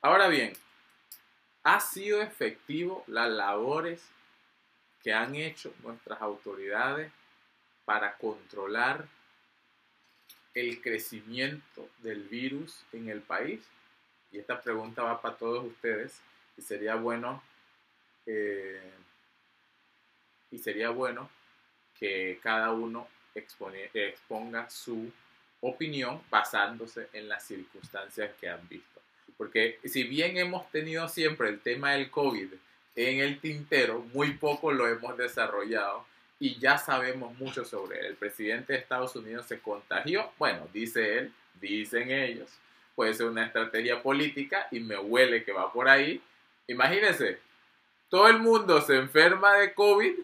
Ahora 0.01 0.27
bien, 0.27 0.53
¿ha 1.63 1.79
sido 1.79 2.21
efectivo 2.21 3.03
las 3.07 3.29
labores 3.29 4.03
que 5.03 5.13
han 5.13 5.35
hecho 5.35 5.73
nuestras 5.83 6.21
autoridades 6.21 7.11
para 7.85 8.15
controlar 8.17 9.07
el 10.53 10.81
crecimiento 10.81 11.89
del 11.99 12.23
virus 12.23 12.83
en 12.93 13.09
el 13.09 13.21
país? 13.21 13.61
Y 14.31 14.39
esta 14.39 14.61
pregunta 14.61 15.03
va 15.03 15.21
para 15.21 15.35
todos 15.35 15.65
ustedes 15.65 16.19
y 16.57 16.61
sería 16.61 16.95
bueno, 16.95 17.43
eh, 18.25 18.91
y 20.51 20.57
sería 20.57 20.89
bueno 20.89 21.29
que 21.99 22.39
cada 22.41 22.71
uno 22.71 23.07
expone- 23.35 23.89
exponga 23.93 24.69
su 24.69 25.11
opinión 25.61 26.21
basándose 26.29 27.09
en 27.13 27.27
las 27.29 27.45
circunstancias 27.45 28.31
que 28.39 28.49
han 28.49 28.67
visto. 28.67 29.01
Porque 29.37 29.79
si 29.85 30.03
bien 30.03 30.37
hemos 30.37 30.69
tenido 30.71 31.07
siempre 31.07 31.49
el 31.49 31.59
tema 31.59 31.93
del 31.93 32.09
COVID 32.09 32.53
en 32.95 33.19
el 33.19 33.39
tintero, 33.39 33.99
muy 34.13 34.33
poco 34.33 34.71
lo 34.71 34.87
hemos 34.87 35.17
desarrollado 35.17 36.05
y 36.39 36.59
ya 36.59 36.77
sabemos 36.77 37.37
mucho 37.37 37.63
sobre 37.63 37.99
él. 37.99 38.05
El 38.07 38.15
presidente 38.15 38.73
de 38.73 38.79
Estados 38.79 39.15
Unidos 39.15 39.45
se 39.45 39.59
contagió, 39.59 40.31
bueno, 40.37 40.67
dice 40.73 41.17
él, 41.19 41.33
dicen 41.59 42.11
ellos, 42.11 42.49
puede 43.01 43.15
ser 43.15 43.25
una 43.25 43.47
estrategia 43.47 44.03
política 44.03 44.67
y 44.69 44.79
me 44.79 44.95
huele 44.95 45.43
que 45.43 45.51
va 45.51 45.73
por 45.73 45.89
ahí. 45.89 46.21
Imagínense, 46.67 47.39
todo 48.09 48.27
el 48.27 48.37
mundo 48.37 48.79
se 48.79 48.95
enferma 48.95 49.55
de 49.55 49.73
COVID, 49.73 50.19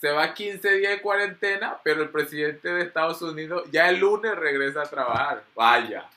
se 0.00 0.10
va 0.10 0.34
15 0.34 0.68
días 0.78 0.96
de 0.96 1.00
cuarentena, 1.00 1.78
pero 1.84 2.02
el 2.02 2.08
presidente 2.08 2.68
de 2.68 2.82
Estados 2.82 3.22
Unidos 3.22 3.70
ya 3.70 3.88
el 3.88 4.00
lunes 4.00 4.34
regresa 4.34 4.82
a 4.82 4.90
trabajar. 4.90 5.44
Vaya, 5.54 6.08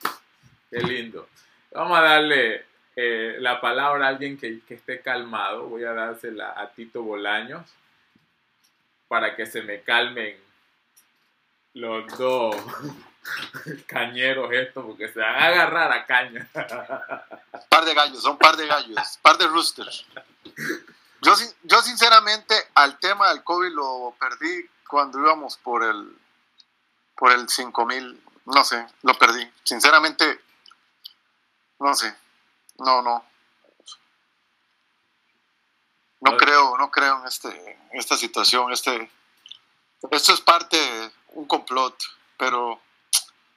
qué 0.71 0.79
lindo. 0.79 1.29
Vamos 1.71 1.99
a 1.99 2.01
darle 2.01 2.65
eh, 2.95 3.35
la 3.37 3.61
palabra 3.61 4.07
a 4.07 4.09
alguien 4.09 4.39
que, 4.39 4.61
que 4.61 4.73
esté 4.73 5.01
calmado. 5.01 5.67
Voy 5.67 5.83
a 5.83 5.93
dársela 5.93 6.59
a 6.59 6.71
Tito 6.71 7.03
Bolaños 7.03 7.71
para 9.07 9.35
que 9.35 9.45
se 9.45 9.61
me 9.61 9.81
calmen 9.81 10.35
los 11.75 12.07
dos 12.17 12.55
cañeros 13.87 14.51
estos, 14.51 14.85
porque 14.85 15.11
se 15.11 15.19
van 15.19 15.35
a 15.35 15.45
agarrar 15.45 15.91
a 15.91 16.05
caña. 16.05 16.47
Par 17.69 17.85
de 17.85 17.93
gallos, 17.93 18.21
son 18.21 18.37
par 18.37 18.55
de 18.57 18.67
gallos, 18.67 19.19
par 19.21 19.37
de 19.37 19.47
roosters. 19.47 20.05
Yo, 21.21 21.33
yo 21.63 21.81
sinceramente 21.81 22.55
al 22.75 22.99
tema 22.99 23.29
del 23.29 23.43
COVID 23.43 23.71
lo 23.71 24.15
perdí 24.19 24.69
cuando 24.87 25.19
íbamos 25.19 25.57
por 25.57 25.83
el 25.83 26.17
por 27.15 27.31
el 27.31 27.47
5000, 27.47 28.21
no 28.45 28.63
sé, 28.63 28.85
lo 29.03 29.13
perdí. 29.13 29.49
Sinceramente, 29.63 30.41
no 31.79 31.93
sé, 31.93 32.13
no, 32.79 33.01
no. 33.01 33.25
No 36.19 36.31
No. 36.31 36.37
creo, 36.37 36.77
no 36.77 36.89
creo 36.89 37.19
en 37.19 37.27
este, 37.27 37.79
esta 37.91 38.17
situación. 38.17 38.71
Este, 38.71 39.11
esto 40.11 40.33
es 40.33 40.41
parte 40.41 40.77
de 40.77 41.11
un 41.33 41.45
complot, 41.45 41.95
pero 42.37 42.81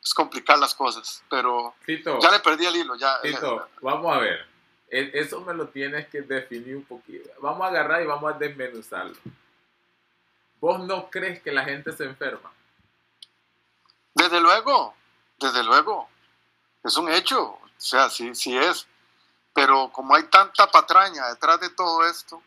es 0.06 0.14
complicar 0.14 0.56
las 0.58 0.72
cosas. 0.74 1.22
Pero 1.28 1.74
Tito, 1.84 2.20
ya 2.20 2.30
le 2.30 2.38
perdí 2.38 2.64
el 2.64 2.76
hilo, 2.76 2.94
ya. 2.94 3.20
Tito, 3.22 3.68
vamos 3.82 4.16
a 4.16 4.20
ver. 4.20 4.46
E- 4.88 5.10
Eso 5.14 5.40
me 5.40 5.52
lo 5.52 5.68
tienes 5.68 6.06
que 6.08 6.22
definir 6.22 6.76
un 6.76 6.84
poquito. 6.84 7.28
Vamos 7.40 7.62
a 7.62 7.66
agarrar 7.70 8.02
y 8.02 8.06
vamos 8.06 8.32
a 8.32 8.38
desmenuzarlo. 8.38 9.16
¿Vos 10.60 10.78
no 10.80 11.10
crees 11.10 11.42
que 11.42 11.50
la 11.50 11.64
gente 11.64 11.90
se 11.92 12.04
enferma? 12.04 12.52
Desde 14.14 14.40
luego, 14.40 14.94
desde 15.38 15.62
luego, 15.64 16.08
es 16.84 16.96
un 16.96 17.10
hecho, 17.10 17.42
o 17.42 17.60
sea, 17.76 18.08
sí, 18.08 18.34
sí 18.34 18.56
es, 18.56 18.86
pero 19.52 19.90
como 19.92 20.14
hay 20.14 20.22
tanta 20.24 20.70
patraña 20.70 21.28
detrás 21.30 21.60
de 21.60 21.70
todo 21.70 22.06
esto, 22.06 22.40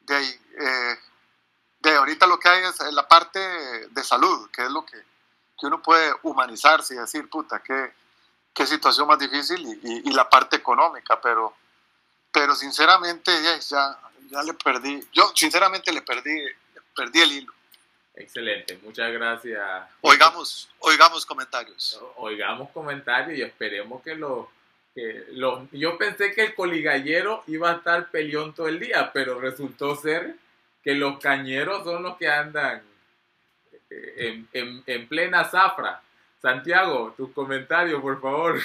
de 0.00 0.16
ahí, 0.16 0.40
eh, 0.58 0.96
de 1.80 1.94
ahorita 1.94 2.26
lo 2.26 2.38
que 2.40 2.48
hay 2.48 2.64
es 2.64 2.80
la 2.92 3.06
parte 3.06 3.38
de 3.38 4.02
salud, 4.02 4.50
que 4.50 4.64
es 4.64 4.70
lo 4.70 4.84
que, 4.84 4.96
que 5.58 5.66
uno 5.66 5.80
puede 5.82 6.12
humanizarse 6.22 6.94
y 6.94 6.98
decir, 6.98 7.28
puta, 7.28 7.62
qué, 7.62 7.92
qué 8.54 8.66
situación 8.66 9.06
más 9.08 9.18
difícil, 9.18 9.60
y, 9.60 9.80
y- 9.82 10.02
y 10.10 10.12
la 10.12 10.28
parte 10.28 10.56
económica, 10.56 11.20
pero, 11.20 11.54
pero 12.32 12.54
sinceramente 12.54 13.30
ya, 13.42 13.58
ya, 13.58 13.98
ya 14.30 14.42
le 14.42 14.54
perdí, 14.54 15.06
yo 15.12 15.32
sinceramente 15.34 15.92
le 15.92 16.02
perdí, 16.02 16.38
le 16.40 16.82
perdí 16.94 17.20
el 17.20 17.32
hilo. 17.32 17.52
Excelente, 18.14 18.78
muchas 18.82 19.12
gracias. 19.12 19.62
Oigamos, 20.00 20.70
oigamos 20.78 21.26
comentarios. 21.26 22.00
Oigamos 22.16 22.70
comentarios 22.70 23.38
y 23.38 23.42
esperemos 23.42 24.02
que 24.02 24.14
los... 24.14 24.46
Que 24.94 25.26
los 25.32 25.70
yo 25.72 25.98
pensé 25.98 26.32
que 26.32 26.42
el 26.42 26.54
coligallero 26.54 27.44
iba 27.48 27.70
a 27.70 27.74
estar 27.74 28.10
peleón 28.10 28.54
todo 28.54 28.66
el 28.68 28.80
día, 28.80 29.12
pero 29.12 29.38
resultó 29.38 29.94
ser 29.94 30.36
que 30.82 30.94
los 30.94 31.18
cañeros 31.20 31.84
son 31.84 32.02
los 32.02 32.16
que 32.16 32.30
andan 32.30 32.82
en, 33.90 34.48
en- 34.52 34.82
en 34.86 35.08
plena 35.08 35.44
zafra. 35.44 36.00
Santiago, 36.40 37.14
tus 37.16 37.32
comentarios, 37.32 38.00
por 38.00 38.20
favor. 38.20 38.60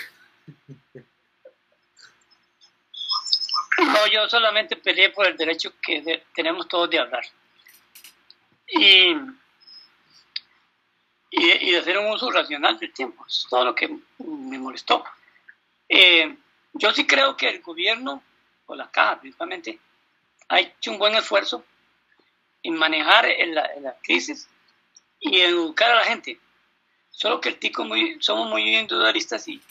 No, 3.78 4.08
yo 4.08 4.30
solamente 4.30 4.76
peleé 4.76 5.10
por 5.10 5.26
el 5.26 5.36
derecho 5.38 5.74
que 5.82 6.24
tenemos 6.36 6.68
todos 6.68 6.90
de 6.90 7.00
hablar. 7.00 7.24
Y, 8.68 9.16
y, 11.32 11.72
de 11.72 11.78
hacer 11.78 11.98
un 11.98 12.12
uso 12.12 12.30
racional 12.32 12.78
del 12.78 12.94
tiempo. 12.94 13.26
Es 13.26 13.46
todo 13.50 13.66
lo 13.66 13.76
que 13.76 13.88
me 14.20 14.60
molestó. 14.60 15.04
Eh, 15.90 16.36
yo 16.74 16.94
sí 16.94 17.08
creo 17.08 17.36
que 17.36 17.50
el 17.50 17.62
gobierno, 17.62 18.24
o 18.68 18.76
la 18.76 18.90
caja 18.92 19.20
principalmente, 19.20 19.80
ha 20.50 20.60
hecho 20.60 20.92
un 20.92 21.00
buen 21.00 21.16
esfuerzo 21.16 21.66
en 22.64 22.76
manejar 22.76 23.26
la, 23.48 23.70
la 23.82 23.96
crisis 24.04 24.48
y 25.22 25.40
educar 25.40 25.92
a 25.92 25.96
la 25.96 26.04
gente. 26.04 26.38
Solo 27.12 27.40
que 27.40 27.50
el 27.50 27.60
tico 27.60 27.86
muy, 27.86 28.18
somos 28.20 28.50
muy 28.50 28.76
individualistas 28.76 29.48
y, 29.48 29.62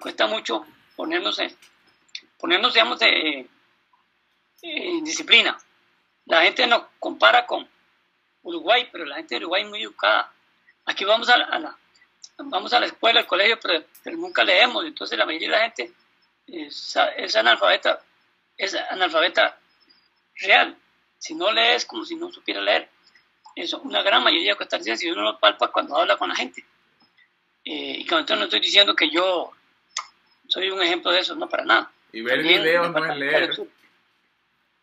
cuesta 0.00 0.26
mucho 0.26 0.66
ponernos 0.96 1.38
en, 1.38 1.54
ponernos, 2.38 2.72
digamos, 2.72 2.98
de, 2.98 3.48
eh, 4.62 5.00
disciplina. 5.02 5.56
La 6.24 6.42
gente 6.42 6.66
nos 6.66 6.84
compara 6.98 7.46
con 7.46 7.68
Uruguay, 8.42 8.88
pero 8.90 9.04
la 9.04 9.16
gente 9.16 9.34
de 9.34 9.40
Uruguay 9.40 9.62
es 9.62 9.68
muy 9.68 9.82
educada. 9.82 10.32
Aquí 10.86 11.04
vamos 11.04 11.28
a 11.28 11.36
la, 11.36 11.76
vamos 12.38 12.72
a 12.72 12.80
la 12.80 12.86
escuela, 12.86 13.20
al 13.20 13.26
colegio, 13.26 13.58
pero, 13.60 13.84
pero 14.02 14.16
nunca 14.16 14.42
leemos. 14.42 14.84
Entonces 14.84 15.18
la 15.18 15.26
mayoría 15.26 15.48
de 15.48 15.56
la 15.56 15.62
gente 15.62 15.92
es, 16.46 16.96
es 17.16 17.36
analfabeta, 17.36 18.00
es 18.56 18.74
analfabeta 18.74 19.58
real. 20.36 20.76
Si 21.18 21.34
no 21.34 21.52
lees, 21.52 21.84
como 21.84 22.04
si 22.04 22.14
no 22.14 22.32
supiera 22.32 22.60
leer. 22.60 22.88
Eso, 23.56 23.80
una 23.80 24.02
gran 24.02 24.22
mayoría 24.22 24.52
de 24.52 24.56
costarricenses, 24.58 25.10
uno 25.10 25.22
lo 25.22 25.38
palpa 25.38 25.68
cuando 25.72 25.96
habla 25.96 26.18
con 26.18 26.28
la 26.28 26.36
gente. 26.36 26.62
Eh, 27.64 27.96
y 27.98 28.06
con 28.06 28.20
esto 28.20 28.36
no 28.36 28.44
estoy 28.44 28.60
diciendo 28.60 28.94
que 28.94 29.10
yo 29.10 29.50
soy 30.46 30.70
un 30.70 30.82
ejemplo 30.82 31.10
de 31.10 31.20
eso, 31.20 31.34
no 31.34 31.48
para 31.48 31.64
nada. 31.64 31.90
Y 32.12 32.20
ver 32.20 32.36
También 32.36 32.62
videos 32.62 32.90
no 32.92 33.04
es 33.04 33.16
leer. 33.16 33.68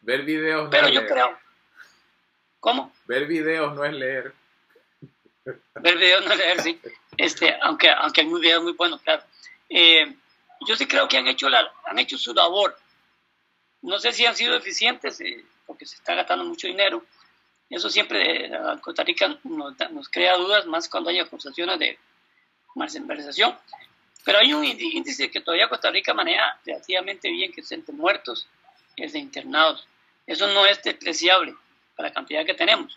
Ver 0.01 0.21
videos 0.23 0.63
no 0.65 0.69
Pero 0.71 0.87
es 0.87 0.93
yo 0.93 1.01
leer. 1.01 1.13
creo. 1.13 1.39
¿Cómo? 2.59 2.91
Ver 3.05 3.27
videos 3.27 3.75
no 3.75 3.85
es 3.85 3.93
leer. 3.93 4.33
Ver 5.45 5.97
videos 5.97 6.25
no 6.25 6.33
leer, 6.33 6.61
sí. 6.61 6.81
Este, 7.15 7.55
aunque, 7.61 7.91
aunque 7.91 8.21
hay 8.21 8.27
muy 8.27 8.41
videos 8.41 8.63
muy 8.63 8.73
buenos, 8.73 9.01
claro. 9.01 9.23
Eh, 9.69 10.15
yo 10.67 10.75
sí 10.75 10.87
creo 10.87 11.07
que 11.07 11.17
han 11.17 11.27
hecho, 11.27 11.47
la, 11.47 11.71
han 11.85 11.99
hecho 11.99 12.17
su 12.17 12.33
labor. 12.33 12.75
No 13.83 13.99
sé 13.99 14.11
si 14.13 14.25
han 14.25 14.35
sido 14.35 14.55
eficientes, 14.55 15.21
eh, 15.21 15.45
porque 15.67 15.85
se 15.85 15.95
está 15.95 16.15
gastando 16.15 16.43
mucho 16.43 16.67
dinero. 16.67 17.05
Eso 17.73 17.89
siempre 17.89 18.45
eh, 18.45 18.55
a 18.55 18.77
Costa 18.79 19.03
Rica 19.03 19.35
nos, 19.43 20.07
crea 20.09 20.37
dudas, 20.37 20.67
más 20.67 20.87
cuando 20.87 21.09
hay 21.09 21.17
acusaciones 21.19 21.79
de 21.79 21.97
malversación. 22.75 23.57
Pero 24.23 24.37
hay 24.37 24.53
un 24.53 24.63
índice 24.63 25.31
que 25.31 25.41
todavía 25.41 25.67
Costa 25.67 25.89
Rica 25.89 26.13
maneja 26.13 26.59
relativamente 26.63 27.31
bien, 27.31 27.51
que 27.51 27.61
es 27.61 27.69
de 27.69 27.81
muertos 27.91 28.47
y 28.95 29.03
el 29.03 29.11
de 29.11 29.17
internados. 29.17 29.87
Eso 30.27 30.47
no 30.53 30.67
es 30.67 30.83
despreciable 30.83 31.55
para 31.95 32.09
la 32.09 32.13
cantidad 32.13 32.45
que 32.45 32.53
tenemos. 32.53 32.95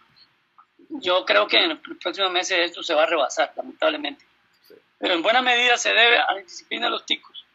Yo 0.91 1.25
creo 1.25 1.49
que 1.49 1.57
en 1.57 1.71
el 1.71 1.81
próximo 1.81 2.29
mes 2.29 2.51
esto 2.51 2.83
se 2.83 2.93
va 2.93 3.05
a 3.05 3.07
rebasar, 3.07 3.55
lamentablemente. 3.57 4.27
Sí. 4.69 4.75
Pero 4.99 5.15
en 5.15 5.23
buena 5.23 5.41
medida 5.41 5.79
se 5.79 5.89
debe 5.89 6.19
a 6.19 6.35
la 6.35 6.43
disciplina 6.43 6.85
de 6.85 6.91
los 6.91 7.07
ticos, 7.07 7.47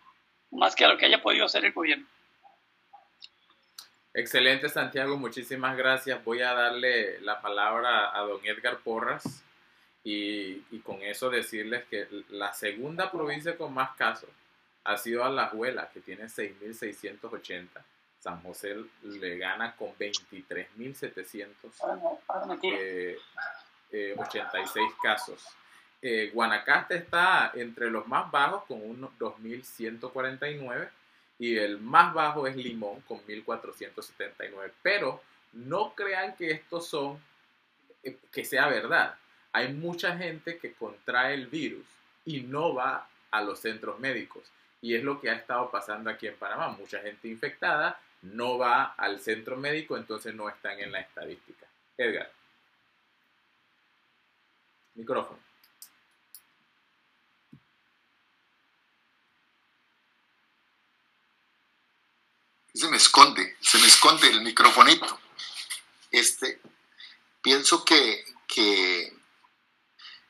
más 0.49 0.76
que 0.76 0.85
a 0.85 0.88
lo 0.88 0.98
que 0.98 1.06
haya 1.06 1.22
podido 1.22 1.45
hacer 1.45 1.64
el 1.65 1.72
gobierno. 1.72 2.07
Excelente, 4.13 4.67
Santiago, 4.69 5.17
muchísimas 5.17 5.77
gracias. 5.77 6.23
Voy 6.25 6.41
a 6.41 6.53
darle 6.53 7.21
la 7.21 7.41
palabra 7.41 8.15
a 8.17 8.21
don 8.21 8.41
Edgar 8.45 8.79
Porras 8.79 9.41
y, 10.03 10.63
y 10.71 10.79
con 10.83 11.01
eso 11.01 11.29
decirles 11.29 11.85
que 11.85 12.07
la 12.29 12.51
segunda 12.53 13.09
provincia 13.11 13.55
con 13.57 13.73
más 13.73 13.95
casos 13.95 14.29
ha 14.83 14.97
sido 14.97 15.23
Alajuela, 15.23 15.89
que 15.89 16.01
tiene 16.01 16.25
6.680. 16.25 17.67
San 18.19 18.41
José 18.43 18.75
le 19.03 19.38
gana 19.38 19.75
con 19.75 19.95
23.700. 19.97 21.47
Ahora 21.79 21.95
no, 21.95 22.19
ahora 22.27 22.45
me 22.47 22.57
tiro. 22.57 22.77
eh, 22.79 23.17
eh, 23.91 24.15
86 24.17 24.91
casos. 25.01 25.43
Eh, 26.01 26.31
Guanacaste 26.33 26.95
está 26.95 27.51
entre 27.53 27.89
los 27.89 28.07
más 28.07 28.29
bajos 28.29 28.65
con 28.65 28.81
un 28.83 29.01
2.149 29.17 30.89
y 31.41 31.57
el 31.57 31.80
más 31.80 32.13
bajo 32.13 32.45
es 32.45 32.55
Limón 32.55 33.01
con 33.01 33.18
1.479. 33.26 34.73
Pero 34.84 35.23
no 35.53 35.95
crean 35.95 36.35
que 36.35 36.51
estos 36.51 36.85
son, 36.85 37.19
eh, 38.03 38.15
que 38.31 38.45
sea 38.45 38.68
verdad. 38.68 39.15
Hay 39.51 39.73
mucha 39.73 40.15
gente 40.15 40.59
que 40.59 40.73
contrae 40.73 41.34
el 41.34 41.47
virus 41.47 41.88
y 42.26 42.41
no 42.41 42.76
va 42.76 43.09
a 43.31 43.41
los 43.41 43.57
centros 43.57 43.99
médicos. 43.99 44.43
Y 44.84 44.93
es 44.93 45.03
lo 45.03 45.19
que 45.19 45.31
ha 45.31 45.34
estado 45.34 45.72
pasando 45.72 46.11
aquí 46.11 46.27
en 46.27 46.35
Panamá. 46.35 46.68
Mucha 46.77 46.99
gente 46.99 47.27
infectada 47.27 47.99
no 48.22 48.59
va 48.59 48.93
al 48.95 49.19
centro 49.19 49.57
médico, 49.57 49.97
entonces 49.97 50.35
no 50.35 50.47
están 50.47 50.80
en 50.80 50.91
la 50.91 50.99
estadística. 50.99 51.65
Edgar. 51.97 52.31
Micrófono. 54.93 55.39
Se 62.73 62.88
me 62.88 62.98
esconde, 62.98 63.57
se 63.61 63.77
me 63.77 63.88
esconde 63.88 64.27
el 64.30 64.41
microfonito. 64.41 65.19
Este, 66.10 66.61
pienso 67.41 67.84
que, 67.84 68.23
que 68.48 69.14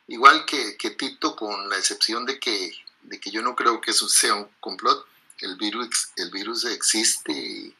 igual 0.08 0.46
que, 0.46 0.78
que 0.78 0.92
Tito, 0.92 1.36
con 1.36 1.70
la 1.70 1.78
excepción 1.78 2.26
de 2.26 2.40
que, 2.40 2.72
de 3.04 3.20
que 3.20 3.32
yo 3.32 3.42
no 3.42 3.56
creo 3.56 3.80
que 3.80 3.92
eso 3.92 4.08
sea 4.10 4.36
un 4.36 4.50
complot, 4.60 5.08
el 5.40 5.56
virus, 5.58 6.10
el 6.18 6.30
virus 6.30 6.66
existe 6.66 7.32
y, 7.32 7.76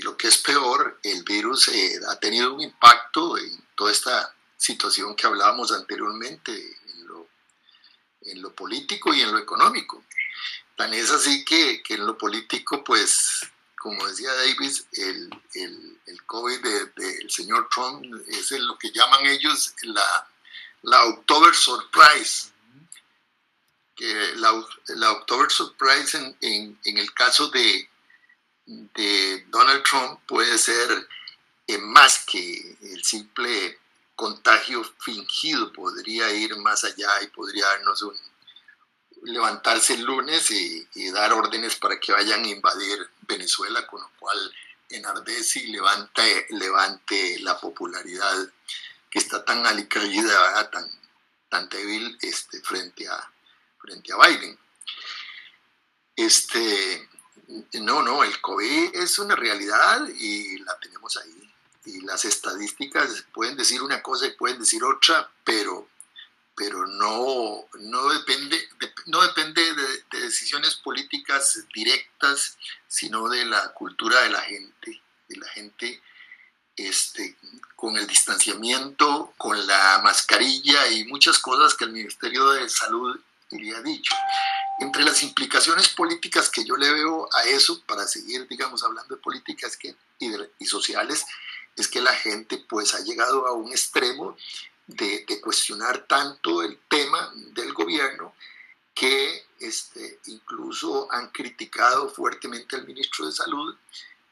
lo 0.00 0.16
que 0.16 0.28
es 0.28 0.38
peor, 0.38 0.98
el 1.02 1.22
virus 1.22 1.68
eh, 1.68 2.00
ha 2.08 2.18
tenido 2.18 2.54
un 2.54 2.62
impacto 2.62 3.36
en 3.36 3.62
toda 3.74 3.92
esta 3.92 4.34
situación 4.56 5.14
que 5.14 5.26
hablábamos 5.26 5.70
anteriormente, 5.70 6.78
en 8.24 8.42
lo 8.42 8.54
político 8.54 9.12
y 9.14 9.20
en 9.20 9.32
lo 9.32 9.38
económico. 9.38 10.04
Tan 10.82 10.94
es 10.94 11.12
así 11.12 11.44
que, 11.44 11.80
que 11.80 11.94
en 11.94 12.04
lo 12.04 12.18
político, 12.18 12.82
pues, 12.82 13.40
como 13.80 14.04
decía 14.08 14.34
Davis, 14.34 14.84
el, 14.90 15.30
el, 15.54 16.00
el 16.06 16.26
COVID 16.26 16.60
del 16.60 16.92
de, 16.96 17.28
señor 17.28 17.68
Trump 17.72 18.04
es 18.26 18.50
lo 18.50 18.76
que 18.78 18.90
llaman 18.90 19.24
ellos 19.26 19.72
la, 19.82 20.28
la 20.82 21.04
October 21.04 21.54
Surprise. 21.54 22.50
Que 23.94 24.34
la, 24.34 24.60
la 24.96 25.12
October 25.12 25.52
Surprise 25.52 26.18
en, 26.18 26.36
en, 26.40 26.80
en 26.84 26.98
el 26.98 27.14
caso 27.14 27.46
de, 27.50 27.88
de 28.66 29.46
Donald 29.50 29.84
Trump 29.84 30.18
puede 30.26 30.58
ser 30.58 31.08
eh, 31.68 31.78
más 31.78 32.24
que 32.26 32.76
el 32.82 33.04
simple 33.04 33.78
contagio 34.16 34.82
fingido, 34.98 35.72
podría 35.72 36.32
ir 36.32 36.56
más 36.56 36.82
allá 36.82 37.22
y 37.22 37.28
podría 37.28 37.66
darnos 37.66 38.02
un 38.02 38.31
levantarse 39.22 39.94
el 39.94 40.02
lunes 40.02 40.50
y, 40.50 40.88
y, 40.94 41.10
dar 41.10 41.32
órdenes 41.32 41.76
para 41.76 41.98
que 41.98 42.12
vayan 42.12 42.44
a 42.44 42.48
invadir 42.48 42.98
Venezuela, 43.22 43.86
con 43.86 44.00
lo 44.00 44.10
cual 44.18 44.38
enardece 44.90 45.60
y 45.60 45.68
levante, 45.68 46.46
levante 46.50 47.38
la 47.40 47.58
popularidad 47.58 48.36
que 49.10 49.18
está 49.18 49.44
tan 49.44 49.66
alicaída, 49.66 50.70
tan, 50.70 50.90
tan 51.48 51.68
débil 51.68 52.16
este, 52.22 52.60
frente, 52.62 53.06
a, 53.06 53.32
frente 53.78 54.12
a 54.12 54.16
Biden. 54.16 54.58
Este, 56.16 57.08
no, 57.74 58.02
no, 58.02 58.24
el 58.24 58.40
COVID 58.40 58.94
es 58.94 59.18
una 59.18 59.36
realidad 59.36 60.08
y 60.08 60.58
la 60.58 60.78
tenemos 60.78 61.16
ahí. 61.18 61.54
Y 61.84 62.00
las 62.02 62.24
estadísticas 62.24 63.24
pueden 63.34 63.56
decir 63.56 63.82
una 63.82 64.02
cosa 64.02 64.26
y 64.26 64.36
pueden 64.36 64.60
decir 64.60 64.82
otra, 64.84 65.30
pero, 65.44 65.88
pero 66.54 66.86
no, 66.86 67.66
no 67.80 68.08
depende, 68.10 68.56
de, 68.80 68.92
no 69.06 69.22
depende 69.22 69.62
de, 69.74 70.04
de, 70.10 70.20
decisiones 70.24 70.74
políticas 70.76 71.64
directas, 71.74 72.58
sino 72.86 73.28
de 73.28 73.44
la 73.46 73.72
cultura 73.72 74.20
de 74.22 74.30
la 74.30 74.40
gente, 74.40 75.02
de 75.28 75.36
la 75.36 75.48
gente 75.48 76.02
este, 76.76 77.36
con 77.76 77.96
el 77.96 78.06
distanciamiento, 78.06 79.34
con 79.36 79.66
la 79.66 80.00
mascarilla 80.02 80.88
y 80.88 81.04
muchas 81.04 81.38
cosas 81.38 81.74
que 81.74 81.84
el 81.84 81.92
Ministerio 81.92 82.50
de 82.50 82.68
Salud 82.68 83.18
le 83.50 83.76
ha 83.76 83.82
dicho. 83.82 84.14
Entre 84.80 85.04
las 85.04 85.22
implicaciones 85.22 85.88
políticas 85.88 86.48
que 86.48 86.64
yo 86.64 86.76
le 86.76 86.90
veo 86.90 87.28
a 87.34 87.44
eso, 87.44 87.82
para 87.86 88.06
seguir, 88.06 88.48
digamos, 88.48 88.82
hablando 88.82 89.14
de 89.14 89.20
políticas 89.20 89.76
que, 89.76 89.94
y, 90.18 90.28
de, 90.28 90.50
y 90.58 90.66
sociales, 90.66 91.24
es 91.76 91.88
que 91.88 92.00
la 92.00 92.14
gente 92.14 92.58
pues 92.68 92.94
ha 92.94 93.00
llegado 93.00 93.46
a 93.46 93.52
un 93.52 93.70
extremo 93.70 94.36
de, 94.96 95.24
de 95.26 95.40
cuestionar 95.40 96.06
tanto 96.06 96.62
el 96.62 96.78
tema 96.88 97.32
del 97.34 97.72
gobierno 97.72 98.34
que 98.94 99.46
este, 99.58 100.20
incluso 100.26 101.10
han 101.12 101.30
criticado 101.30 102.08
fuertemente 102.08 102.76
al 102.76 102.86
ministro 102.86 103.26
de 103.26 103.32
Salud, 103.32 103.74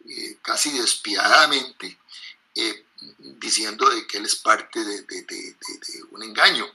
eh, 0.08 0.38
casi 0.42 0.70
despiadadamente, 0.78 1.98
eh, 2.54 2.86
diciendo 3.18 3.88
de 3.88 4.06
que 4.06 4.18
él 4.18 4.26
es 4.26 4.36
parte 4.36 4.84
de, 4.84 5.02
de, 5.02 5.22
de 5.22 5.56
un 6.10 6.22
engaño 6.22 6.66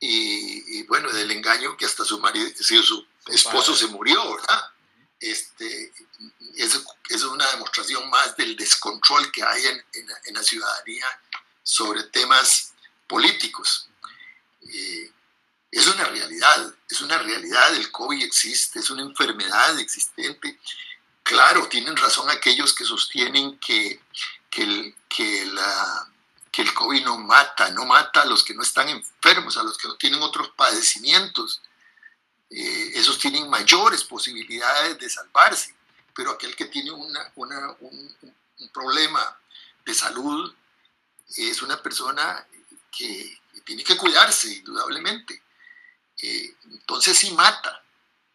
y, 0.00 0.78
y, 0.78 0.82
bueno, 0.84 1.10
del 1.12 1.30
engaño 1.30 1.76
que 1.76 1.84
hasta 1.84 2.04
su 2.04 2.18
marido, 2.18 2.48
su 2.58 3.06
esposo 3.26 3.74
se 3.74 3.86
murió, 3.88 4.36
¿verdad? 4.36 4.64
Este, 5.20 5.92
es, 6.56 6.80
es 7.08 7.22
una 7.24 7.48
demostración 7.50 8.08
más 8.08 8.36
del 8.36 8.56
descontrol 8.56 9.30
que 9.32 9.42
hay 9.42 9.66
en, 9.66 9.84
en, 9.94 10.08
en 10.26 10.34
la 10.34 10.42
ciudadanía 10.42 11.06
sobre 11.62 12.04
temas 12.04 12.67
políticos. 13.08 13.88
Eh, 14.62 15.10
es 15.70 15.86
una 15.86 16.04
realidad, 16.04 16.74
es 16.88 17.00
una 17.00 17.18
realidad, 17.18 17.74
el 17.74 17.90
COVID 17.90 18.22
existe, 18.22 18.78
es 18.78 18.90
una 18.90 19.02
enfermedad 19.02 19.78
existente. 19.78 20.58
Claro, 21.22 21.68
tienen 21.68 21.96
razón 21.96 22.30
aquellos 22.30 22.72
que 22.74 22.84
sostienen 22.84 23.58
que, 23.58 24.00
que, 24.50 24.62
el, 24.62 24.94
que 25.08 25.46
la 25.46 26.08
que 26.58 26.62
el 26.62 26.74
COVID 26.74 27.04
no 27.04 27.18
mata, 27.18 27.70
no 27.70 27.84
mata 27.84 28.22
a 28.22 28.24
los 28.24 28.42
que 28.42 28.52
no 28.52 28.62
están 28.62 28.88
enfermos, 28.88 29.56
a 29.56 29.62
los 29.62 29.78
que 29.78 29.86
no 29.86 29.96
tienen 29.96 30.20
otros 30.22 30.50
padecimientos. 30.56 31.62
Eh, 32.50 32.92
esos 32.94 33.18
tienen 33.18 33.48
mayores 33.48 34.02
posibilidades 34.02 34.98
de 34.98 35.08
salvarse, 35.08 35.74
pero 36.14 36.32
aquel 36.32 36.56
que 36.56 36.64
tiene 36.64 36.90
una, 36.90 37.30
una, 37.36 37.76
un, 37.78 38.16
un, 38.58 38.68
problema 38.70 39.38
de 39.84 39.94
salud 39.94 40.52
es 41.36 41.62
una 41.62 41.80
persona 41.80 42.44
que, 42.98 43.38
tiene 43.64 43.84
que 43.84 43.96
cuidarse, 43.96 44.48
indudablemente. 44.48 45.42
Eh, 46.22 46.54
entonces 46.70 47.16
sí 47.16 47.30
mata. 47.32 47.82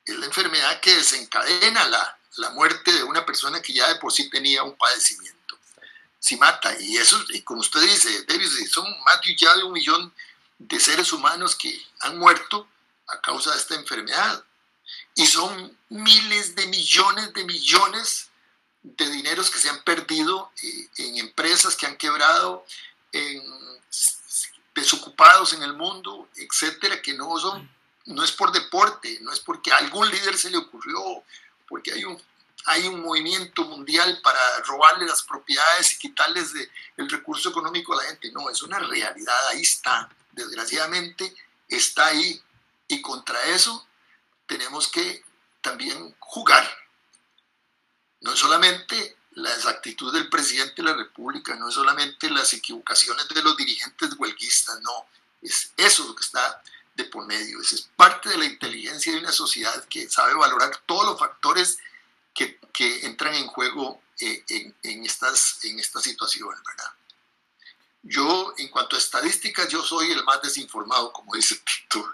Es 0.06 0.16
la 0.16 0.28
enfermedad 0.28 0.80
que 0.80 0.96
desencadena 0.96 1.88
la, 1.88 2.18
la 2.38 2.50
muerte 2.52 2.92
de 2.92 3.04
una 3.04 3.26
persona 3.26 3.62
que 3.62 3.74
ya 3.74 3.88
de 3.88 3.96
por 3.96 4.12
sí 4.14 4.30
tenía 4.30 4.64
un 4.64 4.78
padecimiento 4.78 5.44
si 6.24 6.38
mata. 6.38 6.74
Y 6.80 6.96
eso, 6.96 7.22
y 7.30 7.42
como 7.42 7.60
usted 7.60 7.82
dice, 7.82 8.24
Davis, 8.24 8.72
son 8.72 8.86
más 9.04 9.20
de 9.22 9.36
ya 9.36 9.54
de 9.58 9.64
un 9.64 9.74
millón 9.74 10.14
de 10.58 10.80
seres 10.80 11.12
humanos 11.12 11.54
que 11.54 11.78
han 12.00 12.18
muerto 12.18 12.66
a 13.08 13.20
causa 13.20 13.52
de 13.52 13.58
esta 13.58 13.76
enfermedad. 13.76 14.46
Y 15.16 15.26
son 15.28 15.78
miles 15.90 16.56
de 16.56 16.66
millones 16.68 17.34
de 17.34 17.44
millones 17.44 18.30
de 18.84 19.10
dineros 19.10 19.50
que 19.50 19.60
se 19.60 19.70
han 19.70 19.84
perdido 19.84 20.50
eh, 20.62 20.88
en 20.98 21.18
empresas 21.18 21.76
que 21.76 21.88
han 21.88 21.98
quebrado, 21.98 22.66
en 23.12 23.44
desocupados 24.76 25.54
en 25.54 25.64
el 25.64 25.74
mundo, 25.74 26.30
etcétera, 26.36 27.02
que 27.02 27.14
no 27.14 27.38
son, 27.38 27.70
no 28.06 28.24
es 28.24 28.32
por 28.32 28.52
deporte, 28.52 29.20
no 29.22 29.32
es 29.32 29.40
porque 29.40 29.72
a 29.72 29.78
algún 29.78 30.10
líder 30.10 30.38
se 30.38 30.50
le 30.50 30.58
ocurrió, 30.58 31.24
porque 31.68 31.92
hay 31.92 32.06
un 32.06 32.22
hay 32.66 32.88
un 32.88 33.02
movimiento 33.02 33.66
mundial 33.66 34.20
para 34.24 34.40
robarle 34.62 35.06
las 35.06 35.24
propiedades 35.24 35.94
y 35.94 35.98
quitarles 35.98 36.54
el 36.96 37.10
recurso 37.10 37.50
económico 37.50 37.94
a 37.94 37.98
la 37.98 38.10
gente. 38.10 38.32
No, 38.32 38.50
es 38.50 38.62
una 38.62 38.80
realidad, 38.80 39.48
ahí 39.50 39.62
está. 39.62 40.10
Desgraciadamente 40.32 41.36
está 41.68 42.08
ahí. 42.08 42.42
Y 42.88 43.02
contra 43.02 43.42
eso 43.48 43.86
tenemos 44.46 44.88
que 44.88 45.24
también 45.62 46.16
jugar. 46.20 46.66
No 48.22 48.36
solamente 48.36 49.18
la 49.36 49.54
exactitud 49.54 50.14
del 50.14 50.30
presidente 50.30 50.82
de 50.82 50.84
la 50.84 50.96
República, 50.96 51.56
no 51.56 51.70
es 51.70 51.76
solamente 51.76 52.30
las 52.30 52.54
equivocaciones 52.54 53.28
de 53.28 53.44
los 53.44 53.58
dirigentes 53.58 54.14
huelguistas, 54.18 54.80
no. 54.82 55.08
Es 55.42 55.74
eso 55.76 56.08
lo 56.08 56.16
que 56.16 56.24
está 56.24 56.62
de 56.96 57.06
por 57.06 57.26
medio. 57.26 57.60
Es 57.62 57.90
parte 57.96 58.30
de 58.30 58.38
la 58.38 58.46
inteligencia 58.46 59.12
de 59.12 59.20
una 59.20 59.32
sociedad 59.32 59.84
que 59.86 60.10
sabe 60.10 60.34
valorar 60.36 60.72
todos 60.86 61.06
los 61.06 61.20
factores 61.20 61.78
que, 62.34 62.60
que 62.72 63.06
entran 63.06 63.34
en 63.36 63.48
juego 63.48 64.02
eh, 64.20 64.44
en, 64.50 64.76
en, 64.84 65.06
estas, 65.06 65.64
en 65.66 65.80
estas 65.80 66.04
situaciones, 66.04 66.60
¿verdad? 66.66 66.92
Yo, 68.04 68.54
en 68.58 68.68
cuanto 68.68 68.96
a 68.96 69.00
estadísticas, 69.00 69.70
yo 69.70 69.82
soy 69.82 70.12
el 70.12 70.24
más 70.24 70.42
desinformado, 70.42 71.12
como 71.12 71.36
dice 71.36 71.56
Tito. 71.56 72.06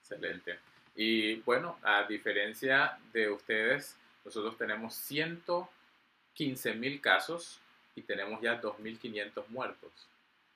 Excelente. 0.00 0.58
Y 0.96 1.36
bueno, 1.42 1.78
a 1.82 2.02
diferencia 2.02 2.98
de 3.12 3.30
ustedes, 3.30 3.94
nosotros 4.28 4.58
tenemos 4.58 4.94
115 4.94 6.74
mil 6.74 7.00
casos 7.00 7.60
y 7.94 8.02
tenemos 8.02 8.42
ya 8.42 8.60
2.500 8.60 9.46
muertos 9.48 9.90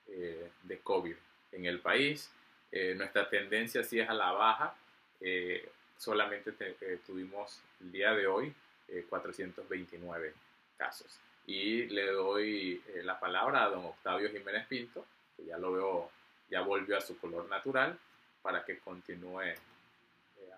eh, 0.09 0.51
de 0.62 0.78
COVID 0.81 1.16
en 1.53 1.65
el 1.65 1.81
país. 1.81 2.31
Eh, 2.70 2.94
nuestra 2.94 3.31
tendencia 3.31 3.82
sí 3.82 3.99
es 3.99 4.11
a 4.11 4.12
la 4.12 4.32
baja. 4.32 4.74
Eh, 5.23 5.70
solamente 5.97 6.53
te, 6.53 6.74
tuvimos 6.99 7.62
el 7.81 7.93
día 7.93 8.12
de 8.12 8.27
hoy 8.27 8.53
eh, 8.89 9.07
429 9.09 10.35
casos. 10.77 11.19
Y 11.47 11.85
le 11.86 12.09
doy 12.09 12.82
la 13.03 13.19
palabra 13.19 13.65
a 13.65 13.70
don 13.70 13.86
Octavio 13.86 14.31
Jiménez 14.31 14.66
Pinto, 14.66 15.07
que 15.35 15.47
ya 15.47 15.57
lo 15.57 15.73
veo, 15.73 16.11
ya 16.51 16.61
volvió 16.61 16.99
a 16.99 17.01
su 17.01 17.16
color 17.19 17.49
natural, 17.49 17.99
para 18.43 18.66
que 18.66 18.78
continúe 18.81 19.55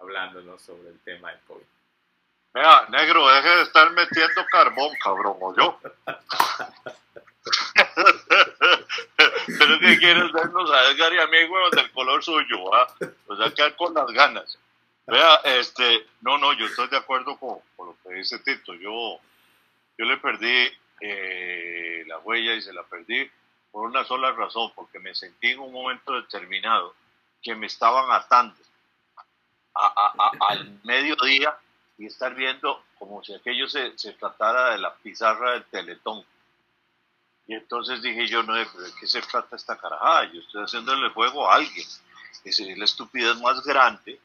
hablándonos 0.01 0.61
sobre 0.61 0.89
el 0.89 0.99
tema 0.99 1.31
del 1.31 1.41
COVID. 1.43 1.74
Vea, 2.55 2.87
negro, 2.89 3.27
deje 3.27 3.49
de 3.49 3.63
estar 3.63 3.91
metiendo 3.91 4.47
carbón, 4.47 4.97
cabrón, 5.03 5.37
o 5.41 5.57
yo. 5.57 5.81
Lo 9.49 9.81
que 9.81 9.99
quiere 9.99 10.25
es 10.25 10.33
vernos 10.33 10.71
a 10.71 10.91
Edgar 10.91 11.13
y 11.13 11.19
a 11.19 11.27
mí, 11.27 11.37
huevón, 11.49 11.73
del 11.73 11.91
color 11.91 12.23
suyo, 12.23 12.73
¿ah? 12.73 12.87
O 13.27 13.35
sea, 13.37 13.51
quedar 13.51 13.75
con 13.75 13.93
las 13.93 14.07
ganas. 14.13 14.57
Vea, 15.05 15.41
este, 15.45 16.07
no, 16.21 16.39
no, 16.39 16.53
yo 16.53 16.67
estoy 16.67 16.87
de 16.87 16.97
acuerdo 16.97 17.37
con, 17.39 17.59
con 17.75 17.89
lo 17.89 17.97
que 18.05 18.15
dice 18.15 18.39
Tito. 18.39 18.73
Yo, 18.75 19.19
yo 19.99 20.05
le 20.05 20.17
perdí 20.19 20.73
eh, 21.01 22.05
la 22.07 22.19
huella 22.19 22.55
y 22.55 22.63
se 22.63 22.73
la 22.73 22.85
perdí 22.85 23.29
por 23.73 23.89
una 23.89 24.05
sola 24.05 24.31
razón, 24.31 24.71
porque 24.77 25.01
me 25.01 25.13
sentí 25.17 25.49
en 25.51 25.59
un 25.59 25.73
momento 25.73 26.15
determinado 26.15 26.95
que 27.43 27.57
me 27.57 27.67
estaban 27.67 28.13
atando 28.13 28.55
a, 29.75 29.87
a, 29.87 30.13
a, 30.17 30.31
al 30.51 30.81
mediodía 30.85 31.59
y 31.99 32.07
estar 32.07 32.35
viendo 32.35 32.85
como 32.99 33.23
si 33.23 33.35
aquello 33.35 33.69
se, 33.69 33.97
se, 33.99 34.13
tratara 34.15 34.71
de 34.71 34.79
la 34.79 34.95
pizarra 34.95 35.53
del 35.53 35.65
teletón. 35.65 36.25
Y 37.47 37.55
entonces 37.55 38.03
dije 38.03 38.27
yo, 38.27 38.43
no, 38.43 38.55
¿de 38.55 38.67
qué 38.99 39.07
se 39.07 39.21
trata 39.23 39.57
esta 39.57 39.77
carajada? 39.77 40.33
Yo 40.33 40.41
estoy 40.41 40.65
haciéndole 40.65 41.11
juego 41.11 41.49
a 41.49 41.57
alguien. 41.57 41.87
Es 42.45 42.59
la 42.61 42.85
estupidez 42.85 43.41
más 43.41 43.63
grande. 43.63 44.21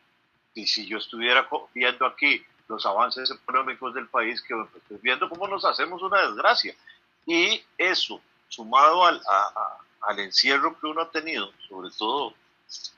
Y 0.53 0.65
si 0.65 0.87
yo 0.87 0.97
estuviera 0.97 1.47
viendo 1.73 2.05
aquí 2.05 2.43
los 2.67 2.85
avances 2.85 3.29
económicos 3.31 3.93
del 3.93 4.07
país, 4.07 4.41
que 4.41 4.55
pues, 4.55 4.83
estoy 4.83 4.97
viendo 5.01 5.29
cómo 5.29 5.47
nos 5.47 5.65
hacemos 5.65 6.01
una 6.01 6.25
desgracia. 6.27 6.75
Y 7.25 7.61
eso, 7.77 8.21
sumado 8.47 9.05
al, 9.05 9.21
al 10.01 10.19
encierro 10.19 10.79
que 10.79 10.87
uno 10.87 11.01
ha 11.01 11.11
tenido, 11.11 11.51
sobre 11.67 11.89
todo, 11.91 12.33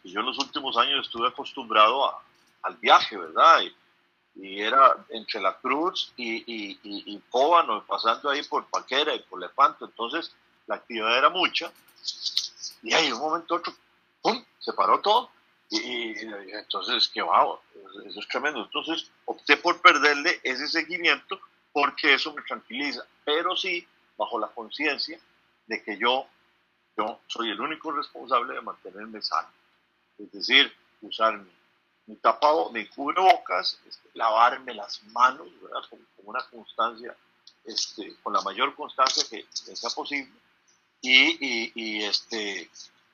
yo 0.03 0.19
en 0.19 0.25
los 0.25 0.37
últimos 0.39 0.77
años 0.77 1.05
estuve 1.05 1.27
acostumbrado 1.27 2.05
a, 2.05 2.21
al 2.63 2.75
viaje, 2.77 3.17
¿verdad? 3.17 3.61
Y 4.35 4.61
era 4.61 5.05
entre 5.09 5.41
la 5.41 5.57
Cruz 5.57 6.13
y, 6.15 6.37
y, 6.37 6.79
y, 6.83 7.15
y 7.15 7.21
Cóbano, 7.29 7.85
pasando 7.85 8.29
ahí 8.29 8.43
por 8.43 8.65
Paquera 8.67 9.13
y 9.13 9.19
por 9.23 9.39
Lepanto, 9.39 9.85
entonces 9.85 10.33
la 10.67 10.75
actividad 10.75 11.17
era 11.17 11.29
mucha, 11.29 11.71
y 12.81 12.93
ahí 12.93 13.11
un 13.11 13.19
momento 13.19 13.55
otro, 13.55 13.73
¡pum!, 14.21 14.43
se 14.59 14.73
paró 14.73 15.01
todo, 15.01 15.29
y, 15.69 16.13
entonces, 16.53 17.07
qué 17.13 17.21
va, 17.21 17.57
eso 18.05 18.19
es 18.19 18.27
tremendo, 18.27 18.63
entonces 18.63 19.09
opté 19.25 19.57
por 19.57 19.81
perderle 19.81 20.39
ese 20.43 20.67
seguimiento 20.67 21.39
porque 21.71 22.13
eso 22.13 22.33
me 22.33 22.41
tranquiliza, 22.41 23.05
pero 23.23 23.55
sí 23.55 23.87
bajo 24.17 24.37
la 24.37 24.47
conciencia 24.47 25.17
de 25.67 25.81
que 25.81 25.97
yo, 25.97 26.27
yo 26.97 27.21
soy 27.27 27.51
el 27.51 27.61
único 27.61 27.91
responsable 27.91 28.53
de 28.53 28.61
mantenerme 28.61 29.21
sano, 29.21 29.47
es 30.17 30.31
decir, 30.31 30.73
usar 31.01 31.37
mi 31.37 31.49
mi 32.07 32.15
tapado, 32.17 32.71
mi 32.71 32.85
cubrebocas, 32.87 33.79
este, 33.87 34.09
lavarme 34.13 34.73
las 34.73 35.03
manos, 35.05 35.47
¿verdad? 35.61 35.81
Con, 35.89 35.99
con, 36.15 36.27
una 36.27 36.43
constancia, 36.49 37.15
este, 37.65 38.15
con 38.21 38.33
la 38.33 38.41
mayor 38.41 38.75
constancia 38.75 39.23
que, 39.29 39.43
que 39.43 39.75
sea 39.75 39.89
posible, 39.91 40.31
y, 41.01 41.37
y, 41.39 41.71
y 41.75 42.03
este, 42.03 42.69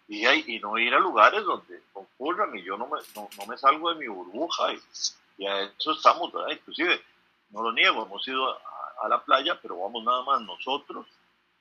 y, 0.08 0.28
y, 0.28 0.60
no 0.60 0.78
ir 0.78 0.94
a 0.94 1.00
lugares 1.00 1.44
donde 1.44 1.84
concurran, 1.94 2.56
y 2.56 2.64
yo 2.64 2.78
no 2.78 2.88
me, 2.88 3.00
no, 3.16 3.30
no 3.38 3.46
me 3.46 3.58
salgo 3.58 3.94
de 3.94 4.00
mi 4.00 4.08
burbuja, 4.08 4.74
y, 4.74 4.80
y, 5.38 5.46
a 5.46 5.64
eso 5.64 5.92
estamos, 5.92 6.32
¿verdad? 6.32 6.52
Inclusive, 6.52 7.02
no 7.50 7.64
lo 7.64 7.72
niego, 7.72 8.06
hemos 8.06 8.28
ido 8.28 8.50
a, 8.50 8.60
a 9.04 9.10
la 9.10 9.24
playa, 9.24 9.60
pero 9.62 9.80
vamos 9.80 10.04
nada 10.04 10.24
más 10.24 10.42
nosotros, 10.42 11.08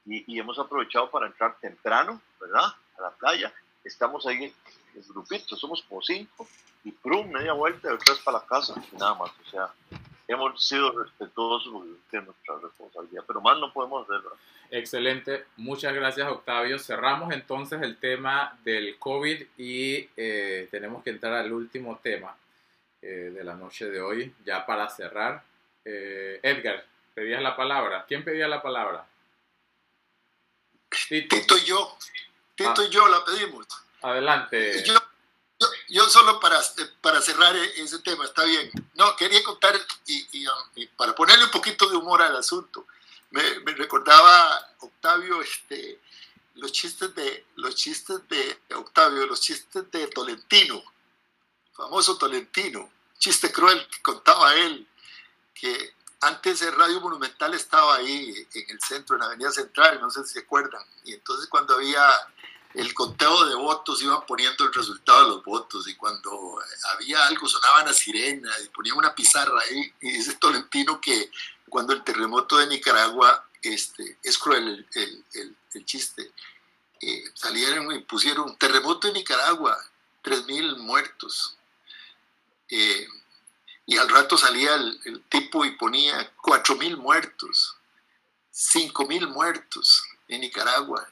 y, 0.05 0.33
y 0.33 0.39
hemos 0.39 0.59
aprovechado 0.59 1.11
para 1.11 1.27
entrar 1.27 1.59
temprano, 1.61 2.21
¿verdad? 2.41 2.65
A 2.99 3.03
la 3.03 3.11
playa, 3.11 3.53
estamos 3.85 4.27
ahí 4.27 4.53
en 4.97 5.09
grupitos, 5.09 5.59
somos 5.59 5.83
como 5.83 6.03
cinco, 6.03 6.49
y 6.85 6.93
prum, 6.93 7.31
media 7.31 7.53
vuelta 7.53 7.89
y 7.89 7.95
otra 7.95 8.15
para 8.25 8.39
la 8.39 8.47
casa, 8.47 8.75
y 8.93 8.97
nada 8.97 9.15
más. 9.15 9.31
O 9.47 9.51
sea, 9.51 9.73
hemos 10.29 10.67
sido 10.67 11.03
respetuosos 11.03 11.73
porque 11.73 12.17
es 12.17 12.25
nuestra 12.25 12.57
responsabilidad, 12.63 13.25
pero 13.27 13.41
más 13.41 13.59
no 13.59 13.73
podemos 13.73 14.05
hacer. 14.05 14.23
¿verdad? 14.23 14.39
Excelente, 14.71 15.47
muchas 15.57 15.95
gracias 15.95 16.29
Octavio. 16.29 16.79
Cerramos 16.79 17.33
entonces 17.33 17.81
el 17.83 17.99
tema 17.99 18.59
del 18.65 18.99
COVID 18.99 19.47
y 19.57 20.09
eh, 20.17 20.69
tenemos 20.71 21.03
que 21.03 21.11
entrar 21.11 21.35
al 21.35 21.53
último 21.53 21.99
tema 22.03 22.37
eh, 23.03 23.31
de 23.33 23.45
la 23.45 23.55
noche 23.55 23.87
de 23.87 24.01
hoy, 24.01 24.35
ya 24.45 24.67
para 24.67 24.89
cerrar. 24.89 25.43
Eh, 25.85 26.41
Edgar, 26.43 26.85
pedías 27.15 27.43
la 27.43 27.57
palabra. 27.57 28.05
¿Quién 28.09 28.25
pedía 28.25 28.49
la 28.49 28.61
palabra? 28.61 29.07
Tito, 31.09 31.37
Tito 31.37 31.57
y 31.59 31.65
yo. 31.65 31.97
Tito 32.57 32.75
ah. 32.79 32.85
y 32.85 32.91
yo 32.91 33.07
la 33.07 33.25
pedimos. 33.25 33.67
Adelante. 34.03 34.85
Yo, 34.85 34.95
yo, 35.59 35.67
yo, 35.89 36.09
solo 36.09 36.39
para, 36.41 36.61
para 37.01 37.21
cerrar 37.21 37.57
ese 37.57 37.99
tema, 38.01 38.25
está 38.25 38.45
bien. 38.45 38.71
No, 38.95 39.17
quería 39.17 39.43
contar 39.43 39.75
y, 40.07 40.41
y, 40.41 40.47
y 40.75 40.87
para 40.89 41.15
ponerle 41.15 41.45
un 41.45 41.51
poquito 41.51 41.89
de 41.89 41.97
humor 41.97 42.23
al 42.23 42.37
asunto. 42.37 42.87
Me, 43.31 43.61
me, 43.61 43.73
recordaba 43.73 44.75
Octavio 44.81 45.43
este, 45.43 46.01
los 46.55 46.73
chistes 46.73 47.15
de 47.15 47.47
los 47.57 47.75
chistes 47.75 48.21
de 48.29 48.59
Octavio, 48.75 49.27
los 49.27 49.41
chistes 49.41 49.91
de 49.91 50.07
Tolentino, 50.09 50.83
famoso 51.73 52.17
Tolentino, 52.17 52.91
chiste 53.19 53.53
cruel 53.53 53.87
que 53.89 54.03
contaba 54.03 54.55
él, 54.55 54.87
que 55.55 55.95
antes 56.21 56.63
el 56.63 56.75
Radio 56.75 57.01
Monumental 57.01 57.53
estaba 57.55 57.97
ahí 57.97 58.47
en 58.55 58.71
el 58.71 58.81
centro, 58.81 59.17
en 59.17 59.21
la 59.21 59.27
Avenida 59.27 59.53
Central, 59.53 60.01
no 60.01 60.11
sé 60.11 60.25
si 60.25 60.35
se 60.35 60.41
acuerdan, 60.41 60.83
y 61.05 61.13
entonces 61.13 61.49
cuando 61.49 61.75
había 61.75 62.09
el 62.77 62.93
conteo 62.93 63.47
de 63.47 63.55
votos 63.55 64.03
iban 64.03 64.25
poniendo 64.27 64.65
el 64.65 64.73
resultado 64.73 65.23
de 65.23 65.29
los 65.37 65.45
votos 65.45 65.89
y 65.89 65.95
cuando 65.95 66.59
había 66.93 67.27
algo 67.27 67.49
sonaba 67.49 67.83
una 67.83 67.95
sirena 67.95 68.51
y 68.63 68.69
ponían 68.69 68.99
una 68.99 69.15
pizarra 69.15 69.59
ahí 69.63 69.95
y 70.03 70.11
dice 70.13 70.35
Tolentino 70.35 71.01
que 71.01 71.31
cuando 71.71 71.95
el 71.95 72.05
terremoto 72.05 72.59
de 72.59 72.67
Nicaragua, 72.67 73.49
este, 73.63 74.19
es 74.23 74.37
cruel 74.37 74.69
el, 74.69 75.03
el, 75.03 75.25
el, 75.33 75.57
el 75.73 75.85
chiste, 75.87 76.33
eh, 77.01 77.25
salieron 77.35 77.91
y 77.93 78.01
pusieron 78.01 78.57
terremoto 78.59 79.09
de 79.09 79.15
Nicaragua, 79.15 79.77
3.000 80.23 80.77
muertos. 80.77 81.57
Eh, 82.69 83.07
y 83.87 83.97
al 83.97 84.09
rato 84.09 84.37
salía 84.37 84.75
el, 84.75 85.25
tipo 85.31 85.65
y 85.65 85.77
ponía 85.77 86.31
4.000 86.43 86.97
muertos, 86.97 87.77
5.000 88.53 89.29
muertos 89.29 90.05
en 90.29 90.43
Nicaragua 90.43 91.09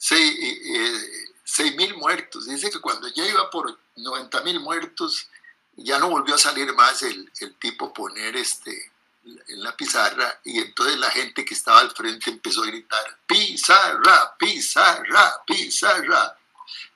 6 0.00 1.76
mil 1.76 1.94
muertos. 1.96 2.46
Dice 2.46 2.70
que 2.70 2.80
cuando 2.80 3.06
ya 3.08 3.26
iba 3.26 3.50
por 3.50 3.78
90 3.96 4.40
mil 4.42 4.60
muertos, 4.60 5.28
ya 5.76 5.98
no 5.98 6.08
volvió 6.08 6.34
a 6.34 6.38
salir 6.38 6.72
más 6.74 7.02
el, 7.02 7.30
el, 7.40 7.54
tipo 7.56 7.92
poner 7.92 8.36
este 8.36 8.92
en 9.22 9.62
la 9.62 9.76
pizarra 9.76 10.40
y 10.44 10.58
entonces 10.58 10.98
la 10.98 11.10
gente 11.10 11.44
que 11.44 11.52
estaba 11.52 11.80
al 11.80 11.90
frente 11.90 12.30
empezó 12.30 12.62
a 12.62 12.66
gritar 12.66 13.18
pizarra, 13.26 14.34
pizarra, 14.38 15.42
pizarra 15.46 16.36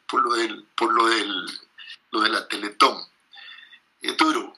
por 0.06 0.22
lo 0.22 0.35
del, 0.35 0.64
por 0.74 0.93
lo 0.93 1.06
del, 1.06 1.60
lo 2.10 2.20
de 2.22 2.28
la 2.31 2.48
Teletón. 2.48 3.06
Es 4.01 4.16
duro, 4.16 4.56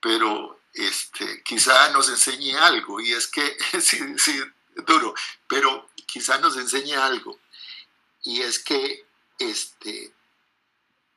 pero 0.00 0.60
este, 0.72 1.42
quizá 1.44 1.90
nos 1.90 2.08
enseñe 2.08 2.56
algo 2.56 3.00
y 3.00 3.12
es 3.12 3.28
que 3.28 3.56
sí, 3.80 3.98
sí, 4.18 4.42
es 4.76 4.84
duro, 4.84 5.14
pero 5.46 5.90
quizá 6.06 6.38
nos 6.38 6.56
enseñe 6.56 6.94
algo 6.94 7.38
y 8.24 8.40
es 8.40 8.58
que 8.58 9.06
este, 9.38 10.12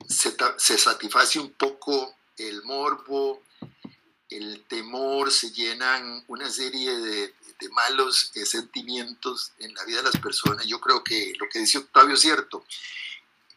se, 0.08 0.36
se 0.58 0.78
satisface 0.78 1.40
un 1.40 1.52
poco 1.54 2.16
el 2.38 2.64
morbo, 2.64 3.42
el 4.30 4.66
temor, 4.68 5.32
se 5.32 5.52
llenan 5.52 6.24
una 6.28 6.50
serie 6.50 6.96
de, 6.98 7.34
de 7.60 7.70
malos 7.70 8.32
sentimientos 8.46 9.54
en 9.60 9.74
la 9.74 9.86
vida 9.86 9.98
de 9.98 10.12
las 10.12 10.22
personas. 10.22 10.66
Yo 10.66 10.80
creo 10.82 11.04
que 11.04 11.34
lo 11.40 11.48
que 11.50 11.60
dice 11.60 11.80
Octavio 11.80 12.16
es 12.16 12.22
cierto. 12.22 12.66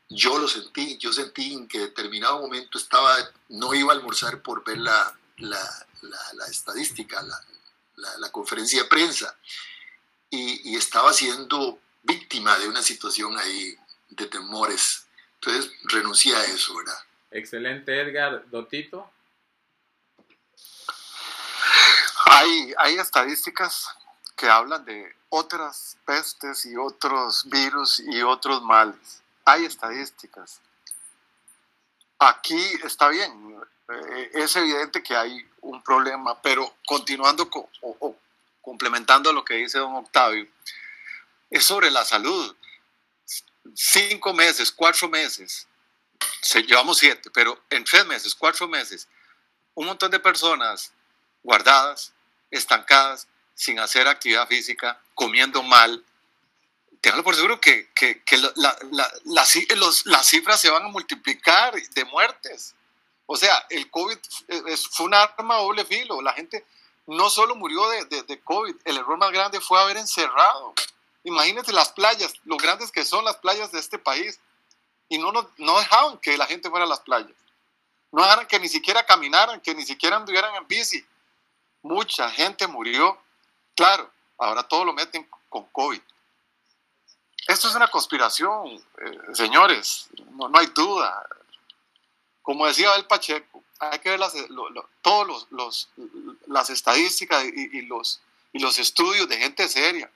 Yo 0.09 0.39
lo 0.39 0.49
sentí, 0.49 0.97
yo 0.99 1.13
sentí 1.13 1.53
en 1.53 1.69
que 1.69 1.81
determinado 1.81 2.41
momento 2.41 2.79
estaba, 2.79 3.17
no 3.49 3.75
iba 3.75 3.93
a 3.93 3.97
almorzar 3.97 4.43
por 4.43 4.65
ver 4.65 4.79
la, 4.79 5.17
la, 5.37 5.87
la, 6.03 6.19
la 6.35 6.47
estadística, 6.47 7.23
la, 7.23 8.31
conferencia 8.33 8.83
de 8.83 8.89
prensa, 8.89 9.37
y, 10.31 10.71
y 10.71 10.77
estaba 10.77 11.13
siendo 11.13 11.81
víctima 12.03 12.59
de 12.59 12.69
una 12.69 12.83
situación 12.83 13.37
ahí 13.39 13.77
de 14.09 14.27
temores. 14.27 15.07
Entonces 15.35 15.73
renuncié 15.85 16.35
a 16.37 16.45
eso, 16.45 16.77
¿verdad? 16.77 16.99
Excelente, 17.31 18.01
Edgar. 18.01 18.49
Dotito. 18.51 19.11
Hay, 22.27 22.75
hay 22.79 22.99
estadísticas 22.99 23.89
que 24.37 24.49
hablan 24.49 24.85
de 24.85 25.15
otras 25.29 25.97
pestes 26.05 26.65
y 26.67 26.77
otros 26.77 27.49
virus 27.49 28.01
y 28.01 28.23
otros 28.23 28.63
males. 28.63 29.23
Hay 29.45 29.65
estadísticas. 29.65 30.61
Aquí 32.19 32.63
está 32.85 33.09
bien, 33.09 33.57
eh, 33.89 34.31
es 34.35 34.55
evidente 34.57 35.03
que 35.03 35.17
hay 35.17 35.49
un 35.63 35.83
problema, 35.83 36.41
pero 36.43 36.77
continuando 36.87 37.49
con, 37.49 37.65
o, 37.81 37.97
o 38.01 38.17
complementando 38.61 39.33
lo 39.33 39.45
que 39.45 39.55
dice 39.55 39.79
don 39.79 39.97
Octavio, 39.97 40.47
es 41.51 41.65
sobre 41.65 41.91
la 41.91 42.05
salud. 42.05 42.57
Cinco 43.75 44.33
meses, 44.33 44.73
cuatro 44.73 45.09
meses, 45.09 45.67
se, 46.41 46.63
llevamos 46.63 46.99
siete, 46.99 47.31
pero 47.31 47.61
en 47.71 47.85
tres 47.85 48.07
meses, 48.07 48.35
cuatro 48.35 48.69
meses, 48.69 49.09
un 49.75 49.87
montón 49.87 50.11
de 50.11 50.19
personas 50.19 50.93
guardadas, 51.43 52.13
estancadas, 52.51 53.27
sin 53.55 53.79
hacer 53.79 54.09
actividad 54.09 54.49
física, 54.49 55.01
comiendo 55.15 55.63
mal, 55.63 56.05
téngalo 57.01 57.23
por 57.23 57.35
seguro 57.35 57.61
que, 57.61 57.91
que, 57.95 58.23
las 59.25 60.27
cifras 60.27 60.61
se 60.61 60.71
van 60.71 60.85
a 60.85 60.89
multiplicar 60.89 61.75
de 61.75 62.05
muertes. 62.07 62.75
O 63.27 63.37
sea, 63.37 63.67
el 63.69 63.91
COVID 63.91 64.19
fue 64.91 65.07
un 65.07 65.15
arma 65.15 65.57
doble 65.57 65.85
filo. 65.85 66.21
La 66.21 66.33
gente 66.33 66.65
no 67.07 67.31
solo 67.31 67.55
murió 67.55 67.89
de 67.89 68.41
COVID, 68.43 68.75
el 68.85 68.97
error 68.97 69.19
más 69.19 69.31
grande 69.31 69.61
fue 69.61 69.81
haber 69.81 69.99
encerrado. 69.99 70.75
Imagínense 71.25 71.73
las 71.73 71.91
playas, 71.93 72.33
lo 72.45 72.57
grandes 72.57 72.91
que 72.91 73.05
son 73.05 73.25
las 73.25 73.37
playas 73.37 73.71
de 73.73 73.79
este 73.79 73.99
país. 73.99 74.41
Y 75.09 75.19
no, 75.19 75.33
nos- 75.33 75.47
no 75.59 75.79
dejaban 75.79 76.19
que 76.19 76.37
la 76.39 76.47
gente 76.47 76.71
fuera 76.71 76.85
a 76.85 76.89
las 76.89 77.01
playas. 77.01 77.33
No 78.13 78.23
dejaron 78.23 78.47
que 78.47 78.59
ni 78.61 78.69
siquiera 78.69 79.05
caminaran, 79.05 79.61
que 79.61 79.75
ni 79.75 79.85
siquiera 79.85 80.17
anduvieran 80.17 80.55
en 80.57 80.67
bici. 80.67 81.05
Mucha 81.83 82.31
gente 82.31 82.67
murió. 82.67 83.19
Claro, 83.75 84.11
ahora 84.39 84.63
todo 84.63 84.85
lo 84.85 84.93
meten 84.93 85.29
con 85.49 85.65
COVID. 85.67 86.01
Esto 87.49 87.69
es 87.69 87.75
una 87.75 87.89
conspiración, 87.89 88.69
eh, 88.99 89.19
señores, 89.35 90.09
no, 90.33 90.49
no 90.49 90.59
hay 90.59 90.67
duda. 90.67 91.27
Como 92.43 92.67
decía 92.67 92.95
el 92.97 93.07
Pacheco, 93.07 93.63
hay 93.81 93.99
que 93.99 94.11
ver 94.11 94.21
las, 94.21 94.35
lo- 94.51 94.89
todos 95.03 95.47
los- 95.51 95.89
las 96.47 96.71
estadísticas 96.71 97.45
y, 97.45 97.79
y 97.79 97.83
los, 97.83 98.21
y 98.53 98.59
los 98.61 98.79
estudios 98.79 99.29
de 99.29 99.39
gente 99.39 99.69
seria. 99.69 100.11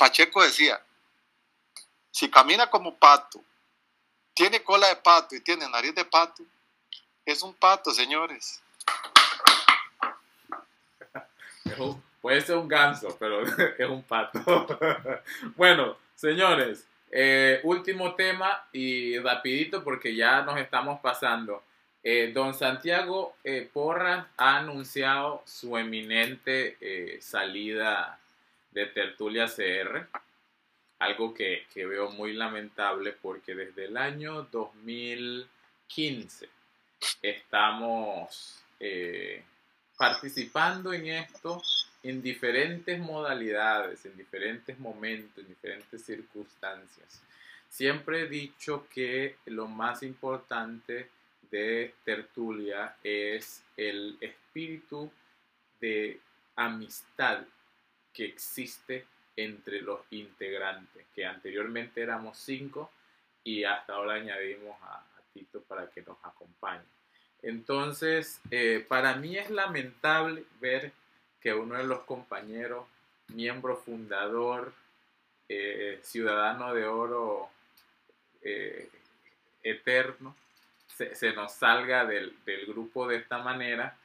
Pacheco 0.00 0.42
decía, 0.42 0.80
si 2.10 2.30
camina 2.30 2.70
como 2.70 2.96
pato, 2.96 3.44
tiene 4.32 4.62
cola 4.62 4.88
de 4.88 4.96
pato 4.96 5.34
y 5.34 5.40
tiene 5.40 5.68
nariz 5.68 5.94
de 5.94 6.06
pato, 6.06 6.42
es 7.26 7.42
un 7.42 7.52
pato, 7.52 7.90
señores. 7.90 8.62
Puede 12.22 12.40
ser 12.40 12.56
un 12.56 12.66
ganso, 12.66 13.14
pero 13.20 13.42
es 13.78 13.90
un 13.90 14.02
pato. 14.02 14.66
bueno, 15.56 15.98
señores, 16.14 16.88
eh, 17.10 17.60
último 17.62 18.14
tema 18.14 18.68
y 18.72 19.18
rapidito 19.18 19.84
porque 19.84 20.16
ya 20.16 20.40
nos 20.40 20.58
estamos 20.58 20.98
pasando. 21.00 21.62
Eh, 22.02 22.32
don 22.32 22.54
Santiago 22.54 23.36
eh, 23.44 23.68
Porras 23.70 24.26
ha 24.38 24.56
anunciado 24.56 25.42
su 25.44 25.76
eminente 25.76 26.78
eh, 26.80 27.18
salida 27.20 28.19
de 28.70 28.86
Tertulia 28.86 29.46
CR, 29.46 30.06
algo 30.98 31.34
que, 31.34 31.66
que 31.72 31.86
veo 31.86 32.10
muy 32.10 32.32
lamentable 32.34 33.12
porque 33.12 33.54
desde 33.54 33.86
el 33.86 33.96
año 33.96 34.42
2015 34.50 36.48
estamos 37.22 38.62
eh, 38.78 39.42
participando 39.96 40.92
en 40.92 41.06
esto 41.08 41.62
en 42.02 42.22
diferentes 42.22 42.98
modalidades, 42.98 44.06
en 44.06 44.16
diferentes 44.16 44.78
momentos, 44.78 45.38
en 45.38 45.48
diferentes 45.48 46.02
circunstancias. 46.04 47.22
Siempre 47.68 48.22
he 48.22 48.26
dicho 48.26 48.86
que 48.92 49.36
lo 49.46 49.66
más 49.68 50.02
importante 50.02 51.08
de 51.50 51.94
tertulia 52.04 52.96
es 53.02 53.62
el 53.76 54.16
espíritu 54.20 55.10
de 55.80 56.20
amistad 56.56 57.44
que 58.12 58.24
existe 58.24 59.06
entre 59.36 59.80
los 59.80 60.00
integrantes, 60.10 61.06
que 61.14 61.24
anteriormente 61.24 62.02
éramos 62.02 62.38
cinco 62.38 62.90
y 63.44 63.64
hasta 63.64 63.94
ahora 63.94 64.14
añadimos 64.14 64.76
a, 64.82 65.04
Tito 65.32 65.62
para 65.62 65.88
que 65.88 66.02
nos 66.02 66.16
acompañe. 66.24 66.82
Entonces, 67.42 68.40
eh, 68.50 68.84
para 68.88 69.14
mí 69.14 69.38
es 69.38 69.48
lamentable 69.48 70.42
ver 70.60 70.90
que 71.40 71.54
uno 71.54 71.76
de 71.76 71.84
los 71.84 72.00
compañeros, 72.00 72.84
miembro 73.28 73.76
fundador, 73.76 74.72
eh, 75.48 76.00
ciudadano 76.02 76.74
de 76.74 76.84
oro 76.84 77.48
eh, 78.42 78.90
eterno, 79.62 80.34
se, 80.88 81.14
se 81.14 81.32
nos 81.32 81.52
salga 81.52 82.04
del, 82.04 82.36
del 82.44 82.66
grupo 82.66 83.06
de 83.06 83.18
esta 83.18 83.38
manera, 83.38 83.96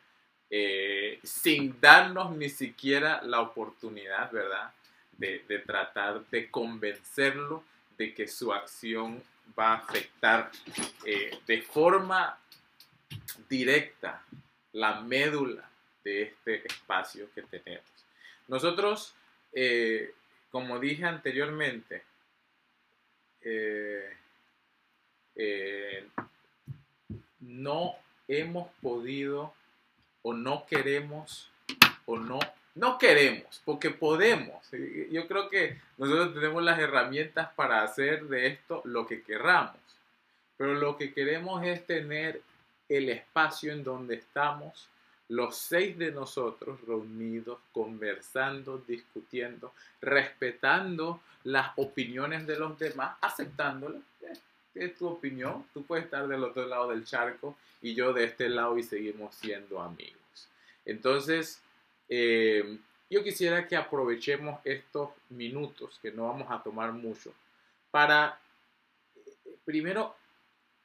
eh, 0.58 1.20
sin 1.22 1.82
darnos 1.82 2.34
ni 2.38 2.48
siquiera 2.48 3.22
la 3.24 3.42
oportunidad, 3.42 4.32
¿verdad?, 4.32 4.72
de, 5.18 5.40
tratar 5.66 6.26
de 6.28 6.50
convencerlo 6.50 7.62
de 7.98 8.14
que 8.14 8.26
su 8.26 8.54
acción 8.54 9.22
va 9.60 9.74
a 9.74 9.78
afectar 9.80 10.50
eh, 11.06 11.38
de 11.46 11.62
forma 11.62 12.40
directa 13.50 14.24
la 14.72 15.02
médula 15.02 15.70
de 16.06 16.22
este 16.22 16.66
espacio 16.66 17.28
que 17.36 17.42
tenemos. 17.42 17.84
Nosotros, 18.48 19.14
eh, 19.52 20.14
como 20.52 20.80
dije 20.80 21.04
anteriormente, 21.04 22.02
no 27.42 27.96
hemos 28.30 28.72
podido 28.82 29.54
o 30.26 30.34
no 30.34 30.66
queremos 30.66 31.52
o 32.08 32.18
no 32.18 32.40
no 32.74 32.98
queremos 32.98 33.62
porque 33.64 33.92
podemos 33.92 34.68
yo 35.12 35.28
creo 35.28 35.50
que 35.50 35.80
nosotros 35.98 36.34
tenemos 36.34 36.64
las 36.64 36.80
herramientas 36.80 37.50
para 37.56 37.84
hacer 37.84 38.26
de 38.26 38.48
esto 38.48 38.82
lo 38.86 39.06
que 39.06 39.22
querramos 39.22 39.78
pero 40.58 40.74
lo 40.74 40.98
que 40.98 41.14
queremos 41.14 41.64
es 41.64 41.86
tener 41.86 42.42
el 42.90 43.10
espacio 43.10 43.72
en 43.72 43.84
donde 43.84 44.16
estamos 44.16 44.90
los 45.28 45.58
seis 45.58 45.98
de 45.98 46.12
nosotros 46.12 46.80
reunidos, 46.86 47.58
conversando, 47.72 48.84
discutiendo, 48.88 49.74
respetando 50.02 51.22
las 51.44 51.72
opiniones 51.78 52.46
de 52.46 52.58
los 52.58 52.78
demás, 52.78 53.18
aceptándolas. 53.22 54.02
Es 54.76 54.96
tu 54.96 55.08
opinión, 55.08 55.66
tú 55.74 55.84
puedes 55.84 56.06
estar 56.06 56.28
del 56.28 56.44
otro 56.44 56.68
lado 56.68 56.90
del 56.90 57.06
charco 57.06 57.58
y 57.82 57.96
yo 57.96 58.14
de 58.14 58.26
este 58.26 58.50
lado 58.50 58.78
y 58.78 58.84
seguimos 58.84 59.36
siendo 59.36 59.82
amigos. 59.82 60.50
Entonces, 60.86 61.62
eh, 62.10 62.78
yo 63.10 63.24
quisiera 63.24 63.68
que 63.68 63.76
aprovechemos 63.76 64.60
estos 64.66 65.10
minutos, 65.30 66.00
que 66.02 66.12
no 66.12 66.28
vamos 66.28 66.52
a 66.52 66.62
tomar 66.62 66.92
mucho, 66.92 67.34
para 67.92 68.40
eh, 69.16 69.56
primero 69.64 70.16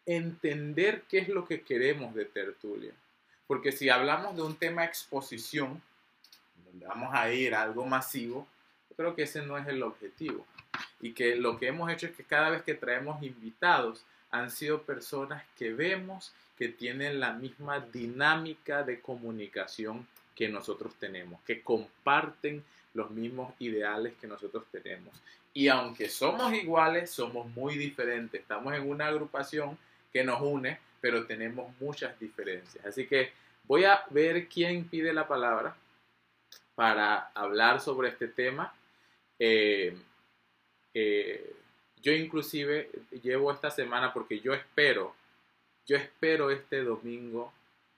entender 0.07 1.03
qué 1.09 1.19
es 1.19 1.29
lo 1.29 1.45
que 1.45 1.63
queremos 1.63 2.15
de 2.15 2.25
tertulia. 2.25 2.93
Porque 3.47 3.73
si 3.73 3.89
hablamos 3.89 4.37
de 4.37 4.43
un 4.43 4.57
tema 4.57 4.85
exposición, 4.85 5.83
donde 6.65 6.87
vamos 6.87 7.11
a 7.13 7.33
ir 7.33 7.55
a 7.55 7.63
algo 7.63 7.85
masivo, 7.85 8.47
creo 8.97 9.15
que 9.15 9.23
ese 9.23 9.43
no 9.43 9.57
es 9.59 9.67
el 9.67 9.83
objetivo. 9.83 10.47
Y 11.01 11.13
que 11.13 11.37
lo 11.37 11.59
que 11.59 11.69
hemos 11.69 11.91
hecho 11.91 12.07
es 12.07 12.17
que 12.17 12.25
cada 12.25 12.51
vez 12.51 12.63
que 12.63 12.75
traemos 12.75 13.23
invitados 13.23 14.05
han 14.31 14.51
sido 14.51 14.83
personas 14.83 15.45
que 15.57 15.73
vemos 15.73 16.33
que 16.57 16.69
tienen 16.69 17.21
la 17.21 17.33
misma 17.33 17.81
dinámica 17.81 18.83
de 18.83 19.01
comunicación 19.01 20.07
que 20.37 20.49
nosotros 20.49 20.95
tenemos, 20.99 21.41
que 21.43 21.63
comparten 21.63 22.63
los 22.95 23.11
mismos 23.11 23.55
ideales 23.59 24.15
que 24.21 24.27
nosotros 24.27 24.65
tenemos. 24.71 25.15
Y 25.53 25.69
aunque 25.69 26.09
somos 26.09 26.53
iguales, 26.53 27.11
somos 27.11 27.49
muy 27.49 27.77
diferentes. 27.77 28.41
Estamos 28.41 28.75
en 28.75 28.89
una 28.89 29.07
agrupación 29.07 29.79
que 30.13 30.23
nos 30.23 30.41
une, 30.41 30.79
pero 31.01 31.27
tenemos 31.27 31.73
muchas 31.81 32.19
diferencias. 32.21 32.85
Así 32.85 33.07
que 33.07 33.33
voy 33.65 33.85
a 33.85 34.05
ver 34.11 34.49
quién 34.49 34.85
pide 34.85 35.13
la 35.13 35.27
palabra 35.27 35.75
para 36.75 37.31
hablar 37.35 37.81
sobre 37.81 38.11
este 38.11 38.29
tema. 38.29 38.75
Eh, 39.43 39.97
eh, 40.93 41.57
yo 42.03 42.13
inclusive 42.13 42.91
llevo 43.23 43.51
esta 43.51 43.71
semana 43.71 44.13
porque 44.13 44.41
yo 44.41 44.53
espero, 44.53 45.15
yo 45.87 45.97
espero 45.97 46.51
este 46.51 46.85
domingo 46.85 47.53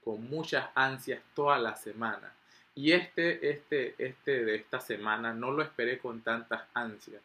con 0.04 0.22
muchas 0.30 0.70
ansias 0.74 1.20
toda 1.34 1.58
la 1.58 1.74
semana. 1.74 2.32
Y 2.74 2.92
este, 2.92 3.50
este, 3.50 3.94
este 3.98 4.44
de 4.44 4.54
esta 4.54 4.80
semana 4.80 5.34
no 5.34 5.50
lo 5.50 5.62
esperé 5.62 5.98
con 5.98 6.22
tantas 6.22 6.62
ansias 6.72 7.20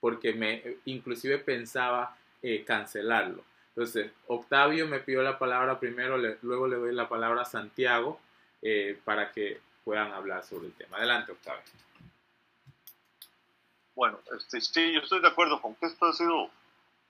porque 0.00 0.32
me 0.32 0.76
inclusive 0.84 1.38
pensaba 1.38 2.16
eh, 2.42 2.64
cancelarlo. 2.64 3.44
Entonces, 3.68 4.10
Octavio 4.26 4.86
me 4.88 4.98
pidió 4.98 5.22
la 5.22 5.38
palabra 5.38 5.78
primero, 5.78 6.18
luego 6.42 6.66
le 6.66 6.76
doy 6.76 6.92
la 6.92 7.08
palabra 7.08 7.42
a 7.42 7.44
Santiago 7.44 8.20
para 9.04 9.30
que 9.32 9.58
puedan 9.84 10.12
hablar 10.12 10.44
sobre 10.44 10.66
el 10.66 10.72
tema. 10.74 10.98
Adelante, 10.98 11.32
Octavio. 11.32 11.62
Bueno, 14.00 14.18
este, 14.34 14.62
sí, 14.62 14.94
yo 14.94 15.00
estoy 15.00 15.20
de 15.20 15.28
acuerdo 15.28 15.60
con 15.60 15.74
que 15.74 15.84
esto 15.84 16.06
ha 16.06 16.12
sido 16.14 16.48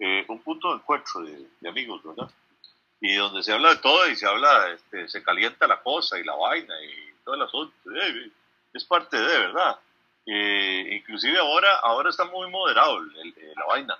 eh, 0.00 0.24
un 0.26 0.42
punto 0.42 0.70
de 0.70 0.74
encuentro 0.74 1.20
de, 1.20 1.68
amigos, 1.68 2.02
¿verdad? 2.02 2.28
Y 3.00 3.14
donde 3.14 3.44
se 3.44 3.52
habla 3.52 3.68
de 3.70 3.76
todo 3.76 4.08
y 4.08 4.16
se 4.16 4.26
habla, 4.26 4.70
este, 4.72 5.08
se 5.08 5.22
calienta 5.22 5.68
la 5.68 5.80
cosa 5.84 6.18
y 6.18 6.24
la 6.24 6.34
vaina 6.34 6.74
y 6.82 7.12
todo 7.24 7.36
el 7.36 7.42
asunto. 7.42 7.72
eh, 7.94 8.32
es 8.72 8.84
parte 8.86 9.16
de, 9.20 9.38
¿verdad? 9.38 9.78
Eh, 10.26 10.96
inclusive 10.96 11.38
ahora, 11.38 11.76
ahora 11.76 12.10
está 12.10 12.24
muy 12.24 12.50
moderado 12.50 12.98
el- 12.98 13.16
el- 13.38 13.54
la 13.54 13.66
vaina. 13.66 13.96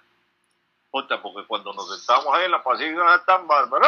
Porque 0.91 1.15
cuando 1.47 1.73
nos 1.73 1.97
sentamos 1.97 2.35
ahí 2.35 2.47
en 2.47 2.51
la 2.51 2.61
pasilla 2.65 3.23
tan 3.25 3.47
bárbaro, 3.47 3.87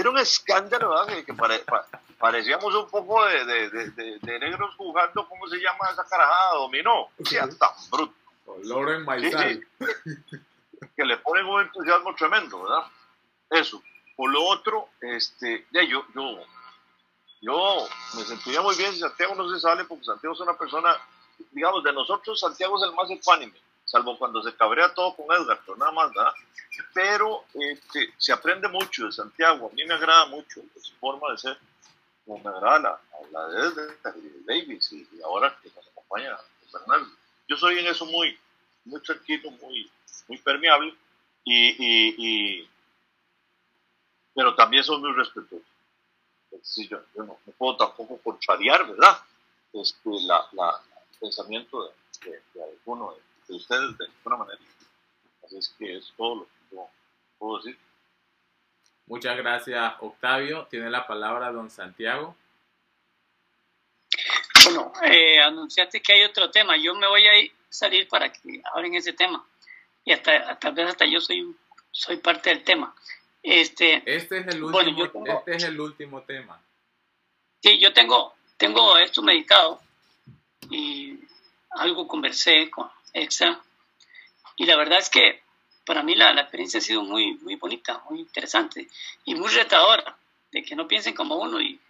era 0.00 0.10
un 0.10 0.18
escándalo, 0.18 0.90
¿verdad? 0.90 1.06
Que, 1.06 1.24
que 1.24 1.34
pare- 1.34 1.60
pa- 1.60 1.86
parecíamos 2.18 2.74
un 2.74 2.88
poco 2.88 3.24
de, 3.26 3.44
de, 3.44 3.70
de, 3.70 4.18
de- 4.20 4.38
negros 4.38 4.74
jugando, 4.76 5.28
¿cómo 5.28 5.46
se 5.48 5.56
llama 5.58 5.90
esa 5.92 6.04
carajada? 6.04 6.54
Dominó. 6.54 7.08
Sea, 7.24 7.48
tan 7.48 7.70
bruto. 7.90 8.14
Lauren 8.64 9.04
Maizal. 9.04 9.66
que 10.96 11.04
le 11.04 11.16
ponen 11.18 11.44
un 11.46 11.60
entusiasmo 11.62 12.14
tremendo, 12.14 12.62
¿verdad? 12.62 12.84
Eso. 13.50 13.82
Por 14.16 14.30
lo 14.30 14.42
otro, 14.44 14.88
este, 15.00 15.66
ya 15.70 15.82
yo, 15.84 16.04
yo, 16.14 16.38
yo 17.40 17.86
me 18.16 18.22
sentiría 18.24 18.60
muy 18.62 18.74
bien 18.76 18.92
si 18.92 18.98
Santiago 19.00 19.34
no 19.34 19.48
se 19.50 19.60
sale, 19.60 19.84
porque 19.84 20.04
Santiago 20.04 20.34
es 20.34 20.40
una 20.40 20.54
persona, 20.56 20.96
digamos, 21.52 21.84
de 21.84 21.92
nosotros, 21.92 22.40
Santiago 22.40 22.76
es 22.78 22.82
el 22.88 22.94
más 22.96 23.08
ecuánime, 23.10 23.54
salvo 23.88 24.18
cuando 24.18 24.42
se 24.42 24.54
cabrea 24.54 24.92
todo 24.92 25.16
con 25.16 25.26
Edgar, 25.34 25.60
pero 25.64 25.76
nada 25.78 25.92
más, 25.92 26.12
¿verdad? 26.12 26.32
Pero 26.92 27.44
este, 27.54 28.12
se 28.18 28.32
aprende 28.32 28.68
mucho 28.68 29.06
de 29.06 29.12
Santiago, 29.12 29.70
a 29.70 29.74
mí 29.74 29.82
me 29.84 29.94
agrada 29.94 30.26
mucho 30.26 30.62
su 30.80 30.94
forma 30.96 31.32
de 31.32 31.38
ser, 31.38 31.58
me 32.26 32.36
agrada 32.38 32.78
la, 32.78 33.00
la 33.32 33.48
de 33.48 33.94
y 34.16 34.20
de 34.20 34.40
Davis, 34.44 34.92
y, 34.92 35.06
ahora 35.24 35.58
que 35.62 35.70
nos 35.74 35.86
acompaña 35.88 36.38
Bernardo. 36.70 37.06
Yo 37.48 37.56
soy 37.56 37.78
en 37.78 37.86
eso 37.86 38.04
muy, 38.04 38.38
muy 38.84 39.00
tranquilo, 39.00 39.50
muy, 39.52 39.90
muy 40.28 40.36
permeable, 40.38 40.94
y, 41.44 41.68
y, 41.68 42.14
y 42.18 42.70
pero 44.34 44.54
también 44.54 44.84
soy 44.84 45.00
muy 45.00 45.12
respetuoso. 45.14 45.64
Es 46.50 46.76
yo, 46.88 47.00
yo 47.14 47.24
no, 47.24 47.38
puedo 47.56 47.76
tampoco 47.76 48.18
contrariar, 48.18 48.86
¿verdad? 48.86 49.18
Este, 49.72 50.10
la, 50.26 50.46
la, 50.52 50.80
el 51.10 51.18
pensamiento 51.18 51.84
de, 51.84 52.30
de, 52.30 52.42
de 52.54 52.64
alguno 52.64 53.14
de, 53.14 53.27
ustedes 53.54 53.96
de 53.98 54.06
alguna 54.06 54.44
manera. 54.44 54.60
Así 55.44 55.58
es 55.58 55.74
que 55.78 55.96
es 55.96 56.12
todo 56.16 56.36
lo 56.36 56.44
que 56.44 56.76
yo 56.76 56.88
puedo 57.38 57.58
decir. 57.58 57.78
Muchas 59.06 59.36
gracias, 59.36 59.94
Octavio. 60.00 60.66
Tiene 60.70 60.90
la 60.90 61.06
palabra 61.06 61.50
don 61.50 61.70
Santiago. 61.70 62.36
Bueno, 64.64 64.92
eh, 65.02 65.40
anunciaste 65.40 66.02
que 66.02 66.12
hay 66.12 66.24
otro 66.24 66.50
tema. 66.50 66.76
Yo 66.76 66.94
me 66.94 67.06
voy 67.06 67.26
a 67.26 67.32
salir 67.70 68.06
para 68.08 68.30
que 68.30 68.62
abren 68.74 68.94
ese 68.94 69.14
tema. 69.14 69.46
Y 70.04 70.12
hasta 70.12 70.58
tal 70.58 70.74
vez 70.74 70.88
hasta 70.88 71.06
yo 71.06 71.20
soy, 71.20 71.56
soy 71.90 72.18
parte 72.18 72.50
del 72.50 72.64
tema. 72.64 72.94
Este, 73.42 74.02
este, 74.04 74.40
es 74.40 74.46
el 74.48 74.64
último, 74.64 75.04
este 75.24 75.56
es 75.56 75.64
el 75.64 75.80
último 75.80 76.22
tema. 76.22 76.60
Sí, 77.62 77.78
yo 77.78 77.92
tengo, 77.92 78.34
tengo 78.56 78.98
esto 78.98 79.22
medicado 79.22 79.80
y 80.70 81.18
algo 81.70 82.06
conversé 82.06 82.68
con 82.70 82.90
Exa 83.12 83.62
y 84.56 84.66
la 84.66 84.76
verdad 84.76 84.98
es 84.98 85.08
que 85.08 85.42
para 85.86 86.02
mí 86.02 86.14
la, 86.14 86.32
la, 86.32 86.42
experiencia 86.42 86.78
ha 86.78 86.82
sido 86.82 87.02
muy, 87.02 87.34
muy 87.38 87.54
bonita, 87.56 88.02
muy 88.10 88.20
interesante 88.20 88.88
y 89.24 89.34
muy 89.34 89.48
retadora, 89.48 90.18
de 90.52 90.62
que 90.62 90.76
no 90.76 90.86
piensen 90.86 91.14
como 91.14 91.36
uno 91.36 91.60
y, 91.60 91.80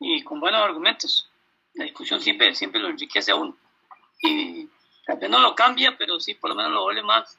y 0.00 0.22
con 0.22 0.40
buenos 0.40 0.60
argumentos. 0.60 1.30
La 1.74 1.84
discusión 1.84 2.20
siempre, 2.20 2.54
siempre 2.54 2.80
lo 2.80 2.88
enriquece 2.88 3.30
a 3.30 3.36
uno. 3.36 3.56
Y 4.20 4.68
tal 5.06 5.18
vez 5.18 5.30
no 5.30 5.38
lo 5.38 5.54
cambia, 5.54 5.96
pero 5.96 6.18
sí 6.18 6.34
por 6.34 6.50
lo 6.50 6.56
menos 6.56 6.72
lo 6.72 6.82
vuelve 6.82 7.02
más, 7.02 7.38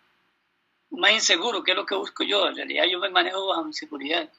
más 0.91 1.11
inseguro, 1.11 1.64
que 1.64 1.72
es 1.72 1.77
lo 1.77 1.85
que 1.85 1.95
busco 1.95 2.23
yo. 2.23 2.47
En 2.47 2.56
realidad 2.56 2.85
yo 2.85 2.99
me 2.99 3.10
manejo 3.10 3.47
bajo 3.47 3.65
mi 3.65 3.73
seguridad. 3.73 4.31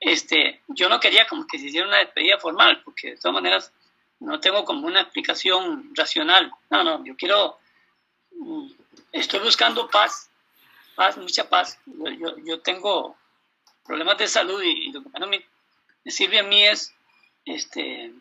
Este, 0.00 0.62
yo 0.68 0.88
no 0.88 1.00
quería 1.00 1.26
como 1.26 1.46
que 1.46 1.58
se 1.58 1.66
hiciera 1.66 1.86
una 1.86 1.98
despedida 1.98 2.38
formal, 2.38 2.82
porque 2.84 3.12
de 3.12 3.16
todas 3.16 3.34
maneras 3.34 3.72
no 4.20 4.40
tengo 4.40 4.64
como 4.64 4.86
una 4.86 5.02
explicación 5.02 5.90
racional. 5.94 6.52
No, 6.70 6.84
no, 6.84 7.04
yo 7.04 7.16
quiero, 7.16 7.58
estoy 9.12 9.40
buscando 9.40 9.88
paz, 9.88 10.30
paz, 10.94 11.16
mucha 11.16 11.48
paz. 11.48 11.78
Yo, 11.86 12.36
yo, 12.38 12.60
tengo 12.60 13.16
problemas 13.84 14.18
de 14.18 14.28
salud 14.28 14.62
y, 14.62 14.92
lo 14.92 15.02
que 15.02 15.08
menos 15.10 15.28
me, 15.28 15.44
me, 16.04 16.10
sirve 16.10 16.40
a 16.40 16.42
mí 16.42 16.64
es 16.64 16.94
este, 17.44 18.12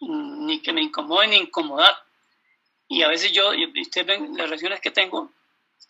ni 0.00 0.60
que 0.60 0.72
me 0.72 0.82
incomode 0.82 1.28
ni 1.28 1.36
incomodar. 1.36 1.94
Y 2.88 3.02
a 3.02 3.08
veces 3.08 3.32
yo, 3.32 3.50
ustedes 3.80 4.06
ven 4.06 4.36
las 4.36 4.48
reacciones 4.48 4.80
que 4.80 4.90
tengo, 4.90 5.30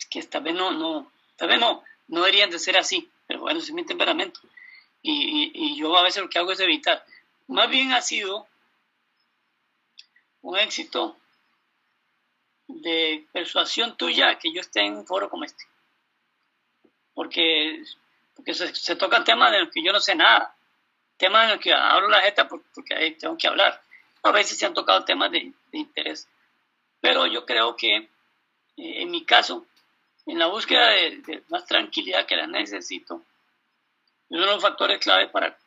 que 0.09 0.23
tal 0.23 0.43
vez 0.43 0.55
no, 0.55 0.71
no, 0.71 1.11
tal 1.35 1.49
vez 1.49 1.59
no, 1.59 1.83
no 2.07 2.19
deberían 2.21 2.49
de 2.49 2.59
ser 2.59 2.77
así, 2.77 3.09
pero 3.27 3.41
bueno, 3.41 3.59
es 3.59 3.71
mi 3.71 3.85
temperamento. 3.85 4.39
Y, 5.01 5.51
y, 5.53 5.75
yo 5.75 5.97
a 5.97 6.03
veces 6.03 6.23
lo 6.23 6.29
que 6.29 6.39
hago 6.39 6.53
es 6.53 6.59
evitar. 6.61 7.05
Más 7.47 7.69
bien 7.69 7.91
ha 7.91 8.01
sido 8.01 8.47
un 10.41 10.57
éxito 10.57 11.17
de 12.67 13.27
persuasión 13.31 13.97
tuya 13.97 14.37
que 14.39 14.51
yo 14.53 14.61
esté 14.61 14.81
en 14.81 14.97
un 14.97 15.05
foro 15.05 15.29
como 15.29 15.43
este. 15.43 15.63
Porque, 17.13 17.83
porque 18.35 18.53
se, 18.53 18.95
tocan 18.95 19.23
temas 19.23 19.51
de 19.51 19.61
los 19.61 19.71
que 19.71 19.83
yo 19.83 19.91
no 19.91 19.99
sé 19.99 20.15
nada, 20.15 20.55
temas 21.17 21.45
en 21.45 21.49
los 21.51 21.59
que 21.59 21.73
hablo 21.73 22.07
la 22.07 22.21
jeta 22.21 22.47
porque 22.47 22.95
ahí 22.95 23.11
tengo 23.15 23.37
que 23.37 23.47
hablar. 23.47 23.81
A 24.23 24.31
veces 24.31 24.57
se 24.57 24.65
han 24.65 24.73
tocado 24.73 25.03
temas 25.05 25.31
de, 25.31 25.51
de 25.71 25.77
interés, 25.77 26.27
pero 27.01 27.27
yo 27.27 27.45
creo 27.45 27.75
que 27.75 27.95
eh, 27.95 28.07
en 28.77 29.11
mi 29.11 29.25
caso 29.25 29.65
en 30.25 30.39
la 30.39 30.47
búsqueda 30.47 30.87
de, 30.89 31.43
más 31.49 31.65
tranquilidad 31.65 32.25
que 32.25 32.35
la 32.35 32.47
necesito, 32.47 33.21
es 34.29 34.37
uno 34.37 34.47
de 34.47 34.53
los 34.53 34.61
factores 34.61 34.99
clave 34.99 35.27
para, 35.27 35.57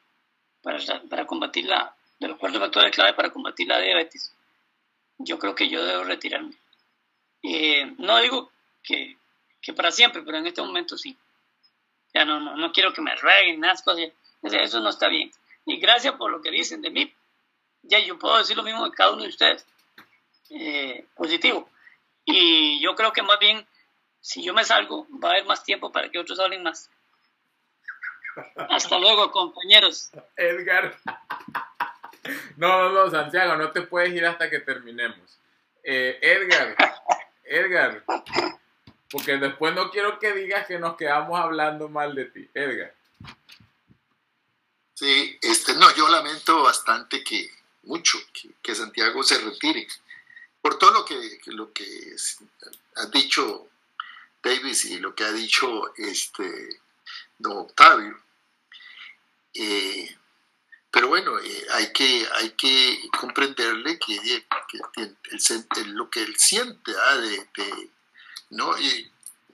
para, 0.62 0.78
para 1.08 1.26
combatir 1.26 1.66
la, 1.66 1.94
de 2.18 2.28
los 2.28 2.38
cuatro 2.38 2.60
factores 2.60 2.94
clave 2.94 3.14
para 3.14 3.30
combatir 3.30 3.68
la 3.68 3.78
diabetes. 3.78 4.32
Yo 5.18 5.38
creo 5.38 5.54
que 5.54 5.68
yo 5.68 5.84
debo 5.84 6.04
retirarme. 6.04 6.54
Eh, 7.42 7.94
no 7.98 8.18
digo 8.18 8.50
que, 8.82 9.16
que, 9.60 9.72
para 9.72 9.90
siempre, 9.90 10.22
pero 10.22 10.38
en 10.38 10.46
este 10.46 10.62
momento 10.62 10.96
sí. 10.96 11.16
Ya 12.14 12.24
no, 12.24 12.40
no, 12.40 12.56
no 12.56 12.72
quiero 12.72 12.92
que 12.92 13.02
me 13.02 13.14
rueguen, 13.16 13.60
nada, 13.60 13.74
cosas. 13.84 14.10
Eso 14.42 14.80
no 14.80 14.90
está 14.90 15.08
bien. 15.08 15.30
Y 15.64 15.78
gracias 15.78 16.14
por 16.14 16.30
lo 16.30 16.40
que 16.40 16.50
dicen 16.50 16.80
de 16.82 16.90
mí. 16.90 17.12
Ya 17.82 17.98
yo 17.98 18.18
puedo 18.18 18.38
decir 18.38 18.56
lo 18.56 18.62
mismo 18.62 18.84
de 18.84 18.94
cada 18.94 19.12
uno 19.12 19.22
de 19.22 19.28
ustedes. 19.28 19.66
Eh, 20.50 21.04
positivo. 21.14 21.68
Y 22.24 22.80
yo 22.80 22.94
creo 22.94 23.12
que 23.12 23.22
más 23.22 23.38
bien 23.38 23.66
si 24.26 24.42
yo 24.42 24.52
me 24.52 24.64
salgo, 24.64 25.06
va 25.22 25.28
a 25.28 25.32
haber 25.34 25.44
más 25.44 25.62
tiempo 25.62 25.92
para 25.92 26.08
que 26.08 26.18
otros 26.18 26.40
hablen 26.40 26.64
más. 26.64 26.90
Hasta 28.68 28.98
luego, 28.98 29.30
compañeros. 29.30 30.10
Edgar. 30.36 30.96
No, 32.56 32.82
no, 32.82 32.90
no, 32.90 33.08
Santiago, 33.08 33.54
no 33.54 33.70
te 33.70 33.82
puedes 33.82 34.12
ir 34.12 34.26
hasta 34.26 34.50
que 34.50 34.58
terminemos. 34.58 35.38
Eh, 35.84 36.18
Edgar, 36.20 36.74
Edgar, 37.48 38.04
porque 39.10 39.36
después 39.36 39.74
no 39.74 39.90
quiero 39.90 40.18
que 40.18 40.32
digas 40.32 40.66
que 40.66 40.78
nos 40.78 40.96
quedamos 40.96 41.38
hablando 41.38 41.88
mal 41.88 42.14
de 42.14 42.26
ti. 42.26 42.50
Edgar. 42.54 42.94
Sí, 44.94 45.38
este, 45.42 45.74
no, 45.74 45.94
yo 45.94 46.08
lamento 46.08 46.62
bastante 46.62 47.22
que, 47.22 47.50
mucho, 47.82 48.18
que, 48.62 48.74
Santiago 48.74 49.22
se 49.22 49.38
retire. 49.38 49.86
Por 50.60 50.78
todo 50.78 50.90
lo 50.90 51.04
que, 51.04 51.38
lo 51.46 51.72
que 51.72 52.14
has 52.96 53.10
dicho 53.10 53.68
Davis 54.42 54.86
y 54.86 54.98
lo 54.98 55.14
que 55.14 55.24
ha 55.24 55.32
dicho 55.32 55.94
este 55.96 56.80
don 57.38 57.58
Octavio. 57.58 58.18
Eh, 59.54 60.16
pero 60.90 61.08
bueno, 61.08 61.38
eh, 61.38 61.66
hay, 61.72 61.92
que, 61.92 62.26
hay 62.34 62.50
que 62.50 63.00
comprenderle 63.18 63.98
que, 63.98 64.46
lo 65.86 66.08
que 66.08 66.22
él 66.22 66.36
siente, 66.38 66.92
¿ah? 67.08 67.16
de, 67.16 67.90
¿no? 68.50 68.78
Y 68.78 69.10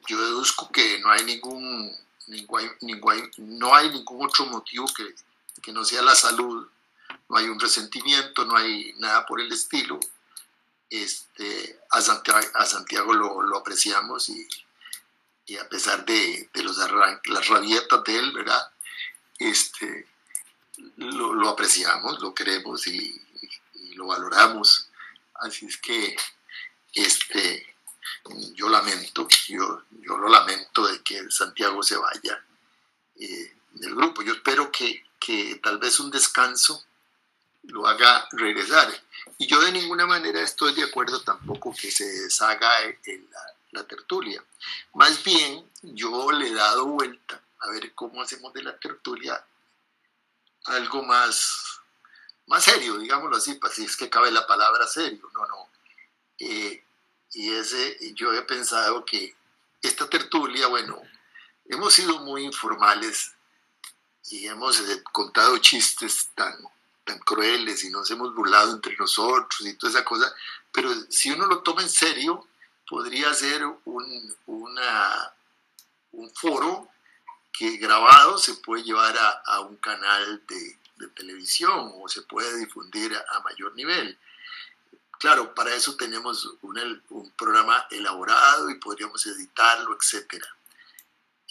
yo 0.07 0.21
deduzco 0.21 0.71
que 0.71 1.01
no 1.01 1.11
hay 1.11 1.25
ningún, 1.25 1.91
ningún, 2.27 3.31
no 3.39 3.75
hay 3.75 3.91
ningún 3.91 4.27
otro 4.27 4.47
motivo 4.47 4.87
que, 4.97 5.15
que, 5.61 5.73
no 5.73 5.85
sea 5.85 6.03
la 6.03 6.15
salud, 6.15 6.69
no 7.29 7.37
hay 7.37 7.47
un 7.47 7.59
resentimiento, 7.59 8.45
no 8.45 8.57
hay 8.57 8.95
nada 8.99 9.27
por 9.27 9.41
el 9.41 9.51
estilo. 9.53 9.99
Este, 10.91 11.81
a 11.91 12.03
Santiago, 12.03 12.41
a 12.55 12.67
Santiago 12.67 13.15
lo, 13.15 13.41
lo 13.43 13.59
apreciamos 13.59 14.29
y, 14.29 14.47
y 15.47 15.57
a 15.57 15.69
pesar 15.69 16.05
de, 16.05 16.51
de 16.53 16.63
los 16.63 16.77
las 16.77 17.49
rabietas 17.49 18.05
de 18.05 18.19
él, 18.19 18.33
¿verdad? 18.33 18.71
Este, 19.39 20.07
lo, 20.97 21.49
apreciamos, 21.49 22.21
lo 22.21 22.35
queremos 22.35 22.87
y, 22.87 23.21
lo 23.95 24.07
valoramos. 24.07 24.89
Así 25.35 25.67
es 25.67 25.77
que 25.77 26.17
este, 26.95 27.75
yo 28.55 28.69
lamento, 28.69 29.29
yo, 29.49 29.83
yo 29.91 30.17
lo 30.17 30.29
lamento 30.29 30.87
de 30.87 31.03
que 31.03 31.31
Santiago 31.31 31.83
se 31.83 31.97
vaya 31.97 32.43
eh, 33.17 33.55
del 33.73 33.95
grupo. 33.95 34.23
Yo 34.23 34.33
espero 34.33 34.71
que, 34.73 35.05
que 35.19 35.57
tal 35.63 35.79
vez 35.79 36.01
un 36.01 36.11
descanso 36.11 36.85
lo 37.65 37.87
haga 37.87 38.27
regresar. 38.33 38.91
Y 39.39 39.47
yo 39.47 39.61
de 39.61 39.73
ninguna 39.73 40.07
manera 40.07 40.41
estoy 40.41 40.75
de 40.75 40.85
acuerdo 40.85 41.21
tampoco 41.23 41.75
que 41.75 41.91
se 41.91 42.07
deshaga 42.07 42.83
en 42.83 43.29
la, 43.31 43.41
la 43.73 43.85
tertulia. 43.85 44.43
Más 44.95 45.23
bien, 45.23 45.65
yo 45.83 46.33
le 46.33 46.49
he 46.49 46.55
dado 46.55 46.87
vuelta 46.87 47.41
a 47.61 47.71
ver 47.71 47.93
cómo 47.95 48.23
hacemos 48.23 48.53
de 48.53 48.63
la 48.63 48.77
tertulia 48.79 49.45
algo 50.65 51.03
más, 51.03 51.81
más 52.47 52.65
serio, 52.65 52.99
digámoslo 52.99 53.37
así, 53.37 53.55
pues 53.55 53.75
si 53.75 53.85
es 53.85 53.97
que 53.97 54.11
cabe 54.11 54.31
la 54.31 54.47
palabra 54.47 54.87
serio, 54.87 55.31
no, 55.35 55.47
no. 55.47 55.69
Eh, 56.39 56.85
y 57.33 57.53
ese, 57.53 58.15
yo 58.15 58.33
he 58.33 58.43
pensado 58.43 59.05
que 59.05 59.35
esta 59.81 60.09
tertulia, 60.09 60.67
bueno, 60.67 61.01
hemos 61.67 61.95
sido 61.95 62.19
muy 62.21 62.45
informales 62.45 63.33
y 64.29 64.47
hemos 64.47 64.81
eh, 64.81 65.03
contado 65.11 65.59
chistes 65.59 66.31
tan, 66.35 66.55
tan 67.05 67.19
crueles 67.21 67.85
y 67.85 67.91
nos 67.91 68.11
hemos 68.11 68.35
burlado 68.35 68.73
entre 68.73 68.97
nosotros 68.97 69.61
y 69.63 69.75
toda 69.75 69.93
esa 69.93 70.05
cosa, 70.05 70.33
pero 70.71 70.91
si 71.11 71.31
uno 71.31 71.47
lo 71.47 71.63
toma 71.63 71.83
en 71.83 71.91
serio, 71.91 72.47
podría 72.89 73.33
ser 73.35 73.65
un, 73.65 74.37
un 76.13 76.35
foro 76.35 76.92
que 77.53 77.77
grabado 77.77 78.39
se 78.39 78.55
puede 78.55 78.83
llevar 78.83 79.17
a, 79.17 79.31
a 79.47 79.61
un 79.61 79.77
canal 79.77 80.43
de, 80.47 80.79
de, 80.97 81.09
televisión 81.09 81.93
o 81.95 82.09
se 82.09 82.23
puede 82.23 82.59
difundir 82.59 83.15
a, 83.15 83.37
a, 83.37 83.41
mayor 83.41 83.75
nivel. 83.75 84.19
Claro, 85.19 85.55
para 85.55 85.75
eso 85.75 85.97
tenemos 85.97 86.49
un, 86.63 87.03
un 87.11 87.31
programa 87.33 87.87
elaborado 87.91 88.71
y 88.71 88.77
podríamos 88.77 89.27
editarlo, 89.27 89.97
etcétera 89.97 90.49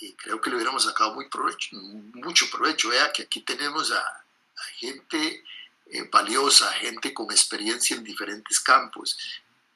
y 0.02 0.14
creo 0.14 0.42
que 0.42 0.50
le 0.50 0.56
hubiéramos 0.56 0.84
sacado 0.84 1.14
muy 1.14 1.30
provecho, 1.30 1.76
mucho 1.76 2.50
provecho. 2.50 2.90
Vea 2.90 3.14
que 3.14 3.24
aquí 3.24 3.42
tenemos 3.42 3.92
a, 3.92 4.00
a 4.00 4.64
gente 4.78 5.44
eh, 5.86 6.10
valiosa, 6.12 6.72
gente 6.74 7.14
con 7.14 7.32
experiencia 7.32 7.96
en 7.96 8.04
diferentes 8.04 8.60
campos. 8.60 9.18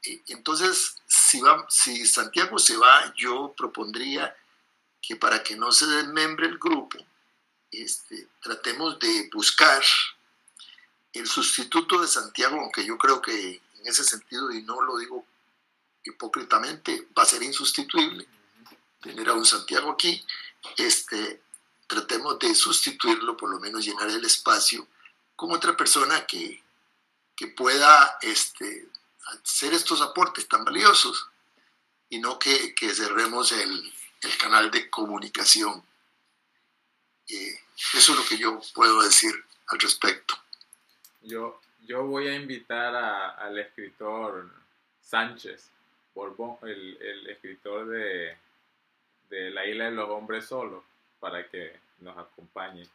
Eh, 0.04 0.22
entonces, 0.28 0.96
si, 1.08 1.40
va, 1.40 1.66
si 1.70 2.06
Santiago 2.08 2.58
se 2.58 2.76
va, 2.76 3.14
yo 3.16 3.54
propondría 3.56 4.36
que 5.08 5.16
para 5.16 5.44
que 5.44 5.56
no 5.56 5.72
se 5.72 5.86
desmembre 5.86 6.48
el 6.48 6.58
grupo, 6.58 6.98
este, 7.72 8.28
tratemos 8.42 8.98
de 9.00 9.30
buscar 9.34 9.84
el 11.14 11.28
sustituto 11.28 12.02
de 12.02 12.08
Santiago, 12.08 12.60
aunque 12.60 12.86
yo 12.86 12.98
creo 12.98 13.22
que 13.22 13.62
en 13.80 13.88
ese 13.88 14.04
sentido, 14.04 14.52
y 14.52 14.64
no 14.64 14.82
lo 14.82 14.98
digo 14.98 15.26
hipócritamente, 16.04 17.08
va 17.18 17.24
a 17.24 17.28
ser 17.28 17.44
insustituible 17.44 18.28
tener 19.02 19.30
a 19.30 19.34
un 19.34 19.46
Santiago 19.46 19.92
aquí, 19.92 20.26
este, 20.78 21.44
tratemos 21.88 22.40
de 22.40 22.56
sustituirlo, 22.56 23.38
por 23.38 23.50
lo 23.50 23.60
menos 23.60 23.86
llenar 23.86 24.10
el 24.10 24.26
espacio 24.26 24.88
con 25.36 25.52
otra 25.52 25.78
persona 25.78 26.26
que, 26.26 26.64
que 27.36 27.48
pueda 27.48 28.18
este, 28.22 28.90
hacer 29.44 29.74
estos 29.74 30.02
aportes 30.02 30.48
tan 30.48 30.66
valiosos 30.66 31.28
y 32.10 32.20
no 32.20 32.40
que, 32.40 32.74
que 32.74 32.94
cerremos 32.94 33.52
el, 33.52 33.94
el, 34.26 34.38
canal 34.38 34.72
de 34.72 34.90
comunicación. 34.90 35.84
Eso 37.28 38.14
es 38.14 38.18
lo 38.18 38.26
que 38.26 38.38
yo 38.38 38.60
puedo 38.74 39.02
decir 39.02 39.34
al 39.68 39.80
respecto. 39.80 40.36
Yo, 41.22 41.60
yo 41.86 42.04
voy 42.06 42.28
a 42.28 42.36
invitar 42.36 42.96
al 42.96 43.58
escritor 43.58 44.52
Sánchez, 45.02 45.70
Borbón, 46.14 46.58
el, 46.64 46.98
el 47.02 47.30
escritor 47.30 47.88
de, 47.88 48.38
de 49.30 49.52
La 49.52 49.66
isla 49.66 49.86
de 49.86 49.92
los 49.92 50.10
hombres 50.10 50.46
solos, 50.46 50.84
para 51.20 51.48
que 51.50 51.80
nos 52.00 52.18
acompañe. 52.18 52.88